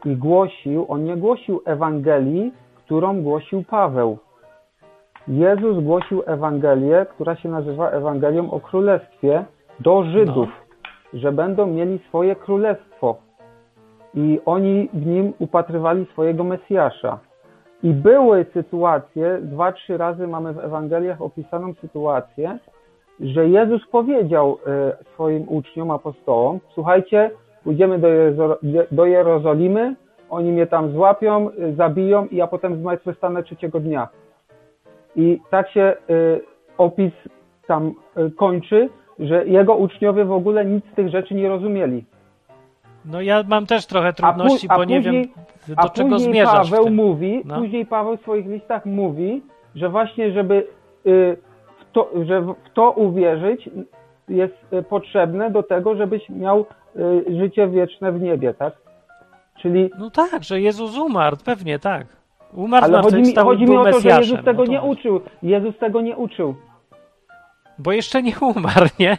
i 0.06 0.16
głosił, 0.16 0.86
on 0.90 1.04
nie 1.04 1.18
głosił 1.18 1.62
Ewangelii, 1.66 2.54
którą 2.76 3.22
głosił 3.22 3.64
Paweł. 3.64 4.18
Jezus 5.28 5.84
głosił 5.84 6.24
Ewangelię, 6.26 7.06
która 7.10 7.36
się 7.36 7.50
nazywa 7.50 7.90
Ewangelią 7.90 8.52
o 8.52 8.60
Królestwie 8.60 9.46
do 9.80 10.04
Żydów, 10.04 10.50
że 11.14 11.32
będą 11.32 11.68
mieli 11.68 12.00
swoje 12.08 12.36
królestwo 12.36 13.18
i 14.14 14.40
oni 14.46 14.90
w 14.94 15.06
nim 15.06 15.34
upatrywali 15.40 16.06
swojego 16.06 16.44
Mesjasza. 16.44 17.20
I 17.84 17.94
były 17.94 18.46
sytuacje, 18.54 19.40
dwa, 19.42 19.72
trzy 19.72 19.98
razy 19.98 20.28
mamy 20.28 20.54
w 20.54 20.60
Ewangeliach 20.60 21.22
opisaną 21.22 21.74
sytuację, 21.74 22.60
że 23.20 23.48
Jezus 23.48 23.88
powiedział 23.88 24.58
e, 24.68 24.98
swoim 25.14 25.50
uczniom, 25.50 25.92
apostołom, 25.92 26.60
słuchajcie, 26.74 27.32
pójdziemy 27.64 28.00
do, 28.00 28.08
Jezo- 28.08 28.58
do 28.92 29.06
Jerozolimy, 29.06 29.96
oni 30.30 30.52
mnie 30.52 30.68
tam 30.68 30.92
złapią, 30.92 31.50
e, 31.50 31.74
zabiją 31.74 32.26
i 32.26 32.36
ja 32.36 32.48
potem 32.48 32.76
zmartwychwstanę 32.76 33.44
trzeciego 33.44 33.80
dnia. 33.80 34.08
I 35.16 35.40
tak 35.52 35.70
się 35.72 35.82
e, 35.82 35.96
opis 36.78 37.14
tam 37.68 37.94
e, 38.16 38.30
kończy, 38.30 38.90
że 39.20 39.46
jego 39.46 39.76
uczniowie 39.76 40.26
w 40.26 40.32
ogóle 40.32 40.66
nic 40.66 40.86
z 40.92 40.96
tych 40.96 41.10
rzeczy 41.10 41.34
nie 41.36 41.50
rozumieli. 41.50 42.06
No 43.06 43.22
ja 43.22 43.44
mam 43.48 43.66
też 43.66 43.86
trochę 43.86 44.14
trudności, 44.14 44.68
a 44.70 44.76
bo 44.78 44.84
nie 44.84 44.98
później- 44.98 45.32
wiem, 45.68 45.76
A 45.78 45.84
do 45.84 45.90
czego 45.90 46.10
później 46.10 46.32
zmierzasz 46.32 46.72
Paweł 46.72 46.90
mówi, 46.90 47.42
No. 47.46 47.56
później 47.56 47.86
Paweł 47.86 48.18
w 48.18 48.22
swoich 48.22 48.46
listach 48.48 48.86
mówi, 48.86 49.42
że 49.76 49.90
właśnie, 49.90 50.32
żeby 50.32 50.68
y, 51.06 51.38
w 51.80 51.92
to, 51.94 52.10
że 52.26 52.42
w 52.42 52.56
to 52.74 52.92
uwierzyć 52.92 53.70
jest 54.30 54.54
y, 54.74 54.84
potrzebne 54.84 55.52
do 55.52 55.64
tego, 55.64 55.96
żebyś 55.96 56.30
miał 56.30 56.66
y, 56.96 57.38
życie 57.40 57.68
wieczne 57.68 58.12
w 58.12 58.22
niebie, 58.22 58.54
tak? 58.54 58.74
Czyli, 59.62 59.90
No 60.00 60.10
tak, 60.10 60.44
że 60.44 60.62
Jezus 60.62 60.98
umarł, 60.98 61.38
pewnie 61.46 61.80
tak. 61.80 62.08
Umarł, 62.54 62.86
ale 62.86 63.02
chodzi 63.02 63.22
mi, 63.22 63.36
chodzi 63.36 63.66
mi 63.66 63.78
o 63.78 63.86
to, 63.86 64.00
że. 64.00 64.10
Jezus 64.10 64.44
tego 64.46 64.62
no 64.62 64.66
to 64.66 64.72
nie 64.72 64.82
uczył. 64.82 65.22
Jezus 65.44 65.78
tego 65.78 66.02
nie 66.02 66.16
uczył. 66.18 66.56
Bo 67.80 67.92
jeszcze 67.92 68.24
nie 68.24 68.34
umarł, 68.42 68.86
nie? 69.00 69.18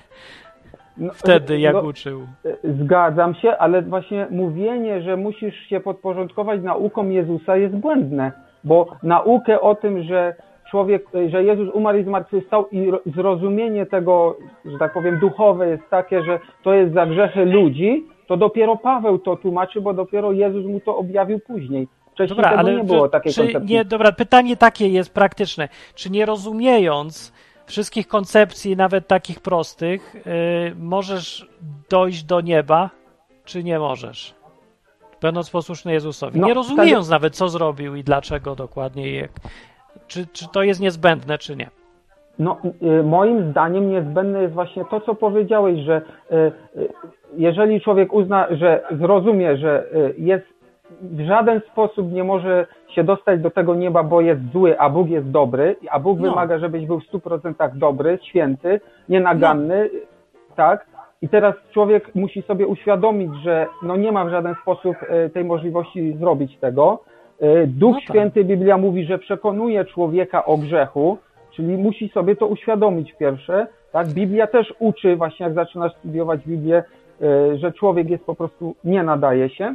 No, 0.99 1.13
Wtedy, 1.13 1.59
jak 1.59 1.75
no, 1.75 1.81
uczył. 1.81 2.27
Zgadzam 2.65 3.35
się, 3.35 3.57
ale 3.59 3.83
właśnie 3.83 4.27
mówienie, 4.31 5.03
że 5.03 5.17
musisz 5.17 5.55
się 5.69 5.81
podporządkować 5.81 6.63
naukom 6.63 7.13
Jezusa 7.13 7.57
jest 7.57 7.75
błędne, 7.77 8.33
bo 8.65 8.87
naukę 9.03 9.61
o 9.61 9.75
tym, 9.75 10.03
że 10.03 10.35
człowiek, 10.71 11.07
że 11.29 11.45
Jezus 11.45 11.69
umarł 11.75 11.99
i 11.99 12.05
zmartwychwstał 12.05 12.69
i 12.69 12.91
ro- 12.91 13.01
zrozumienie 13.17 13.87
tego, 13.87 14.37
że 14.65 14.79
tak 14.79 14.93
powiem, 14.93 15.19
duchowe 15.19 15.69
jest 15.69 15.91
takie, 15.91 16.23
że 16.23 16.39
to 16.63 16.75
jest 16.75 16.95
za 16.95 17.07
grzechy 17.07 17.45
ludzi, 17.45 18.05
to 18.27 18.37
dopiero 18.37 18.77
Paweł 18.77 19.19
to 19.19 19.37
tłumaczy, 19.37 19.81
bo 19.81 19.93
dopiero 19.95 20.33
Jezus 20.33 20.67
mu 20.67 20.81
to 20.81 20.97
objawił 20.97 21.41
później. 21.41 21.89
Wcześniej 22.17 22.37
Dobra, 22.37 22.51
ale 22.51 22.75
nie 22.75 22.85
było 22.85 23.09
takiej 23.09 23.33
czy 23.33 23.41
koncepcji. 23.41 23.75
nie, 23.75 23.85
dobra, 23.85 24.13
pytanie 24.13 24.57
takie 24.57 24.89
jest 24.89 25.15
praktyczne. 25.15 25.69
Czy 25.95 26.11
nie 26.11 26.27
rozumiejąc 26.27 27.33
wszystkich 27.67 28.09
koncepcji, 28.09 28.77
nawet 28.77 29.09
takich 29.09 29.41
prostych, 29.41 30.15
yy, 30.15 30.75
możesz 30.79 31.49
dojść 31.89 32.25
do 32.25 32.41
nieba, 32.41 32.91
czy 33.45 33.65
nie 33.65 33.79
możesz? 33.79 34.35
Będąc 35.23 35.51
posłuszny 35.51 35.93
Jezusowi. 35.93 36.41
No, 36.41 36.47
nie 36.47 36.55
rozumiejąc 36.55 37.11
nawet, 37.11 37.37
co 37.37 37.49
zrobił 37.49 37.95
i 37.95 38.05
dlaczego 38.05 38.55
dokładnie. 38.55 39.15
Jak. 39.15 39.31
Czy, 40.07 40.27
czy 40.27 40.49
to 40.53 40.63
jest 40.63 40.81
niezbędne, 40.81 41.39
czy 41.39 41.57
nie? 41.57 41.71
No, 42.39 42.59
y, 42.83 43.03
moim 43.03 43.51
zdaniem 43.51 43.91
niezbędne 43.91 44.43
jest 44.43 44.55
właśnie 44.55 44.85
to, 44.85 45.01
co 45.01 45.15
powiedziałeś, 45.15 45.81
że 45.81 46.03
y, 46.31 46.35
y, 46.81 46.89
jeżeli 47.37 47.81
człowiek 47.81 48.13
uzna, 48.13 48.47
że 48.51 48.83
zrozumie, 48.91 49.57
że 49.57 49.85
y, 49.95 50.15
jest 50.19 50.56
w 51.01 51.21
żaden 51.21 51.61
sposób 51.73 52.13
nie 52.13 52.25
może 52.25 52.67
się 52.89 53.05
dostać 53.05 53.41
do 53.41 53.51
tego 53.51 53.75
nieba, 53.75 54.03
bo 54.03 54.21
jest 54.21 54.41
zły, 54.53 54.79
a 54.79 54.91
Bóg 54.91 55.09
jest 55.09 55.31
dobry, 55.31 55.77
a 55.91 55.99
Bóg 56.01 56.19
No. 56.21 56.31
wymaga, 56.31 56.59
żebyś 56.59 56.87
był 56.87 57.01
w 57.01 57.05
100% 57.05 57.79
dobry, 57.79 58.19
święty, 58.23 58.81
nienaganny, 59.09 59.91
tak? 60.57 60.87
I 61.23 61.29
teraz 61.29 61.55
człowiek 61.73 62.15
musi 62.15 62.43
sobie 62.43 62.67
uświadomić, 62.67 63.31
że 63.43 63.67
no 63.83 63.97
nie 63.97 64.13
ma 64.13 64.25
w 64.25 64.31
żaden 64.31 64.55
sposób 64.63 64.97
y, 65.27 65.31
tej 65.31 65.45
możliwości 65.45 66.17
zrobić 66.17 66.59
tego. 66.59 67.03
Y, 67.43 67.67
Duch 67.67 67.95
No 67.95 68.01
tak. 68.01 68.09
Święty, 68.09 68.45
Biblia 68.45 68.79
mówi, 68.79 69.05
że 69.05 69.19
przekonuje 69.19 69.85
człowieka 69.85 70.45
o 70.45 70.57
grzechu, 70.57 71.19
czyli 71.51 71.77
musi 71.77 72.09
sobie 72.09 72.37
to 72.37 72.47
uświadomić 72.47 73.13
pierwsze. 73.13 73.67
Tak? 73.93 74.09
Biblia 74.09 74.47
też 74.47 74.75
uczy, 74.79 75.17
właśnie 75.17 75.45
jak 75.45 75.55
zaczynasz 75.55 75.93
studiować 75.95 76.41
Biblię, 76.47 76.85
y, 77.23 77.59
że 77.59 77.73
człowiek 77.73 78.11
jest 78.11 78.25
po 78.25 78.35
prostu, 78.35 78.75
nie 78.85 79.03
nadaje 79.03 79.51
się. 79.51 79.75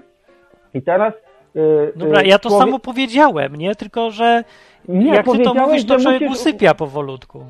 I 0.73 0.81
teraz 0.81 1.13
y, 1.55 1.91
Dobra, 1.95 2.21
y, 2.21 2.25
ja 2.25 2.39
to 2.39 2.49
samo 2.49 2.79
powiedziałem, 2.79 3.55
nie? 3.55 3.75
Tylko, 3.75 4.11
że 4.11 4.43
Nie, 4.87 5.13
jak 5.13 5.25
ty 5.25 5.39
to 5.39 5.53
mówisz, 5.53 5.85
to 5.85 5.99
człowiek 5.99 6.21
musisz- 6.21 6.31
usypia 6.41 6.73
powolutku. 6.73 7.43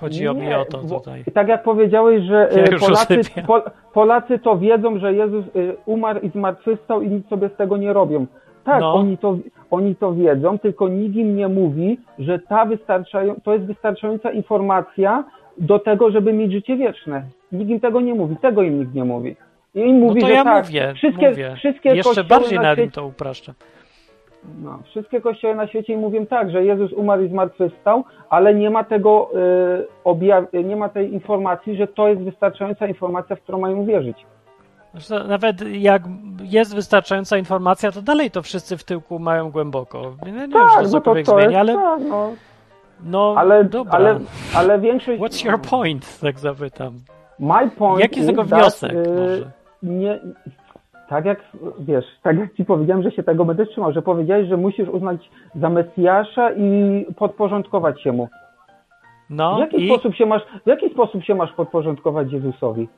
Chodzi 0.00 0.28
o 0.28 0.32
Nie, 0.32 0.40
mnie 0.42 0.58
o 0.58 0.64
to 0.64 0.78
tutaj. 0.78 1.24
Tak 1.34 1.48
jak 1.48 1.62
powiedziałeś, 1.62 2.22
że 2.24 2.50
Ja 2.56 2.76
y, 2.76 2.78
Polacy. 2.80 3.20
Pol, 3.46 3.62
Polacy 3.92 4.38
to 4.38 4.58
wiedzą, 4.58 4.98
że 4.98 5.14
Jezus 5.14 5.44
umarł 5.86 6.20
i 6.20 6.28
zmartwychwstał 6.30 7.02
i 7.02 7.08
nic 7.08 7.28
sobie 7.28 7.48
z 7.48 7.56
tego 7.56 7.76
nie 7.76 7.92
robią. 7.92 8.26
Tak, 8.64 8.80
No. 8.80 8.94
oni, 8.94 9.18
to, 9.18 9.36
oni 9.70 9.96
to 9.96 10.12
wiedzą, 10.14 10.58
tylko 10.58 10.88
nikt 10.88 11.16
im 11.16 11.36
nie 11.36 11.48
mówi, 11.48 11.98
że 12.18 12.38
ta 12.38 12.64
wystarczają, 12.64 13.34
to 13.44 13.52
jest 13.54 13.64
wystarczająca 13.66 14.30
informacja 14.30 15.24
do 15.58 15.78
tego, 15.78 16.10
żeby 16.10 16.32
mieć 16.32 16.52
życie 16.52 16.76
wieczne. 16.76 17.22
Nikt 17.52 17.70
im 17.70 17.80
tego 17.80 18.00
nie 18.00 18.14
mówi, 18.14 18.36
tego 18.36 18.62
im 18.62 18.78
nikt 18.78 18.94
nie 18.94 19.04
mówi. 19.04 19.36
I 19.74 19.80
im 19.80 20.00
No 20.00 20.06
mówi, 20.06 20.20
to 20.20 20.26
że 20.26 20.32
ja 20.32 20.44
tak, 20.44 20.64
mówię, 20.66 20.92
wszystkie, 20.96 21.28
mówię. 21.30 21.54
wszystkie 21.58 21.88
Jeszcze 21.96 22.24
bardziej 22.24 22.58
na 22.58 22.74
nim 22.74 22.90
to 22.90 23.06
upraszczam. 23.06 23.54
no, 24.62 24.78
wszystkie 24.90 25.20
kościoły 25.20 25.54
na 25.54 25.66
świecie 25.66 25.96
mówią 25.96 26.26
tak, 26.26 26.50
że 26.50 26.64
Jezus 26.64 26.92
umarł 26.92 27.22
i 27.22 27.28
zmartwychwstał, 27.28 28.04
ale 28.30 28.54
nie 28.54 28.70
ma 28.70 28.84
tego 28.84 29.30
y, 29.34 29.86
objaw- 30.04 30.64
nie 30.64 30.76
ma 30.76 30.88
tej 30.88 31.12
informacji, 31.12 31.76
że 31.76 31.86
to 31.86 32.08
jest 32.08 32.22
wystarczająca 32.22 32.86
informacja, 32.86 33.36
w 33.36 33.40
którą 33.40 33.58
mają. 33.58 33.86
Zresztą 34.94 35.28
Nawet 35.28 35.60
jak 35.72 36.02
jest 36.42 36.74
wystarczająca 36.74 37.38
informacja, 37.38 37.92
to 37.92 38.02
dalej 38.02 38.30
to 38.30 38.42
wszyscy 38.42 38.76
w 38.76 38.84
tyłku 38.84 39.18
mają 39.18 39.50
głęboko. 39.50 40.14
Nie, 40.26 40.32
nie 40.32 40.38
wiem, 40.40 40.52
tak, 40.52 40.84
no 40.92 41.00
to, 41.00 41.00
to 41.00 41.18
jest, 41.18 41.30
zmieni, 41.30 41.56
ale 41.56 41.74
tak, 41.74 42.00
no, 42.08 42.32
no 43.04 43.34
ale, 43.36 43.64
dobra. 43.64 43.92
ale, 43.92 44.18
ale 44.54 44.78
większość... 44.80 45.20
What's 45.22 45.46
your 45.46 45.60
point? 45.60 46.20
Tak 46.20 46.38
zapytam. 46.38 46.94
My 47.38 47.70
point 47.70 48.00
Jaki 48.00 48.22
z 48.22 48.26
tego 48.26 48.44
that, 48.44 48.50
wniosek 48.60 48.92
y, 48.92 48.96
może? 48.96 49.61
Nie, 49.82 50.20
tak 51.08 51.24
jak, 51.24 51.40
wiesz, 51.78 52.04
tak 52.22 52.38
jak 52.38 52.54
ci 52.54 52.64
powiedziałem, 52.64 53.02
że 53.02 53.10
się 53.10 53.22
tego 53.22 53.44
będę 53.44 53.66
trzymał, 53.66 53.92
że 53.92 54.02
powiedziałeś, 54.02 54.48
że 54.48 54.56
musisz 54.56 54.88
uznać 54.88 55.30
za 55.54 55.68
Mesjasza 55.68 56.52
i 56.52 57.06
podporządkować 57.16 58.02
się 58.02 58.12
mu. 58.12 58.28
No 59.30 59.56
w, 59.56 59.58
jaki 59.58 59.84
i 59.84 59.88
sposób 59.88 60.14
się 60.14 60.26
masz, 60.26 60.42
w 60.64 60.68
jaki 60.68 60.90
sposób 60.90 61.24
się 61.24 61.34
masz 61.34 61.52
podporządkować 61.52 62.32
Jezusowi? 62.32 62.88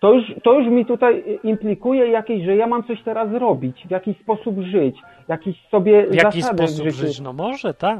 To 0.00 0.12
już, 0.12 0.24
to 0.42 0.52
już 0.52 0.68
mi 0.68 0.86
tutaj 0.86 1.40
implikuje 1.44 2.06
jakieś, 2.06 2.44
że 2.44 2.56
ja 2.56 2.66
mam 2.66 2.84
coś 2.84 3.02
teraz 3.02 3.32
robić, 3.32 3.86
w 3.86 3.90
jakiś 3.90 4.20
sposób 4.20 4.60
żyć, 4.60 4.96
jakiś 5.28 5.68
sobie 5.68 6.06
w 6.06 6.14
jaki 6.14 6.42
zasady 6.42 6.68
sposób 6.68 6.88
żyć? 6.88 7.20
No 7.20 7.32
może 7.32 7.74
tak. 7.74 7.98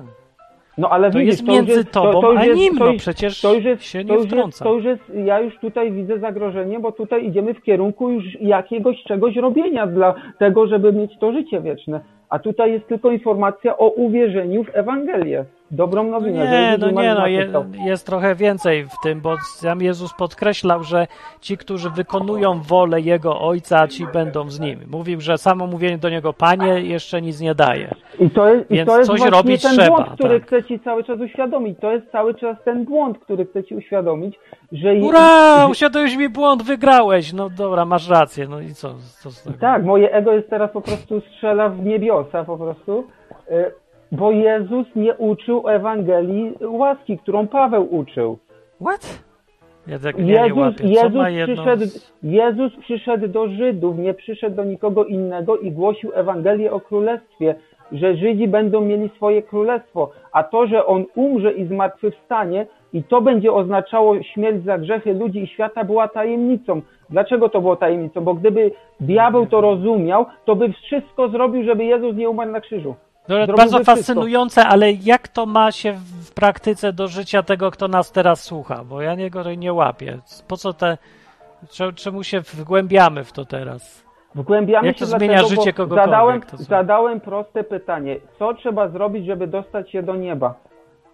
No 0.79 0.89
ale 0.91 1.11
To 1.11 1.19
widzisz, 1.19 1.33
jest 1.33 1.49
między 1.49 1.73
już 1.73 1.79
jest, 1.79 1.91
tobą 1.91 2.13
to, 2.13 2.21
to 2.21 2.39
a 2.39 2.45
jest, 2.45 2.61
nim, 2.61 2.79
to 2.79 2.85
no 2.85 2.93
przecież 2.99 3.41
to 3.41 3.55
już 3.55 3.65
jest, 3.65 3.83
się 3.83 4.05
to 4.05 4.17
nie 4.17 4.27
wtrąca. 4.27 4.65
to 4.65 4.75
już 4.75 4.85
jest, 4.85 5.03
ja 5.25 5.41
już 5.41 5.59
tutaj 5.59 5.93
widzę 5.93 6.19
zagrożenie, 6.19 6.81
bo 6.81 6.93
tutaj 6.93 7.27
idziemy 7.27 7.55
w 7.55 7.63
kierunku 7.63 8.11
już 8.11 8.25
jakiegoś 8.41 9.03
czegoś 9.03 9.37
robienia 9.37 9.87
dla 9.87 10.15
tego, 10.39 10.67
żeby 10.67 10.93
mieć 10.93 11.19
to 11.19 11.33
życie 11.33 11.61
wieczne. 11.61 12.01
A 12.29 12.39
tutaj 12.39 12.73
jest 12.73 12.89
tylko 12.89 13.11
informacja 13.11 13.79
o 13.79 13.89
uwierzeniu 13.89 14.65
w 14.65 14.77
Ewangelię. 14.77 15.45
Dobrą 15.71 16.05
No 16.05 16.11
nowinę. 16.11 16.51
nie, 16.51 16.79
no 16.79 17.03
nie, 17.03 17.15
no 17.15 17.27
je, 17.27 17.49
jest 17.87 18.07
trochę 18.07 18.35
więcej 18.35 18.85
w 18.85 19.03
tym, 19.03 19.21
bo 19.21 19.37
sam 19.45 19.83
Jezus 19.83 20.15
podkreślał, 20.15 20.85
że 20.85 21.07
ci, 21.41 21.57
którzy 21.57 21.91
wykonują 21.91 22.61
wolę 22.61 23.01
Jego 23.01 23.41
Ojca, 23.41 23.89
ci 23.89 24.07
będą 24.13 24.51
z 24.51 24.61
Nim. 24.61 24.81
Mówił, 24.91 25.21
że 25.21 25.39
samo 25.39 25.67
mówienie 25.67 25.99
do 25.99 26.11
Niego 26.11 26.33
Panie 26.33 26.81
jeszcze 26.81 27.23
nic 27.23 27.41
nie 27.41 27.55
daje. 27.55 27.95
I 28.21 28.31
to 28.31 28.55
jest, 28.55 28.71
i 28.71 28.75
Więc 28.75 28.89
to 28.89 28.99
jest 28.99 29.11
coś 29.11 29.21
robić 29.21 29.63
ten 29.63 29.73
trzeba, 29.73 29.89
błąd, 29.89 30.09
który 30.15 30.41
tak. 30.41 30.47
chcę 30.49 30.65
ci 30.65 30.81
cały 30.81 31.05
czas 31.05 31.21
uświadomić. 31.21 31.79
To 31.81 31.93
jest 31.93 32.11
cały 32.13 32.35
czas 32.35 32.57
ten 32.65 32.85
błąd, 32.85 33.19
który 33.19 33.47
chcę 33.47 33.65
ci 33.65 33.75
uświadomić, 33.75 34.39
że... 34.73 34.95
Ura, 34.95 35.67
uświadomiłeś 35.71 36.17
mi 36.17 36.29
błąd, 36.29 36.63
wygrałeś. 36.63 37.33
No 37.33 37.51
dobra, 37.51 37.85
masz 37.85 38.09
rację, 38.09 38.49
no 38.49 38.61
i 38.61 38.75
co? 38.75 38.95
co? 39.19 39.31
Tak, 39.61 39.85
moje 39.85 40.13
ego 40.13 40.33
jest 40.33 40.51
teraz 40.51 40.71
po 40.71 40.81
prostu 40.81 41.21
strzela 41.21 41.69
w 41.69 41.81
po 42.47 42.57
prostu, 42.59 43.05
y, 43.51 43.73
bo 44.13 44.31
Jezus 44.31 44.87
nie 44.97 45.15
uczył 45.15 45.69
Ewangelii 45.69 46.53
łaski, 46.61 47.19
którą 47.19 47.49
Paweł 47.49 47.95
uczył. 47.97 48.39
What? 48.81 49.25
Ja 49.87 49.99
tak 49.99 50.19
Jezus, 50.19 50.81
Jezus, 50.81 51.15
ma 51.15 51.31
jedno... 51.31 51.55
przyszedł, 51.55 51.85
Jezus 52.23 52.77
przyszedł 52.77 53.29
do 53.29 53.49
Żydów, 53.49 53.99
nie 53.99 54.15
przyszedł 54.15 54.57
do 54.57 54.65
nikogo 54.65 55.05
innego 55.05 55.57
i 55.57 55.73
głosił 55.73 56.11
Ewangelię 56.15 56.73
o 56.73 56.81
Królestwie, 56.81 57.55
że 57.93 58.17
Żydzi 58.17 58.49
będą 58.49 58.81
mieli 58.81 59.11
swoje 59.17 59.43
królestwo, 59.43 60.11
a 60.33 60.43
to, 60.43 60.67
że 60.67 60.87
On 60.87 61.05
umrze 61.15 61.53
i 61.53 61.67
zmartwychwstanie 61.67 62.67
i 62.95 63.03
to 63.03 63.21
będzie 63.21 63.53
oznaczało 63.53 64.23
śmierć 64.23 64.65
za 64.65 64.79
grzechy 64.79 65.15
ludzi 65.15 65.43
i 65.43 65.47
świata 65.47 65.85
była 65.85 66.09
tajemnicą. 66.09 66.83
Dlaczego 67.11 67.49
to 67.49 67.61
było 67.61 67.77
tajemnicą? 67.77 68.21
Bo 68.21 68.35
gdyby 68.35 68.71
diabeł 69.01 69.47
to 69.47 69.61
rozumiał, 69.61 70.27
to 70.45 70.57
by 70.57 70.73
wszystko 70.73 71.29
zrobił, 71.29 71.65
żeby 71.65 71.85
Jezus 71.85 72.17
nie 72.17 72.31
umarł 72.31 72.51
na 72.53 72.61
krzyżu. 72.61 72.95
No, 73.29 73.37
bardzo 73.47 73.77
wszystko. 73.77 73.85
fascynujące, 73.97 74.67
ale 74.67 74.93
jak 74.93 75.29
to 75.29 75.47
ma 75.47 75.73
się 75.73 75.93
w 76.29 76.35
praktyce 76.35 76.93
do 76.93 77.09
życia 77.09 77.43
tego, 77.43 77.71
kto 77.71 77.89
nas 77.89 78.13
teraz 78.13 78.43
słucha? 78.43 78.85
Bo 78.85 79.03
ja 79.03 79.15
niego 79.15 79.55
nie 79.55 79.73
łapię. 79.73 80.19
Po 80.49 80.57
co 80.57 80.73
te... 80.73 80.99
cze- 81.71 81.93
Czemu 81.93 82.23
się 82.23 82.41
wgłębiamy 82.41 83.25
w 83.25 83.33
to 83.33 83.45
teraz? 83.45 84.05
Wgłębiamy 84.35 84.87
Jak 84.87 84.97
się 84.99 85.07
to 85.07 85.19
zmienia 85.19 85.39
dlatego, 85.39 85.49
życie 85.61 85.73
bo 85.73 85.77
kogokolwiek, 85.77 86.11
Zadałem, 86.11 86.43
zadałem 86.59 87.21
proste 87.21 87.65
pytanie. 87.65 88.17
Co 88.39 88.55
trzeba 88.55 88.89
zrobić, 88.89 89.27
żeby 89.27 89.47
dostać 89.47 89.91
się 89.91 90.03
do 90.03 90.15
nieba? 90.15 90.55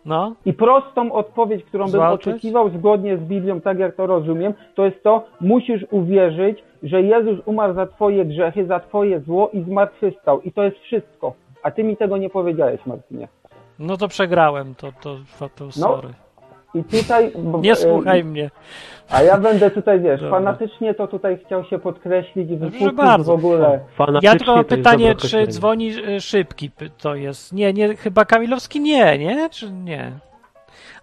No, 0.05 0.33
I 0.47 0.53
prostą 0.53 1.13
odpowiedź, 1.13 1.65
którą 1.65 1.85
bym 1.85 1.93
Zwalczyć? 1.93 2.29
oczekiwał 2.29 2.71
zgodnie 2.71 3.17
z 3.17 3.21
Biblią, 3.21 3.61
tak 3.61 3.79
jak 3.79 3.95
to 3.97 4.07
rozumiem, 4.07 4.55
to 4.75 4.85
jest 4.85 5.03
to, 5.03 5.25
musisz 5.41 5.87
uwierzyć, 5.91 6.65
że 6.83 7.03
Jezus 7.03 7.39
umarł 7.47 7.75
za 7.75 7.87
twoje 7.87 8.25
grzechy, 8.25 8.67
za 8.67 8.81
twoje 8.81 9.21
zło 9.21 9.51
i 9.53 9.63
zmartwychwstał. 9.63 10.41
I 10.41 10.53
to 10.53 10.63
jest 10.63 10.77
wszystko. 10.79 11.33
A 11.63 11.71
ty 11.71 11.85
mi 11.85 11.97
tego 11.97 12.17
nie 12.17 12.31
powiedziałeś, 12.31 12.87
Marcinie. 12.87 13.29
no 13.79 13.97
to 13.97 14.09
przegrałem, 14.09 14.75
to, 14.75 14.93
to, 15.03 15.17
to, 15.39 15.49
to 15.49 15.73
sorry. 15.73 16.09
I 16.75 16.85
tutaj... 16.85 17.33
Nie 17.61 17.73
e, 17.73 17.77
słuchaj 17.77 18.25
mnie. 18.25 18.51
A 19.11 19.23
ja 19.23 19.39
będę 19.39 19.71
tutaj, 19.71 20.01
wiesz, 20.01 20.21
Dobra. 20.21 20.39
fanatycznie 20.39 20.95
to 20.95 21.07
tutaj 21.07 21.39
chciał 21.47 21.65
się 21.65 21.79
podkreślić 21.79 22.51
i 22.51 22.93
bardzo. 22.93 23.33
w 23.33 23.39
ogóle. 23.39 23.81
Fanatycznie 23.97 24.29
Ja 24.29 24.37
tylko 24.37 24.65
pytanie, 24.65 25.15
czy 25.15 25.47
dzwoni 25.47 25.93
y, 26.09 26.21
szybki 26.21 26.71
to 27.03 27.15
jest. 27.15 27.53
Nie, 27.53 27.73
nie, 27.73 27.97
chyba 27.97 28.25
Kamilowski 28.25 28.81
nie, 28.81 29.19
nie? 29.19 29.51
Czy 29.51 29.73
nie? 29.73 30.13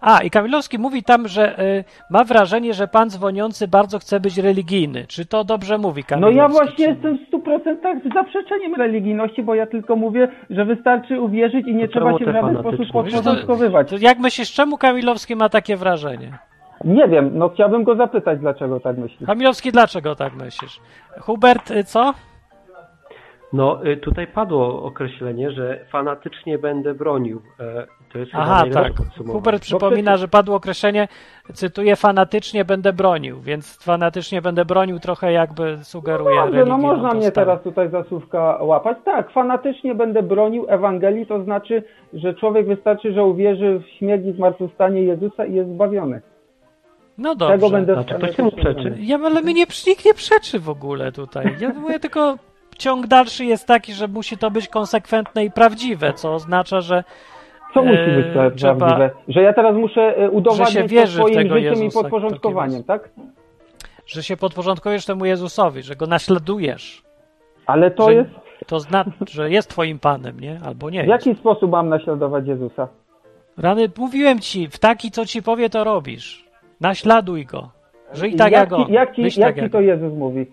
A, 0.00 0.22
i 0.22 0.30
Kamilowski 0.30 0.78
mówi 0.78 1.02
tam, 1.02 1.28
że 1.28 1.60
y, 1.62 1.84
ma 2.10 2.24
wrażenie, 2.24 2.74
że 2.74 2.88
pan 2.88 3.10
dzwoniący 3.10 3.68
bardzo 3.68 3.98
chce 3.98 4.20
być 4.20 4.38
religijny. 4.38 5.04
Czy 5.06 5.26
to 5.26 5.44
dobrze 5.44 5.78
mówi 5.78 6.02
No 6.02 6.06
Kamilowski? 6.08 6.36
ja 6.38 6.48
właśnie 6.48 6.84
jestem 6.86 7.18
w 7.18 7.30
100% 7.30 8.14
zaprzeczeniem 8.14 8.74
religijności, 8.74 9.42
bo 9.42 9.54
ja 9.54 9.66
tylko 9.66 9.96
mówię, 9.96 10.28
że 10.50 10.64
wystarczy 10.64 11.20
uwierzyć 11.20 11.66
i 11.66 11.74
nie 11.74 11.86
To 11.88 11.92
trzeba 11.92 12.18
się 12.18 12.24
w 12.24 12.32
żaden 12.32 12.58
sposób 12.58 12.78
Wiesz, 12.80 12.88
to- 12.88 12.92
podporządkowywać. 12.92 13.90
To 13.90 13.96
jak 14.00 14.18
myślisz, 14.18 14.52
czemu 14.52 14.78
Kamilowski 14.78 15.36
ma 15.36 15.48
takie 15.48 15.76
wrażenie? 15.76 16.38
Nie 16.84 17.08
wiem, 17.08 17.30
no 17.34 17.48
chciałbym 17.48 17.84
go 17.84 17.96
zapytać, 17.96 18.38
dlaczego 18.40 18.80
tak 18.80 18.98
myśli. 18.98 19.26
Kamilowski, 19.26 19.72
dlaczego 19.72 20.14
tak 20.14 20.34
myślisz? 20.34 20.80
Hubert, 21.20 21.70
y, 21.70 21.84
co? 21.84 22.14
No, 23.52 23.86
y, 23.86 23.96
tutaj 23.96 24.26
padło 24.26 24.82
określenie, 24.82 25.50
że 25.50 25.84
fanatycznie 25.92 26.58
będę 26.58 26.94
bronił. 26.94 27.42
To 28.12 28.18
jest 28.18 28.30
Aha, 28.34 28.64
tak. 28.72 28.92
Hubert 29.26 29.62
przypomina, 29.62 30.16
że 30.16 30.28
padło 30.28 30.56
określenie, 30.56 31.08
cytuję, 31.52 31.96
fanatycznie 31.96 32.64
będę 32.64 32.92
bronił, 32.92 33.40
więc 33.40 33.76
fanatycznie 33.76 34.42
będę 34.42 34.64
bronił 34.64 34.98
trochę 34.98 35.32
jakby 35.32 35.78
sugeruje 35.82 36.36
Dobrze, 36.36 36.50
no 36.50 36.64
religijną 36.64 36.78
można 36.78 37.14
mnie 37.14 37.32
teraz 37.32 37.62
tutaj 37.62 37.90
za 37.90 38.04
słówka 38.04 38.58
łapać. 38.60 38.98
Tak, 39.04 39.30
fanatycznie 39.30 39.94
będę 39.94 40.22
bronił 40.22 40.66
Ewangelii, 40.68 41.26
to 41.26 41.44
znaczy, 41.44 41.82
że 42.12 42.34
człowiek 42.34 42.66
wystarczy, 42.66 43.12
że 43.12 43.24
uwierzy 43.24 43.78
w 43.78 43.98
śmierć 43.98 44.26
i 44.26 44.32
zmartwychwstanie 44.32 45.02
Jezusa 45.02 45.46
i 45.46 45.54
jest 45.54 45.70
zbawiony. 45.70 46.20
No 47.18 47.34
dobrze. 47.34 47.54
Tego 47.54 47.70
będę 47.70 47.98
A 47.98 48.04
czy 48.04 48.14
ktoś 48.14 48.36
temu 48.36 48.52
przeczy? 48.52 48.94
Ja, 49.00 49.18
ale 49.24 49.42
mnie 49.42 49.54
nie, 49.54 49.66
nikt 49.86 50.04
nie 50.04 50.14
przeczy 50.14 50.58
w 50.58 50.68
ogóle 50.68 51.12
tutaj. 51.12 51.56
Ja 51.60 51.68
mówię 51.68 52.00
tylko, 52.08 52.36
ciąg 52.78 53.06
dalszy 53.06 53.44
jest 53.44 53.66
taki, 53.66 53.92
że 53.92 54.08
musi 54.08 54.38
to 54.38 54.50
być 54.50 54.68
konsekwentne 54.68 55.44
i 55.44 55.50
prawdziwe, 55.50 56.12
co 56.12 56.34
oznacza, 56.34 56.80
że 56.80 57.04
Co 57.74 57.82
musi 57.82 57.98
Eee, 57.98 58.16
być 58.22 58.26
to 58.34 58.50
trzeba- 58.50 58.74
prawdziwe? 58.74 59.10
Że 59.28 59.42
ja 59.42 59.52
teraz 59.52 59.76
muszę 59.76 60.16
e, 60.16 60.30
udowodnić 60.30 60.68
Że 60.90 61.06
swoim 61.06 61.36
życiem 61.36 61.58
i 61.58 61.62
Jezusa, 61.62 62.02
podporządkowaniem, 62.02 62.84
tak? 62.84 63.10
że 64.06 64.22
się 64.22 64.36
podporządkujesz 64.36 65.06
temu 65.06 65.24
Jezusowi, 65.24 65.82
że 65.82 65.96
go 65.96 66.06
naśladujesz. 66.06 67.02
Ale 67.66 67.90
to 67.90 68.04
że, 68.04 68.14
jest... 68.14 68.30
To 68.66 68.80
znaczy, 68.80 69.10
że 69.30 69.50
jest 69.50 69.70
twoim 69.70 69.98
Panem, 69.98 70.40
nie? 70.40 70.60
Albo 70.64 70.90
nie 70.90 71.04
W 71.04 71.06
jest. 71.08 71.26
jaki 71.26 71.40
sposób 71.40 71.70
mam 71.70 71.88
naśladować 71.88 72.46
Jezusa? 72.46 72.88
Rany, 73.58 73.90
mówiłem 73.98 74.40
ci, 74.40 74.68
w 74.68 74.78
taki, 74.78 75.10
co 75.10 75.26
ci 75.26 75.42
powie, 75.42 75.70
to 75.70 75.84
robisz. 75.84 76.44
Naśladuj 76.80 77.44
go. 77.46 77.68
Żyj 78.12 78.36
tak 78.36 78.52
jak, 78.52 78.70
jak 78.70 78.80
on. 78.80 78.86
ci, 78.86 78.92
jak 78.92 79.14
ci, 79.16 79.22
Myśl 79.22 79.40
jak 79.40 79.48
tak 79.48 79.56
ci 79.56 79.62
jak 79.62 79.72
to. 79.72 79.80
Jezus 79.80 80.12
mówi? 80.12 80.46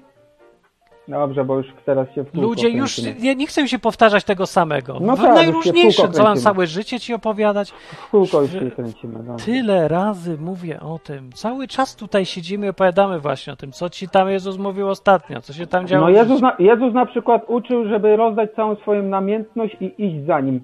Dobrze, 1.07 1.45
bo 1.45 1.57
już 1.57 1.67
teraz 1.85 2.07
się 2.15 2.23
w 2.23 2.33
Ludzie 2.33 2.69
już, 2.69 2.97
ja 3.19 3.33
nie 3.33 3.47
chcę 3.47 3.67
się 3.67 3.79
powtarzać 3.79 4.23
tego 4.23 4.45
samego. 4.45 4.97
No 5.01 5.17
tak, 5.17 5.35
najróżniejsze, 5.35 6.09
co 6.09 6.23
mam 6.23 6.37
całe 6.37 6.67
życie 6.67 6.99
ci 6.99 7.13
opowiadać. 7.13 7.71
W 7.71 8.09
kółko 8.09 8.41
już 8.41 8.51
się 8.51 8.71
kręcimy. 8.71 9.19
No. 9.27 9.35
Tyle 9.35 9.87
razy 9.87 10.37
mówię 10.37 10.79
o 10.79 10.99
tym. 10.99 11.31
Cały 11.31 11.67
czas 11.67 11.95
tutaj 11.95 12.25
siedzimy 12.25 12.65
i 12.65 12.69
opowiadamy 12.69 13.19
właśnie 13.19 13.53
o 13.53 13.55
tym, 13.55 13.71
co 13.71 13.89
ci 13.89 14.09
tam 14.09 14.29
Jezus 14.29 14.57
mówił 14.57 14.89
ostatnio, 14.89 15.41
co 15.41 15.53
się 15.53 15.67
tam 15.67 15.87
działo. 15.87 16.05
No 16.05 16.09
Jezus 16.09 16.41
na, 16.41 16.55
Jezus 16.59 16.93
na 16.93 17.05
przykład 17.05 17.41
uczył, 17.47 17.87
żeby 17.87 18.15
rozdać 18.15 18.49
całą 18.55 18.75
swoją 18.75 19.03
namiętność 19.03 19.77
i 19.81 19.93
iść 19.97 20.25
za 20.25 20.39
Nim. 20.39 20.61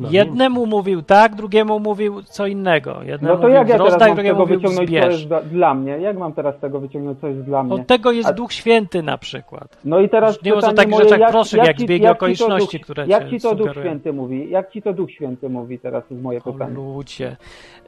No, 0.00 0.08
Jednemu 0.10 0.66
mówił 0.66 1.02
tak, 1.02 1.34
drugiemu 1.34 1.80
mówił 1.80 2.22
co 2.22 2.46
innego. 2.46 3.02
Jednemu 3.02 3.34
No 3.34 3.40
to 3.40 3.48
jak 3.48 3.68
ja 3.68 3.74
teraz 3.74 3.92
rozdaj, 3.92 4.08
mam 4.08 4.16
tego 4.16 4.46
wyciągnąć, 4.46 4.76
co 4.76 4.86
zbierz. 4.86 5.14
jest 5.14 5.26
dla, 5.26 5.40
dla 5.42 5.74
mnie? 5.74 5.92
Jak 5.92 6.18
mam 6.18 6.32
teraz 6.32 6.58
tego 6.58 6.80
wyciągnąć, 6.80 7.20
co 7.20 7.26
jest 7.28 7.40
dla 7.40 7.62
mnie? 7.62 7.74
Od 7.74 7.86
tego 7.86 8.12
jest 8.12 8.28
A- 8.28 8.32
Duch 8.32 8.52
Święty 8.52 9.02
na 9.02 9.18
przykład. 9.18 9.78
No 9.84 10.00
i 10.00 10.08
teraz 10.08 10.42
Nie 10.42 10.54
o 10.54 10.60
takich 10.62 10.90
moje, 10.90 11.04
rzeczach 11.04 11.20
jak, 11.20 11.30
prostszych, 11.30 11.58
jak, 11.58 11.66
jak 11.66 11.76
ci, 11.78 11.84
zbiegi 11.84 12.04
jak 12.04 12.12
okoliczności, 12.16 12.78
Duch, 12.78 12.84
które 12.84 13.06
Jak 13.06 13.30
ci 13.30 13.40
to 13.40 13.54
Duch 13.54 13.58
sugerują. 13.66 13.86
Święty 13.86 14.12
mówi? 14.12 14.50
Jak 14.50 14.70
ci 14.70 14.82
to 14.82 14.92
Duch 14.92 15.10
Święty 15.10 15.48
mówi? 15.48 15.78
Teraz 15.78 16.04
jest 16.10 16.22
moje 16.22 16.38
O 16.44 16.52
pytanie. 16.52 16.74
ludzie. 16.74 17.36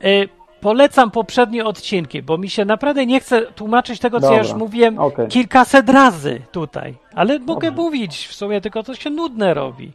Y, 0.04 0.28
polecam 0.60 1.10
poprzednie 1.10 1.64
odcinki, 1.64 2.22
bo 2.22 2.38
mi 2.38 2.48
się 2.50 2.64
naprawdę 2.64 3.06
nie 3.06 3.20
chce 3.20 3.42
tłumaczyć 3.42 4.00
tego, 4.00 4.20
co 4.20 4.26
ja 4.26 4.30
Dobra. 4.32 4.48
już 4.48 4.54
mówiłem 4.58 4.98
Okej. 4.98 5.28
kilkaset 5.28 5.88
razy 5.88 6.40
tutaj. 6.52 6.94
Ale 7.14 7.38
mogę 7.38 7.68
Dobrze. 7.70 7.82
mówić 7.82 8.26
w 8.26 8.34
sumie, 8.34 8.60
tylko 8.60 8.82
to 8.82 8.94
się 8.94 9.10
nudne 9.10 9.54
robi. 9.54 9.92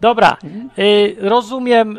Dobra, 0.00 0.36
y, 0.78 1.16
rozumiem 1.20 1.98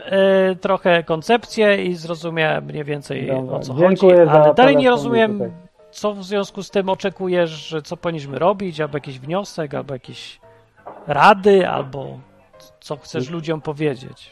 y, 0.51 0.55
trochę 0.55 1.03
koncepcję 1.03 1.83
i 1.83 1.93
zrozumiałem 1.93 2.65
mniej 2.65 2.83
więcej 2.83 3.27
Dobra, 3.27 3.57
o 3.57 3.59
co 3.59 3.73
dziękuję 3.73 4.17
chodzi, 4.17 4.29
ale 4.29 4.53
dalej 4.53 4.77
nie 4.77 4.89
rozumiem, 4.89 5.33
tutaj. 5.33 5.51
co 5.91 6.13
w 6.13 6.23
związku 6.23 6.63
z 6.63 6.69
tym 6.69 6.89
oczekujesz, 6.89 7.49
że 7.49 7.81
co 7.81 7.97
powinniśmy 7.97 8.39
robić, 8.39 8.81
albo 8.81 8.97
jakiś 8.97 9.19
wniosek, 9.19 9.73
albo 9.73 9.93
jakieś 9.93 10.39
rady, 11.07 11.67
albo 11.69 12.05
co 12.79 12.95
chcesz 12.95 13.29
ludziom 13.29 13.61
powiedzieć. 13.61 14.31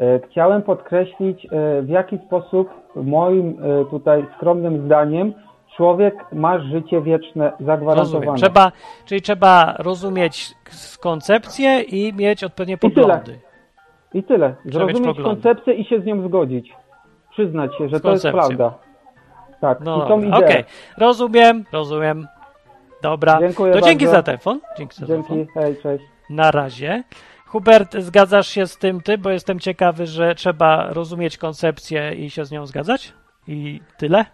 E, 0.00 0.20
Chciałem 0.30 0.62
podkreślić, 0.62 1.46
e, 1.46 1.82
w 1.82 1.88
jaki 1.88 2.18
sposób 2.26 2.68
moim 2.96 3.58
e, 3.62 3.84
tutaj 3.90 4.26
skromnym 4.36 4.86
zdaniem 4.86 5.34
człowiek 5.76 6.14
ma 6.32 6.58
życie 6.58 7.00
wieczne 7.02 7.52
zagwarantowane. 7.60 7.96
Rozumiem. 8.00 8.36
Trzeba, 8.36 8.72
czyli 9.04 9.22
trzeba 9.22 9.74
rozumieć 9.78 10.54
koncepcję 11.00 11.80
i 11.80 12.12
mieć 12.12 12.44
odpowiednie 12.44 12.78
tyle. 12.78 12.94
poglądy. 12.94 13.38
I 14.14 14.22
tyle. 14.22 14.54
mieć 14.64 14.74
Zrozumieć 14.74 14.96
poglądy. 15.06 15.22
koncepcję 15.22 15.74
i 15.74 15.84
się 15.84 16.00
z 16.00 16.04
nią 16.04 16.28
zgodzić. 16.28 16.74
Przyznać 17.30 17.78
się, 17.78 17.88
że 17.88 18.00
to 18.00 18.10
jest 18.12 18.26
prawda. 18.28 18.74
Tak, 19.60 19.80
No 19.80 20.04
i 20.04 20.08
tą 20.30 20.36
okej. 20.36 20.64
Rozumiem, 20.98 21.64
rozumiem. 21.72 22.26
Dobra. 23.02 23.38
Dziękuję 23.40 23.72
to 23.72 23.80
dzięki 23.80 24.06
za 24.06 24.22
telefon. 24.22 24.60
Dzięki 24.78 24.96
za 24.96 25.06
telefon. 25.06 25.36
Dzięki, 25.36 25.52
hej, 25.52 25.76
cześć. 25.82 26.04
Na 26.30 26.50
razie. 26.50 27.02
Hubert, 27.46 27.96
zgadzasz 27.98 28.48
się 28.48 28.66
z 28.66 28.78
tym 28.78 29.00
ty, 29.00 29.18
bo 29.18 29.30
jestem 29.30 29.60
ciekawy, 29.60 30.06
że 30.06 30.34
trzeba 30.34 30.86
rozumieć 30.92 31.38
koncepcję 31.38 32.14
i 32.14 32.30
się 32.30 32.44
z 32.44 32.50
nią 32.50 32.66
zgadzać? 32.66 33.12
I 33.48 33.80
tyle? 33.96 34.24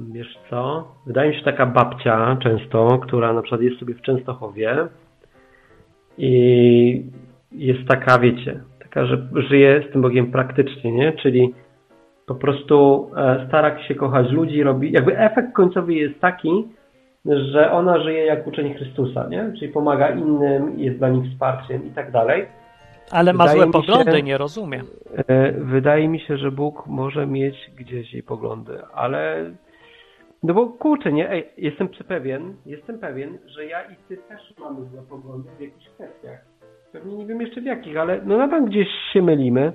Wiesz 0.00 0.38
co? 0.50 0.88
Wydaje 1.06 1.30
mi 1.30 1.36
się 1.36 1.44
taka 1.44 1.66
babcia 1.66 2.36
często, 2.42 2.98
która 2.98 3.32
na 3.32 3.42
przykład 3.42 3.60
jest 3.60 3.78
sobie 3.78 3.94
w 3.94 4.02
Częstochowie 4.02 4.76
i 6.18 7.02
jest 7.52 7.88
taka, 7.88 8.18
wiecie, 8.18 8.60
taka, 8.78 9.06
że 9.06 9.28
żyje 9.34 9.84
z 9.88 9.92
tym 9.92 10.02
Bogiem 10.02 10.30
praktycznie, 10.32 10.92
nie? 10.92 11.12
Czyli 11.12 11.54
po 12.26 12.34
prostu 12.34 13.10
e, 13.16 13.44
stara 13.48 13.82
się 13.88 13.94
kochać 13.94 14.30
ludzi, 14.30 14.62
robi, 14.62 14.92
jakby 14.92 15.18
efekt 15.18 15.52
końcowy 15.52 15.94
jest 15.94 16.20
taki, 16.20 16.64
że 17.24 17.72
ona 17.72 18.02
żyje 18.02 18.24
jak 18.24 18.46
uczeń 18.46 18.74
Chrystusa, 18.74 19.28
nie? 19.28 19.52
Czyli 19.58 19.72
pomaga 19.72 20.08
innym, 20.08 20.78
jest 20.80 20.98
dla 20.98 21.08
nich 21.08 21.32
wsparciem 21.32 21.86
i 21.86 21.90
tak 21.90 22.10
dalej. 22.10 22.46
Ale 23.10 23.32
ma 23.32 23.44
Wydaje 23.44 23.62
złe 23.62 23.72
poglądy, 23.72 24.12
się- 24.12 24.22
nie 24.22 24.38
rozumiem. 24.38 24.86
E, 25.28 25.52
Wydaje 25.52 26.08
mi 26.08 26.20
się, 26.20 26.36
że 26.36 26.50
Bóg 26.52 26.86
może 26.86 27.26
mieć 27.26 27.70
gdzieś 27.76 28.12
jej 28.14 28.22
poglądy, 28.22 28.78
ale 28.94 29.50
no 30.42 30.54
bo 30.54 30.66
kurczę, 30.66 31.12
nie? 31.12 31.30
Ej, 31.30 31.48
jestem 31.56 31.88
pewien, 32.08 32.56
jestem 32.66 32.98
pewien, 32.98 33.38
że 33.46 33.66
ja 33.66 33.82
i 33.82 33.96
ty 34.08 34.16
też 34.16 34.54
mamy 34.60 34.86
złe 34.90 35.02
poglądy 35.02 35.48
w 35.58 35.60
jakichś 35.60 35.88
kwestiach. 35.88 36.44
Pewnie 36.92 37.16
nie 37.16 37.26
wiem 37.26 37.40
jeszcze 37.40 37.60
w 37.60 37.64
jakich, 37.64 37.96
ale 37.96 38.20
no 38.24 38.38
na 38.38 38.48
bank 38.48 38.68
gdzieś 38.68 38.88
się 39.12 39.22
mylimy. 39.22 39.72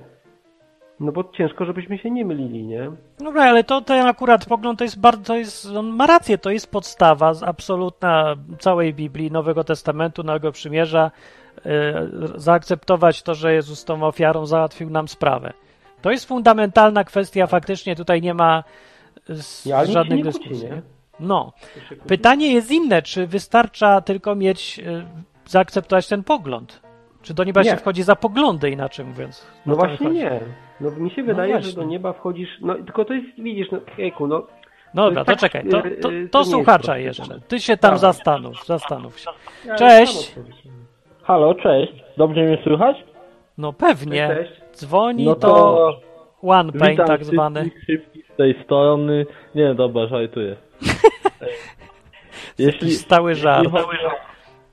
No 0.99 1.11
bo 1.11 1.23
ciężko, 1.37 1.65
żebyśmy 1.65 1.97
się 1.97 2.11
nie 2.11 2.25
mylili, 2.25 2.63
nie? 2.63 2.91
Dobra, 3.19 3.43
ale 3.43 3.63
to 3.63 3.81
ten 3.81 4.07
akurat 4.07 4.45
pogląd 4.45 4.79
to 4.79 4.83
jest 4.83 4.99
bardzo, 4.99 5.23
to 5.23 5.35
jest, 5.35 5.65
on 5.65 5.89
ma 5.89 6.07
rację, 6.07 6.37
to 6.37 6.51
jest 6.51 6.71
podstawa 6.71 7.33
absolutna 7.45 8.35
całej 8.59 8.93
Biblii, 8.93 9.31
Nowego 9.31 9.63
Testamentu, 9.63 10.23
Nowego 10.23 10.51
Przymierza, 10.51 11.11
yy, 11.65 11.71
zaakceptować 12.35 13.23
to, 13.23 13.35
że 13.35 13.53
Jezus 13.53 13.85
tą 13.85 14.03
ofiarą 14.03 14.45
załatwił 14.45 14.89
nam 14.89 15.07
sprawę. 15.07 15.53
To 16.01 16.11
jest 16.11 16.27
fundamentalna 16.27 17.03
kwestia, 17.03 17.47
faktycznie 17.47 17.95
tutaj 17.95 18.21
nie 18.21 18.33
ma 18.33 18.63
s- 19.29 19.65
Ja, 19.65 19.85
żadnych 19.85 20.23
dyskusji. 20.23 20.67
No. 21.19 21.53
Pytanie 22.07 22.53
jest 22.53 22.71
inne, 22.71 23.01
czy 23.01 23.27
wystarcza 23.27 24.01
tylko 24.01 24.35
mieć, 24.35 24.79
y, 24.79 25.05
zaakceptować 25.45 26.07
ten 26.07 26.23
pogląd? 26.23 26.81
Czy 27.21 27.33
do 27.33 27.43
nieba 27.43 27.61
Nie. 27.61 27.69
się 27.69 27.77
wchodzi 27.77 28.03
za 28.03 28.15
poglądy, 28.15 28.69
inaczej 28.69 29.05
mówiąc? 29.05 29.47
No 29.65 29.75
właśnie 29.75 30.07
chodzi. 30.07 30.19
nie. 30.19 30.39
No 30.81 30.91
mi 30.91 31.11
się 31.11 31.23
wydaje, 31.23 31.53
że 31.53 31.59
właśnie. 31.61 31.81
do 31.83 31.83
nieba 31.89 32.13
wchodzisz, 32.13 32.49
no 32.61 32.75
tylko 32.75 33.05
to 33.05 33.13
jest, 33.13 33.27
widzisz, 33.37 33.67
no 33.71 33.79
jejku, 33.97 34.27
no 34.27 34.47
No 34.93 35.05
dobra, 35.05 35.25
to 35.25 35.31
tak, 35.31 35.39
czekaj, 35.39 35.63
to, 35.69 35.81
to, 35.81 35.87
y, 36.11 36.29
to 36.29 36.39
to 36.39 36.45
słuchacza 36.45 36.97
jeszcze. 36.97 37.39
Ty 37.47 37.59
się 37.59 37.77
tam 37.77 37.97
zastanów, 37.97 38.65
zastanów 38.65 39.19
się. 39.19 39.29
Cześć. 39.77 40.35
Halo, 41.23 41.55
cześć. 41.55 41.93
Dobrze 42.17 42.41
mnie 42.43 42.57
słychać? 42.63 42.97
No 43.57 43.73
pewnie, 43.73 44.47
dzwoni 44.75 45.25
No 45.25 45.35
to 45.35 45.99
one 46.43 46.71
pain 46.71 46.91
witam 46.91 47.07
tak 47.07 47.25
zwany. 47.25 47.59
wszystkich 47.59 47.85
szybkich 47.85 48.27
z 48.33 48.35
tej 48.35 48.63
strony. 48.63 49.25
Nie, 49.55 49.75
dobra, 49.75 50.07
żartuję. 50.07 50.55
jeśli, 52.59 52.91
Stały 52.91 53.35
żart. 53.35 53.63
jeśli, 53.63 53.79
chodzi 53.81 54.05
o, 54.05 54.11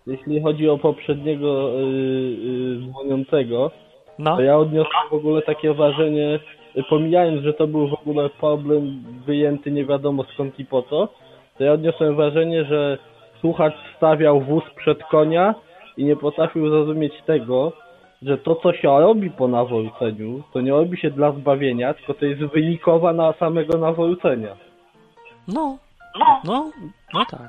jeśli 0.07 0.43
chodzi 0.43 0.68
o 0.68 0.79
poprzedniego 0.79 1.71
y, 1.71 1.83
y, 1.83 2.91
dzwoniącego, 2.91 3.71
No, 4.18 4.37
to 4.37 4.43
ja 4.43 4.57
odniosłem 4.59 5.09
w 5.11 5.14
ogóle 5.14 5.43
takie 5.43 5.75
wrażenie, 5.75 6.41
y, 6.77 6.83
pomijając, 6.91 7.43
że 7.43 7.55
to 7.55 7.66
był 7.66 7.89
w 7.89 7.95
ogóle 7.95 8.31
problem 8.31 9.03
wyjęty 9.27 9.71
nie 9.71 9.85
wiadomo 9.85 10.25
skąd 10.35 10.59
i 10.59 10.64
po 10.64 10.83
co, 10.83 11.09
to 11.59 11.64
ja 11.64 11.73
odniosłem 11.73 12.16
wrażenie, 12.16 12.64
że 12.64 12.99
słuchacz 13.41 13.75
stawiał 13.97 14.41
wóz 14.41 14.64
przed 14.77 15.05
konia 15.05 15.55
i 15.97 16.05
nie 16.05 16.16
potrafił 16.16 16.71
zrozumieć 16.71 17.12
tego, 17.27 17.73
że 18.23 18.39
to, 18.39 18.57
co 18.57 18.73
się 18.73 18.89
robi 18.89 19.31
po 19.31 19.49
nawróceniu, 19.49 20.43
to 20.53 20.61
nie 20.61 20.71
robi 20.71 20.99
się 20.99 21.11
dla 21.11 21.33
zbawienia, 21.33 21.95
tylko 21.95 22.14
to 22.14 22.25
jest 22.25 22.41
wynikowa 22.43 23.12
na 23.12 23.33
samego 23.33 23.79
nawrócenia. 23.79 24.57
no, 25.49 25.79
no, 26.45 26.71
no 27.14 27.25
tak. 27.25 27.49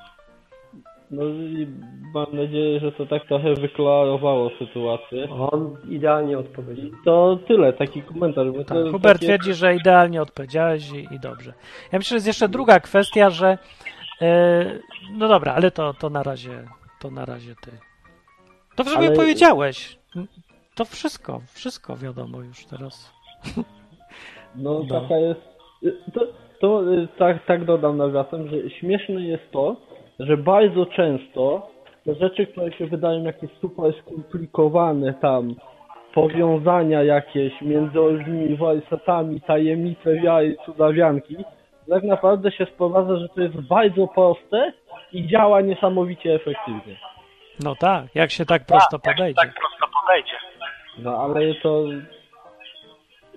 No 1.12 1.24
i 1.26 1.68
mam 2.14 2.26
nadzieję, 2.34 2.80
że 2.80 2.92
to 2.92 3.06
tak 3.06 3.26
trochę 3.26 3.54
wyklarowało 3.54 4.52
sytuację. 4.60 5.28
On 5.30 5.78
idealnie 5.90 6.38
odpowiedział. 6.38 6.90
To 7.06 7.40
tyle, 7.48 7.74
taki 7.74 8.02
komentarz. 8.02 8.48
Bo 8.52 8.64
tak. 8.64 8.68
to 8.68 8.92
Hubert 8.92 9.04
takie- 9.04 9.26
twierdzi, 9.26 9.54
że 9.54 9.76
idealnie 9.76 10.22
odpowiedziałeś 10.22 10.92
i, 10.92 11.16
i 11.16 11.20
dobrze. 11.20 11.54
Ja 11.92 11.98
myślę, 12.00 12.10
że 12.10 12.16
jest 12.16 12.28
jeszcze 12.28 12.50
druga 12.50 12.80
kwestia, 12.80 13.30
że 13.30 13.58
e, 14.22 14.66
no 15.14 15.28
dobra, 15.28 15.54
ale 15.54 15.72
to, 15.72 15.94
to 15.94 16.10
na 16.10 16.24
razie, 16.24 16.64
to 17.00 17.12
na 17.12 17.26
razie 17.26 17.56
ty. 17.62 17.72
To 18.76 18.84
w 18.84 18.90
sumie 18.90 19.08
Ale- 19.08 19.16
powiedziałeś. 19.16 19.98
To 20.82 20.86
wszystko, 20.86 21.42
wszystko 21.54 21.98
wiadomo 21.98 22.42
już 22.42 22.66
teraz. 22.66 23.14
No 24.56 24.84
No. 24.90 25.02
taka 25.02 25.18
jest. 25.18 25.42
To, 26.14 26.22
to 26.62 26.94
y, 26.94 27.08
tak, 27.18 27.46
tak 27.46 27.66
dodam 27.66 27.98
nawiasem, 27.98 28.50
że 28.50 28.70
śmieszne 28.70 29.22
jest 29.22 29.52
to, 29.52 29.76
że 30.20 30.38
bardzo 30.38 30.86
często 30.86 31.70
te 32.06 32.16
rzeczy, 32.16 32.48
które 32.48 32.72
się 32.72 32.88
wydają 32.88 33.24
jakieś 33.24 33.50
super 33.52 33.94
skomplikowane 34.02 35.14
tam, 35.14 35.56
powiązania 36.14 37.04
jakieś 37.04 37.62
między 37.62 38.00
różnymi 38.00 38.58
warsztatami, 38.58 39.42
tajemnice 39.42 40.16
wiary, 40.16 40.58
cudawianki, 40.66 41.38
tak 41.90 42.04
naprawdę 42.04 42.52
się 42.52 42.66
sprowadza, 42.66 43.18
że 43.18 43.30
to 43.30 43.42
jest 43.42 43.62
bardzo 43.62 44.08
proste 44.08 44.74
i 45.14 45.28
działa 45.28 45.62
niesamowicie 45.62 46.36
efektywnie. 46.36 46.96
No 47.64 47.76
tak, 47.76 48.16
jak 48.16 48.32
się 48.32 48.46
tak 48.46 48.66
prosto 48.66 49.00
podejdzie. 49.00 49.42
No 50.98 51.18
ale 51.18 51.56
to. 51.56 51.86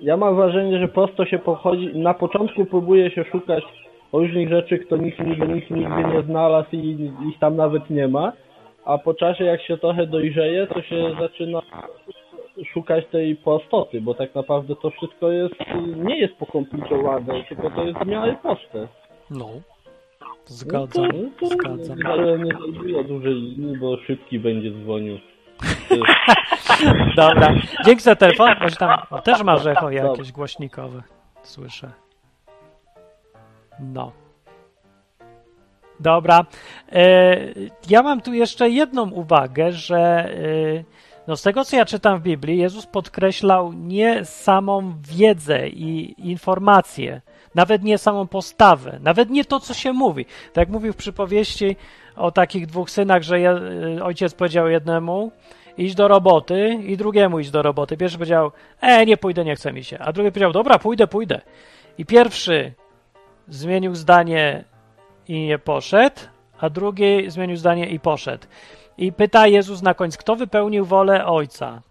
Ja 0.01 0.17
mam 0.17 0.37
wrażenie, 0.37 0.79
że 0.79 0.89
prosto 0.89 1.27
się 1.27 1.39
pochodzi. 1.39 1.91
Na 1.95 2.15
początku 2.15 2.65
próbuje 2.65 3.11
się 3.11 3.25
szukać 3.25 3.65
różnych 4.13 4.49
rzeczy, 4.49 4.79
które 4.79 5.03
nikt 5.03 5.19
nigdy, 5.19 5.49
nikt 5.49 5.71
nigdy 5.71 6.05
nie 6.15 6.23
znalazł 6.23 6.69
i 6.73 7.11
ich 7.29 7.39
tam 7.41 7.57
nawet 7.57 7.91
nie 7.91 8.09
ma. 8.09 8.33
A 8.85 8.99
po 8.99 9.15
czasie, 9.15 9.45
jak 9.45 9.63
się 9.63 9.79
trochę 9.79 10.07
dojrzeje, 10.07 10.67
to 10.67 10.83
się 10.83 11.15
zaczyna 11.21 11.63
szukać 12.73 13.07
tej 13.07 13.37
prostoty, 13.37 14.01
bo 14.01 14.15
tak 14.15 14.35
naprawdę 14.35 14.77
to 14.77 14.91
wszystko 14.91 15.31
jest 15.31 15.55
nie 15.97 16.19
jest 16.19 16.35
pokomplikowane, 16.35 17.45
tylko 17.49 17.71
to 17.71 17.85
jest 17.85 17.99
w 17.99 18.07
miarę 18.07 18.37
proste. 18.43 18.89
No. 19.31 19.49
Zgadzam, 20.45 21.09
No 21.13 21.31
to, 21.41 21.47
zgadzam. 21.47 21.99
Ale 22.07 22.39
nie 22.39 23.05
dłużej 23.05 23.35
linii, 23.35 23.79
bo 23.79 23.97
szybki 23.97 24.39
będzie 24.39 24.71
dzwonił. 24.71 25.19
Dobra, 27.17 27.55
dzięki 27.85 28.03
za 28.03 28.17
telefon, 28.17 28.49
się 28.71 28.77
tam 28.77 29.01
o, 29.11 29.23
też 29.23 29.43
masz 29.43 29.67
echo 29.67 29.91
jakieś 29.91 30.33
głośnikowe, 30.33 31.03
słyszę. 31.43 31.91
No. 33.81 34.13
Dobra. 36.01 36.45
E, 36.93 37.37
ja 37.89 38.03
mam 38.03 38.21
tu 38.21 38.35
jeszcze 38.35 38.71
jedną 38.71 39.11
uwagę, 39.11 39.73
że 39.73 39.99
e, 39.99 40.85
no 41.27 41.37
z 41.37 41.43
tego, 41.43 41.65
co 41.65 41.77
ja 41.77 41.85
czytam 41.85 42.19
w 42.19 42.23
Biblii, 42.23 42.59
Jezus 42.59 42.87
podkreślał 42.87 43.73
nie 43.73 44.25
samą 44.25 44.95
wiedzę 45.01 45.69
i 45.69 46.15
informację, 46.31 47.21
nawet 47.55 47.83
nie 47.83 47.99
samą 47.99 48.27
postawę, 48.27 48.99
nawet 49.03 49.31
nie 49.31 49.45
to, 49.45 49.61
co 49.61 49.75
się 49.75 49.93
mówi. 49.93 50.25
Tak 50.25 50.57
jak 50.57 50.69
mówił 50.69 50.93
w 50.93 50.97
przypowieści 50.97 51.77
o 52.17 52.31
takich 52.31 52.67
dwóch 52.67 52.91
synach, 52.91 53.23
że 53.23 53.41
je, 53.41 53.51
e, 53.51 54.05
ojciec 54.05 54.35
powiedział 54.35 54.69
jednemu, 54.69 55.33
idź 55.79 55.95
do 55.95 56.09
roboty 56.09 56.79
i 56.87 56.97
drugiemu 56.97 57.39
idź 57.39 57.51
do 57.51 57.63
roboty. 57.63 57.97
Pierwszy 57.97 58.19
powiedział, 58.19 58.53
e, 58.81 59.07
nie 59.07 59.17
pójdę, 59.17 59.45
nie 59.45 59.57
chce 59.57 59.73
mi 59.73 59.85
się. 59.85 59.99
A 59.99 60.13
drugi 60.13 60.31
powiedział, 60.31 60.53
dobra, 60.53 60.79
pójdę, 60.79 61.07
pójdę. 61.07 61.41
I 61.99 62.07
pierwszy 62.07 62.73
zmienił 63.49 63.95
zdanie 63.95 64.65
i 65.29 65.47
nie 65.47 65.59
poszedł, 65.59 66.21
a 66.61 66.71
drugi 66.71 67.31
zmienił 67.31 67.57
zdanie 67.57 67.87
i 67.87 68.01
poszedł. 68.01 68.47
I 68.99 69.13
pyta 69.13 69.47
Jezus 69.47 69.83
na 69.83 69.95
końcu, 69.95 70.19
kto 70.19 70.37
wypełnił 70.37 70.85
wolę 70.85 71.27
Ojca? 71.27 71.83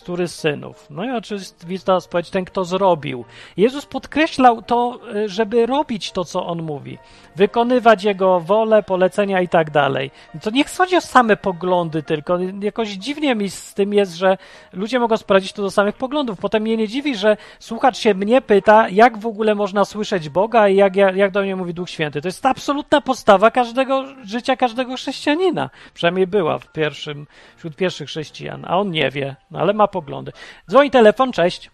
Który 0.00 0.28
z 0.28 0.34
synów? 0.34 0.86
No 0.90 1.04
i 1.04 1.10
oczywista 1.10 1.96
odpowiedź, 1.96 2.30
ten, 2.30 2.44
kto 2.44 2.64
zrobił. 2.64 3.24
Jezus 3.56 3.86
podkreślał 3.86 4.62
to, 4.62 4.98
y, 5.16 5.28
żeby 5.28 5.66
robić 5.66 6.12
to, 6.12 6.24
co 6.24 6.46
On 6.46 6.62
mówi. 6.62 6.98
Wykonywać 7.36 8.04
Jego 8.04 8.40
wolę, 8.40 8.82
polecenia 8.82 9.40
i 9.40 9.48
tak 9.48 9.70
dalej. 9.70 10.10
To 10.42 10.50
nie 10.50 10.64
chodzi 10.64 10.96
o 10.96 11.00
same 11.00 11.36
poglądy 11.36 12.02
tylko. 12.02 12.38
Jakoś 12.60 12.88
dziwnie 12.88 13.34
mi 13.34 13.50
z 13.50 13.74
tym 13.74 13.94
jest, 13.94 14.14
że 14.14 14.38
ludzie 14.72 15.00
mogą 15.00 15.16
sprawdzić 15.16 15.52
to 15.52 15.62
do 15.62 15.70
samych 15.70 15.96
poglądów. 15.96 16.38
Potem 16.38 16.62
mnie 16.62 16.76
nie 16.76 16.88
dziwi, 16.88 17.16
że 17.16 17.36
słuchacz 17.58 17.98
się 17.98 18.14
mnie 18.14 18.40
pyta, 18.40 18.88
jak 18.88 19.18
w 19.18 19.26
ogóle 19.26 19.54
można 19.54 19.84
słyszeć 19.84 20.28
Boga 20.28 20.68
i 20.68 20.76
jak, 20.76 20.96
ja- 20.96 21.10
jak 21.12 21.30
do 21.30 21.42
mnie 21.42 21.56
mówi 21.56 21.74
Duch 21.74 21.90
Święty. 21.90 22.20
To 22.22 22.28
jest 22.28 22.46
absolutna 22.46 23.00
podstawa 23.00 23.50
każdego 23.50 24.04
życia 24.24 24.56
każdego 24.56 24.96
chrześcijanina. 24.96 25.70
Przynajmniej 25.94 26.26
była 26.26 26.58
w 26.58 26.72
pierwszym, 26.72 27.26
wśród 27.56 27.76
pierwszych 27.76 28.08
chrześcijan, 28.08 28.64
a 28.68 28.78
on 28.78 28.90
nie 28.90 29.10
wie, 29.10 29.36
no 29.50 29.58
ale 29.58 29.72
ma 29.72 29.88
poglądy. 29.92 30.32
Dzwoni 30.70 30.90
telefon, 30.90 31.32
cześć. 31.32 31.70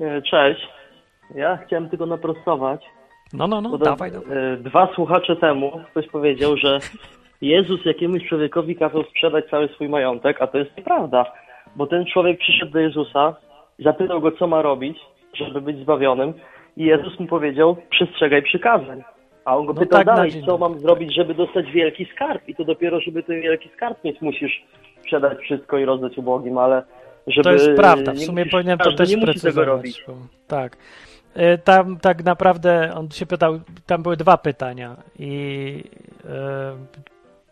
E, 0.00 0.22
Cześć. 0.22 0.68
Ja 1.34 1.56
chciałem 1.66 1.88
tylko 1.88 2.06
naprostować. 2.06 2.84
No, 3.32 3.46
no, 3.48 3.60
no, 3.60 3.70
to, 3.70 3.78
dawaj, 3.78 4.10
dawaj. 4.12 4.38
e, 4.38 4.56
Dwa 4.56 4.88
słuchacze 4.94 5.36
temu 5.36 5.80
ktoś 5.90 6.08
powiedział, 6.08 6.56
że 6.56 6.78
Jezus 7.40 7.84
jakiemuś 7.84 8.28
człowiekowi 8.28 8.76
kazał 8.76 9.02
sprzedać 9.04 9.44
cały 9.50 9.68
swój 9.68 9.88
majątek, 9.88 10.42
a 10.42 10.46
to 10.46 10.58
jest 10.58 10.76
nieprawda. 10.76 11.32
Bo 11.76 11.86
ten 11.86 12.06
człowiek 12.06 12.38
przyszedł 12.38 12.72
do 12.72 12.78
Jezusa, 12.80 13.36
zapytał 13.78 14.20
go, 14.20 14.32
co 14.32 14.46
ma 14.46 14.62
robić, 14.62 14.98
żeby 15.34 15.60
być 15.60 15.78
zbawionym 15.78 16.34
i 16.76 16.84
Jezus 16.84 17.20
mu 17.20 17.26
powiedział, 17.26 17.76
przestrzegaj 17.90 18.42
przykazań. 18.42 19.02
A 19.44 19.56
on 19.56 19.66
go 19.66 19.72
No 19.72 19.80
pytał 19.80 19.98
tak, 20.04 20.06
dalej, 20.06 20.30
co 20.46 20.58
mam 20.58 20.78
zrobić, 20.78 21.14
żeby 21.14 21.34
dostać 21.34 21.70
wielki 21.70 22.04
skarb. 22.14 22.48
I 22.48 22.54
to 22.54 22.64
dopiero, 22.64 23.00
żeby 23.00 23.22
ten 23.22 23.40
wielki 23.40 23.68
skarb 23.76 24.04
mieć, 24.04 24.20
musisz 24.20 24.64
sprzedać 25.12 25.38
wszystko 25.38 25.78
i 25.78 25.84
rozdać 25.84 26.18
ubogim, 26.18 26.58
ale 26.58 26.82
żeby... 27.26 27.42
To 27.44 27.52
jest 27.52 27.70
prawda, 27.76 28.12
w 28.12 28.18
sumie 28.18 28.46
powinienem 28.46 28.78
to 28.78 28.92
też 28.92 29.16
nie 29.16 29.64
robić. 29.64 30.04
bo- 30.08 30.14
Tak. 30.46 30.76
E, 31.34 31.58
Tam 31.58 31.96
tak 31.96 32.24
naprawdę 32.24 32.92
on 32.94 33.10
się 33.10 33.26
pytał, 33.26 33.60
tam 33.86 34.02
były 34.02 34.16
dwa 34.16 34.36
pytania 34.38 34.96
i 35.18 35.84
e, 36.24 36.72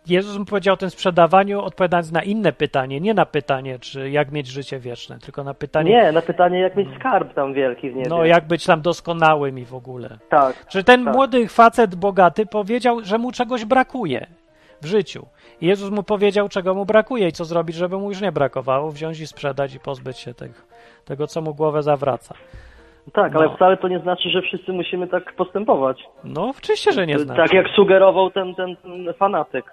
Jezus 0.07 0.39
mu 0.39 0.45
powiedział 0.45 0.75
o 0.75 0.77
tym 0.77 0.91
sprzedawaniu, 0.91 1.61
odpowiadając 1.61 2.13
na 2.13 2.23
inne 2.23 2.53
pytanie, 2.53 3.01
nie 3.01 3.15
na 3.15 3.27
pytanie, 3.27 3.79
czy 3.79 4.11
jak 4.11 4.33
mieć 4.33 4.47
życie 4.47 4.79
wieczne, 4.79 5.19
tylko 5.19 5.45
na 5.45 5.55
pytanie, 5.55 5.91
Nie, 5.91 6.13
na 6.13 6.23
pytanie 6.23 6.61
jak 6.61 6.77
mieć 6.77 6.89
skarb 6.99 7.35
tam 7.35 7.53
wielki 7.55 7.91
w 7.91 7.95
niebie. 7.97 8.11
no 8.11 8.25
jak 8.25 8.47
być 8.47 8.67
tam 8.67 8.81
doskonałym 8.81 9.59
i 9.59 9.65
w 9.65 9.75
ogóle. 9.75 10.19
Tak. 10.29 10.67
Czy 10.67 10.85
ten 10.85 11.05
tak. 11.05 11.15
młody 11.15 11.49
facet 11.49 11.95
bogaty 11.95 12.47
powiedział, 12.47 13.01
że 13.05 13.19
mu 13.19 13.33
czegoś 13.33 13.65
brakuje 13.65 14.27
w 14.83 14.87
życiu. 14.87 15.27
I 15.61 15.67
Jezus 15.67 15.91
mu 15.91 16.03
powiedział, 16.03 16.49
czego 16.49 16.75
mu 16.75 16.85
brakuje 16.87 17.29
i 17.29 17.33
co 17.33 17.45
zrobić, 17.45 17.77
żeby 17.77 17.99
mu 17.99 18.09
już 18.09 18.21
nie 18.21 18.33
brakowało, 18.33 18.91
wziąć 18.91 19.21
i 19.21 19.27
sprzedać 19.27 19.75
i 19.75 19.81
pozbyć 19.81 20.19
się 20.19 20.35
tego, 20.35 20.55
tego 21.05 21.27
co 21.27 21.41
mu 21.43 21.55
głowę 21.55 21.83
zawraca. 21.83 22.35
Tak, 23.13 23.33
No. 23.33 23.41
ale 23.41 23.57
wcale 23.57 23.77
to 23.77 23.89
nie 23.89 23.99
znaczy, 23.99 24.31
że 24.31 24.43
wszyscy 24.43 24.73
musimy 24.73 25.07
tak 25.09 25.33
postępować. 25.37 26.03
No, 26.25 26.53
oczywiście, 26.59 26.93
że 26.93 27.07
nie 27.07 27.19
znaczy. 27.19 27.41
Tak 27.43 27.53
jak 27.53 27.69
sugerował 27.69 28.31
ten, 28.31 28.55
ten, 28.55 28.77
ten 28.77 29.15
fanatyk. 29.19 29.65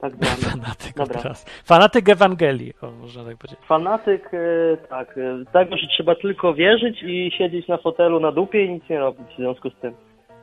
Tak. 0.00 0.12
Fanatyk 0.50 0.96
Dobra. 0.96 1.20
teraz. 1.22 1.44
Fanatyk 1.64 2.08
Ewangelii, 2.08 2.72
o, 2.82 2.90
można 2.90 3.24
tak 3.24 3.36
powiedzieć. 3.36 3.58
Fanatyk, 3.66 4.30
e, 4.34 4.76
tak, 4.88 5.18
e, 5.18 5.44
tego, 5.52 5.76
że 5.76 5.86
trzeba 5.86 6.14
tylko 6.14 6.54
wierzyć 6.54 7.02
i 7.02 7.30
siedzieć 7.38 7.68
na 7.68 7.76
fotelu 7.76 8.20
na 8.20 8.32
dupie 8.32 8.64
i 8.64 8.70
nic 8.70 8.88
nie 8.90 8.98
robić 8.98 9.26
w 9.34 9.36
związku 9.36 9.70
z 9.70 9.74
tym. 9.74 9.94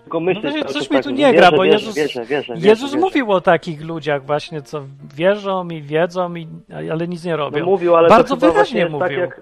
Tylko 0.06 0.20
myśleć 0.20 0.56
No, 0.56 0.64
coś 0.64 0.74
czas 0.74 0.92
mi 0.92 0.98
tak, 0.98 1.04
tu 1.04 1.10
nie 1.10 1.34
gra, 1.34 1.52
bo 1.52 1.64
wierzę, 1.64 1.74
Jezus, 1.78 1.96
Wierzę, 1.96 2.26
wierzę, 2.26 2.54
Jezus 2.58 2.96
mówił 2.96 3.32
o 3.32 3.42
takich 3.42 3.86
ludziach 3.86 4.26
właśnie, 4.26 4.62
co 4.62 4.82
wierzą 5.16 5.68
i 5.68 5.82
wiedzą, 5.82 6.36
i, 6.36 6.48
ale 6.92 7.08
nic 7.08 7.26
nie 7.26 7.36
robią. 7.36 7.60
No 7.60 7.66
mówił, 7.66 7.96
ale 7.96 8.10
Bardzo 8.10 8.36
wyraźnie 8.36 8.82
tak 8.82 8.92
mówił. 8.92 9.20
jak, 9.20 9.42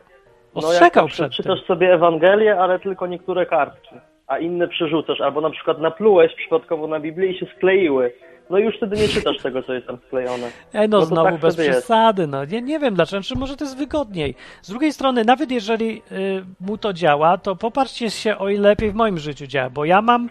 no 0.55 0.61
Ostrzegał 0.61 1.03
jak 1.05 1.14
przed 1.14 1.32
czytasz 1.32 1.66
sobie 1.66 1.93
Ewangelię, 1.93 2.59
ale 2.59 2.80
tylko 2.80 3.07
niektóre 3.07 3.45
kartki, 3.45 3.95
a 4.28 4.38
inne 4.38 4.68
przerzucasz, 4.68 5.22
albo 5.22 5.41
na 5.41 5.49
przykład 5.49 5.80
naplułeś 5.80 6.36
przypadkowo 6.36 6.88
na 6.88 6.99
Biblię 6.99 7.32
i 7.32 7.39
się 7.39 7.45
skleiły. 7.57 8.14
No 8.54 8.60
już 8.60 8.78
wtedy 8.78 8.95
nie 8.95 9.08
czytasz 9.08 9.38
tego, 9.38 9.64
co 9.64 9.74
jest 9.74 9.88
tam 9.88 9.97
sklejone. 10.08 10.49
Ej, 10.74 10.89
no, 10.89 10.99
to 10.99 11.06
znowu 11.06 11.32
tak 11.32 11.39
bez 11.39 11.58
jest. 11.58 11.70
przesady, 11.70 12.28
no 12.28 12.45
nie, 12.45 12.62
nie 12.62 12.80
wiem 12.80 12.95
dlaczego, 12.95 13.24
czy 13.24 13.36
może 13.36 13.58
to 13.58 13.66
jest 13.66 13.78
wygodniej. 13.78 14.36
Z 14.62 14.70
drugiej 14.70 14.93
strony, 14.93 15.26
nawet 15.26 15.51
jeżeli 15.51 16.01
y, 16.12 16.45
mu 16.60 16.78
to 16.78 16.93
działa, 16.93 17.38
to 17.38 17.56
popatrzcie 17.56 18.10
się, 18.10 18.38
o 18.38 18.49
ile 18.49 18.70
lepiej 18.70 18.91
w 18.91 18.95
moim 18.95 19.20
życiu 19.20 19.47
działa, 19.47 19.70
bo 19.70 19.86
ja 19.86 20.01
mam, 20.01 20.30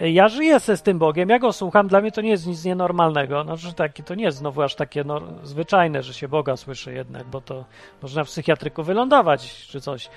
y, 0.00 0.10
ja 0.10 0.28
żyję 0.28 0.60
se 0.60 0.76
z 0.76 0.82
tym 0.82 0.98
Bogiem, 0.98 1.28
ja 1.28 1.38
go 1.38 1.52
słucham, 1.52 1.88
dla 1.88 2.00
mnie 2.00 2.12
to 2.12 2.20
nie 2.20 2.30
jest 2.30 2.46
nic 2.46 2.64
nienormalnego, 2.64 3.44
no, 3.44 3.56
że 3.56 3.72
taki, 3.72 4.02
to 4.02 4.14
nie 4.14 4.24
jest 4.24 4.38
znowu 4.38 4.62
aż 4.62 4.74
takie 4.74 5.04
no, 5.04 5.20
zwyczajne, 5.42 6.02
że 6.02 6.14
się 6.14 6.28
Boga 6.28 6.56
słyszy 6.56 6.92
jednak, 6.92 7.26
bo 7.26 7.40
to 7.40 7.64
można 8.02 8.24
w 8.24 8.26
psychiatryku 8.26 8.82
wylądować 8.82 9.66
czy 9.66 9.80
coś. 9.80 10.10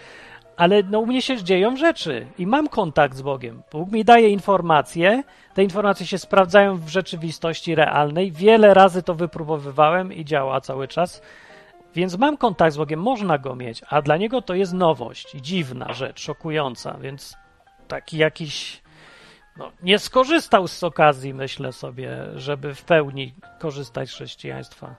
Ale 0.58 0.84
no, 0.84 0.99
u 0.99 1.06
mnie 1.06 1.22
się 1.22 1.43
dzieją 1.43 1.78
rzeczy 1.78 2.28
i 2.38 2.47
mam 2.47 2.68
kontakt 2.68 3.16
z 3.16 3.22
Bogiem. 3.22 3.64
Bóg 3.72 3.91
mi 3.91 4.06
daje 4.06 4.30
informacje, 4.30 5.24
te 5.54 5.64
informacje 5.64 6.06
się 6.06 6.18
sprawdzają 6.18 6.78
w 6.78 6.89
rzeczywistości 6.89 7.76
realnej. 7.76 8.32
Wiele 8.32 8.74
razy 8.74 9.04
to 9.04 9.16
wypróbowywałem 9.16 10.14
i 10.14 10.26
działa 10.26 10.62
cały 10.62 10.88
czas. 10.88 11.22
Więc 11.95 12.18
mam 12.18 12.38
kontakt 12.38 12.74
z 12.74 12.78
Bogiem, 12.78 12.99
można 12.99 13.38
go 13.38 13.56
mieć, 13.56 13.82
a 13.89 14.01
dla 14.01 14.18
niego 14.18 14.41
to 14.41 14.56
jest 14.56 14.74
nowość 14.74 15.32
dziwna 15.32 15.93
rzecz, 15.93 16.22
szokująca, 16.22 16.97
więc 17.01 17.38
taki 17.88 18.18
jakiś. 18.18 18.84
No, 19.58 19.72
nie 19.84 19.99
skorzystał 19.99 20.68
z 20.68 20.84
okazji, 20.84 21.34
myślę 21.34 21.72
sobie, 21.72 22.18
żeby 22.36 22.76
w 22.76 22.84
pełni 22.84 23.34
korzystać 23.60 24.10
z 24.10 24.14
chrześcijaństwa. 24.14 24.95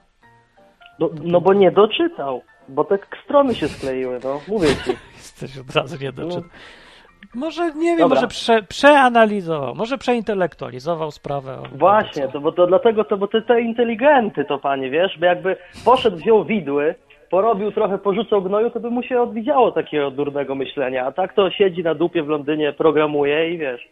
No, 0.99 1.09
no 1.23 1.41
bo 1.41 1.53
nie 1.53 1.71
doczytał, 1.71 2.41
bo 2.69 2.83
te 2.83 2.97
strony 3.23 3.55
się 3.55 3.67
skleiły, 3.67 4.19
no, 4.23 4.41
mówię 4.47 4.67
ci. 4.67 4.97
Jesteś 5.41 5.57
od 5.57 5.75
razu 5.75 5.97
nie 6.01 6.11
doczytał. 6.11 6.41
No. 6.41 7.39
Może, 7.39 7.65
nie 7.73 7.81
wiem, 7.89 7.97
Dobra. 7.97 8.15
może 8.15 8.27
prze, 8.27 8.63
przeanalizował, 8.63 9.75
może 9.75 9.97
przeintelektualizował 9.97 11.11
sprawę. 11.11 11.57
Właśnie, 11.75 12.27
to, 12.27 12.39
bo 12.39 12.51
to 12.51 12.67
dlatego 12.67 13.03
to, 13.03 13.17
bo 13.17 13.27
te, 13.27 13.41
te 13.41 13.61
inteligenty 13.61 14.45
to 14.45 14.59
panie, 14.59 14.89
wiesz, 14.89 15.17
bo 15.19 15.25
jakby 15.25 15.57
poszedł, 15.85 16.17
wziął 16.17 16.45
widły, 16.45 16.95
porobił 17.29 17.71
trochę, 17.71 17.97
porzucał 17.97 18.41
gnoju, 18.41 18.69
to 18.69 18.79
by 18.79 18.89
mu 18.89 19.03
się 19.03 19.21
odwidziało 19.21 19.71
takiego 19.71 20.11
durnego 20.11 20.55
myślenia, 20.55 21.05
a 21.05 21.11
tak 21.11 21.33
to 21.33 21.51
siedzi 21.51 21.83
na 21.83 21.95
dupie 21.95 22.23
w 22.23 22.27
Londynie, 22.27 22.73
programuje 22.73 23.53
i 23.53 23.57
wiesz. 23.57 23.87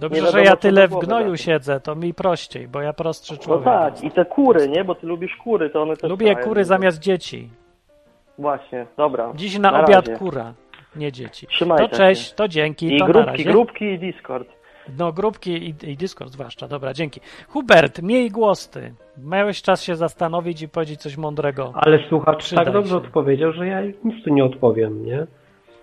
Dobrze, 0.00 0.20
nie 0.20 0.26
że 0.26 0.32
wiadomo, 0.32 0.44
ja 0.44 0.56
tyle 0.56 0.88
w 0.88 0.98
gnoju 0.98 1.30
da. 1.30 1.36
siedzę, 1.36 1.80
to 1.80 1.94
mi 1.94 2.14
prościej, 2.14 2.68
bo 2.68 2.80
ja 2.80 2.92
prostszy 2.92 3.32
No 3.34 3.38
człowiek. 3.38 3.64
tak, 3.64 4.04
i 4.04 4.10
te 4.10 4.24
kury, 4.24 4.68
nie, 4.68 4.84
bo 4.84 4.94
ty 4.94 5.06
lubisz 5.06 5.36
kury, 5.36 5.70
to 5.70 5.82
one 5.82 5.96
też 5.96 6.10
Lubię 6.10 6.36
kury 6.36 6.64
zamiast 6.64 6.98
dzieci. 6.98 7.48
Właśnie, 8.38 8.86
dobra. 8.96 9.32
Dziś 9.34 9.58
na, 9.58 9.70
Na 9.70 9.84
obiad 9.84 10.06
razie. 10.08 10.18
kura, 10.18 10.54
nie 10.96 11.12
dzieci. 11.12 11.46
Trzymajcie 11.46 11.88
to 11.88 11.96
cześć, 11.96 12.28
się. 12.28 12.34
to 12.36 12.48
dzięki, 12.48 12.96
I 12.96 12.98
to 12.98 13.06
na 13.06 13.12
grupki, 13.12 13.30
razie. 13.30 13.44
grupki 13.44 13.84
i 13.84 13.98
Discord. 13.98 14.48
No, 14.98 15.12
grupki 15.12 15.50
i, 15.50 15.90
i 15.90 15.96
Discord 15.96 16.32
zwłaszcza, 16.32 16.68
dobra, 16.68 16.92
dzięki. 16.94 17.20
Hubert, 17.48 18.02
miej 18.02 18.30
głos 18.30 18.68
ty. 18.68 18.94
Miałeś 19.18 19.62
czas 19.62 19.82
się 19.82 19.96
zastanowić 19.96 20.62
i 20.62 20.68
powiedzieć 20.68 21.00
coś 21.00 21.16
mądrego. 21.16 21.72
Ale 21.74 21.98
słuchacz 22.08 22.38
Przydaj 22.38 22.64
tak 22.64 22.74
dobrze 22.74 22.90
się. 22.90 22.96
odpowiedział, 22.96 23.52
że 23.52 23.66
ja 23.66 23.82
nic 24.04 24.24
tu 24.24 24.34
nie 24.34 24.44
odpowiem, 24.44 25.04
nie? 25.04 25.26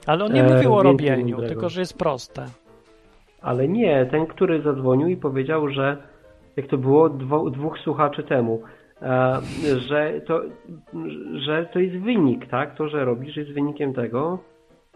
Ale 0.05 0.25
on 0.25 0.33
nie 0.33 0.43
e, 0.45 0.53
mówił 0.53 0.73
o 0.75 0.83
więcej 0.83 0.91
robieniu, 0.91 1.35
mądrego. 1.35 1.53
tylko 1.53 1.69
że 1.69 1.79
jest 1.81 1.97
proste. 1.97 2.45
Ale 3.41 3.67
nie, 3.67 4.05
ten, 4.05 4.25
który 4.27 4.61
zadzwonił 4.61 5.07
i 5.07 5.17
powiedział, 5.17 5.69
że 5.69 5.97
jak 6.57 6.67
to 6.67 6.77
było 6.77 7.09
dwo, 7.09 7.49
dwóch 7.49 7.79
słuchaczy 7.79 8.23
temu, 8.23 8.61
e, 9.01 9.39
że, 9.89 10.21
to, 10.27 10.41
że 11.45 11.65
to 11.73 11.79
jest 11.79 11.95
wynik, 11.97 12.47
tak? 12.49 12.75
To, 12.75 12.89
że 12.89 13.05
robisz 13.05 13.35
jest 13.37 13.51
wynikiem 13.51 13.93
tego, 13.93 14.39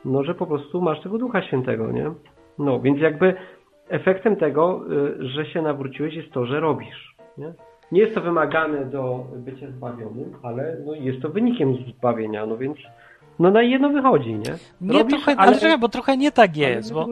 no, 0.05 0.23
że 0.23 0.35
po 0.35 0.45
prostu 0.47 0.81
masz 0.81 1.01
tego 1.01 1.17
Ducha 1.17 1.41
Świętego, 1.41 1.91
nie? 1.91 2.11
No, 2.59 2.79
więc 2.79 2.99
jakby 2.99 3.35
efektem 3.89 4.35
tego, 4.35 4.81
y, 5.21 5.27
że 5.29 5.45
się 5.45 5.61
nawróciłeś 5.61 6.13
jest 6.13 6.31
to, 6.31 6.45
że 6.45 6.59
robisz, 6.59 7.15
nie? 7.37 7.53
Nie 7.91 8.01
jest 8.01 8.15
to 8.15 8.21
wymagane 8.21 8.85
do 8.85 9.25
bycia 9.35 9.71
zbawionym, 9.71 10.33
ale 10.43 10.77
no, 10.85 10.93
jest 10.93 11.21
to 11.21 11.29
wynikiem 11.29 11.75
zbawienia, 11.75 12.45
no 12.45 12.57
więc 12.57 12.77
no 13.39 13.51
na 13.51 13.61
jedno 13.61 13.89
wychodzi, 13.89 14.33
nie? 14.33 14.57
Nie, 14.81 14.97
Robisz, 14.99 15.23
trochę, 15.23 15.41
ale, 15.41 15.59
czekaj, 15.59 15.79
bo 15.79 15.89
trochę 15.89 16.17
nie 16.17 16.31
tak 16.31 16.57
jest, 16.57 16.93
bo... 16.93 17.07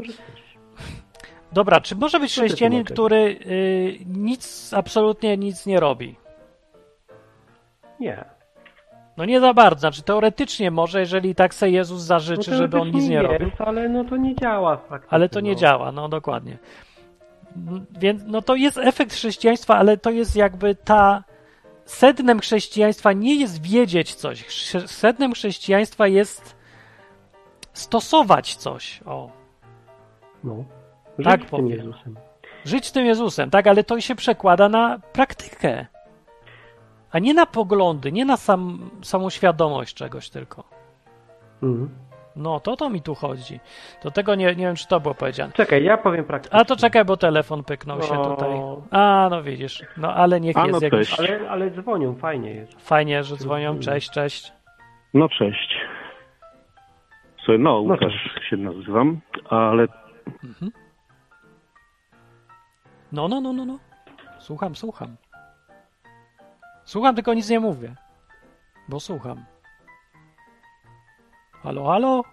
Dobra, 1.52 1.82
czy 1.82 1.96
może 1.96 2.20
być 2.20 2.32
chrześcijanin, 2.32 2.84
który 2.84 3.16
y, 3.16 3.98
nic, 4.08 4.74
absolutnie 4.74 5.38
nic 5.38 5.66
nie 5.66 5.80
robi? 5.80 6.16
Nie. 8.00 8.26
No 9.22 9.26
nie 9.26 9.40
za 9.40 9.54
bardzo, 9.54 9.80
znaczy 9.80 10.02
teoretycznie 10.02 10.72
może, 10.72 11.00
jeżeli 11.00 11.36
tak 11.36 11.54
se 11.54 11.70
Jezus 11.70 12.02
zażyczy, 12.02 12.52
No 12.52 12.58
żeby 12.58 12.80
on 12.80 12.88
nic 12.92 12.96
nie 12.96 13.22
teoretycznie 13.22 13.22
robił. 13.22 13.48
jest, 13.48 13.62
Ale 13.62 13.90
no 13.90 14.04
to 14.06 14.18
nie 14.18 14.36
działa 14.36 14.78
praktyce. 14.78 15.14
Ale 15.14 15.30
to 15.30 15.40
nie 15.40 15.52
no. 15.52 15.58
działa, 15.58 15.92
no 15.92 16.10
dokładnie. 16.10 16.58
Więc 18.00 18.24
no 18.26 18.42
to 18.42 18.56
jest 18.56 18.78
efekt 18.78 19.14
chrześcijaństwa, 19.14 19.78
ale 19.78 19.98
to 19.98 20.10
jest 20.10 20.36
jakby 20.36 20.76
ta. 20.76 21.24
Sednem 21.86 22.40
chrześcijaństwa 22.40 23.14
nie 23.14 23.36
jest 23.36 23.62
wiedzieć 23.62 24.16
coś. 24.16 24.46
Sednem 24.86 25.34
chrześcijaństwa 25.34 26.08
jest 26.08 26.56
stosować 27.74 28.56
coś. 28.56 29.02
O, 29.06 29.32
No. 30.44 30.64
Tak 31.24 31.40
Żyć 31.42 31.50
tym 31.50 31.60
powiem. 31.60 31.70
Jezusem. 31.70 32.16
żyć 32.66 32.92
tym 32.92 33.06
Jezusem, 33.06 33.50
tak, 33.50 33.68
ale 33.68 33.84
to 33.84 34.02
się 34.02 34.16
przekłada 34.16 34.70
na 34.70 35.00
praktykę. 35.14 35.86
A 37.12 37.20
nie 37.20 37.34
na 37.34 37.46
poglądy, 37.46 38.12
nie 38.12 38.26
na 38.26 38.38
sam, 38.38 38.90
samą 39.04 39.30
świadomość 39.30 39.96
czegoś 39.96 40.30
tylko. 40.30 40.64
Mhm. 41.64 41.90
No, 42.36 42.60
to 42.60 42.76
to 42.76 42.90
mi 42.90 43.02
tu 43.02 43.16
chodzi. 43.16 43.60
Do 44.04 44.12
tego 44.12 44.36
nie, 44.36 44.46
nie 44.46 44.56
wiem, 44.66 44.76
czy 44.76 44.88
to 44.88 45.00
było 45.00 45.16
powiedziane. 45.16 45.54
Czekaj, 45.54 45.84
ja 45.84 45.98
powiem 45.98 46.26
praktycznie. 46.26 46.60
A 46.60 46.66
to 46.66 46.76
czekaj, 46.76 47.06
bo 47.06 47.18
telefon 47.18 47.64
pyknął 47.64 48.02
się 48.02 48.20
O. 48.20 48.36
tutaj. 48.36 48.50
A, 48.92 49.28
no 49.32 49.44
widzisz. 49.44 49.84
No 49.98 50.14
ale 50.14 50.42
niech 50.42 50.58
A, 50.58 50.68
jest 50.68 50.72
no 50.82 50.86
jakoś. 50.86 51.10
cześć. 51.10 51.20
Ale, 51.20 51.50
ale 51.50 51.72
dzwonią, 51.72 52.16
fajnie 52.16 52.50
jest. 52.54 52.88
Fajnie, 52.88 53.24
że 53.24 53.36
dzwonią. 53.36 53.80
Cześć, 53.80 54.10
cześć. 54.12 54.54
No 55.14 55.30
cześć. 55.30 55.76
Słuchaj, 57.38 57.60
no 57.60 57.82
No 57.84 57.94
Łukasz 57.94 58.14
się 58.50 58.58
nazywam, 58.58 59.22
ale 59.50 59.88
Mhm. 60.44 60.72
No, 63.12 63.28
no, 63.28 63.42
no, 63.42 63.54
no, 63.54 63.66
no. 63.66 63.80
Słucham, 64.40 64.76
słucham. 64.76 65.16
Słucham, 66.92 67.16
tylko 67.16 67.34
nic 67.34 67.50
nie 67.50 67.60
mówię. 67.60 67.96
Bo 68.90 69.00
słucham. 69.00 69.46
Halo, 71.52 71.86
halo? 71.86 72.24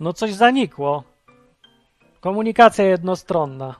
No 0.00 0.12
coś 0.12 0.32
zanikło. 0.32 1.04
Komunikacja 2.20 2.84
jednostronna. 2.84 3.74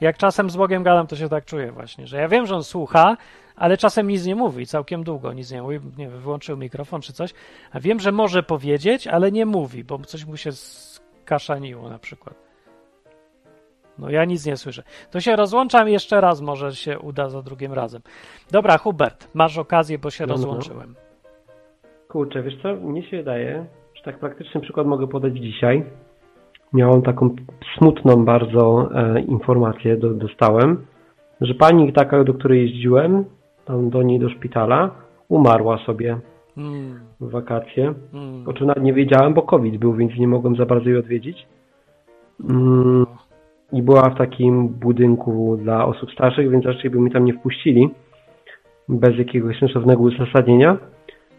Jak 0.00 0.16
czasem 0.16 0.50
z 0.50 0.56
Bogiem 0.56 0.82
gadam, 0.82 1.06
to 1.06 1.16
się 1.16 1.28
tak 1.28 1.44
czuję 1.44 1.72
właśnie, 1.72 2.06
że 2.06 2.16
ja 2.16 2.28
wiem, 2.28 2.46
że 2.46 2.56
on 2.56 2.64
słucha, 2.64 3.16
ale 3.56 3.76
czasem 3.76 4.08
nic 4.08 4.24
nie 4.24 4.34
mówi, 4.34 4.66
całkiem 4.66 5.04
długo 5.04 5.32
nic 5.32 5.50
nie 5.50 5.62
mówi, 5.62 5.80
nie 5.96 6.08
wiem, 6.08 6.20
wyłączył 6.20 6.56
mikrofon 6.56 7.02
czy 7.02 7.12
coś, 7.12 7.34
a 7.72 7.80
wiem, 7.80 8.00
że 8.00 8.12
może 8.12 8.42
powiedzieć, 8.42 9.06
ale 9.06 9.32
nie 9.32 9.46
mówi, 9.46 9.84
bo 9.84 9.98
coś 9.98 10.24
mu 10.24 10.36
się 10.36 10.52
skaszaniło 10.52 11.90
na 11.90 11.98
przykład. 11.98 12.45
No 13.98 14.10
ja 14.10 14.24
nic 14.24 14.46
nie 14.46 14.56
słyszę. 14.56 14.82
To 15.10 15.20
się 15.20 15.36
rozłączam 15.36 15.88
jeszcze 15.88 16.20
raz, 16.20 16.40
może 16.40 16.72
się 16.74 16.98
uda 16.98 17.28
za 17.28 17.42
drugim 17.42 17.72
razem. 17.72 18.02
Dobra, 18.50 18.78
Hubert, 18.78 19.28
masz 19.34 19.58
okazję, 19.58 19.98
bo 19.98 20.10
się 20.10 20.26
No, 20.26 20.34
no, 20.34 20.40
no. 20.40 20.46
rozłączyłem. 20.46 20.94
Kurczę, 22.08 22.42
wiesz 22.42 22.62
co, 22.62 22.74
mnie 22.76 23.02
się 23.02 23.16
wydaje, 23.16 23.66
że 23.94 24.02
tak 24.02 24.18
praktyczny 24.18 24.60
przykład 24.60 24.86
mogę 24.86 25.06
podać 25.06 25.36
dzisiaj. 25.38 25.84
Miałem 26.72 27.02
taką 27.02 27.36
smutną 27.78 28.24
bardzo 28.24 28.88
e, 28.94 29.20
informację, 29.20 29.96
do, 29.96 30.10
dostałem, 30.14 30.86
że 31.40 31.54
pani 31.54 31.92
taka, 31.92 32.24
do 32.24 32.34
której 32.34 32.62
jeździłem, 32.62 33.24
tam 33.64 33.90
do 33.90 34.02
niej 34.02 34.18
do 34.20 34.28
szpitala, 34.30 34.90
umarła 35.28 35.78
sobie 35.86 36.18
Mm, 36.56 37.00
w 37.20 37.30
wakacje. 37.30 37.94
mm. 38.14 38.48
O 38.48 38.52
czym 38.52 38.66
nawet 38.66 38.82
nie 38.84 38.92
wiedziałem, 38.92 39.34
bo 39.34 39.42
COVID 39.42 39.76
był, 39.76 39.94
więc 39.94 40.12
nie 40.18 40.28
mogłem 40.28 40.56
za 40.56 40.66
bardzo 40.66 40.88
jej 40.88 40.98
odwiedzić. 40.98 41.46
Mm, 42.50 43.06
I 43.72 43.82
była 43.82 44.10
w 44.10 44.18
takim 44.18 44.68
budynku 44.68 45.56
dla 45.62 45.86
osób 45.86 46.12
starszych, 46.12 46.50
więc 46.50 46.64
raczej 46.64 46.90
by 46.90 47.00
mi 47.00 47.10
tam 47.10 47.24
nie 47.24 47.32
wpuścili. 47.32 47.90
Bez 48.88 49.18
jakiegoś 49.18 49.58
sensownego 49.58 50.02
uzasadnienia. 50.02 50.76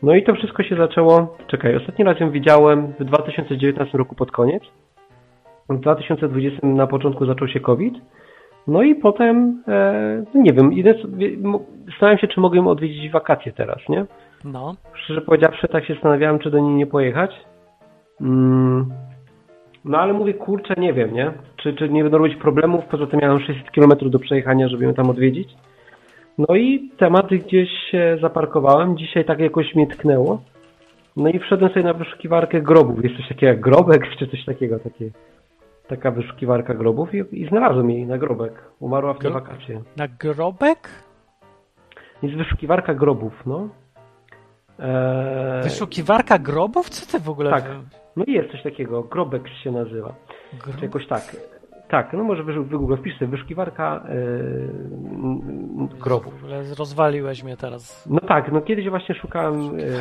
No 0.03 0.15
i 0.15 0.23
to 0.23 0.33
wszystko 0.35 0.63
się 0.63 0.75
zaczęło. 0.75 1.37
Czekaj, 1.47 1.75
ostatni 1.75 2.05
raz 2.05 2.19
ją 2.19 2.31
widziałem 2.31 2.87
w 2.99 3.03
2019 3.03 3.97
roku 3.97 4.15
pod 4.15 4.31
koniec. 4.31 4.63
W 5.69 5.79
2020 5.79 6.67
na 6.67 6.87
początku 6.87 7.25
zaczął 7.25 7.47
się 7.47 7.59
COVID. 7.59 7.93
No 8.67 8.83
i 8.83 8.95
potem, 8.95 9.63
e, 9.67 10.23
no 10.33 10.41
nie 10.41 10.53
wiem, 10.53 10.73
idę 10.73 10.93
zastanawiam 11.89 12.19
się, 12.19 12.27
czy 12.27 12.39
mogę 12.39 12.57
ją 12.57 12.67
odwiedzić 12.67 13.11
wakacje 13.11 13.51
teraz, 13.51 13.77
nie? 13.89 14.05
No, 14.45 14.75
Szczerze 14.93 15.21
powiedziawszy, 15.21 15.67
tak 15.67 15.85
się 15.85 15.93
zastanawiałem, 15.93 16.39
czy 16.39 16.51
do 16.51 16.59
niej 16.59 16.75
nie 16.75 16.87
pojechać. 16.87 17.31
Mm. 18.21 18.89
No 19.87 19.97
ale 19.97 20.13
mówię, 20.13 20.33
kurczę, 20.33 20.73
nie 20.77 20.93
wiem, 20.93 21.13
nie? 21.13 21.31
Czy, 21.57 21.73
czy 21.73 21.89
nie 21.89 22.03
będą 22.03 22.17
robić 22.17 22.35
problemów? 22.35 22.85
Poza 22.85 23.07
tym 23.07 23.19
miałem 23.19 23.39
600 23.39 23.71
km 23.71 24.09
do 24.11 24.19
przejechania, 24.19 24.67
żeby 24.67 24.83
ją 24.83 24.93
tam 24.93 25.09
odwiedzić. 25.09 25.49
No 26.37 26.55
i 26.55 26.91
tematy 26.97 27.37
gdzieś 27.37 27.69
się 27.91 28.17
zaparkowałem. 28.21 28.97
Dzisiaj 28.97 29.25
tak 29.25 29.39
jakoś 29.39 29.75
mnie 29.75 29.87
tknęło. 29.87 30.41
No 31.17 31.29
i 31.29 31.39
wszedłem 31.39 31.71
sobie 31.71 31.83
na 31.83 31.93
wyszukiwarkę 31.93 32.61
grobów. 32.61 33.03
Jest 33.03 33.15
coś 33.17 33.27
takiego 33.27 33.47
jak 33.47 33.59
grobek, 33.59 34.07
czy 34.19 34.27
coś 34.27 34.45
takiego, 34.45 34.79
takie, 34.79 35.09
taka 35.87 36.11
wyszukiwarka 36.11 36.73
grobów 36.73 37.09
i, 37.15 37.23
i 37.31 37.47
znalazłem 37.47 37.91
jej 37.91 38.05
na 38.05 38.17
grobek. 38.17 38.53
Umarła 38.79 39.13
w 39.13 39.19
te 39.19 39.29
wakacje. 39.29 39.81
na 39.97 40.07
grobek? 40.07 40.89
Jest 42.23 42.35
wyszukiwarka 42.35 42.93
grobów, 42.93 43.33
no. 43.45 43.69
Eee, 44.79 45.63
Wyszukiwarka 45.63 46.39
grobów? 46.39 46.89
Co 46.89 47.11
ty 47.11 47.23
w 47.23 47.29
ogóle... 47.29 47.49
Tak. 47.49 47.65
No 48.15 48.23
i 48.25 48.33
jest 48.33 48.51
coś 48.51 48.63
takiego, 48.63 49.03
Grobex 49.03 49.51
się 49.63 49.71
nazywa. 49.71 50.13
Gro... 50.63 50.73
Czy 50.79 50.85
jakoś 50.85 51.07
tak. 51.07 51.35
Tak, 51.89 52.13
no 52.13 52.23
może 52.23 52.43
wy- 52.43 52.63
wygooglę, 52.63 52.97
wpisz 52.97 53.13
sobie 53.19 53.31
wyszukiwarka 53.31 54.03
yy, 54.09 55.87
grobów. 55.99 56.33
W 56.41 56.43
ogóle 56.43 56.63
rozwaliłeś 56.79 57.43
mnie 57.43 57.57
teraz. 57.57 58.07
No 58.09 58.19
tak, 58.19 58.51
no 58.51 58.61
kiedyś 58.61 58.89
właśnie 58.89 59.15
szukałem 59.15 59.79
yy, 59.79 59.93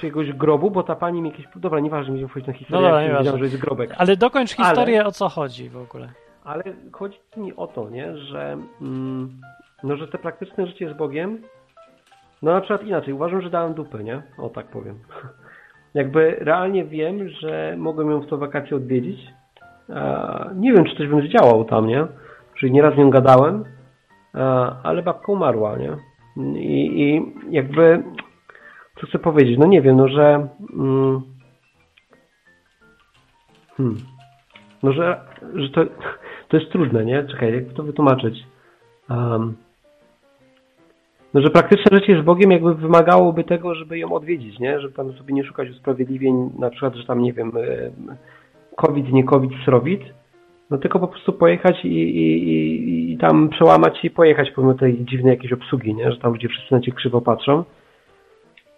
czyjegoś 0.00 0.32
grobu, 0.32 0.70
bo 0.70 0.82
ta 0.82 0.94
pani 0.96 1.22
mi 1.22 1.30
jakieś... 1.30 1.46
Dobra, 1.56 1.80
nieważne, 1.80 2.12
będziemy 2.12 2.28
wchodzić 2.28 2.46
na 2.46 2.52
No 2.52 2.58
historię, 2.58 2.86
dobra, 2.88 3.02
jak 3.02 3.18
wiedziałem, 3.18 3.38
że 3.38 3.44
jest 3.44 3.56
grobek. 3.58 3.94
Ale 3.98 4.16
dokończ 4.16 4.50
historię, 4.52 4.98
Ale- 5.00 5.08
o 5.08 5.12
co 5.12 5.28
chodzi 5.28 5.68
w 5.68 5.76
ogóle. 5.76 6.08
Ale 6.44 6.64
chodzi 6.92 7.18
mi 7.36 7.56
o 7.56 7.66
to, 7.66 7.90
nie, 7.90 8.16
że, 8.16 8.56
mm, 8.80 9.40
no, 9.82 9.96
że 9.96 10.08
te 10.08 10.18
praktyczne 10.18 10.66
życie 10.66 10.90
z 10.94 10.96
Bogiem, 10.96 11.42
no 12.44 12.52
na 12.52 12.60
przykład 12.60 12.82
inaczej, 12.82 13.14
uważam, 13.14 13.42
że 13.42 13.50
dałem 13.50 13.74
dupę, 13.74 14.04
nie? 14.04 14.22
O 14.38 14.48
tak 14.48 14.66
powiem. 14.66 14.98
Jakby 15.94 16.36
realnie 16.40 16.84
wiem, 16.84 17.28
że 17.28 17.74
mogłem 17.78 18.10
ją 18.10 18.20
w 18.20 18.26
to 18.26 18.38
wakacje 18.38 18.76
odwiedzić. 18.76 19.20
Nie 20.54 20.72
wiem, 20.72 20.84
czy 20.84 20.96
coś 20.96 21.08
bym 21.08 21.28
zdziałał 21.28 21.64
tam, 21.64 21.86
nie? 21.86 22.06
Czyli 22.54 22.72
nieraz 22.72 22.94
z 22.94 22.96
nią 22.96 23.10
gadałem, 23.10 23.64
ale 24.82 25.02
babka 25.02 25.32
umarła, 25.32 25.76
nie? 25.76 25.96
I, 26.60 27.02
I 27.02 27.32
jakby, 27.50 28.02
co 29.00 29.06
chcę 29.06 29.18
powiedzieć, 29.18 29.58
no 29.58 29.66
nie 29.66 29.82
wiem, 29.82 29.96
no 29.96 30.08
że... 30.08 30.48
Mm, 30.72 31.22
hmm, 33.76 33.96
no, 34.82 34.92
że, 34.92 35.20
że 35.54 35.68
to, 35.68 35.84
to 36.48 36.56
jest 36.56 36.72
trudne, 36.72 37.04
nie? 37.04 37.24
Czekaj, 37.24 37.54
jak 37.54 37.72
to 37.72 37.82
wytłumaczyć? 37.82 38.46
Um, 39.10 39.56
no, 41.34 41.40
że 41.40 41.50
praktyczne 41.50 41.98
życie 41.98 42.22
z 42.22 42.24
Bogiem 42.24 42.50
jakby 42.50 42.74
wymagałoby 42.74 43.44
tego, 43.44 43.74
żeby 43.74 43.98
ją 43.98 44.12
odwiedzić, 44.12 44.58
nie? 44.58 44.80
Żeby 44.80 44.94
tam 44.94 45.12
sobie 45.12 45.34
nie 45.34 45.44
szukać 45.44 45.70
usprawiedliwień, 45.70 46.50
na 46.58 46.70
przykład, 46.70 46.94
że 46.94 47.06
tam, 47.06 47.22
nie 47.22 47.32
wiem, 47.32 47.52
COVID, 48.76 49.12
nie 49.12 49.24
COVID, 49.24 49.52
srowit, 49.64 50.02
no 50.70 50.78
tylko 50.78 50.98
po 50.98 51.08
prostu 51.08 51.32
pojechać 51.32 51.84
i, 51.84 51.88
i, 51.88 52.48
i, 52.48 53.12
i 53.12 53.18
tam 53.18 53.48
przełamać 53.48 54.04
i 54.04 54.10
pojechać 54.10 54.50
pomimo 54.50 54.74
tej 54.74 55.04
dziwnej 55.04 55.30
jakiejś 55.30 55.52
obsługi, 55.52 55.94
nie? 55.94 56.12
Że 56.12 56.18
tam 56.18 56.32
ludzie 56.32 56.48
wszyscy 56.48 56.74
na 56.74 56.80
cię 56.80 56.92
krzywo 56.92 57.20
patrzą. 57.20 57.64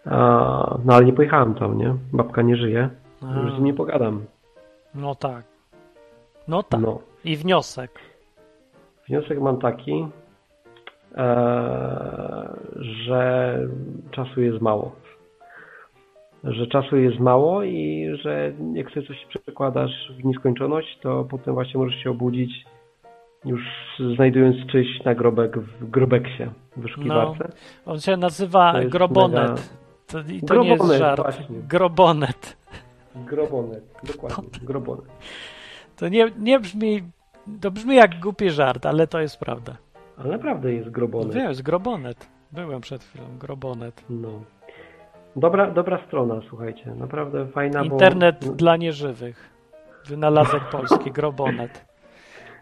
A, 0.05 0.79
no 0.85 0.95
ale 0.95 1.05
nie 1.05 1.13
pojechałem 1.13 1.55
tam, 1.55 1.79
nie? 1.79 1.95
Babka 2.13 2.43
nie 2.43 2.57
żyje. 2.57 2.89
A. 3.23 3.41
Już 3.41 3.53
z 3.53 3.55
nim 3.55 3.65
nie 3.65 3.75
pogadam. 3.75 4.25
No 4.95 5.15
tak. 5.15 5.45
No 6.49 6.63
tak. 6.63 6.81
No. 6.81 6.99
I 7.25 7.37
wniosek. 7.37 7.91
Wniosek 9.09 9.41
mam 9.41 9.59
taki, 9.59 10.07
że 12.81 13.59
czasu 14.11 14.41
jest 14.41 14.61
mało. 14.61 14.93
Że 16.45 16.67
czasu 16.67 16.97
jest 16.97 17.19
mało 17.21 17.63
i 17.63 18.09
że 18.23 18.53
jak 18.75 18.91
sobie 18.91 19.07
coś 19.07 19.27
przekładasz 19.27 20.13
w 20.21 20.25
nieskończoność, 20.25 20.99
to 21.03 21.25
potem 21.31 21.55
właśnie 21.55 21.81
możesz 21.81 22.03
się 22.03 22.11
obudzić 22.11 22.65
już 23.45 23.61
znajdując 24.15 24.57
czyjś 24.67 25.05
nagrobek 25.05 25.59
w 25.59 25.91
grobeksie, 25.91 26.43
w 26.77 26.81
wyszukiwarce. 26.81 27.49
On 27.87 28.01
się 28.01 28.17
nazywa 28.17 28.73
To 28.83 28.89
Grobonet. 28.89 29.51
mega- 29.51 29.61
To, 30.07 30.19
I 30.21 30.41
to 30.43 30.55
nie 30.55 30.69
jest 30.69 30.79
Grobonet, 30.79 30.99
żart. 30.99 31.23
właśnie. 31.23 31.57
Grobonet. 31.69 32.57
Grobonet, 33.17 33.85
dokładnie, 34.15 34.49
grobonet. 34.69 35.05
To 35.97 36.09
nie, 36.09 36.27
nie 36.39 36.61
brzmi... 36.61 37.03
To 37.61 37.71
brzmi 37.71 37.97
jak 37.97 38.21
głupi 38.21 38.51
żart, 38.51 38.87
ale 38.87 39.07
to 39.07 39.21
jest 39.21 39.39
prawda. 39.41 39.77
Ale 40.19 40.29
naprawdę 40.29 40.73
jest 40.73 40.87
No 40.87 40.93
grobonet. 40.93 41.35
wiem, 41.35 41.49
jest 41.49 41.63
Grobonet. 41.63 42.29
Byłem 42.53 42.81
przed 42.81 43.05
chwilą. 43.05 43.25
Grobonet. 43.39 44.05
No. 44.11 44.29
Dobra, 45.37 45.71
dobra 45.71 45.99
strona, 46.07 46.41
słuchajcie. 46.49 46.95
Naprawdę 46.95 47.47
fajna, 47.47 47.83
Internet 47.83 48.47
bo... 48.49 48.53
dla 48.53 48.77
nieżywych. 48.77 49.51
Wynalazek 50.09 50.63
polski. 50.73 51.11
Grobonet. 51.13 51.87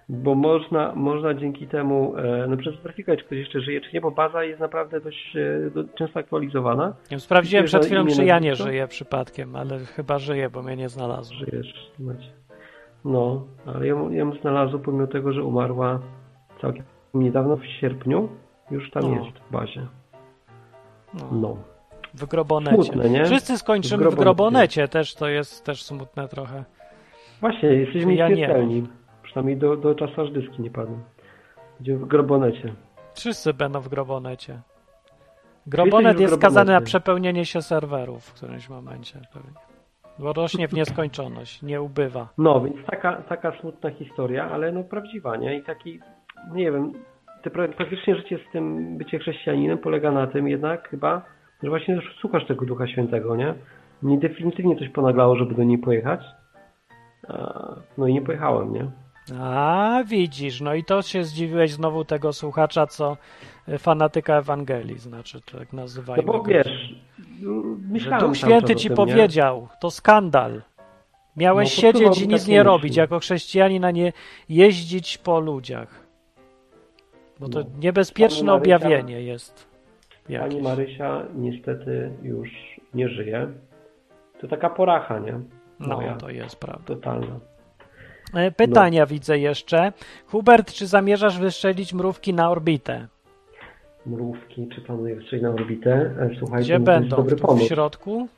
Bo 0.08 0.34
można, 0.34 0.92
można 0.94 1.34
dzięki 1.34 1.66
temu 1.66 2.14
e, 2.16 2.46
no 2.48 2.56
przecież 2.56 2.80
zweryfikować, 2.80 3.18
czy 3.20 3.24
ktoś 3.26 3.38
jeszcze 3.38 3.60
żyje, 3.60 3.80
czy 3.80 3.88
nie, 3.94 4.00
bo 4.00 4.10
baza 4.10 4.44
jest 4.44 4.60
naprawdę 4.60 5.00
dość 5.00 5.36
e, 5.36 5.70
do, 5.70 5.84
często 5.98 6.20
aktualizowana. 6.20 6.86
Nie 6.86 7.10
wiem, 7.10 7.20
Sprawdziłem 7.20 7.64
Wiesz, 7.64 7.70
przed 7.70 7.86
chwilą, 7.86 8.06
czy 8.06 8.24
ja 8.24 8.38
nie 8.38 8.54
żyję 8.54 8.88
przypadkiem, 8.88 9.56
ale 9.56 9.78
chyba 9.78 10.18
żyję, 10.18 10.50
bo 10.50 10.62
mnie 10.62 10.76
nie 10.76 10.88
znalazło. 10.88 11.36
Żyjesz, 11.36 11.90
macie. 11.98 12.28
No, 13.04 13.46
ale 13.66 13.86
ją, 13.86 14.10
ją 14.10 14.32
znalazło 14.40 14.78
pomimo 14.78 15.06
tego, 15.06 15.32
że 15.32 15.44
umarła 15.44 16.00
całkiem 16.60 16.84
niedawno, 17.14 17.56
w 17.56 17.66
sierpniu. 17.66 18.28
Już 18.70 18.90
tam 18.90 19.02
No. 19.02 19.24
jest 19.24 19.38
w 19.38 19.50
bazie. 19.52 19.86
No. 21.14 21.28
No. 21.32 21.56
W 22.14 22.26
Grobonecie. 22.26 22.82
Smutne, 22.82 23.10
nie? 23.10 23.24
Wszyscy 23.24 23.58
skończymy 23.58 24.04
W 24.04 24.10
w 24.10 24.14
Grobonecie. 24.14 24.24
Grobonecie, 24.24 24.88
też 24.88 25.14
to 25.14 25.28
jest 25.28 25.64
też 25.64 25.82
smutne 25.82 26.28
trochę. 26.28 26.64
Właśnie, 27.40 27.68
jesteśmy 27.68 28.14
Ja 28.14 28.28
nie. 28.28 28.34
nieśmiertelni. 28.34 28.86
Przynajmniej 29.22 29.56
do, 29.56 29.76
do 29.76 29.94
czasu, 29.94 30.20
aż 30.20 30.30
dyski 30.30 30.62
nie 30.62 30.70
padną. 30.70 30.98
Będziemy 31.78 31.98
w 31.98 32.04
grobonecie. 32.08 32.74
Wszyscy 33.14 33.54
będą 33.54 33.80
w 33.80 33.88
Grobonecie. 33.88 34.60
Grobonet 35.66 36.20
jest 36.20 36.34
skazany 36.34 36.56
na 36.58 36.64
Grobonecie. 36.72 36.86
przepełnienie 36.86 37.44
się 37.44 37.62
serwerów 37.62 38.24
w 38.24 38.32
którymś 38.34 38.68
momencie. 38.68 39.20
Bo 40.18 40.32
rośnie 40.32 40.68
w 40.68 40.72
nieskończoność, 40.80 41.62
nie 41.62 41.82
ubywa. 41.82 42.28
No, 42.38 42.60
więc 42.60 42.76
taka, 42.86 43.12
taka 43.22 43.60
smutna 43.60 43.90
historia, 43.90 44.50
ale 44.50 44.72
no 44.72 44.84
prawdziwa, 44.84 45.36
nie? 45.36 45.56
I 45.58 45.62
taki, 45.62 46.00
nie 46.52 46.72
wiem, 46.72 46.92
te 47.42 47.50
pra- 47.50 47.68
praktycznie 47.72 48.16
życie 48.16 48.38
z 48.48 48.52
tym 48.52 48.96
bycie 48.98 49.18
chrześcijaninem 49.18 49.78
polega 49.78 50.12
na 50.12 50.26
tym 50.26 50.48
jednak 50.48 50.88
chyba, 50.88 51.22
że 51.62 51.68
właśnie 51.68 52.00
słuchasz 52.20 52.46
tego 52.46 52.66
Ducha 52.66 52.86
Świętego, 52.86 53.36
nie? 53.36 53.54
Mnie 54.02 54.18
definitywnie 54.18 54.76
coś 54.76 54.88
ponaglało, 54.88 55.36
żeby 55.36 55.54
do 55.54 55.62
niej 55.64 55.78
pojechać. 55.78 56.20
No 57.98 58.06
i 58.06 58.12
nie 58.14 58.22
pojechałem, 58.22 58.72
nie? 58.72 58.90
A, 59.40 60.02
widzisz, 60.06 60.60
no 60.60 60.74
i 60.74 60.84
to 60.84 61.02
się 61.02 61.24
zdziwiłeś 61.24 61.72
znowu 61.72 62.04
tego 62.04 62.32
słuchacza, 62.32 62.86
co 62.86 63.16
y, 63.68 63.78
fanatyka 63.78 64.36
Ewangelii, 64.38 64.98
znaczy 64.98 65.40
tak 65.52 65.72
No 65.72 65.82
nazywajmy 65.82 66.22
bo 66.22 66.32
go. 66.32 66.42
wiesz, 66.50 66.94
Że 67.42 67.48
myślałem 67.90 68.26
Duch 68.26 68.36
Święty 68.36 68.76
ci 68.76 68.88
tym, 68.88 68.92
nie? 68.92 68.96
powiedział, 68.96 69.68
to 69.80 69.90
skandal. 69.90 70.62
Miałeś 71.36 71.76
No, 71.76 71.80
siedzieć 71.82 72.18
i 72.20 72.28
nic 72.28 72.46
nie 72.48 72.58
myśli. 72.58 72.62
robić, 72.62 72.96
jako 72.96 73.18
chrześcijanin, 73.18 73.84
a 73.84 73.90
nie 73.90 74.12
jeździć 74.48 75.18
po 75.18 75.40
ludziach. 75.40 76.03
Bo 77.40 77.48
to 77.48 77.58
No. 77.60 77.66
niebezpieczne 77.78 78.46
Pani 78.46 78.48
Marysia- 78.60 78.76
objawienie 78.76 79.22
jest. 79.22 79.66
Pani 80.24 80.34
Jakieś. 80.34 80.62
Marysia 80.62 81.22
niestety 81.34 82.10
już 82.22 82.48
nie 82.94 83.08
żyje. 83.08 83.46
To 84.40 84.48
taka 84.48 84.70
poracha, 84.70 85.18
nie? 85.18 85.40
No, 85.80 85.96
Moja. 85.96 86.14
to 86.16 86.30
jest 86.30 86.56
prawda. 86.56 86.84
Totalna. 86.86 87.40
E, 88.34 88.50
Pytania 88.50 89.06
widzę 89.06 89.38
jeszcze. 89.38 89.92
Hubert, 90.26 90.72
czy 90.72 90.86
zamierzasz 90.86 91.38
wystrzelić 91.38 91.94
mrówki 91.94 92.34
na 92.34 92.50
orbitę? 92.50 93.06
Mrówki, 94.06 94.68
czy 94.74 94.80
planuję 94.80 95.20
wstrzelić 95.20 95.42
na 95.42 95.50
orbitę? 95.50 95.92
E, 96.20 96.30
Słuchajcie, 96.38 96.64
Gdzie 96.64 96.78
no 96.78 96.84
będą? 96.84 97.16
dobry 97.16 97.36
Tu 97.36 97.42
w 97.44 97.46
pomysł. 97.46 97.66
środku? 97.68 98.28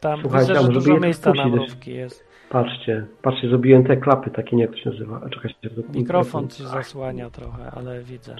Tam 0.00 0.20
Słuchajcie, 0.20 0.52
widzę, 0.52 0.62
że 0.66 0.72
dużo 0.72 1.00
miejsca 1.00 1.32
na 1.32 1.48
mrówki 1.48 1.94
jest. 1.94 2.24
Patrzcie, 2.50 3.06
patrzcie, 3.22 3.48
zrobiłem 3.48 3.84
te 3.84 3.96
klapy 3.96 4.30
takie, 4.30 4.56
nie 4.56 4.62
jak 4.62 4.70
to 4.72 4.78
się 4.78 4.90
nazywa. 4.90 5.20
A 5.26 5.28
czekajcie, 5.28 5.70
to- 5.70 5.98
Mikrofon 5.98 6.48
ci 6.48 6.64
zasłania 6.64 7.30
trochę, 7.30 7.70
ale 7.70 8.02
widzę. 8.02 8.36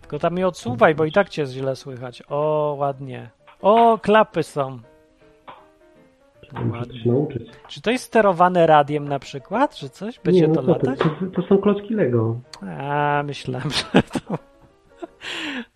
Tylko 0.00 0.18
tam 0.18 0.34
nie 0.34 0.46
odsuwaj, 0.46 0.94
bo 0.94 1.04
i 1.04 1.12
tak 1.12 1.28
cię 1.28 1.46
źle 1.46 1.76
słychać. 1.76 2.22
O, 2.28 2.74
ładnie. 2.78 3.30
O, 3.62 3.98
klapy 4.02 4.42
są. 4.42 4.78
No 6.52 6.60
Muszę 6.64 6.84
nauczyć. 7.06 7.50
Czy 7.68 7.82
to 7.82 7.90
jest 7.90 8.04
sterowane 8.04 8.66
radiem 8.66 9.08
na 9.08 9.18
przykład, 9.18 9.74
czy 9.74 9.88
coś? 9.88 10.20
Będzie 10.20 10.40
nie, 10.40 10.48
no 10.48 10.54
to 10.54 10.62
latać? 10.62 10.98
to, 10.98 11.10
to 11.42 11.48
są 11.48 11.58
klocki 11.58 11.94
Lego. 11.94 12.40
A, 12.80 13.22
myślałem, 13.26 13.70
że 13.94 14.02
to... 14.02 14.38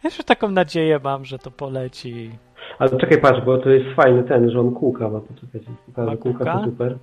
Jeszcze 0.05 0.25
taką 0.25 0.51
nadzieję 0.51 1.01
mam, 1.05 1.25
że 1.25 1.39
to 1.39 1.51
poleci. 1.51 2.31
Ale 2.79 2.91
czekaj, 2.91 3.21
patrz, 3.21 3.41
bo 3.45 3.59
to 3.59 3.71
jest 3.71 3.97
fajny 3.97 4.23
ten, 4.23 4.51
że 4.51 4.61
on 4.61 4.75
kółka 4.75 5.09
ma. 5.09 5.21
Poczekajcie, 5.21 5.71
pokażę, 5.87 6.17
kółka 6.17 6.45
to 6.45 6.65
super. 6.65 6.99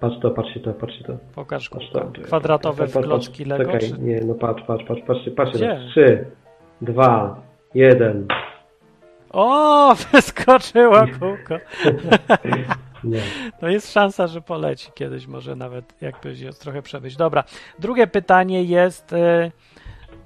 Patrz 0.00 0.20
to, 0.22 0.30
patrzcie 0.30 0.60
to, 0.60 0.72
patrzcie 0.72 1.04
to. 1.04 1.16
Pokaż 1.34 1.68
Patrz 1.68 1.90
to. 1.90 2.10
Kwadratowe 2.24 2.86
Patrz, 2.88 3.06
klocki. 3.06 3.44
Lego? 3.44 3.72
Czekaj, 3.72 3.90
Czy... 3.90 3.98
nie, 3.98 4.20
no 4.20 4.34
patrz, 4.34 4.62
patrz, 4.62 4.84
patrz, 4.84 5.02
patrzcie, 5.06 5.30
patrzcie. 5.30 5.58
Gdzie? 5.58 5.80
Trzy, 5.90 6.24
dwa, 6.80 7.36
jeden. 7.74 8.26
O, 9.30 9.94
wyskoczyło 10.12 11.04
kółko. 11.20 11.54
Nie. 13.04 13.20
To 13.60 13.68
jest 13.68 13.92
szansa, 13.92 14.26
że 14.26 14.40
poleci 14.40 14.90
kiedyś, 14.94 15.26
może 15.26 15.56
nawet 15.56 16.02
jakbyś 16.02 16.40
je 16.40 16.52
trochę 16.52 16.82
przebyć. 16.82 17.16
Dobra. 17.16 17.44
Drugie 17.78 18.06
pytanie 18.06 18.62
jest, 18.62 19.12
e, 19.12 19.50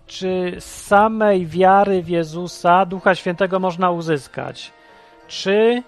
czy 0.07 0.57
z 0.59 0.65
samej 0.87 1.47
wiary 1.47 2.03
w 2.03 2.09
Jezusa 2.09 2.87
Ducha 2.87 3.15
Świętego 3.15 3.59
można 3.61 3.91
uzyskać? 3.91 4.73
Czy 5.29 5.83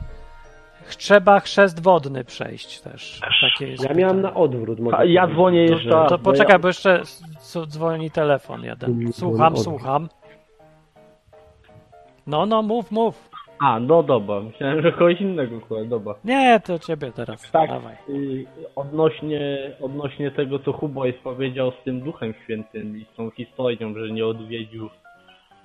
trzeba 0.98 1.40
chrzest 1.40 1.82
wodny 1.82 2.24
przejść 2.24 2.80
też? 2.80 3.20
Takie 3.40 3.68
jest 3.68 3.84
Ja 3.84 3.94
miałem 3.94 4.20
na 4.20 4.34
odwrót. 4.34 4.80
mogę 4.80 4.98
A 4.98 5.04
ja 5.04 5.26
dzwonię 5.26 5.62
jeszcze 5.64 5.90
to, 5.90 6.06
to 6.08 6.18
bo 6.18 6.24
poczekaj, 6.24 6.54
ja- 6.54 6.58
bo 6.58 6.68
jeszcze 6.68 7.02
dzwoni 7.66 8.10
telefon 8.10 8.62
jeden. 8.64 9.12
Słucham, 9.12 9.56
słucham. 9.56 10.08
No, 12.26 12.46
no, 12.46 12.62
mów, 12.62 12.90
mów. 12.90 13.30
A, 13.60 13.80
no 13.80 14.02
dobra, 14.02 14.40
myślałem, 14.40 14.82
że 14.82 14.92
kogoś 14.92 15.20
innego, 15.20 15.60
kurwa, 15.60 15.84
dobra. 15.84 16.14
Nie, 16.24 16.60
to 16.66 16.78
ciebie 16.78 17.12
teraz. 17.16 17.50
Tak, 17.50 17.70
Dawaj. 17.70 17.94
y, 18.08 18.46
odnośnie, 18.76 19.70
odnośnie 19.82 20.30
tego, 20.30 20.58
co 20.58 20.72
Hubois 20.72 21.16
powiedział 21.24 21.72
z 21.80 21.84
tym 21.84 22.00
Duchem 22.00 22.34
Świętym 22.44 22.96
i 22.96 23.04
z 23.04 23.16
tą 23.16 23.30
historią, 23.30 23.94
że 23.94 24.10
nie 24.10 24.26
odwiedził 24.26 24.88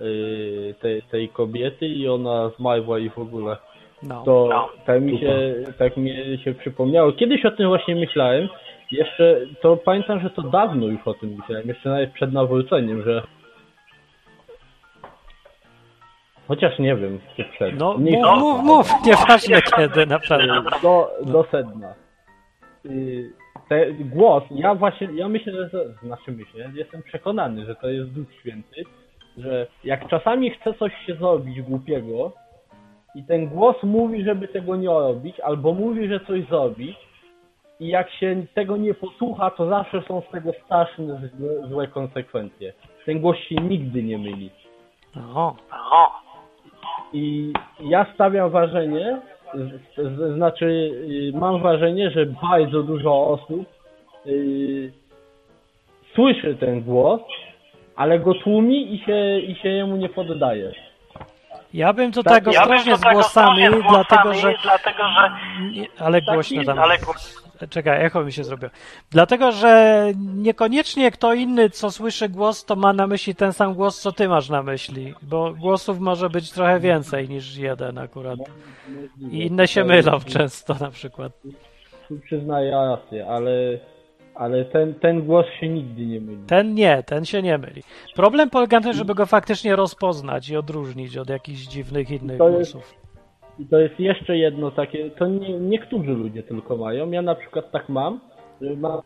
y, 0.01 0.75
tej, 0.81 1.01
tej 1.01 1.29
kobiety 1.29 1.87
i 1.87 2.07
ona 2.07 2.49
zmarła 2.49 2.99
i 2.99 3.09
w 3.09 3.19
ogóle. 3.19 3.57
No. 4.03 4.23
To 4.25 4.69
tak 4.85 5.01
mi 5.01 5.19
się, 5.19 5.53
tak 5.77 5.97
mi 5.97 6.39
się 6.43 6.53
przypomniało. 6.53 7.11
Kiedyś 7.11 7.45
o 7.45 7.51
tym 7.51 7.67
właśnie 7.67 7.95
myślałem. 7.95 8.49
Jeszcze, 8.91 9.41
to 9.61 9.77
pamiętam, 9.77 10.19
że 10.19 10.29
to 10.29 10.41
dawno 10.41 10.87
już 10.87 11.07
o 11.07 11.13
tym 11.13 11.35
myślałem, 11.39 11.67
jeszcze 11.67 11.89
nawet 11.89 12.11
przed 12.11 12.33
nawróceniem, 12.33 13.03
że 13.03 13.23
Chociaż 16.47 16.79
nie 16.79 16.95
wiem, 16.95 17.19
czy 17.35 17.43
przed. 17.43 17.79
No, 17.79 17.95
Nie 17.99 18.17
mów, 18.25 18.39
mów, 18.39 18.63
mów, 18.63 18.87
nieważne 19.05 19.61
kiedy, 19.77 20.05
naprawdę. 20.05 20.61
do, 20.81 21.11
do 21.25 21.43
sedna. 21.51 21.93
Y, 22.85 23.31
Te, 23.69 23.93
głos, 23.93 24.43
ja 24.51 24.75
właśnie, 24.75 25.07
ja 25.13 25.29
myślę, 25.29 25.69
że 25.69 25.85
znaczy 26.03 26.31
myślę, 26.31 26.71
jestem 26.73 27.03
przekonany, 27.03 27.65
że 27.65 27.75
to 27.75 27.89
jest 27.89 28.11
Duch 28.11 28.33
Święty, 28.33 28.83
że 29.37 29.67
jak 29.83 30.07
czasami 30.07 30.49
chce 30.49 30.73
coś 30.73 30.91
się 31.05 31.15
zrobić 31.15 31.61
głupiego 31.61 32.31
i 33.15 33.23
ten 33.23 33.47
głos 33.47 33.75
mówi, 33.83 34.23
żeby 34.23 34.47
tego 34.47 34.75
nie 34.75 34.87
robić, 34.87 35.39
albo 35.39 35.73
mówi, 35.73 36.07
że 36.07 36.19
coś 36.19 36.47
zrobić 36.47 36.97
i 37.79 37.87
jak 37.87 38.11
się 38.11 38.45
tego 38.53 38.77
nie 38.77 38.93
posłucha, 38.93 39.49
to 39.51 39.69
zawsze 39.69 40.01
są 40.07 40.21
z 40.21 40.31
tego 40.31 40.51
straszne, 40.65 41.29
złe, 41.69 41.87
konsekwencje. 41.87 42.73
Ten 43.05 43.19
głos 43.19 43.37
się 43.37 43.55
nigdy 43.55 44.03
nie 44.03 44.17
myli. 44.17 44.49
No. 45.15 45.55
I 47.14 47.53
ja 47.80 48.05
stawiam 48.14 48.49
wrażenie, 48.49 49.22
znaczy 50.36 50.66
y, 50.66 51.32
mam 51.38 51.61
wrażenie, 51.61 52.11
że 52.11 52.26
bardzo 52.26 52.84
dużo 52.84 53.28
osób 53.28 53.66
y, 54.26 54.91
słyszy 56.16 56.55
ten 56.55 56.82
głos, 56.82 57.22
ale 57.95 58.20
go 58.20 58.34
tłumi 58.34 58.95
i 58.95 58.99
się, 58.99 59.39
i 59.39 59.55
się 59.55 59.70
jemu 59.70 59.95
nie 59.95 60.09
poddaje. 60.09 60.72
Ja 61.74 61.93
bym 61.93 62.11
to 62.11 62.24
Tak, 62.24 62.43
tak 62.43 62.53
ja 62.53 62.61
ostrożnie 62.61 62.95
z 62.97 63.01
tak 63.01 63.14
głosami, 63.14 63.64
dlatego 63.89 64.34
że... 64.34 64.53
Dlatego, 64.64 65.03
że 65.03 65.32
ale 65.99 66.22
głośno 66.22 66.57
Taki- 66.57 66.66
tam. 66.66 66.80
ale 66.80 66.97
Czekaj, 67.70 68.05
echo 68.05 68.24
mi 68.24 68.32
się 68.32 68.43
zrobiło. 68.43 68.72
Dlatego, 69.11 69.51
że 69.51 70.03
niekoniecznie 70.36 71.11
kto 71.11 71.34
inny, 71.34 71.70
co 71.70 71.91
słyszy 71.91 72.30
głos, 72.30 72.66
to 72.66 72.76
ma 72.76 72.93
na 72.93 73.07
myśli 73.07 73.36
ten 73.36 73.53
sam 73.53 73.74
głos, 73.74 74.01
co 74.01 74.11
ty 74.11 74.28
masz 74.28 74.49
na 74.49 74.64
myśli. 74.64 75.14
Bo 75.22 75.53
głosów 75.53 75.99
może 75.99 76.30
być 76.30 76.51
trochę 76.51 76.80
więcej 76.80 77.30
niż 77.30 77.57
jeden 77.57 77.97
akurat. 77.97 78.39
I 79.32 79.45
inne 79.45 79.68
się 79.68 79.84
mylą 79.84 80.20
często 80.20 80.76
na 80.80 80.91
przykład. 80.91 81.32
Przyznaję 82.26 82.72
rację, 82.72 83.28
ale, 83.28 83.51
ale 84.36 84.66
ten, 84.66 84.93
ten 84.95 85.22
głos 85.26 85.45
się 85.59 85.70
nigdy 85.70 86.05
nie 86.05 86.22
myli. 86.22 86.38
Ten 86.47 86.74
nie, 86.74 87.03
ten 87.03 87.26
się 87.26 87.41
nie 87.41 87.57
myli. 87.57 87.84
Problem 88.16 88.49
polega 88.49 88.78
na 88.80 88.84
tym, 88.84 88.93
żeby 88.93 89.16
go 89.16 89.26
faktycznie 89.26 89.76
rozpoznać 89.76 90.49
i 90.49 90.57
odróżnić 90.57 91.18
od 91.18 91.30
jakichś 91.30 91.61
dziwnych 91.61 92.11
innych 92.11 92.38
To 92.38 92.49
jest- 92.49 92.72
głosów. 92.72 93.03
I 93.60 93.66
to 93.66 93.80
jest 93.80 93.99
jeszcze 93.99 94.38
jedno 94.38 94.72
takie, 94.72 95.12
to 95.12 95.28
nie, 95.28 95.60
niektórzy 95.60 96.12
ludzie 96.12 96.43
tylko 96.43 96.78
mają. 96.78 97.12
Ja 97.12 97.22
na 97.22 97.36
przykład 97.36 97.72
tak 97.72 97.89
mam, 97.89 98.20
że 98.62 98.76
mam 98.76 99.01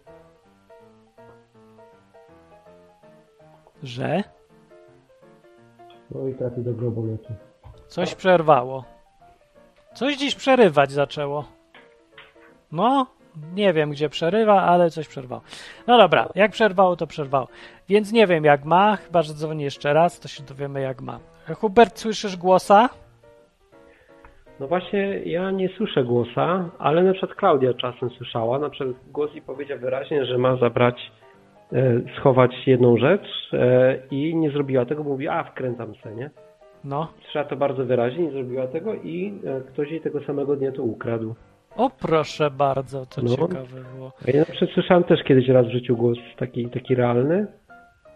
Że? 3.84 4.24
No 6.12 6.28
i 6.28 6.36
trafi 6.36 6.62
do 6.62 6.74
groboletu. 6.74 7.34
Coś 7.88 8.16
przerwało. 8.16 8.84
Coś 9.94 10.18
dziś 10.18 10.36
przerywać 10.36 10.92
zaczęło. 10.92 11.46
No, 12.72 13.08
nie 13.54 13.74
wiem 13.74 13.92
gdzie 13.92 14.10
przerywa, 14.10 14.62
ale 14.62 14.90
coś 14.90 15.08
przerwało. 15.08 15.42
No 15.88 15.98
dobra, 15.98 16.30
jak 16.36 16.52
przerwało, 16.52 16.96
to 16.96 17.08
przerwało. 17.08 17.48
Więc 17.90 18.12
nie 18.12 18.28
wiem 18.28 18.44
jak 18.44 18.66
ma, 18.66 18.96
chyba 18.96 19.22
że 19.22 19.34
dzwoni 19.34 19.64
jeszcze 19.64 19.94
raz, 19.94 20.20
to 20.20 20.28
się 20.28 20.44
dowiemy 20.44 20.82
jak 20.82 21.02
ma. 21.02 21.20
Hubert, 21.56 22.00
słyszysz 22.00 22.38
głosa? 22.38 22.90
No 24.60 24.68
właśnie, 24.68 25.20
ja 25.26 25.52
nie 25.52 25.70
słyszę 25.70 26.04
głosa, 26.04 26.70
ale 26.80 27.04
na 27.04 27.14
przykład 27.14 27.38
Klaudia 27.38 27.74
czasem 27.74 28.10
słyszała. 28.10 28.60
Na 28.60 28.70
przykład 28.70 28.96
głos 29.12 29.34
jej 29.34 29.42
powiedział 29.42 29.80
wyraźnie, 29.80 30.26
że 30.26 30.38
ma 30.38 30.56
zabrać, 30.56 31.12
e, 31.74 32.02
schować 32.20 32.52
jedną 32.68 32.98
rzecz 32.98 33.50
e, 33.54 33.98
i 34.12 34.36
nie 34.36 34.52
zrobiła 34.52 34.86
tego, 34.86 35.04
bo 35.04 35.10
mówi, 35.10 35.28
a 35.28 35.44
wkręcam 35.44 35.96
se, 35.96 36.16
nie? 36.16 36.30
No. 36.84 37.08
Słyszała 37.24 37.46
to 37.46 37.56
bardzo 37.56 37.86
wyraźnie, 37.86 38.24
nie 38.26 38.32
zrobiła 38.32 38.68
tego 38.68 38.94
i 38.94 39.34
e, 39.46 39.62
ktoś 39.62 39.92
jej 39.92 40.02
tego 40.02 40.22
samego 40.24 40.56
dnia 40.56 40.72
to 40.72 40.84
ukradł. 40.84 41.36
O 41.76 41.90
proszę 41.90 42.52
bardzo, 42.52 43.06
to 43.06 43.22
No. 43.22 43.30
ciekawe 43.30 43.66
było. 43.96 44.12
Ja 44.28 44.40
na 44.40 44.46
przykład 44.46 44.72
słyszałem 44.72 45.04
też 45.04 45.24
kiedyś 45.24 45.48
raz 45.48 45.68
w 45.68 45.72
życiu 45.72 45.96
głos 45.98 46.18
taki, 46.38 46.70
taki 46.70 46.96
realny. 46.96 47.48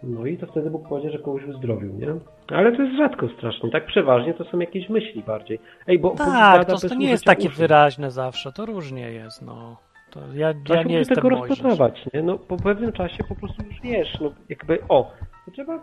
No 0.04 0.26
i 0.26 0.38
to 0.38 0.48
wtedy 0.48 0.70
Bóg 0.70 0.88
powiedział, 0.90 1.12
że 1.12 1.20
kogoś 1.20 1.46
uzdrowił, 1.46 1.94
nie? 1.94 2.08
Ale 2.48 2.72
to 2.78 2.84
jest 2.84 2.98
rzadko 2.98 3.28
strasznie. 3.38 3.72
Tak 3.72 3.86
przeważnie 3.86 4.34
to 4.34 4.44
są 4.44 4.60
jakieś 4.60 4.90
myśli 4.90 5.24
bardziej. 5.24 5.60
Ej, 5.88 6.00
bo 6.00 6.10
Tak, 6.10 6.66
to, 6.66 6.78
to 6.90 6.96
nie 6.96 7.10
jest 7.10 7.26
takie 7.26 7.48
uszu. 7.48 7.58
wyraźne 7.58 8.12
zawsze, 8.12 8.52
to 8.52 8.66
różnie 8.66 9.12
jest, 9.12 9.42
no. 9.42 9.78
To 10.12 10.20
ja, 10.34 10.54
ja 10.70 10.84
się 10.84 10.90
nie 10.90 10.98
jestem 10.98 11.16
tego 11.16 11.30
Mojżesz. 11.30 11.50
rozpoznawać, 11.50 12.06
nie? 12.14 12.24
No 12.24 12.38
po 12.38 12.58
pewnym 12.58 12.92
czasie 12.92 13.24
po 13.30 13.36
prostu 13.36 13.64
już 13.66 13.82
wiesz, 13.84 14.18
no 14.22 14.32
jakby, 14.50 14.80
o, 14.90 15.12
to 15.46 15.52
trzeba 15.52 15.80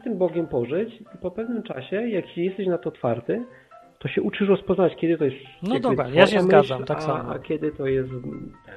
z 0.00 0.04
tym 0.04 0.18
Bogiem 0.18 0.46
pożyć 0.46 1.00
i 1.00 1.18
po 1.22 1.30
pewnym 1.30 1.62
czasie, 1.62 2.08
jak 2.08 2.28
się 2.28 2.42
jesteś 2.42 2.66
na 2.66 2.78
to 2.78 2.88
otwarty, 2.88 3.44
to 3.98 4.08
się 4.08 4.22
uczysz 4.22 4.48
rozpoznać, 4.48 4.96
kiedy 4.96 5.18
to 5.18 5.24
jest 5.24 5.36
No 5.62 5.80
dobra, 5.80 6.08
ja 6.08 6.26
się 6.26 6.40
zgadzam, 6.40 6.78
myśl, 6.80 6.88
tak 6.88 6.98
a, 6.98 7.00
samo. 7.00 7.30
A 7.32 7.38
kiedy 7.38 7.72
to 7.72 7.86
jest 7.86 8.10
ten, 8.66 8.74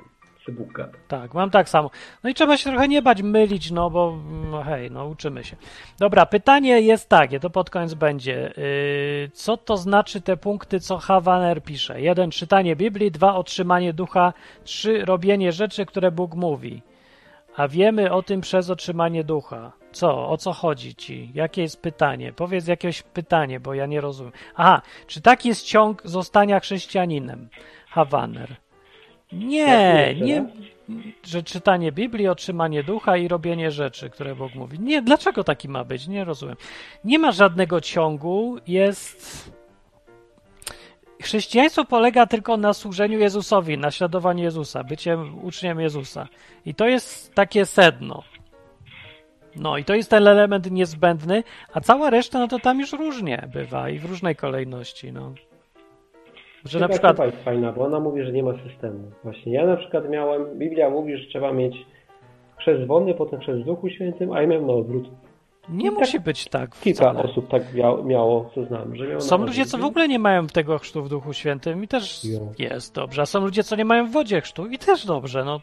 co 0.49 0.55
Bóg 0.55 0.73
gada. 0.73 0.97
Tak, 1.07 1.33
mam 1.33 1.49
tak 1.49 1.69
samo. 1.69 1.89
No 2.23 2.29
i 2.29 2.33
trzeba 2.33 2.57
się 2.57 2.69
trochę 2.69 2.87
nie 2.87 3.01
bać 3.01 3.21
mylić, 3.21 3.71
no 3.71 3.89
bo 3.89 4.17
no 4.51 4.63
hej, 4.63 4.91
no 4.91 5.07
uczymy 5.07 5.43
się. 5.43 5.55
Dobra, 5.99 6.25
pytanie 6.25 6.81
jest 6.81 7.09
takie, 7.09 7.39
to 7.39 7.49
pod 7.49 7.69
koniec 7.69 7.93
będzie. 7.93 8.53
Yy, 8.57 9.29
co 9.33 9.57
to 9.57 9.77
znaczy 9.77 10.21
te 10.21 10.37
punkty, 10.37 10.79
co 10.79 10.97
Havaner 10.97 11.63
pisze? 11.63 12.01
Jeden, 12.01 12.31
czytanie 12.31 12.75
Biblii, 12.75 13.11
dwa, 13.11 13.35
otrzymanie 13.35 13.93
ducha, 13.93 14.33
trzy, 14.63 15.05
robienie 15.05 15.51
rzeczy, 15.51 15.85
które 15.85 16.11
Bóg 16.11 16.35
mówi. 16.35 16.81
A 17.55 17.67
wiemy 17.67 18.11
o 18.11 18.23
tym 18.23 18.41
przez 18.41 18.69
otrzymanie 18.69 19.23
ducha. 19.23 19.71
Co? 19.91 20.29
O 20.29 20.37
co 20.37 20.53
chodzi 20.53 20.95
ci? 20.95 21.31
Jakie 21.33 21.61
jest 21.61 21.81
pytanie? 21.81 22.33
Powiedz 22.33 22.67
jakieś 22.67 23.01
pytanie, 23.01 23.59
bo 23.59 23.73
ja 23.73 23.85
nie 23.85 24.01
rozumiem. 24.01 24.33
Aha, 24.55 24.81
czy 25.07 25.21
taki 25.21 25.49
jest 25.49 25.65
ciąg 25.65 26.01
zostania 26.05 26.59
chrześcijaninem? 26.59 27.49
Havaner. 27.87 28.55
Nie, 29.31 29.57
jeszcze 30.09 30.25
nie, 30.25 30.45
że 31.23 31.43
czytanie 31.43 31.91
Biblii, 31.91 32.27
otrzymanie 32.27 32.83
ducha 32.83 33.17
i 33.17 33.27
robienie 33.27 33.71
rzeczy, 33.71 34.09
które 34.09 34.35
Bóg 34.35 34.55
mówi. 34.55 34.79
Nie, 34.79 35.01
dlaczego 35.01 35.43
taki 35.43 35.69
ma 35.69 35.83
być? 35.83 36.07
Nie 36.07 36.25
rozumiem. 36.25 36.55
Nie 37.03 37.19
ma 37.19 37.31
żadnego 37.31 37.81
ciągu, 37.81 38.57
jest. 38.67 39.51
Chrześcijaństwo 41.21 41.85
polega 41.85 42.25
tylko 42.25 42.57
na 42.57 42.73
służeniu 42.73 43.19
Jezusowi, 43.19 43.77
naśladowaniu 43.77 44.43
Jezusa, 44.43 44.83
byciem 44.83 45.45
uczniem 45.45 45.79
Jezusa. 45.79 46.27
I 46.65 46.75
to 46.75 46.87
jest 46.87 47.33
takie 47.33 47.65
sedno. 47.65 48.23
No 49.55 49.77
i 49.77 49.85
to 49.85 49.95
jest 49.95 50.09
ten 50.09 50.27
element 50.27 50.71
niezbędny, 50.71 51.43
a 51.73 51.81
cała 51.81 52.09
reszta, 52.09 52.39
no 52.39 52.47
to 52.47 52.59
tam 52.59 52.79
już 52.79 52.93
różnie 52.93 53.49
bywa 53.53 53.89
i 53.89 53.99
w 53.99 54.05
różnej 54.05 54.35
kolejności, 54.35 55.11
no. 55.11 55.33
Że 56.65 56.79
na 56.79 56.89
przykład 56.89 57.11
chyba 57.11 57.25
jest 57.25 57.43
fajna, 57.43 57.71
bo 57.71 57.85
ona 57.85 57.99
mówi, 57.99 58.23
że 58.23 58.31
nie 58.31 58.43
ma 58.43 58.53
systemu. 58.69 58.99
Właśnie 59.23 59.53
ja 59.53 59.65
na 59.65 59.77
przykład 59.77 60.09
miałem, 60.09 60.57
Biblia 60.59 60.89
mówi, 60.89 61.17
że 61.17 61.27
trzeba 61.27 61.53
mieć 61.53 61.75
chrzest 62.57 62.85
wodny, 62.87 63.13
potem 63.13 63.39
chrzest 63.39 63.61
w 63.61 63.65
Duchu 63.65 63.89
Świętym, 63.89 64.31
a 64.31 64.41
ja 64.41 64.47
miałem 64.47 64.67
na 64.67 64.73
odwrót. 64.73 65.09
nie 65.69 65.87
I 65.87 65.91
musi 65.91 66.19
być 66.19 66.47
tak 66.49 66.79
Kilka 66.79 67.11
wcale. 67.11 67.23
osób 67.29 67.47
tak 67.47 67.73
miało, 67.73 68.03
miało 68.03 68.49
co 68.55 68.63
znam, 68.65 68.95
że 68.95 69.21
Są 69.21 69.37
ludzie, 69.45 69.65
co 69.65 69.77
w 69.77 69.83
ogóle 69.85 70.07
nie 70.07 70.19
mają 70.19 70.47
tego 70.47 70.77
chrztu 70.79 71.03
w 71.03 71.09
Duchu 71.09 71.33
Świętym 71.33 71.83
i 71.83 71.87
też 71.87 72.25
Jo. 72.25 72.39
jest 72.59 72.95
dobrze. 72.95 73.21
A 73.21 73.25
są 73.25 73.39
ludzie, 73.39 73.63
co 73.63 73.75
nie 73.75 73.85
mają 73.85 74.05
w 74.07 74.11
wodzie 74.11 74.41
chrztu 74.41 74.67
i 74.67 74.77
też 74.77 75.05
dobrze. 75.05 75.45
No, 75.45 75.61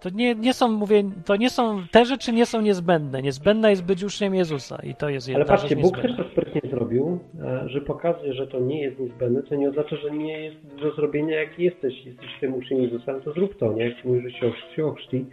to 0.00 0.10
nie, 0.10 0.34
nie 0.34 0.54
są, 0.54 0.68
mówię, 0.68 1.04
to 1.24 1.36
nie 1.36 1.50
są, 1.50 1.82
te 1.90 2.04
rzeczy 2.04 2.32
nie 2.32 2.46
są 2.46 2.60
niezbędne. 2.60 3.22
Niezbędne 3.22 3.70
jest 3.70 3.84
być 3.84 4.04
uczniem 4.04 4.34
Jezusa 4.34 4.78
i 4.82 4.94
to 4.94 5.08
jest 5.08 5.28
jedna 5.28 5.44
Ale 5.44 5.58
patrzcie, 5.58 5.76
Bóg 5.76 5.94
też 5.94 6.04
niezbędna. 6.04 6.24
to 6.24 6.30
sprytnie 6.30 6.70
zrobił, 6.70 7.18
e, 7.40 7.68
że 7.68 7.80
pokazuje, 7.80 8.32
że 8.34 8.46
to 8.46 8.60
nie 8.60 8.82
jest 8.82 8.98
niezbędne, 8.98 9.42
co 9.42 9.54
nie 9.54 9.68
oznacza, 9.68 9.96
że 9.96 10.10
nie 10.10 10.38
jest 10.44 10.56
do 10.82 10.94
zrobienia, 10.94 11.40
jak 11.40 11.58
jesteś. 11.58 12.06
Jesteś 12.06 12.28
tym 12.40 12.54
uczniem 12.54 12.82
Jezusa, 12.82 13.20
to 13.20 13.32
zrób 13.32 13.58
to, 13.58 13.72
nie? 13.72 13.84
Jak 13.88 14.04
mówisz, 14.04 14.32
że 14.32 14.38
się 14.40 14.46
ochrzci, 14.46 14.82
ochrzci. 14.82 15.26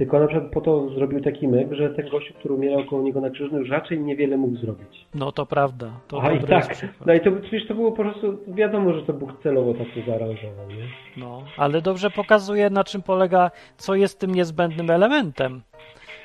Tylko 0.00 0.20
na 0.20 0.26
przykład 0.26 0.52
po 0.52 0.60
to 0.60 0.88
zrobił 0.88 1.20
taki 1.20 1.48
myk, 1.48 1.72
że 1.72 1.90
ten 1.90 2.08
gościu, 2.08 2.34
który 2.34 2.54
umierał 2.54 2.84
koło 2.84 3.02
niego 3.02 3.20
na 3.20 3.30
krzyżu, 3.30 3.58
już 3.58 3.68
raczej 3.68 4.00
niewiele 4.00 4.36
mógł 4.36 4.56
zrobić. 4.56 5.06
No 5.14 5.32
to 5.32 5.46
prawda. 5.46 5.90
To 6.08 6.22
A 6.22 6.32
i 6.32 6.40
tak, 6.44 6.86
no 7.06 7.14
i 7.14 7.20
to 7.20 7.32
przecież 7.32 7.68
to 7.68 7.74
było 7.74 7.92
po 7.92 8.02
prostu, 8.02 8.38
wiadomo, 8.48 8.92
że 8.92 9.02
to 9.02 9.12
Bóg 9.12 9.42
celowo 9.42 9.74
tak 9.74 9.86
to 9.94 10.10
zaaranżował, 10.10 10.68
nie? 10.68 10.84
No, 11.16 11.42
ale 11.56 11.82
dobrze 11.82 12.10
pokazuje, 12.10 12.70
na 12.70 12.84
czym 12.84 13.02
polega, 13.02 13.50
co 13.76 13.94
jest 13.94 14.20
tym 14.20 14.34
niezbędnym 14.34 14.90
elementem. 14.90 15.62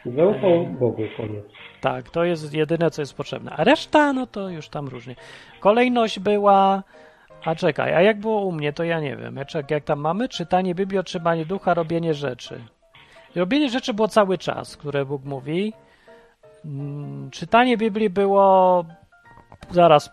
Zaufał 0.06 0.66
Bogu, 0.66 1.04
koniec. 1.18 1.46
Tak, 1.82 2.10
to 2.10 2.24
jest 2.24 2.54
jedyne, 2.54 2.92
co 2.92 3.02
jest 3.02 3.18
potrzebne. 3.18 3.52
A 3.52 3.64
reszta, 3.64 4.14
no 4.14 4.28
to 4.28 4.50
już 4.50 4.70
tam 4.70 4.88
różnie. 4.88 5.16
Kolejność 5.60 6.20
była. 6.20 6.84
A 7.46 7.56
czekaj, 7.56 7.94
a 7.94 8.02
jak 8.02 8.20
było 8.20 8.46
u 8.46 8.52
mnie, 8.52 8.74
to 8.74 8.84
ja 8.84 9.00
nie 9.00 9.16
wiem. 9.16 9.36
Ja 9.36 9.46
czek, 9.46 9.72
jak 9.72 9.84
tam 9.84 10.00
mamy? 10.00 10.30
Czytanie 10.30 10.76
Biblii, 10.76 11.00
otrzymanie 11.00 11.46
ducha, 11.46 11.74
robienie 11.74 12.14
rzeczy. 12.14 12.62
Robienie 13.36 13.70
rzeczy 13.70 13.94
było 13.94 14.08
cały 14.08 14.38
czas, 14.38 14.78
które 14.78 15.06
Bóg 15.06 15.24
mówi. 15.26 15.74
Mm, 16.66 17.30
Czytanie 17.32 17.78
Biblii 17.78 18.10
było 18.10 18.86
zaraz 19.72 20.12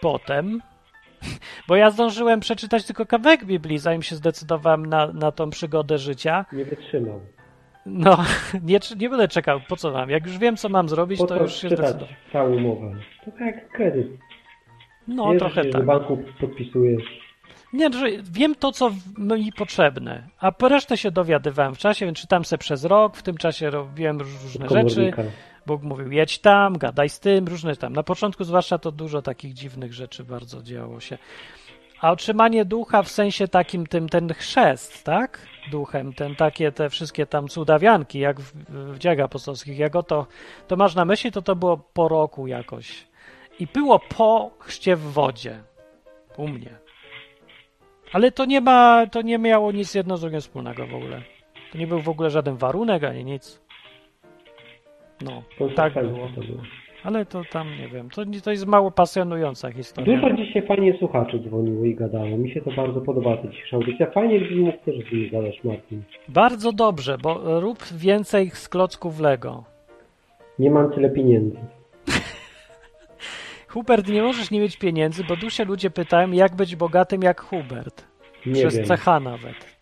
potem, 0.00 0.60
bo 1.68 1.76
ja 1.76 1.90
zdążyłem 1.90 2.40
przeczytać 2.40 2.84
tylko 2.86 3.06
kawałek 3.06 3.44
Biblii, 3.44 3.78
zanim 3.78 4.02
się 4.02 4.16
zdecydowałem 4.16 4.86
na, 4.86 5.06
na 5.12 5.32
tą 5.32 5.50
przygodę 5.50 5.98
życia. 5.98 6.44
Nie 6.52 6.64
wytrzymał. 6.64 7.20
No, 7.86 8.18
nie, 8.68 8.78
nie 8.98 9.08
będę 9.10 9.28
czekał, 9.28 9.60
po 9.68 9.76
co 9.76 9.90
mam? 9.92 10.10
Jak 10.10 10.26
już 10.26 10.38
wiem, 10.38 10.56
co 10.56 10.68
mam 10.68 10.88
zrobić, 10.88 11.18
Po 11.20 11.26
to 11.26 11.36
to 11.36 11.42
już 11.42 11.54
się 11.54 11.68
zdecydowałem. 11.68 12.14
całą 12.32 12.56
umowę. 12.56 12.96
To 13.24 13.30
tak 13.30 13.40
jak 13.40 13.68
kredyt. 13.72 14.06
No, 15.08 15.30
Wiesz, 15.32 15.38
trochę 15.38 15.62
tak. 15.62 15.72
do 15.72 15.82
banku 15.86 16.18
podpisujesz. 16.40 17.21
Nie, 17.72 17.92
że 17.92 18.06
wiem 18.22 18.54
to, 18.54 18.72
co 18.72 18.90
mi 19.18 19.52
potrzebne, 19.52 20.28
a 20.38 20.52
po 20.52 20.68
resztę 20.68 20.96
się 20.96 21.10
dowiadywałem 21.10 21.74
w 21.74 21.78
czasie, 21.78 22.06
więc 22.06 22.18
czytam 22.18 22.44
se 22.44 22.58
przez 22.58 22.84
rok, 22.84 23.16
w 23.16 23.22
tym 23.22 23.36
czasie 23.36 23.70
robiłem 23.70 24.18
róż- 24.18 24.42
różne 24.42 24.66
rzeczy. 24.68 25.00
Bóg 25.66 25.82
mówił, 25.82 26.12
jedź 26.12 26.38
tam, 26.38 26.78
gadaj 26.78 27.08
z 27.08 27.20
tym, 27.20 27.48
różne 27.48 27.76
tam. 27.76 27.92
Na 27.92 28.02
początku 28.02 28.44
zwłaszcza 28.44 28.78
to 28.78 28.92
dużo 28.92 29.22
takich 29.22 29.54
dziwnych 29.54 29.92
rzeczy 29.92 30.24
bardzo 30.24 30.62
działo 30.62 31.00
się. 31.00 31.18
A 32.00 32.10
otrzymanie 32.12 32.64
ducha 32.64 33.02
w 33.02 33.08
sensie 33.08 33.48
takim, 33.48 33.86
tym, 33.86 34.08
ten 34.08 34.34
chrzest, 34.34 35.04
tak? 35.04 35.38
Duchem, 35.70 36.12
ten 36.12 36.36
takie, 36.36 36.72
te 36.72 36.90
wszystkie 36.90 37.26
tam 37.26 37.48
cudawianki, 37.48 38.18
jak 38.18 38.40
w, 38.40 38.52
w 38.94 38.98
dziejach 38.98 39.20
apostolskich, 39.20 39.78
jak 39.78 39.96
o 39.96 40.02
to, 40.02 40.26
to 40.68 40.76
masz 40.76 40.94
na 40.94 41.04
myśli, 41.04 41.32
to 41.32 41.42
to 41.42 41.56
było 41.56 41.76
po 41.76 42.08
roku 42.08 42.46
jakoś. 42.46 43.06
I 43.58 43.66
było 43.66 43.98
po 43.98 44.50
chrzcie 44.58 44.96
w 44.96 45.00
wodzie. 45.12 45.62
U 46.36 46.48
mnie. 46.48 46.81
Ale 48.12 48.32
to 48.32 48.44
nie 48.44 48.60
ma, 48.60 49.06
to 49.06 49.22
nie 49.22 49.38
miało 49.38 49.72
nic 49.72 49.94
jedno 49.94 50.16
z 50.16 50.20
drugim 50.20 50.40
wspólnego 50.40 50.86
w 50.86 50.94
ogóle. 50.94 51.22
To 51.72 51.78
nie 51.78 51.86
był 51.86 52.00
w 52.00 52.08
ogóle 52.08 52.30
żaden 52.30 52.56
warunek, 52.56 53.04
ani 53.04 53.24
nic. 53.24 53.62
No, 55.24 55.42
tak 55.74 55.94
było. 55.94 56.28
To 56.34 56.40
było. 56.40 56.62
Ale 57.04 57.26
to 57.26 57.42
tam 57.52 57.68
nie 57.78 57.88
wiem. 57.88 58.10
To, 58.10 58.22
to 58.44 58.50
jest 58.50 58.66
mało 58.66 58.90
pasjonująca 58.90 59.72
historia. 59.72 60.16
Dużo 60.16 60.34
dzisiaj 60.34 60.66
fajnie 60.66 60.98
słuchaczy 60.98 61.40
dzwoniło 61.40 61.84
i 61.84 61.94
gadało. 61.94 62.36
Mi 62.38 62.50
się 62.50 62.60
to 62.60 62.70
bardzo 62.70 63.00
podoba, 63.00 63.36
ta 63.36 63.48
dzisiejsza 63.48 63.76
audycja. 63.76 64.10
Fajnie, 64.10 64.40
gdybyś 64.40 64.58
mógł 64.58 64.78
też 64.84 65.08
z 65.08 65.12
nimi 65.12 65.30
gadać, 65.30 65.64
Martin. 65.64 66.02
Bardzo 66.28 66.72
dobrze, 66.72 67.18
bo 67.22 67.60
rób 67.60 67.78
więcej 67.96 68.50
z 68.50 68.68
klocków 68.68 69.20
Lego. 69.20 69.64
Nie 70.58 70.70
mam 70.70 70.92
tyle 70.92 71.10
pieniędzy. 71.10 71.58
Hubert, 73.72 74.08
nie 74.08 74.22
możesz 74.22 74.50
nie 74.50 74.60
mieć 74.60 74.76
pieniędzy, 74.76 75.24
bo 75.24 75.36
tu 75.36 75.50
się 75.50 75.64
ludzie 75.64 75.90
pytają, 75.90 76.30
jak 76.32 76.56
być 76.56 76.76
bogatym 76.76 77.22
jak 77.22 77.40
Hubert. 77.40 78.06
Nie 78.46 78.52
Przez 78.54 78.76
wiem. 78.76 78.96
CH 78.98 79.06
nawet. 79.06 79.72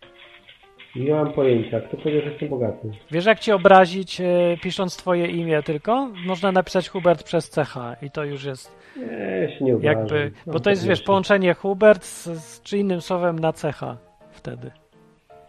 Nie 0.95 1.11
mam 1.13 1.33
pojęcia. 1.33 1.81
Kto 1.81 1.97
powiedział, 1.97 2.21
że 2.21 2.29
jestem 2.29 2.49
bogaty? 2.49 2.91
Wiesz, 3.11 3.25
jak 3.25 3.39
cię 3.39 3.55
obrazić, 3.55 4.21
e, 4.21 4.25
pisząc 4.61 4.97
twoje 4.97 5.27
imię 5.27 5.63
tylko? 5.63 6.09
Można 6.25 6.51
napisać 6.51 6.89
Hubert 6.89 7.23
przez 7.23 7.51
CH 7.55 7.75
i 8.01 8.11
to 8.11 8.23
już 8.23 8.43
jest 8.43 8.75
Nie, 8.97 9.03
ja 9.41 9.57
się 9.57 9.65
nie 9.65 9.75
obrażam. 9.75 9.99
jakby... 9.99 10.31
Mam 10.45 10.53
Bo 10.53 10.59
to 10.59 10.69
jest, 10.69 10.87
wiesz, 10.87 11.01
połączenie 11.01 11.53
Hubert 11.53 12.03
z, 12.05 12.23
z 12.43 12.61
czy 12.61 12.77
innym 12.77 13.01
słowem 13.01 13.39
na 13.39 13.51
CH 13.51 13.97
wtedy. 14.31 14.71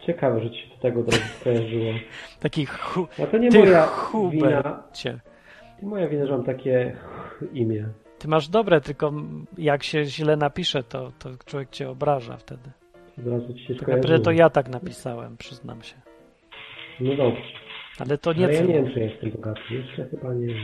Ciekawe, 0.05 0.41
że 0.43 0.51
ci 0.51 0.57
się 0.57 0.69
do 0.69 0.81
tego 0.81 0.99
od 0.99 1.05
razu 1.13 1.23
skojarzyło. 1.39 1.93
Taki 2.39 2.65
hu... 2.65 3.07
A 3.23 3.27
to 3.27 3.37
nie 3.37 3.49
Ty 3.51 3.59
moja 3.59 3.71
wina. 3.71 3.87
Hubercie. 3.87 5.19
To 5.81 5.85
moja 5.87 6.07
wina, 6.07 6.25
że 6.25 6.31
mam 6.31 6.43
takie 6.43 6.95
imię. 7.53 7.85
Ty 8.23 8.29
masz 8.29 8.47
dobre, 8.47 8.81
tylko 8.81 9.13
jak 9.57 9.83
się 9.83 10.05
źle 10.05 10.35
napisze, 10.35 10.83
to, 10.83 11.11
to 11.19 11.29
człowiek 11.45 11.69
cię 11.69 11.89
obraża 11.89 12.37
wtedy. 12.37 12.71
Od 13.19 13.27
razu 13.27 13.53
ci 13.53 13.65
się 13.65 13.75
Tak 13.75 13.87
naprawdę 13.87 14.19
to 14.19 14.31
ja 14.31 14.49
tak 14.49 14.69
napisałem, 14.69 15.37
przyznam 15.37 15.83
się. 15.83 15.95
No 16.99 17.15
dobrze. 17.15 17.41
Ale 17.99 18.17
to 18.17 18.33
nie 18.33 18.45
Ale 18.45 18.53
ja 18.53 18.61
nie 18.61 18.73
wiem, 18.73 18.93
czy 18.93 18.99
jestem 18.99 19.31
bogaty. 19.31 19.61
Jeszcze 19.71 20.05
chyba 20.05 20.33
nie. 20.33 20.55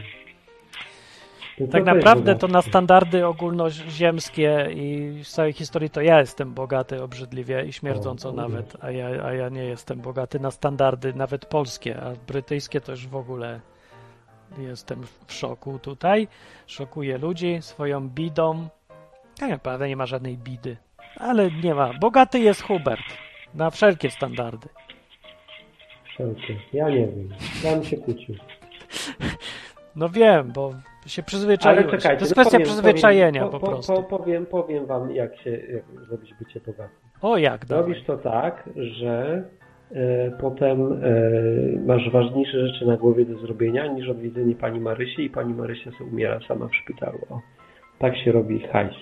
To 1.58 1.68
Tak 1.68 1.86
naprawdę 1.86 2.36
to 2.36 2.48
na 2.48 2.62
standardy 2.62 3.26
ogólnoziemskie 3.26 4.70
i 4.76 5.20
z 5.24 5.32
całej 5.32 5.54
historii 5.54 5.90
to 5.90 6.02
ja 6.02 6.20
jestem 6.20 6.54
bogaty 6.54 7.04
obrzydliwie 7.04 7.66
i 7.66 7.74
śmierdząco 7.74 8.30
O, 8.30 8.34
nawet, 8.34 8.78
a 8.82 8.92
ja, 8.92 9.08
a 9.24 9.34
ja 9.34 9.50
nie 9.50 9.64
jestem 9.64 10.00
bogaty 10.02 10.40
na 10.40 10.52
standardy 10.52 11.14
nawet 11.14 11.46
polskie, 11.46 12.02
a 12.02 12.14
brytyjskie 12.28 12.82
to 12.82 12.92
już 12.92 13.08
w 13.08 13.16
ogóle 13.16 13.60
jestem 14.58 15.04
w 15.28 15.34
szoku 15.34 15.80
tutaj. 15.80 16.28
Szokuję 16.68 17.18
ludzi 17.18 17.58
swoją 17.62 18.10
bidą. 18.10 18.68
Tak 19.40 19.50
naprawdę 19.50 19.88
nie 19.88 19.96
ma 19.96 20.06
żadnej 20.06 20.38
bidy, 20.38 20.78
ale 21.18 21.52
nie 21.52 21.76
ma. 21.76 21.94
Bogaty 21.94 22.40
jest 22.40 22.62
Hubert 22.64 23.02
na 23.54 23.70
wszelkie 23.70 24.12
standardy. 24.12 24.68
Wszelkie. 26.06 26.56
Ja 26.74 26.90
nie 26.90 27.08
wiem. 27.08 27.30
Ja 27.64 27.72
bym 27.76 27.84
się 27.84 27.98
kłócił. 27.98 28.36
No 29.96 30.10
wiem, 30.10 30.52
bo 30.52 30.74
się 31.06 31.24
przyzwyczaiłeś. 31.24 31.84
Ale 31.84 31.98
czekajcie. 31.98 32.18
to 32.18 32.26
jest 32.26 32.36
no 32.36 32.42
kwestia 32.42 32.58
powiem- 32.58 32.68
przyzwyczajenia 32.68 33.42
powiem, 33.42 33.52
po, 33.52 33.60
po, 33.60 33.72
prostu. 33.72 33.94
Po, 33.94 34.04
powiem, 34.04 34.46
powiem 34.46 34.86
wam, 34.86 35.12
jak 35.16 35.40
się 35.42 35.50
jak 35.50 35.84
zrobić 36.08 36.34
bycie 36.34 36.60
bogatym. 36.60 36.96
O 37.22 37.38
jak, 37.38 37.66
dawaj. 37.66 37.84
Robisz 37.84 38.06
to 38.06 38.18
tak, 38.18 38.70
że 38.76 39.44
potem 40.42 40.94
e, 40.94 40.96
masz 41.86 42.10
ważniejsze 42.12 42.68
rzeczy 42.68 42.86
na 42.86 42.98
głowie 42.98 43.26
do 43.26 43.38
zrobienia 43.40 43.88
niż 43.88 44.10
odwiedzenie 44.10 44.56
pani 44.56 44.80
Marysi 44.80 45.22
i 45.24 45.30
pani 45.30 45.54
Marysia 45.54 45.92
sobie 45.92 46.06
umiera 46.12 46.40
sama 46.48 46.68
w 46.68 46.76
szpitalu. 46.76 47.20
O, 47.30 47.42
tak 48.00 48.18
się 48.18 48.32
robi 48.32 48.60
hajs. 48.68 48.96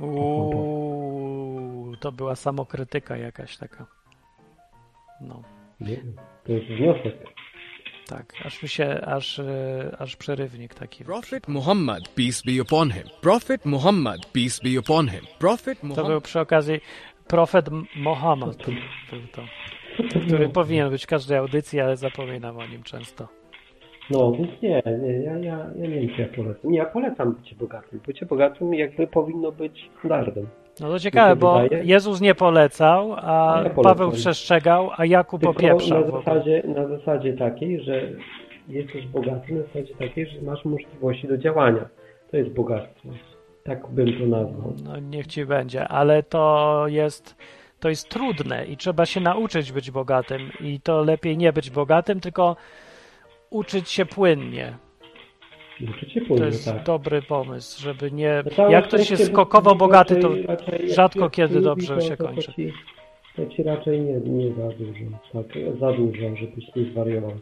Uuu, 0.00 1.96
to 2.00 2.12
była 2.12 2.34
samokrytyka 2.36 3.16
jakaś 3.16 3.56
taka. 3.56 3.86
No, 5.20 5.42
Nie 5.80 5.96
wiem. 5.96 6.12
To 6.44 6.52
jest 6.52 6.66
wniosek. 6.66 7.14
tak, 8.08 8.32
aż 8.44 8.62
mi 8.62 8.68
się, 8.68 9.00
aż, 9.06 9.38
e, 9.38 9.96
aż 9.98 10.16
przerywnik 10.16 10.74
taki. 10.74 11.04
Prophet 11.04 11.48
Muhammad, 11.48 12.08
peace 12.08 12.42
be 12.46 12.62
upon 12.62 12.90
him. 12.90 13.02
Prophet 13.20 13.64
Muhammad, 13.66 14.18
peace 14.32 14.60
be 14.64 14.78
upon 14.80 15.08
him. 15.08 15.20
Prophet 15.38 15.80
To 15.80 15.86
Muhammad. 15.86 16.10
był 16.12 16.20
przy 16.20 16.40
okazji 16.40 16.80
profet 17.26 17.68
M- 17.68 17.86
Mohammed, 17.96 18.56
był 19.10 19.20
to, 19.32 19.42
który 20.26 20.48
powinien 20.48 20.90
być 20.90 21.04
w 21.04 21.06
każdej 21.06 21.38
audycji, 21.38 21.80
ale 21.80 21.96
zapominam 21.96 22.56
o 22.58 22.66
nim 22.66 22.82
często. 22.82 23.28
No, 24.10 24.32
więc 24.32 24.48
nie, 24.62 24.82
nie 25.02 25.12
ja, 25.22 25.38
ja, 25.38 25.38
ja 25.38 25.88
nie 25.88 25.88
wiem, 26.00 26.08
czy 26.16 26.22
ja 26.22 26.28
polecam. 26.36 26.70
Nie, 26.70 26.78
ja 26.78 26.84
polecam 26.84 27.34
bycie 27.34 27.56
bogatym. 27.56 28.00
Bycie 28.06 28.26
bogatym 28.26 28.74
jakby 28.74 29.06
powinno 29.06 29.52
być 29.52 29.90
standardem. 29.98 30.46
No 30.80 30.88
to 30.88 30.98
ciekawe, 30.98 31.36
bo 31.36 31.60
wydaje. 31.62 31.84
Jezus 31.84 32.20
nie 32.20 32.34
polecał, 32.34 33.12
a 33.16 33.62
Ja. 33.64 33.70
Paweł 33.82 34.10
przestrzegał, 34.10 34.90
a 34.96 35.04
Jakub 35.06 35.40
Tylko 35.40 35.56
opieprzał. 35.56 36.00
na 36.00 36.10
zasadzie, 36.10 36.62
na 36.66 36.88
zasadzie 36.88 37.32
takiej, 37.32 37.80
że 37.84 38.02
jesteś 38.68 39.06
bogaty, 39.06 39.54
na 39.54 39.62
zasadzie 39.62 39.94
takiej, 39.94 40.26
że 40.26 40.40
masz 40.42 40.64
możliwości 40.64 41.28
do 41.28 41.38
działania. 41.38 41.88
To 42.30 42.36
jest 42.36 42.50
bogactwo. 42.50 43.08
Tak 43.64 43.88
bym 43.88 44.18
to 44.18 44.26
nazwał. 44.26 44.72
No 44.84 44.98
niech 45.00 45.26
ci 45.26 45.46
będzie, 45.46 45.88
ale 45.88 46.22
to 46.22 46.84
jest, 46.88 47.36
to 47.80 47.88
jest 47.88 48.08
trudne 48.08 48.66
i 48.66 48.76
trzeba 48.76 49.06
się 49.06 49.20
nauczyć 49.20 49.72
być 49.72 49.90
bogatym 49.90 50.40
i 50.60 50.80
to 50.80 51.04
lepiej 51.04 51.36
nie 51.36 51.52
być 51.52 51.70
bogatym, 51.70 52.20
tylko 52.20 52.56
uczyć 53.50 53.90
się 53.90 54.06
płynnie. 54.06 54.76
Uczyć 55.90 56.12
się 56.12 56.20
To 56.20 56.26
płynnie, 56.26 56.46
jest 56.46 56.64
tak. 56.64 56.82
dobry 56.82 57.22
pomysł, 57.22 57.82
żeby 57.82 58.12
nie... 58.12 58.42
Całe 58.56 58.72
Jak 58.72 58.84
ktoś 58.88 59.10
jest 59.10 59.26
skokowo 59.26 59.74
bogaty, 59.74 60.16
to 60.16 60.28
raczej- 60.46 60.90
rzadko 60.94 61.30
kiedy 61.30 61.60
dobrze 61.60 61.94
to- 61.94 62.00
się 62.00 62.16
to- 62.16 62.24
to 62.24 62.30
kończy. 62.30 62.52
ci- 62.52 62.72
To 63.36 63.46
ci 63.46 63.62
raczej 63.62 64.00
nie, 64.00 64.12
nie 64.20 64.54
za 64.54 64.68
dużo, 64.68 64.92
tak, 65.32 65.46
za 65.80 65.92
dużo, 65.92 66.36
żebyś 66.36 66.74
nie 66.76 66.84
zwariował. 66.92 67.32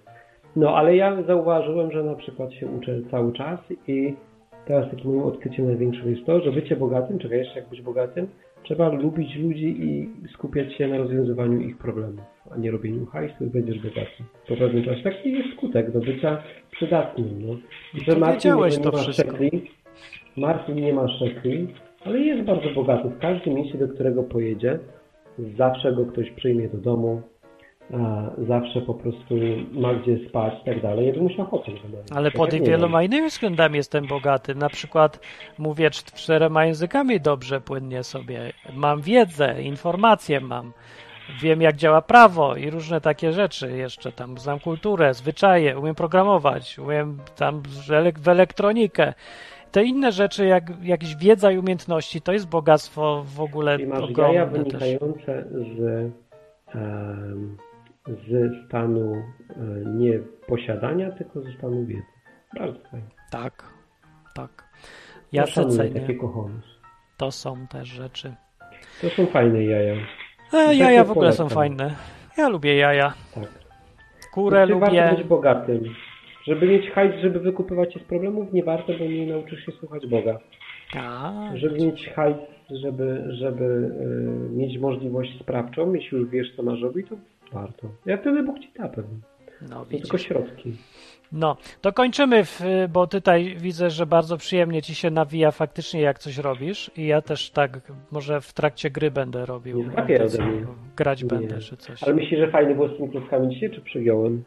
No, 0.57 0.77
ale 0.77 0.97
ja 0.97 1.23
zauważyłem, 1.23 1.91
że 1.93 2.03
na 2.05 2.15
przykład 2.15 2.53
się 2.53 2.67
uczę 2.67 3.01
cały 3.11 3.33
czas 3.33 3.61
i 3.89 4.15
teraz 4.67 4.91
takim 4.91 5.11
moim 5.11 5.23
odkryciem 5.23 5.67
największym 5.67 6.11
jest 6.15 6.27
to, 6.27 6.41
że 6.41 6.53
bycie 6.53 6.77
bogatym, 6.77 7.19
czy 7.19 7.29
wiesz, 7.29 7.57
jak 7.57 7.69
być 7.69 7.83
bogatym, 7.83 8.29
trzeba 8.66 8.88
lubić 8.88 9.36
ludzi 9.36 9.76
i 9.80 10.09
skupiać 10.28 10.74
się 10.74 10.88
na 10.88 10.98
rozwiązywaniu 10.98 11.60
ich 11.60 11.78
problemów, 11.78 12.24
a 12.51 12.56
nie 12.56 12.70
robieniu 12.70 13.06
hajsu 13.06 13.44
i 13.44 13.47
będziesz 13.47 13.78
bogaty. 13.78 14.24
Po 14.48 14.56
pewnym 14.56 14.84
czasie 14.84 15.02
taki 15.02 15.32
jest 15.32 15.48
skutek 15.56 15.90
do 15.90 16.01
bycia 16.01 16.43
przydatnym, 16.70 17.47
no. 17.47 17.56
Że 17.94 18.32
wiedziałeś 18.32 18.76
nie 18.76 18.84
to 18.84 18.93
ma 18.93 18.98
wszystko. 18.98 19.30
szekli, 19.30 19.70
Marcin 20.36 20.74
nie 20.74 20.93
ma 20.93 21.09
szekli, 21.09 21.68
ale 22.05 22.18
jest 22.18 22.43
bardzo 22.43 22.70
bogaty. 22.70 23.09
W 23.09 23.18
każdym 23.18 23.55
mieście, 23.55 23.78
do 23.78 23.88
którego 23.88 24.22
pojedzie, 24.22 24.78
zawsze 25.56 25.93
go 25.93 26.06
ktoś 26.06 26.30
przyjmie 26.30 26.68
do 26.68 26.78
domu, 26.78 27.22
zawsze 28.49 28.81
po 28.81 28.95
prostu 28.95 29.35
ma 29.73 29.95
gdzie 29.95 30.29
spać 30.29 30.55
i 30.63 30.65
tak 30.65 30.83
dalej. 30.83 31.07
Ja 31.07 31.13
bym 31.13 31.23
musiał 31.23 31.47
ochotę 31.47 31.71
normalnie. 31.73 32.13
Ale 32.15 32.31
Tak 32.31 32.37
pod 32.39 32.53
nie 32.53 32.61
wieloma 32.61 33.03
innymi 33.03 33.29
względami 33.29 33.77
jestem 33.77 34.07
bogaty. 34.07 34.55
Na 34.55 34.69
przykład 34.69 35.21
mówię 35.59 35.91
cz- 35.91 36.15
czterema 36.15 36.65
językami 36.65 37.21
dobrze, 37.21 37.61
płynnie 37.61 38.03
sobie. 38.03 38.53
Mam 38.75 39.01
wiedzę, 39.01 39.63
informacje 39.63 40.41
mam. 40.41 40.73
Wiem, 41.43 41.63
jak 41.63 41.77
działa 41.77 42.03
prawo 42.03 42.57
i 42.57 42.71
różne 42.71 43.01
takie 43.01 43.33
rzeczy 43.33 43.71
jeszcze 43.77 44.13
tam. 44.13 44.39
Znam 44.39 44.61
kulturę, 44.61 45.15
zwyczaje, 45.15 45.79
umiem 45.79 45.95
programować, 45.95 46.79
umiem 46.79 47.19
tam 47.37 47.63
w 47.63 47.89
elek- 47.91 48.19
w 48.19 48.29
elektronikę. 48.29 49.15
Te 49.73 49.85
inne 49.85 50.13
rzeczy, 50.13 50.47
jak 50.47 50.65
jakieś 50.85 51.17
wiedza 51.17 51.53
i 51.53 51.59
umiejętności, 51.59 52.21
to 52.21 52.33
jest 52.33 52.49
bogactwo 52.49 53.25
w 53.27 53.41
ogóle 53.41 53.77
I 53.77 53.87
masz 53.87 53.99
jaja 53.99 54.43
ogromne 54.45 54.65
też. 54.65 54.81
wynikające 54.81 55.45
z, 55.51 55.81
em, 56.75 57.57
z 58.09 58.53
stanu 58.66 59.15
e, 59.15 59.55
nie 59.87 60.19
posiadania, 60.47 61.11
tylko 61.11 61.41
ze 61.43 61.53
stanu 61.53 61.87
wiedzy. 61.87 62.03
Bardzo 62.59 62.78
fajnie. 62.91 63.07
Tak, 63.31 63.65
tak. 64.35 64.65
Ja 65.33 65.47
szanuję 65.47 65.77
cenię. 65.78 66.01
takie 66.01 66.15
kochonus. 66.15 66.65
To 67.16 67.31
są 67.31 67.66
też 67.66 67.89
rzeczy. 67.89 68.35
To 69.01 69.09
są 69.11 69.27
fajne 69.27 69.65
jaja. 69.65 69.95
E, 70.53 70.74
jaja 70.74 71.05
w 71.05 71.11
ogóle 71.11 71.33
są 71.33 71.37
polecam. 71.49 71.55
fajne. 71.59 71.95
Ja 72.39 72.49
lubię 72.49 72.77
jaja. 72.77 73.12
Tak. 73.35 73.49
Kurę 74.33 74.66
Czy 74.66 74.74
warto 74.74 74.97
lubię. 74.97 75.15
być 75.16 75.27
bogatym? 75.27 75.83
Żeby 76.47 76.66
mieć 76.66 76.91
hajs, 76.91 77.12
żeby 77.23 77.41
wykupywać 77.41 77.95
się 77.95 78.01
z 78.01 78.03
problemów, 78.03 78.53
nie 78.53 78.65
warto, 78.65 78.93
bo 78.99 79.05
nie 79.05 79.27
nauczysz 79.27 79.66
się 79.66 79.73
słuchać 79.73 80.07
Boga. 80.07 80.39
A, 80.97 81.33
Żeby 81.55 81.85
mieć 81.87 82.09
hajs, 82.09 82.37
żeby, 82.70 83.24
żeby 83.28 83.65
y, 83.65 84.57
mieć 84.57 84.78
możliwość 84.78 85.41
sprawczą, 85.41 85.95
jeśli 85.95 86.19
już 86.19 86.28
wiesz, 86.31 86.57
co 86.57 86.62
masz 86.62 86.81
robić, 86.81 87.09
to 87.09 87.16
warto. 87.52 87.89
Ja 88.06 88.16
wtedy 88.16 88.43
Bóg 88.43 88.59
ci 88.59 88.73
da 88.78 88.89
pewnie. 88.89 89.18
no 89.62 89.68
To 89.78 89.85
widzisz. 89.85 90.02
tylko 90.02 90.18
środki. 90.18 90.77
No, 91.32 91.56
to 91.81 91.93
kończymy, 91.93 92.44
w, 92.44 92.60
bo 92.89 93.06
tutaj 93.06 93.56
widzę, 93.59 93.90
że 93.90 94.06
bardzo 94.06 94.36
przyjemnie 94.36 94.82
ci 94.82 94.94
się 94.94 95.10
nawija 95.10 95.51
faktycznie, 95.51 96.01
jak 96.01 96.18
coś 96.18 96.39
robisz. 96.39 96.90
I 96.97 97.06
ja 97.06 97.23
też 97.23 97.51
tak, 97.51 97.81
może 98.10 98.40
w 98.40 98.52
trakcie 98.52 98.90
gry 98.90 99.10
będę 99.10 99.47
robił. 99.47 99.78
Nie 99.78 99.85
mnie. 99.86 100.66
Grać 100.97 101.23
Nie. 101.23 101.28
będę, 101.28 101.59
czy 101.59 101.77
coś. 101.77 102.02
Ale 102.02 102.14
myślisz, 102.14 102.40
że 102.40 102.51
fajny 102.51 102.74
było 102.74 102.89
z 102.89 102.97
tymi 102.97 103.10
klockami 103.10 103.55
dzisiaj, 103.55 103.70
czy 103.70 103.81
przygiąłem? 103.81 104.44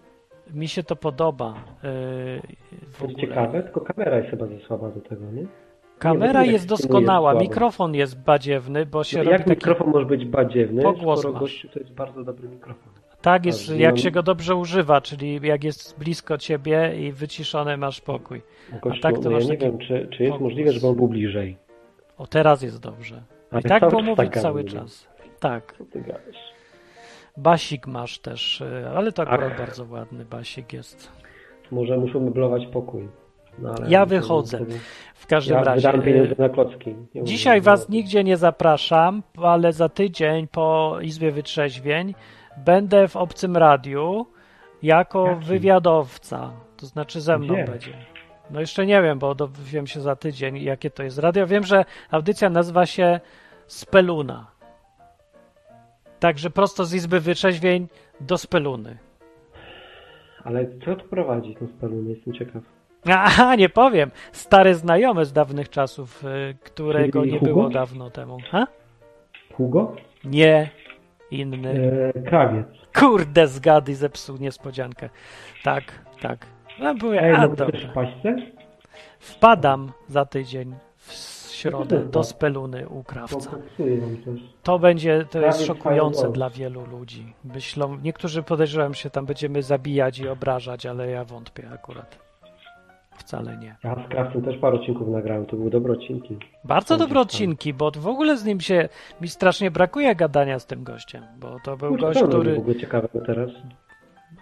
Mi 0.53 0.67
się 0.67 0.83
to 0.83 0.95
podoba. 0.95 1.53
Yy, 1.83 2.41
To 2.99 3.05
jest 3.05 3.19
ciekawe, 3.19 3.63
tylko 3.63 3.81
kamera 3.81 4.17
jest 4.17 4.29
chyba 4.29 4.45
za 4.45 4.59
słaba 4.67 4.89
do 4.89 5.01
tego, 5.01 5.31
nie? 5.31 5.45
Kamera 5.99 6.43
jest 6.43 6.67
doskonała, 6.67 7.33
mikrofon 7.33 7.95
jest 7.95 8.21
badziewny, 8.23 8.85
bo 8.85 9.03
się 9.03 9.17
No, 9.17 9.23
robi 9.23 9.31
jak 9.31 9.41
taki... 9.41 9.49
mikrofon 9.49 9.89
może 9.89 10.05
być 10.05 10.25
badziewny, 10.25 10.83
Pogłos 10.83 11.25
gościu 11.25 11.69
to 11.69 11.79
jest 11.79 11.91
bardzo 11.91 12.23
dobry 12.23 12.49
mikrofon. 12.49 12.93
Tak 13.21 13.45
jest, 13.45 13.75
jak 13.75 13.99
się 13.99 14.11
go 14.11 14.23
dobrze 14.23 14.55
używa, 14.55 15.01
czyli 15.01 15.39
jak 15.43 15.63
jest 15.63 15.99
blisko 15.99 16.37
ciebie 16.37 16.93
i 16.99 17.11
wyciszony 17.11 17.77
masz 17.77 17.97
spokój. 17.97 18.41
Gościu, 18.81 18.99
A 18.99 19.01
tak 19.01 19.23
to 19.23 19.29
no 19.29 19.39
ja 19.39 19.45
nie 19.45 19.57
wiem, 19.57 19.77
czy, 19.77 19.87
czy 19.87 20.23
jest 20.23 20.33
pogłos. 20.33 20.41
możliwe, 20.41 20.71
żeby 20.71 20.87
on 20.87 20.95
był 20.95 21.07
bliżej. 21.07 21.57
O, 22.17 22.27
teraz 22.27 22.61
jest 22.61 22.79
dobrze. 22.81 23.21
A 23.51 23.59
I 23.59 23.63
tak 23.63 23.79
cały 23.79 23.89
było 23.89 24.01
czas 24.01 24.09
mówić 24.09 24.33
tak 24.33 24.41
cały 24.41 24.63
czas. 24.63 25.07
Tak. 25.39 25.75
Basik 27.37 27.87
masz 27.87 28.19
też, 28.19 28.61
y, 28.61 28.89
ale 28.95 29.11
to 29.11 29.21
akurat 29.21 29.51
Ach. 29.51 29.57
bardzo 29.57 29.85
ładny 29.89 30.25
basik 30.25 30.73
jest. 30.73 31.11
Może 31.71 31.97
muszę 31.97 32.19
meblować 32.19 32.65
pokój. 32.67 33.07
No, 33.61 33.73
Ja 33.87 33.99
to- 33.99 34.05
wychodzę. 34.09 34.57
to- 34.57 34.65
W 35.13 35.27
każdym 35.27 35.57
ja 35.57 35.63
razie. 35.63 35.87
wydam 35.87 36.01
pieniądze 36.05 36.33
y, 36.33 36.39
na 36.39 36.49
klocki. 36.49 36.95
Nie 37.15 37.23
Dzisiaj 37.23 37.61
was 37.61 37.89
no. 37.89 37.95
nigdzie 37.95 38.23
nie 38.23 38.37
zapraszam, 38.37 39.23
ale 39.43 39.73
za 39.73 39.89
tydzień 39.89 40.47
po 40.47 40.97
Izbie 41.01 41.31
Wytrzeźwień 41.31 42.15
będę 42.57 43.07
w 43.07 43.15
obcym 43.15 43.57
radiu 43.57 44.25
jako 44.83 45.25
Jakim? 45.27 45.43
wywiadowca. 45.43 46.51
To 46.77 46.85
znaczy 46.85 47.21
ze 47.21 47.37
mną 47.39 47.53
Gdzie? 47.53 47.63
będzie. 47.65 47.93
No 48.49 48.59
jeszcze 48.59 48.85
nie 48.85 49.01
wiem, 49.01 49.19
bo 49.19 49.35
dowiem 49.35 49.87
się 49.87 50.01
za 50.01 50.15
tydzień, 50.15 50.57
jakie 50.63 50.89
to 50.89 51.03
jest 51.03 51.17
radio. 51.19 51.47
Wiem, 51.47 51.63
że 51.63 51.85
audycja 52.11 52.49
nazywa 52.49 52.85
się 52.85 53.19
Speluna. 53.67 54.47
Także 56.19 56.49
prosto 56.49 56.85
z 56.85 56.93
Izby 56.93 57.19
Wytrzeźwień 57.19 57.87
do 58.21 58.37
Speluny. 58.37 58.97
Ale 60.43 60.65
co 60.85 60.95
tu 60.95 61.07
prowadzi 61.09 61.55
ten 61.55 61.67
spalony? 61.67 62.09
Jestem 62.09 62.33
ciekaw. 62.33 62.63
Aha, 63.05 63.55
nie 63.55 63.69
powiem. 63.69 64.11
Stary 64.31 64.75
znajomy 64.75 65.25
z 65.25 65.33
dawnych 65.33 65.69
czasów, 65.69 66.23
y, 66.23 66.55
którego 66.63 67.25
nie 67.25 67.39
Hugo? 67.39 67.45
było 67.45 67.69
dawno 67.69 68.09
temu. 68.09 68.37
Ha? 68.51 68.67
Hugo? 69.53 69.95
Nie, 70.23 70.69
inny. 71.31 71.91
E, 72.15 72.21
krawiec. 72.21 72.67
Kurde, 72.95 73.47
zgady 73.47 73.95
zepsuł 73.95 74.37
niespodziankę. 74.37 75.09
Tak, 75.63 75.83
tak. 76.21 76.45
No 76.79 76.95
byłem, 76.95 77.23
Ej, 77.23 77.33
a 77.35 77.41
no 77.47 77.55
dobra. 77.55 77.79
Wpadam 79.19 79.91
za 80.07 80.25
tydzień 80.25 80.75
w 80.97 81.13
środę 81.51 81.95
No 81.95 82.01
to 82.05 82.09
do. 82.09 82.23
Spelunny 82.23 82.89
u 82.89 83.03
krawca. 83.03 83.51
To 84.63 84.79
będzie, 84.79 85.25
to 85.31 85.39
jest 85.39 85.65
szokujące 85.65 86.31
dla 86.31 86.49
wielu 86.49 86.85
ludzi. 86.85 87.33
Myślą, 87.43 87.97
niektórzy 88.03 88.43
podejrzewają 88.43 88.93
się 88.93 89.09
tam 89.09 89.25
będziemy 89.25 89.63
zabijać 89.63 90.19
i 90.19 90.27
obrażać, 90.27 90.85
ale 90.85 91.09
ja 91.09 91.25
wątpię 91.25 91.69
akurat. 91.73 92.28
Wcale 93.19 93.57
nie. 93.57 93.75
Ja 93.83 93.95
z 94.05 94.09
krawcem 94.09 94.41
też 94.41 94.57
parę 94.57 94.75
odcinków 94.75 95.07
nagrałem, 95.07 95.45
to 95.45 95.55
były 95.55 95.69
dobre 95.69 95.93
odcinki. 95.93 96.37
Bardzo 96.63 96.97
dobre 96.97 97.13
tam. 97.13 97.21
odcinki, 97.21 97.73
bo 97.73 97.91
w 97.91 98.07
ogóle 98.07 98.37
z 98.37 98.45
nim 98.45 98.59
się 98.59 98.89
mi 99.21 99.27
strasznie 99.27 99.71
brakuje 99.71 100.15
gadania 100.15 100.59
z 100.59 100.65
tym 100.65 100.83
gościem, 100.83 101.23
bo 101.39 101.57
to 101.63 101.77
był 101.77 101.89
Kurczę, 101.89 102.05
gość, 102.05 102.23
który 102.23 102.55
w 102.55 102.59
ogóle 102.59 102.75
ciekawego 102.75 103.21
teraz? 103.25 103.49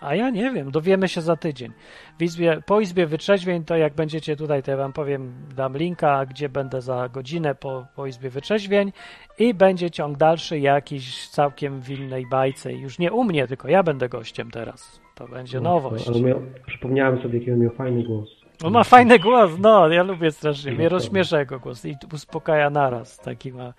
A 0.01 0.15
ja 0.15 0.29
nie 0.29 0.51
wiem, 0.51 0.71
dowiemy 0.71 1.07
się 1.07 1.21
za 1.21 1.35
tydzień. 1.35 1.71
W 2.19 2.23
izbie, 2.23 2.61
po 2.65 2.81
Izbie 2.81 3.05
Wytrzeźwień, 3.07 3.63
to 3.63 3.77
jak 3.77 3.93
będziecie 3.93 4.35
tutaj, 4.35 4.63
to 4.63 4.71
ja 4.71 4.77
wam 4.77 4.93
powiem, 4.93 5.33
dam 5.55 5.77
linka, 5.77 6.25
gdzie 6.25 6.49
będę 6.49 6.81
za 6.81 7.09
godzinę 7.09 7.55
po, 7.55 7.85
po 7.95 8.07
Izbie 8.07 8.29
Wytrzeźwień 8.29 8.91
i 9.39 9.53
będzie 9.53 9.91
ciąg 9.91 10.17
dalszy 10.17 10.59
jakiś 10.59 11.29
całkiem 11.29 11.81
w 11.81 11.89
innej 11.89 12.25
bajce. 12.31 12.73
Już 12.73 12.99
nie 12.99 13.11
u 13.11 13.23
mnie, 13.23 13.47
tylko 13.47 13.67
ja 13.67 13.83
będę 13.83 14.09
gościem 14.09 14.51
teraz. 14.51 15.01
To 15.15 15.27
będzie 15.27 15.59
nowość. 15.59 16.07
Ale 16.07 16.21
miał, 16.21 16.41
przypomniałem 16.67 17.21
sobie, 17.21 17.39
jaki 17.39 17.51
on 17.51 17.59
miał 17.59 17.71
fajny 17.71 18.03
głos. 18.03 18.36
On 18.63 18.73
ma 18.73 18.83
fajny 18.83 19.19
głos, 19.19 19.51
no, 19.59 19.89
ja 19.89 20.03
lubię 20.03 20.31
strasznie. 20.31 20.71
Mnie 20.71 20.89
rozśmiesza 20.89 21.39
jego 21.39 21.59
głos 21.59 21.85
i 21.85 21.95
uspokaja 22.13 22.69
naraz. 22.69 23.17
Taki 23.17 23.53
ma. 23.53 23.73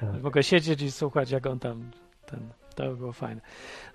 Tak. 0.00 0.22
Mogę 0.22 0.42
siedzieć 0.42 0.82
i 0.82 0.92
słuchać, 0.92 1.30
jak 1.30 1.46
on 1.46 1.58
tam. 1.58 1.90
Ten, 2.26 2.40
to 2.74 2.84
by 2.84 2.96
było 2.96 3.12
fajne. 3.12 3.40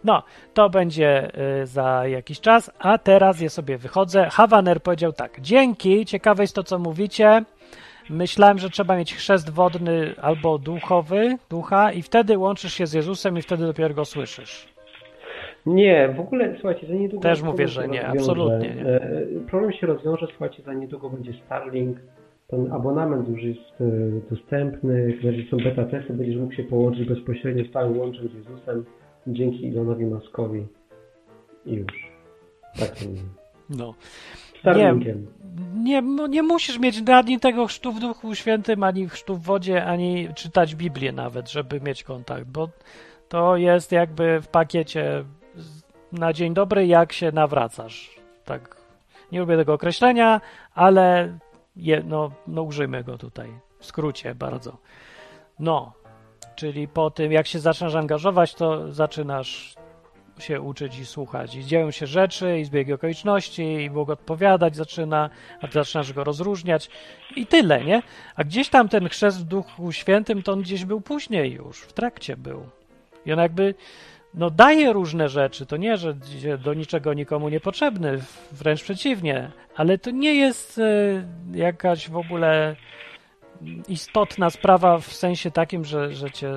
No, 0.04 0.24
to 0.54 0.70
będzie 0.70 1.32
y, 1.62 1.68
za 1.68 2.08
jakiś 2.08 2.40
czas, 2.40 2.72
a 2.80 2.98
teraz 2.98 3.42
ja 3.42 3.50
sobie 3.50 3.78
wychodzę. 3.78 4.30
Hawaner 4.32 4.82
powiedział 4.82 5.14
tak. 5.14 5.42
Dzięki, 5.42 6.06
ciekawe 6.06 6.44
jest 6.44 6.56
to, 6.56 6.64
co 6.64 6.80
mówicie. 6.80 7.44
Myślałem, 8.10 8.60
że 8.60 8.70
trzeba 8.70 8.98
mieć 8.98 9.16
chrzest 9.16 9.50
wodny 9.50 10.16
albo 10.22 10.58
duchowy, 10.58 11.38
ducha, 11.50 11.92
i 11.92 12.02
wtedy 12.02 12.38
łączysz 12.38 12.74
się 12.74 12.88
z 12.88 12.94
Jezusem 12.94 13.38
i 13.38 13.42
wtedy 13.42 13.66
dopiero 13.66 13.94
go 13.94 14.06
słyszysz. 14.06 14.73
Nie, 15.66 16.14
w 16.18 16.20
ogóle, 16.20 16.54
słuchajcie, 16.54 16.88
za 16.88 16.94
niedługo... 16.94 17.24
Też 17.24 17.42
mówię, 17.42 17.68
że 17.68 17.88
nie, 17.88 18.02
rozwiąże. 18.02 18.20
absolutnie 18.20 18.76
nie. 18.76 18.86
E, 18.86 19.26
Problem 19.48 19.72
się 19.74 19.88
rozwiąże, 19.88 20.28
słuchajcie, 20.30 20.64
za 20.64 20.74
niedługo 20.74 21.10
będzie 21.10 21.34
Starlink, 21.46 21.98
ten 22.48 22.72
abonament 22.72 23.30
już 23.30 23.44
jest 23.44 23.82
e, 23.82 23.86
dostępny, 24.30 25.18
znaczy 25.22 25.46
są 25.52 25.58
beta 25.58 25.86
testy, 25.86 26.14
będziesz 26.14 26.38
mógł 26.38 26.54
się 26.54 26.64
połączyć 26.64 27.08
bezpośrednio 27.08 27.66
stałym 27.66 27.98
łączem 27.98 28.30
z 28.30 28.34
Jezusem 28.34 28.86
dzięki 29.28 29.66
Ilonowi 29.66 30.06
Maskowi 30.06 30.68
i 31.66 31.74
już. 31.74 32.12
Tak 32.80 32.90
to. 32.90 33.06
No. 33.70 33.94
Starlinkiem. 34.60 35.28
Nie, 35.84 36.02
no 36.02 36.28
nie 36.28 36.44
musisz 36.44 36.80
mieć 36.80 37.10
ani 37.10 37.40
tego 37.40 37.68
chrztu 37.68 37.92
w 37.92 38.00
Duchu 38.00 38.36
Świętym, 38.36 38.84
ani 38.84 39.10
chrztu 39.10 39.36
w 39.36 39.42
wodzie, 39.42 39.86
ani 39.86 40.28
czytać 40.36 40.76
Biblię 40.76 41.12
nawet, 41.12 41.52
żeby 41.52 41.82
mieć 41.82 42.04
kontakt, 42.04 42.48
bo 42.48 42.70
to 43.30 43.58
jest 43.58 43.92
jakby 43.92 44.42
w 44.42 44.48
pakiecie 44.48 45.24
na 46.12 46.34
dzień 46.34 46.54
dobry, 46.54 46.88
jak 46.88 47.14
się 47.14 47.32
nawracasz. 47.32 48.16
Tak, 48.46 48.78
nie 49.32 49.40
lubię 49.40 49.58
tego 49.58 49.74
określenia, 49.74 50.42
ale 50.74 51.38
je, 51.76 52.04
no, 52.06 52.32
no 52.48 52.64
użyjmy 52.64 53.04
go 53.04 53.18
tutaj. 53.18 53.60
W 53.80 53.86
skrócie 53.86 54.36
bardzo. 54.36 54.78
No, 55.60 55.94
czyli 56.56 56.88
po 56.88 57.12
tym, 57.12 57.32
jak 57.32 57.48
się 57.48 57.60
zaczynasz 57.60 57.96
angażować, 57.96 58.56
to 58.56 58.92
zaczynasz 58.92 59.76
się 60.40 60.62
uczyć 60.62 61.00
i 61.00 61.06
słuchać. 61.06 61.56
I 61.56 61.66
dzieją 61.66 61.92
się 61.92 62.08
rzeczy, 62.08 62.60
i 62.60 62.66
zbiegi 62.66 62.94
okoliczności, 62.94 63.64
i 63.64 63.90
Bóg 63.90 64.10
odpowiadać 64.10 64.76
zaczyna, 64.76 65.30
a 65.62 65.68
ty 65.68 65.74
zaczynasz 65.74 66.14
go 66.14 66.24
rozróżniać 66.24 66.90
i 67.36 67.48
tyle, 67.48 67.84
nie? 67.84 68.04
A 68.36 68.44
gdzieś 68.44 68.70
tam 68.70 68.90
ten 68.90 69.10
chrzest 69.10 69.40
w 69.40 69.44
Duchu 69.44 69.92
Świętym, 69.92 70.44
to 70.44 70.52
on 70.52 70.62
gdzieś 70.62 70.86
był 70.86 71.02
później 71.02 71.52
już, 71.52 71.82
w 71.82 71.94
trakcie 71.94 72.38
był. 72.38 72.66
I 73.26 73.34
on 73.34 73.40
jakby, 73.40 73.76
no 74.34 74.50
daje 74.50 74.94
różne 74.94 75.30
rzeczy, 75.30 75.66
to 75.66 75.78
nie, 75.78 75.98
że 75.98 76.16
do 76.64 76.74
niczego 76.74 77.14
nikomu 77.14 77.50
niepotrzebny, 77.50 78.20
wręcz 78.52 78.84
przeciwnie, 78.84 79.52
ale 79.76 79.98
to 79.98 80.12
nie 80.12 80.36
jest 80.36 80.78
y, 80.78 81.24
jakaś 81.54 82.10
w 82.10 82.18
ogóle 82.18 82.76
istotna 83.88 84.50
sprawa 84.50 84.98
w 84.98 85.14
sensie 85.14 85.52
takim, 85.52 85.86
że, 85.86 86.14
że 86.14 86.32
cię, 86.32 86.52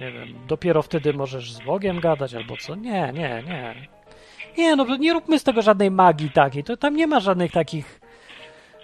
nie 0.00 0.12
wiem, 0.12 0.28
dopiero 0.48 0.82
wtedy 0.82 1.12
możesz 1.12 1.52
z 1.52 1.64
Bogiem 1.64 2.00
gadać 2.00 2.34
albo 2.34 2.56
co. 2.56 2.74
Nie, 2.74 3.12
nie, 3.12 3.42
nie. 3.46 3.74
Nie, 4.58 4.76
no 4.76 4.96
nie 4.96 5.12
róbmy 5.12 5.38
z 5.38 5.44
tego 5.44 5.62
żadnej 5.62 5.90
magii 5.90 6.30
takiej. 6.30 6.64
To 6.64 6.76
tam 6.76 6.96
nie 6.96 7.06
ma 7.06 7.20
żadnych 7.20 7.52
takich 7.52 8.00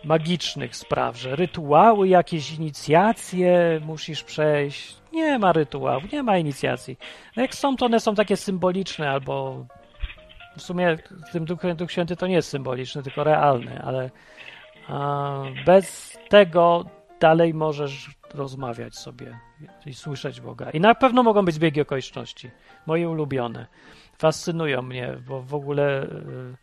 magicznych 0.07 0.77
spraw, 0.77 1.17
że 1.17 1.37
rytuały, 1.37 2.09
jakieś 2.09 2.53
inicjacje 2.53 3.81
musisz 3.87 4.23
przejść. 4.23 4.97
Nie 5.13 5.39
ma 5.39 5.53
rytuałów, 5.53 6.13
nie 6.13 6.23
ma 6.23 6.39
inicjacji. 6.39 6.99
No 7.37 7.43
jak 7.43 7.55
są, 7.55 7.77
to 7.77 7.87
one 7.87 8.01
są 8.01 8.15
takie 8.15 8.37
symboliczne 8.37 9.11
albo 9.11 9.67
w 10.57 10.63
sumie 10.63 10.99
w 11.29 11.33
tym 11.33 11.45
Duch, 11.45 11.61
Duch 11.77 11.93
Święty 11.93 12.17
to 12.17 12.27
nie 12.27 12.35
jest 12.35 12.49
symboliczny, 12.49 13.03
tylko 13.03 13.25
realny, 13.25 13.83
ale 13.83 14.11
a, 14.89 15.43
bez 15.67 16.19
tego 16.29 16.85
dalej 17.21 17.55
możesz 17.55 18.11
rozmawiać 18.35 18.97
sobie 18.97 19.39
i 19.87 19.95
słyszeć 19.95 20.41
Boga. 20.41 20.71
I 20.71 20.81
na 20.81 20.95
pewno 20.95 21.23
mogą 21.23 21.45
być 21.45 21.55
zbiegi 21.55 21.81
okoliczności. 21.81 22.51
Moje 22.87 23.09
ulubione. 23.09 23.67
Fascynują 24.19 24.83
mnie, 24.83 25.17
bo 25.29 25.43
w 25.43 25.55
ogóle 25.55 26.03
y, 26.03 26.57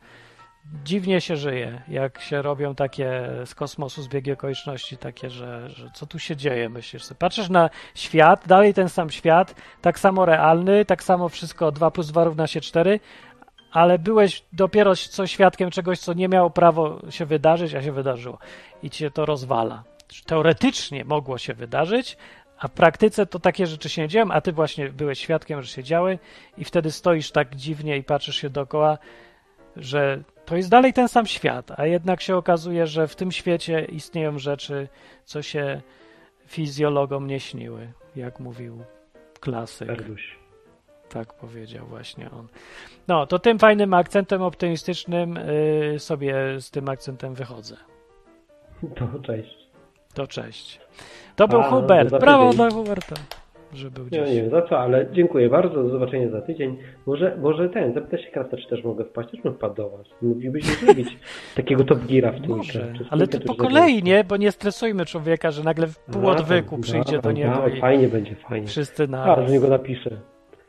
dziwnie 0.83 1.21
się 1.21 1.35
żyje, 1.35 1.81
jak 1.87 2.21
się 2.21 2.41
robią 2.41 2.75
takie 2.75 3.29
z 3.45 3.55
kosmosu 3.55 4.01
zbiegi 4.01 4.31
okoliczności, 4.31 4.97
takie, 4.97 5.29
że, 5.29 5.69
że 5.69 5.89
co 5.93 6.05
tu 6.05 6.19
się 6.19 6.35
dzieje, 6.35 6.69
myślisz 6.69 7.03
sobie. 7.03 7.19
Patrzysz 7.19 7.49
na 7.49 7.69
świat, 7.95 8.47
dalej 8.47 8.73
ten 8.73 8.89
sam 8.89 9.09
świat, 9.09 9.55
tak 9.81 9.99
samo 9.99 10.25
realny, 10.25 10.85
tak 10.85 11.03
samo 11.03 11.29
wszystko 11.29 11.71
2 11.71 11.91
plus 11.91 12.07
2 12.07 12.23
równa 12.23 12.47
się 12.47 12.61
4, 12.61 12.99
ale 13.71 13.99
byłeś 13.99 14.43
dopiero 14.53 14.95
co 14.95 15.27
świadkiem 15.27 15.71
czegoś, 15.71 15.99
co 15.99 16.13
nie 16.13 16.27
miało 16.27 16.49
prawo 16.49 16.99
się 17.09 17.25
wydarzyć, 17.25 17.75
a 17.75 17.81
się 17.81 17.91
wydarzyło. 17.91 18.37
I 18.83 18.89
cię 18.89 19.11
to 19.11 19.25
rozwala 19.25 19.83
teoretycznie 20.25 21.05
mogło 21.05 21.37
się 21.37 21.53
wydarzyć, 21.53 22.17
a 22.57 22.67
w 22.67 22.71
praktyce 22.71 23.25
to 23.25 23.39
takie 23.39 23.67
rzeczy 23.67 23.89
się 23.89 24.01
nie 24.01 24.07
dzieją, 24.07 24.31
a 24.31 24.41
ty 24.41 24.51
właśnie 24.51 24.89
byłeś 24.89 25.19
świadkiem, 25.19 25.61
że 25.61 25.67
się 25.67 25.83
działy 25.83 26.19
i 26.57 26.65
wtedy 26.65 26.91
stoisz 26.91 27.31
tak 27.31 27.55
dziwnie 27.55 27.97
i 27.97 28.03
patrzysz 28.03 28.35
się 28.35 28.49
dookoła, 28.49 28.97
że 29.75 30.23
to 30.53 30.57
jest 30.57 30.69
dalej 30.69 30.93
ten 30.93 31.09
sam 31.09 31.25
świat, 31.25 31.71
a 31.79 31.85
jednak 31.85 32.21
się 32.21 32.35
okazuje, 32.35 32.87
że 32.87 33.07
w 33.07 33.15
tym 33.15 33.31
świecie 33.31 33.85
istnieją 33.85 34.39
rzeczy, 34.39 34.87
co 35.25 35.41
się 35.41 35.81
fizjologom 36.47 37.27
nie 37.27 37.39
śniły, 37.39 37.91
jak 38.15 38.39
mówił 38.39 38.83
klasyk. 39.39 39.89
Erduś. 39.89 40.37
Tak 41.09 41.33
powiedział 41.33 41.85
właśnie 41.85 42.31
on. 42.31 42.47
No, 43.07 43.27
to 43.27 43.39
tym 43.39 43.59
fajnym 43.59 43.93
akcentem 43.93 44.41
optymistycznym 44.41 45.39
yy, 45.91 45.99
sobie 45.99 46.35
z 46.59 46.71
tym 46.71 46.89
akcentem 46.89 47.33
wychodzę. 47.33 47.77
To 48.95 49.19
cześć. 49.19 49.69
To 50.13 50.27
cześć. 50.27 50.79
To 51.35 51.47
był 51.47 51.61
A, 51.61 51.69
Hubert. 51.69 52.09
Brawo 52.19 52.53
dla 52.53 52.69
Huberta. 52.69 53.15
Że 53.73 53.91
był 53.91 54.05
gdzieś. 54.05 54.19
Ja 54.19 54.25
nie 54.27 54.41
wiem 54.41 54.51
za 54.51 54.61
co, 54.61 54.79
ale 54.79 55.07
dziękuję 55.13 55.49
bardzo. 55.49 55.83
Do 55.83 55.89
zobaczenia 55.89 56.29
za 56.29 56.41
tydzień. 56.41 56.77
Może, 57.05 57.37
może 57.41 57.69
ten, 57.69 57.93
zapytaj 57.93 58.19
się 58.19 58.31
Krasta, 58.31 58.57
czy 58.57 58.69
też 58.69 58.83
mogę 58.83 59.05
wpaść. 59.05 59.31
Też 59.31 59.41
bym 59.41 59.53
wpadł 59.53 59.75
do 59.75 59.89
was. 59.89 60.07
Moglibyśmy 60.21 60.73
zrobić 60.85 61.17
takiego 61.55 61.83
top 61.83 61.99
geara 62.05 62.31
w 62.31 62.41
trójkę. 62.41 62.79
Ale 63.09 63.27
to 63.27 63.39
po 63.39 63.55
kolei, 63.55 64.03
nie? 64.03 64.23
Bo 64.23 64.37
nie 64.37 64.51
stresujmy 64.51 65.05
człowieka, 65.05 65.51
że 65.51 65.63
nagle 65.63 65.87
w 65.87 65.99
pół 65.99 66.27
odwyku 66.27 66.77
przyjdzie 66.77 67.15
dobra, 67.15 67.21
do 67.21 67.31
niego 67.31 67.51
dobra, 67.51 67.69
i 67.69 67.81
Fajnie 67.81 68.07
będzie, 68.07 68.35
fajnie. 68.35 68.67
wszyscy 68.67 69.07
na 69.07 69.35
do 69.35 69.47
niego 69.47 69.67
napiszę. 69.67 70.09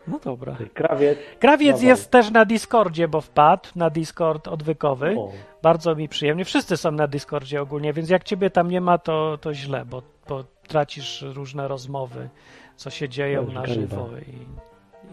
No 0.08 0.18
dobra. 0.24 0.56
Krawiec. 0.74 1.18
Krawiec 1.38 1.72
Dawaj. 1.72 1.88
jest 1.88 2.10
też 2.10 2.30
na 2.30 2.44
Discordzie, 2.44 3.08
bo 3.08 3.20
wpadł 3.20 3.68
na 3.76 3.90
Discord 3.90 4.48
odwykowy. 4.48 5.14
O. 5.18 5.32
Bardzo 5.62 5.96
mi 5.96 6.08
przyjemnie. 6.08 6.44
Wszyscy 6.44 6.76
są 6.76 6.90
na 6.90 7.06
Discordzie 7.06 7.62
ogólnie, 7.62 7.92
więc 7.92 8.10
jak 8.10 8.24
ciebie 8.24 8.50
tam 8.50 8.70
nie 8.70 8.80
ma, 8.80 8.98
to, 8.98 9.38
to 9.40 9.54
źle, 9.54 9.84
bo, 9.90 10.02
bo 10.28 10.44
tracisz 10.68 11.24
różne 11.34 11.68
rozmowy, 11.68 12.28
co 12.76 12.90
się 12.90 13.08
dzieją 13.08 13.46
To 13.46 13.52
na 13.52 13.66
żywo 13.66 14.08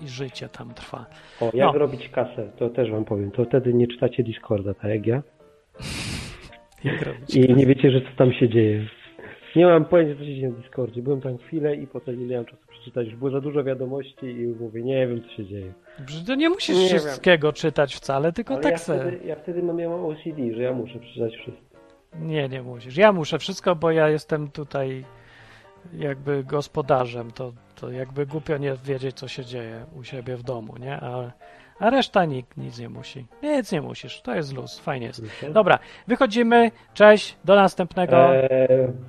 i, 0.01 0.05
i 0.05 0.07
życie 0.09 0.49
tam 0.49 0.73
trwa. 0.73 1.05
O, 1.41 1.45
jak 1.53 1.73
No. 1.73 1.79
robić 1.79 2.09
kasę, 2.09 2.49
to 2.57 2.69
też 2.69 2.91
wam 2.91 3.05
powiem. 3.05 3.31
To 3.31 3.45
wtedy 3.45 3.73
nie 3.73 3.87
czytacie 3.87 4.23
Discorda, 4.23 4.73
tak 4.73 4.91
jak 4.91 5.07
ja. 5.07 5.23
Jak 6.83 7.01
robić 7.01 7.35
I 7.35 7.53
nie 7.53 7.65
wiecie, 7.65 7.91
że 7.91 8.01
co 8.01 8.07
tam 8.17 8.33
się 8.33 8.49
dzieje. 8.49 8.85
Nie 9.55 9.65
mam 9.65 9.85
pojęcia, 9.85 10.13
co 10.19 10.19
się 10.25 10.35
dzieje 10.35 10.49
na 10.49 10.55
Discordzie. 10.57 11.01
Byłem 11.01 11.21
tam 11.21 11.37
chwilę 11.37 11.75
i 11.75 11.87
potem 11.87 12.19
nie 12.19 12.25
miałem 12.25 12.45
czasu 12.45 12.61
przeczytać. 12.69 13.07
Już 13.07 13.15
było 13.15 13.31
za 13.31 13.41
dużo 13.41 13.63
wiadomości 13.63 14.25
i 14.25 14.47
mówię, 14.47 14.81
nie 14.83 15.07
wiem, 15.07 15.21
co 15.23 15.29
się 15.29 15.45
dzieje. 15.45 15.73
To 16.27 16.35
nie 16.35 16.49
musisz 16.49 16.75
Nie 16.75 16.89
wiem. 16.89 16.99
wszystkiego 16.99 17.53
czytać 17.53 17.95
wcale, 17.95 18.33
tylko 18.33 18.53
Ale 18.53 18.63
tak 18.63 18.71
ja 18.71 18.77
se. 18.77 18.99
wtedy, 18.99 19.19
ja 19.27 19.35
wtedy 19.35 19.63
mam- 19.63 19.75
miałem 19.75 20.05
OCD, 20.05 20.53
że 20.55 20.61
ja 20.61 20.73
muszę 20.73 20.99
przeczytać 20.99 21.33
wszystko. 21.33 21.63
Nie, 22.19 22.49
nie 22.49 22.61
musisz. 22.61 22.97
Ja 22.97 23.11
muszę 23.11 23.39
wszystko, 23.39 23.75
bo 23.75 23.91
ja 23.91 24.09
jestem 24.09 24.47
tutaj 24.51 25.05
jakby 25.93 26.43
gospodarzem. 26.43 27.31
To, 27.31 27.51
to 27.75 27.91
jakby 27.91 28.25
głupio 28.25 28.57
nie 28.57 28.73
wiedzieć, 28.85 29.15
co 29.17 29.27
się 29.27 29.45
dzieje 29.45 29.85
u 29.95 30.03
siebie 30.03 30.37
w 30.37 30.43
domu, 30.43 30.77
nie? 30.79 30.99
A, 31.01 31.31
a 31.79 31.89
reszta 31.89 32.25
nikt 32.25 32.57
nic 32.57 32.79
nie 32.79 32.89
musi. 32.89 33.25
Nic 33.43 33.71
nie 33.71 33.81
musisz. 33.81 34.21
To 34.21 34.35
jest 34.35 34.53
luz. 34.53 34.79
Fajnie 34.79 35.07
jest. 35.07 35.21
Dobra, 35.53 35.79
wychodzimy. 36.07 36.71
Cześć. 36.93 37.37
Do 37.45 37.55
następnego 37.55 38.35
Eee, 38.35 38.49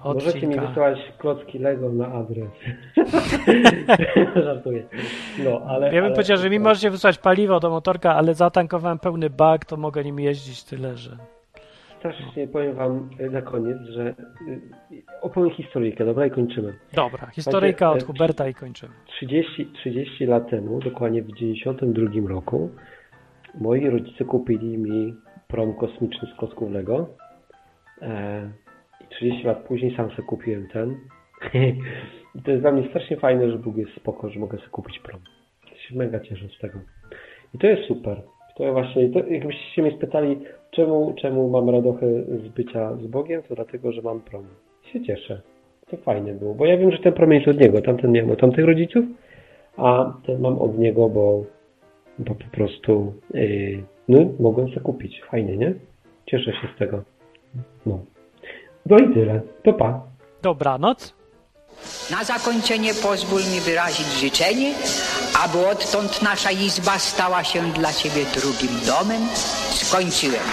możecie 0.04 0.38
mi 0.38 0.44
odcinka. 0.46 0.66
wysyłać 0.66 0.98
klocki 1.18 1.58
Lego 1.58 1.88
na 1.92 2.06
adres. 2.06 2.50
Żartuję. 4.44 4.86
No, 5.38 5.60
ale... 5.68 5.86
Ja 5.86 5.92
bym 5.92 6.04
ale, 6.04 6.14
powiedział, 6.14 6.36
że 6.36 6.50
mi 6.50 6.58
możecie 6.58 6.90
wysłać 6.90 7.18
paliwo 7.18 7.60
do 7.60 7.70
motorka, 7.70 8.14
ale 8.14 8.34
zatankowałem 8.34 8.98
pełny 8.98 9.30
bak, 9.30 9.64
to 9.64 9.76
mogę 9.76 10.04
nim 10.04 10.20
jeździć 10.20 10.64
tyle, 10.64 10.96
że... 10.96 11.16
Strasznie 12.02 12.48
powiem 12.48 12.74
wam 12.74 13.10
na 13.30 13.42
koniec, 13.42 13.76
że 13.78 14.14
y, 14.90 15.02
opowiem 15.20 15.50
historyjkę, 15.50 16.04
dobra? 16.04 16.26
I 16.26 16.30
kończymy. 16.30 16.74
Dobra, 16.92 17.26
historyjka 17.26 17.90
od 17.90 18.02
e, 18.02 18.04
Huberta 18.04 18.48
i 18.48 18.54
kończymy. 18.54 18.92
30, 19.06 19.66
30 19.66 20.26
lat 20.26 20.50
temu, 20.50 20.80
dokładnie 20.80 21.22
w 21.22 21.32
92 21.32 22.28
roku, 22.28 22.70
moi 23.60 23.90
rodzice 23.90 24.24
kupili 24.24 24.78
mi 24.78 25.14
prom 25.48 25.74
kosmiczny 25.74 26.28
z 26.34 26.38
klocków 26.38 26.70
Lego. 26.70 27.08
E, 28.02 28.50
I 29.00 29.14
30 29.14 29.44
lat 29.44 29.58
później 29.58 29.96
sam 29.96 30.10
sobie 30.10 30.22
kupiłem 30.22 30.68
ten. 30.68 30.96
I 32.34 32.42
to 32.42 32.50
jest 32.50 32.62
dla 32.62 32.72
mnie 32.72 32.88
strasznie 32.88 33.16
fajne, 33.16 33.50
że 33.50 33.58
Bóg 33.58 33.76
jest 33.76 33.94
spoko, 33.96 34.30
że 34.30 34.40
mogę 34.40 34.58
sobie 34.58 34.70
kupić 34.70 34.98
prom. 34.98 35.20
Ja 35.70 35.78
się 35.78 35.96
mega 35.96 36.20
cieszę 36.20 36.48
z 36.48 36.58
tego. 36.60 36.78
I 37.54 37.58
to 37.58 37.66
jest 37.66 37.88
super. 37.88 38.22
To 38.56 38.72
właśnie, 38.72 39.08
to 39.08 39.18
jakbyście 39.26 39.74
się 39.74 39.82
mnie 39.82 39.96
spytali, 39.96 40.40
czemu, 40.72 41.14
czemu 41.20 41.50
mam 41.50 41.70
radochę 41.70 42.06
z 42.22 42.48
bycia 42.48 42.96
z 42.96 43.06
Bogiem, 43.06 43.42
to 43.42 43.54
dlatego, 43.54 43.92
że 43.92 44.02
mam 44.02 44.20
prom. 44.20 44.44
I 44.84 44.88
się 44.88 45.04
cieszę. 45.04 45.40
To 45.90 45.96
fajne 45.96 46.32
było, 46.32 46.54
bo 46.54 46.66
ja 46.66 46.76
wiem, 46.76 46.92
że 46.92 46.98
ten 46.98 47.12
prom 47.12 47.32
jest 47.32 47.48
od 47.48 47.60
niego. 47.60 47.82
Tamten 47.82 48.12
miałem 48.12 48.30
od 48.30 48.40
tamtych 48.40 48.64
rodziców, 48.64 49.04
a 49.76 50.12
ten 50.26 50.40
mam 50.40 50.58
od 50.58 50.78
niego, 50.78 51.08
bo, 51.08 51.44
bo 52.18 52.34
po 52.34 52.56
prostu 52.56 53.12
yy, 53.34 53.82
no, 54.08 54.18
mogłem 54.40 54.68
sobie 54.68 54.80
kupić. 54.80 55.22
Fajnie, 55.30 55.56
nie? 55.56 55.74
Cieszę 56.26 56.52
się 56.52 56.68
z 56.76 56.78
tego. 56.78 57.02
No. 57.86 57.98
No 58.86 58.96
i 58.98 59.14
tyle. 59.14 59.40
To 59.62 59.72
pa. 59.72 60.02
Dobranoc. 60.42 61.14
Na 62.10 62.24
zakończenie 62.24 62.90
pozwól 63.02 63.40
mi 63.40 63.60
wyrazić 63.60 64.06
życzenie, 64.06 64.72
aby 65.44 65.68
odtąd 65.68 66.22
nasza 66.22 66.50
izba 66.50 66.98
stała 66.98 67.44
się 67.44 67.72
dla 67.72 67.92
Ciebie 67.92 68.24
drugim 68.24 68.80
domem. 68.86 69.28
Skończyłem. 69.70 70.46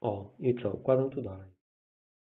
O, 0.00 0.30
i 0.38 0.54
co? 0.62 0.70
Układam 0.70 1.10
to 1.10 1.22
dalej. 1.22 1.53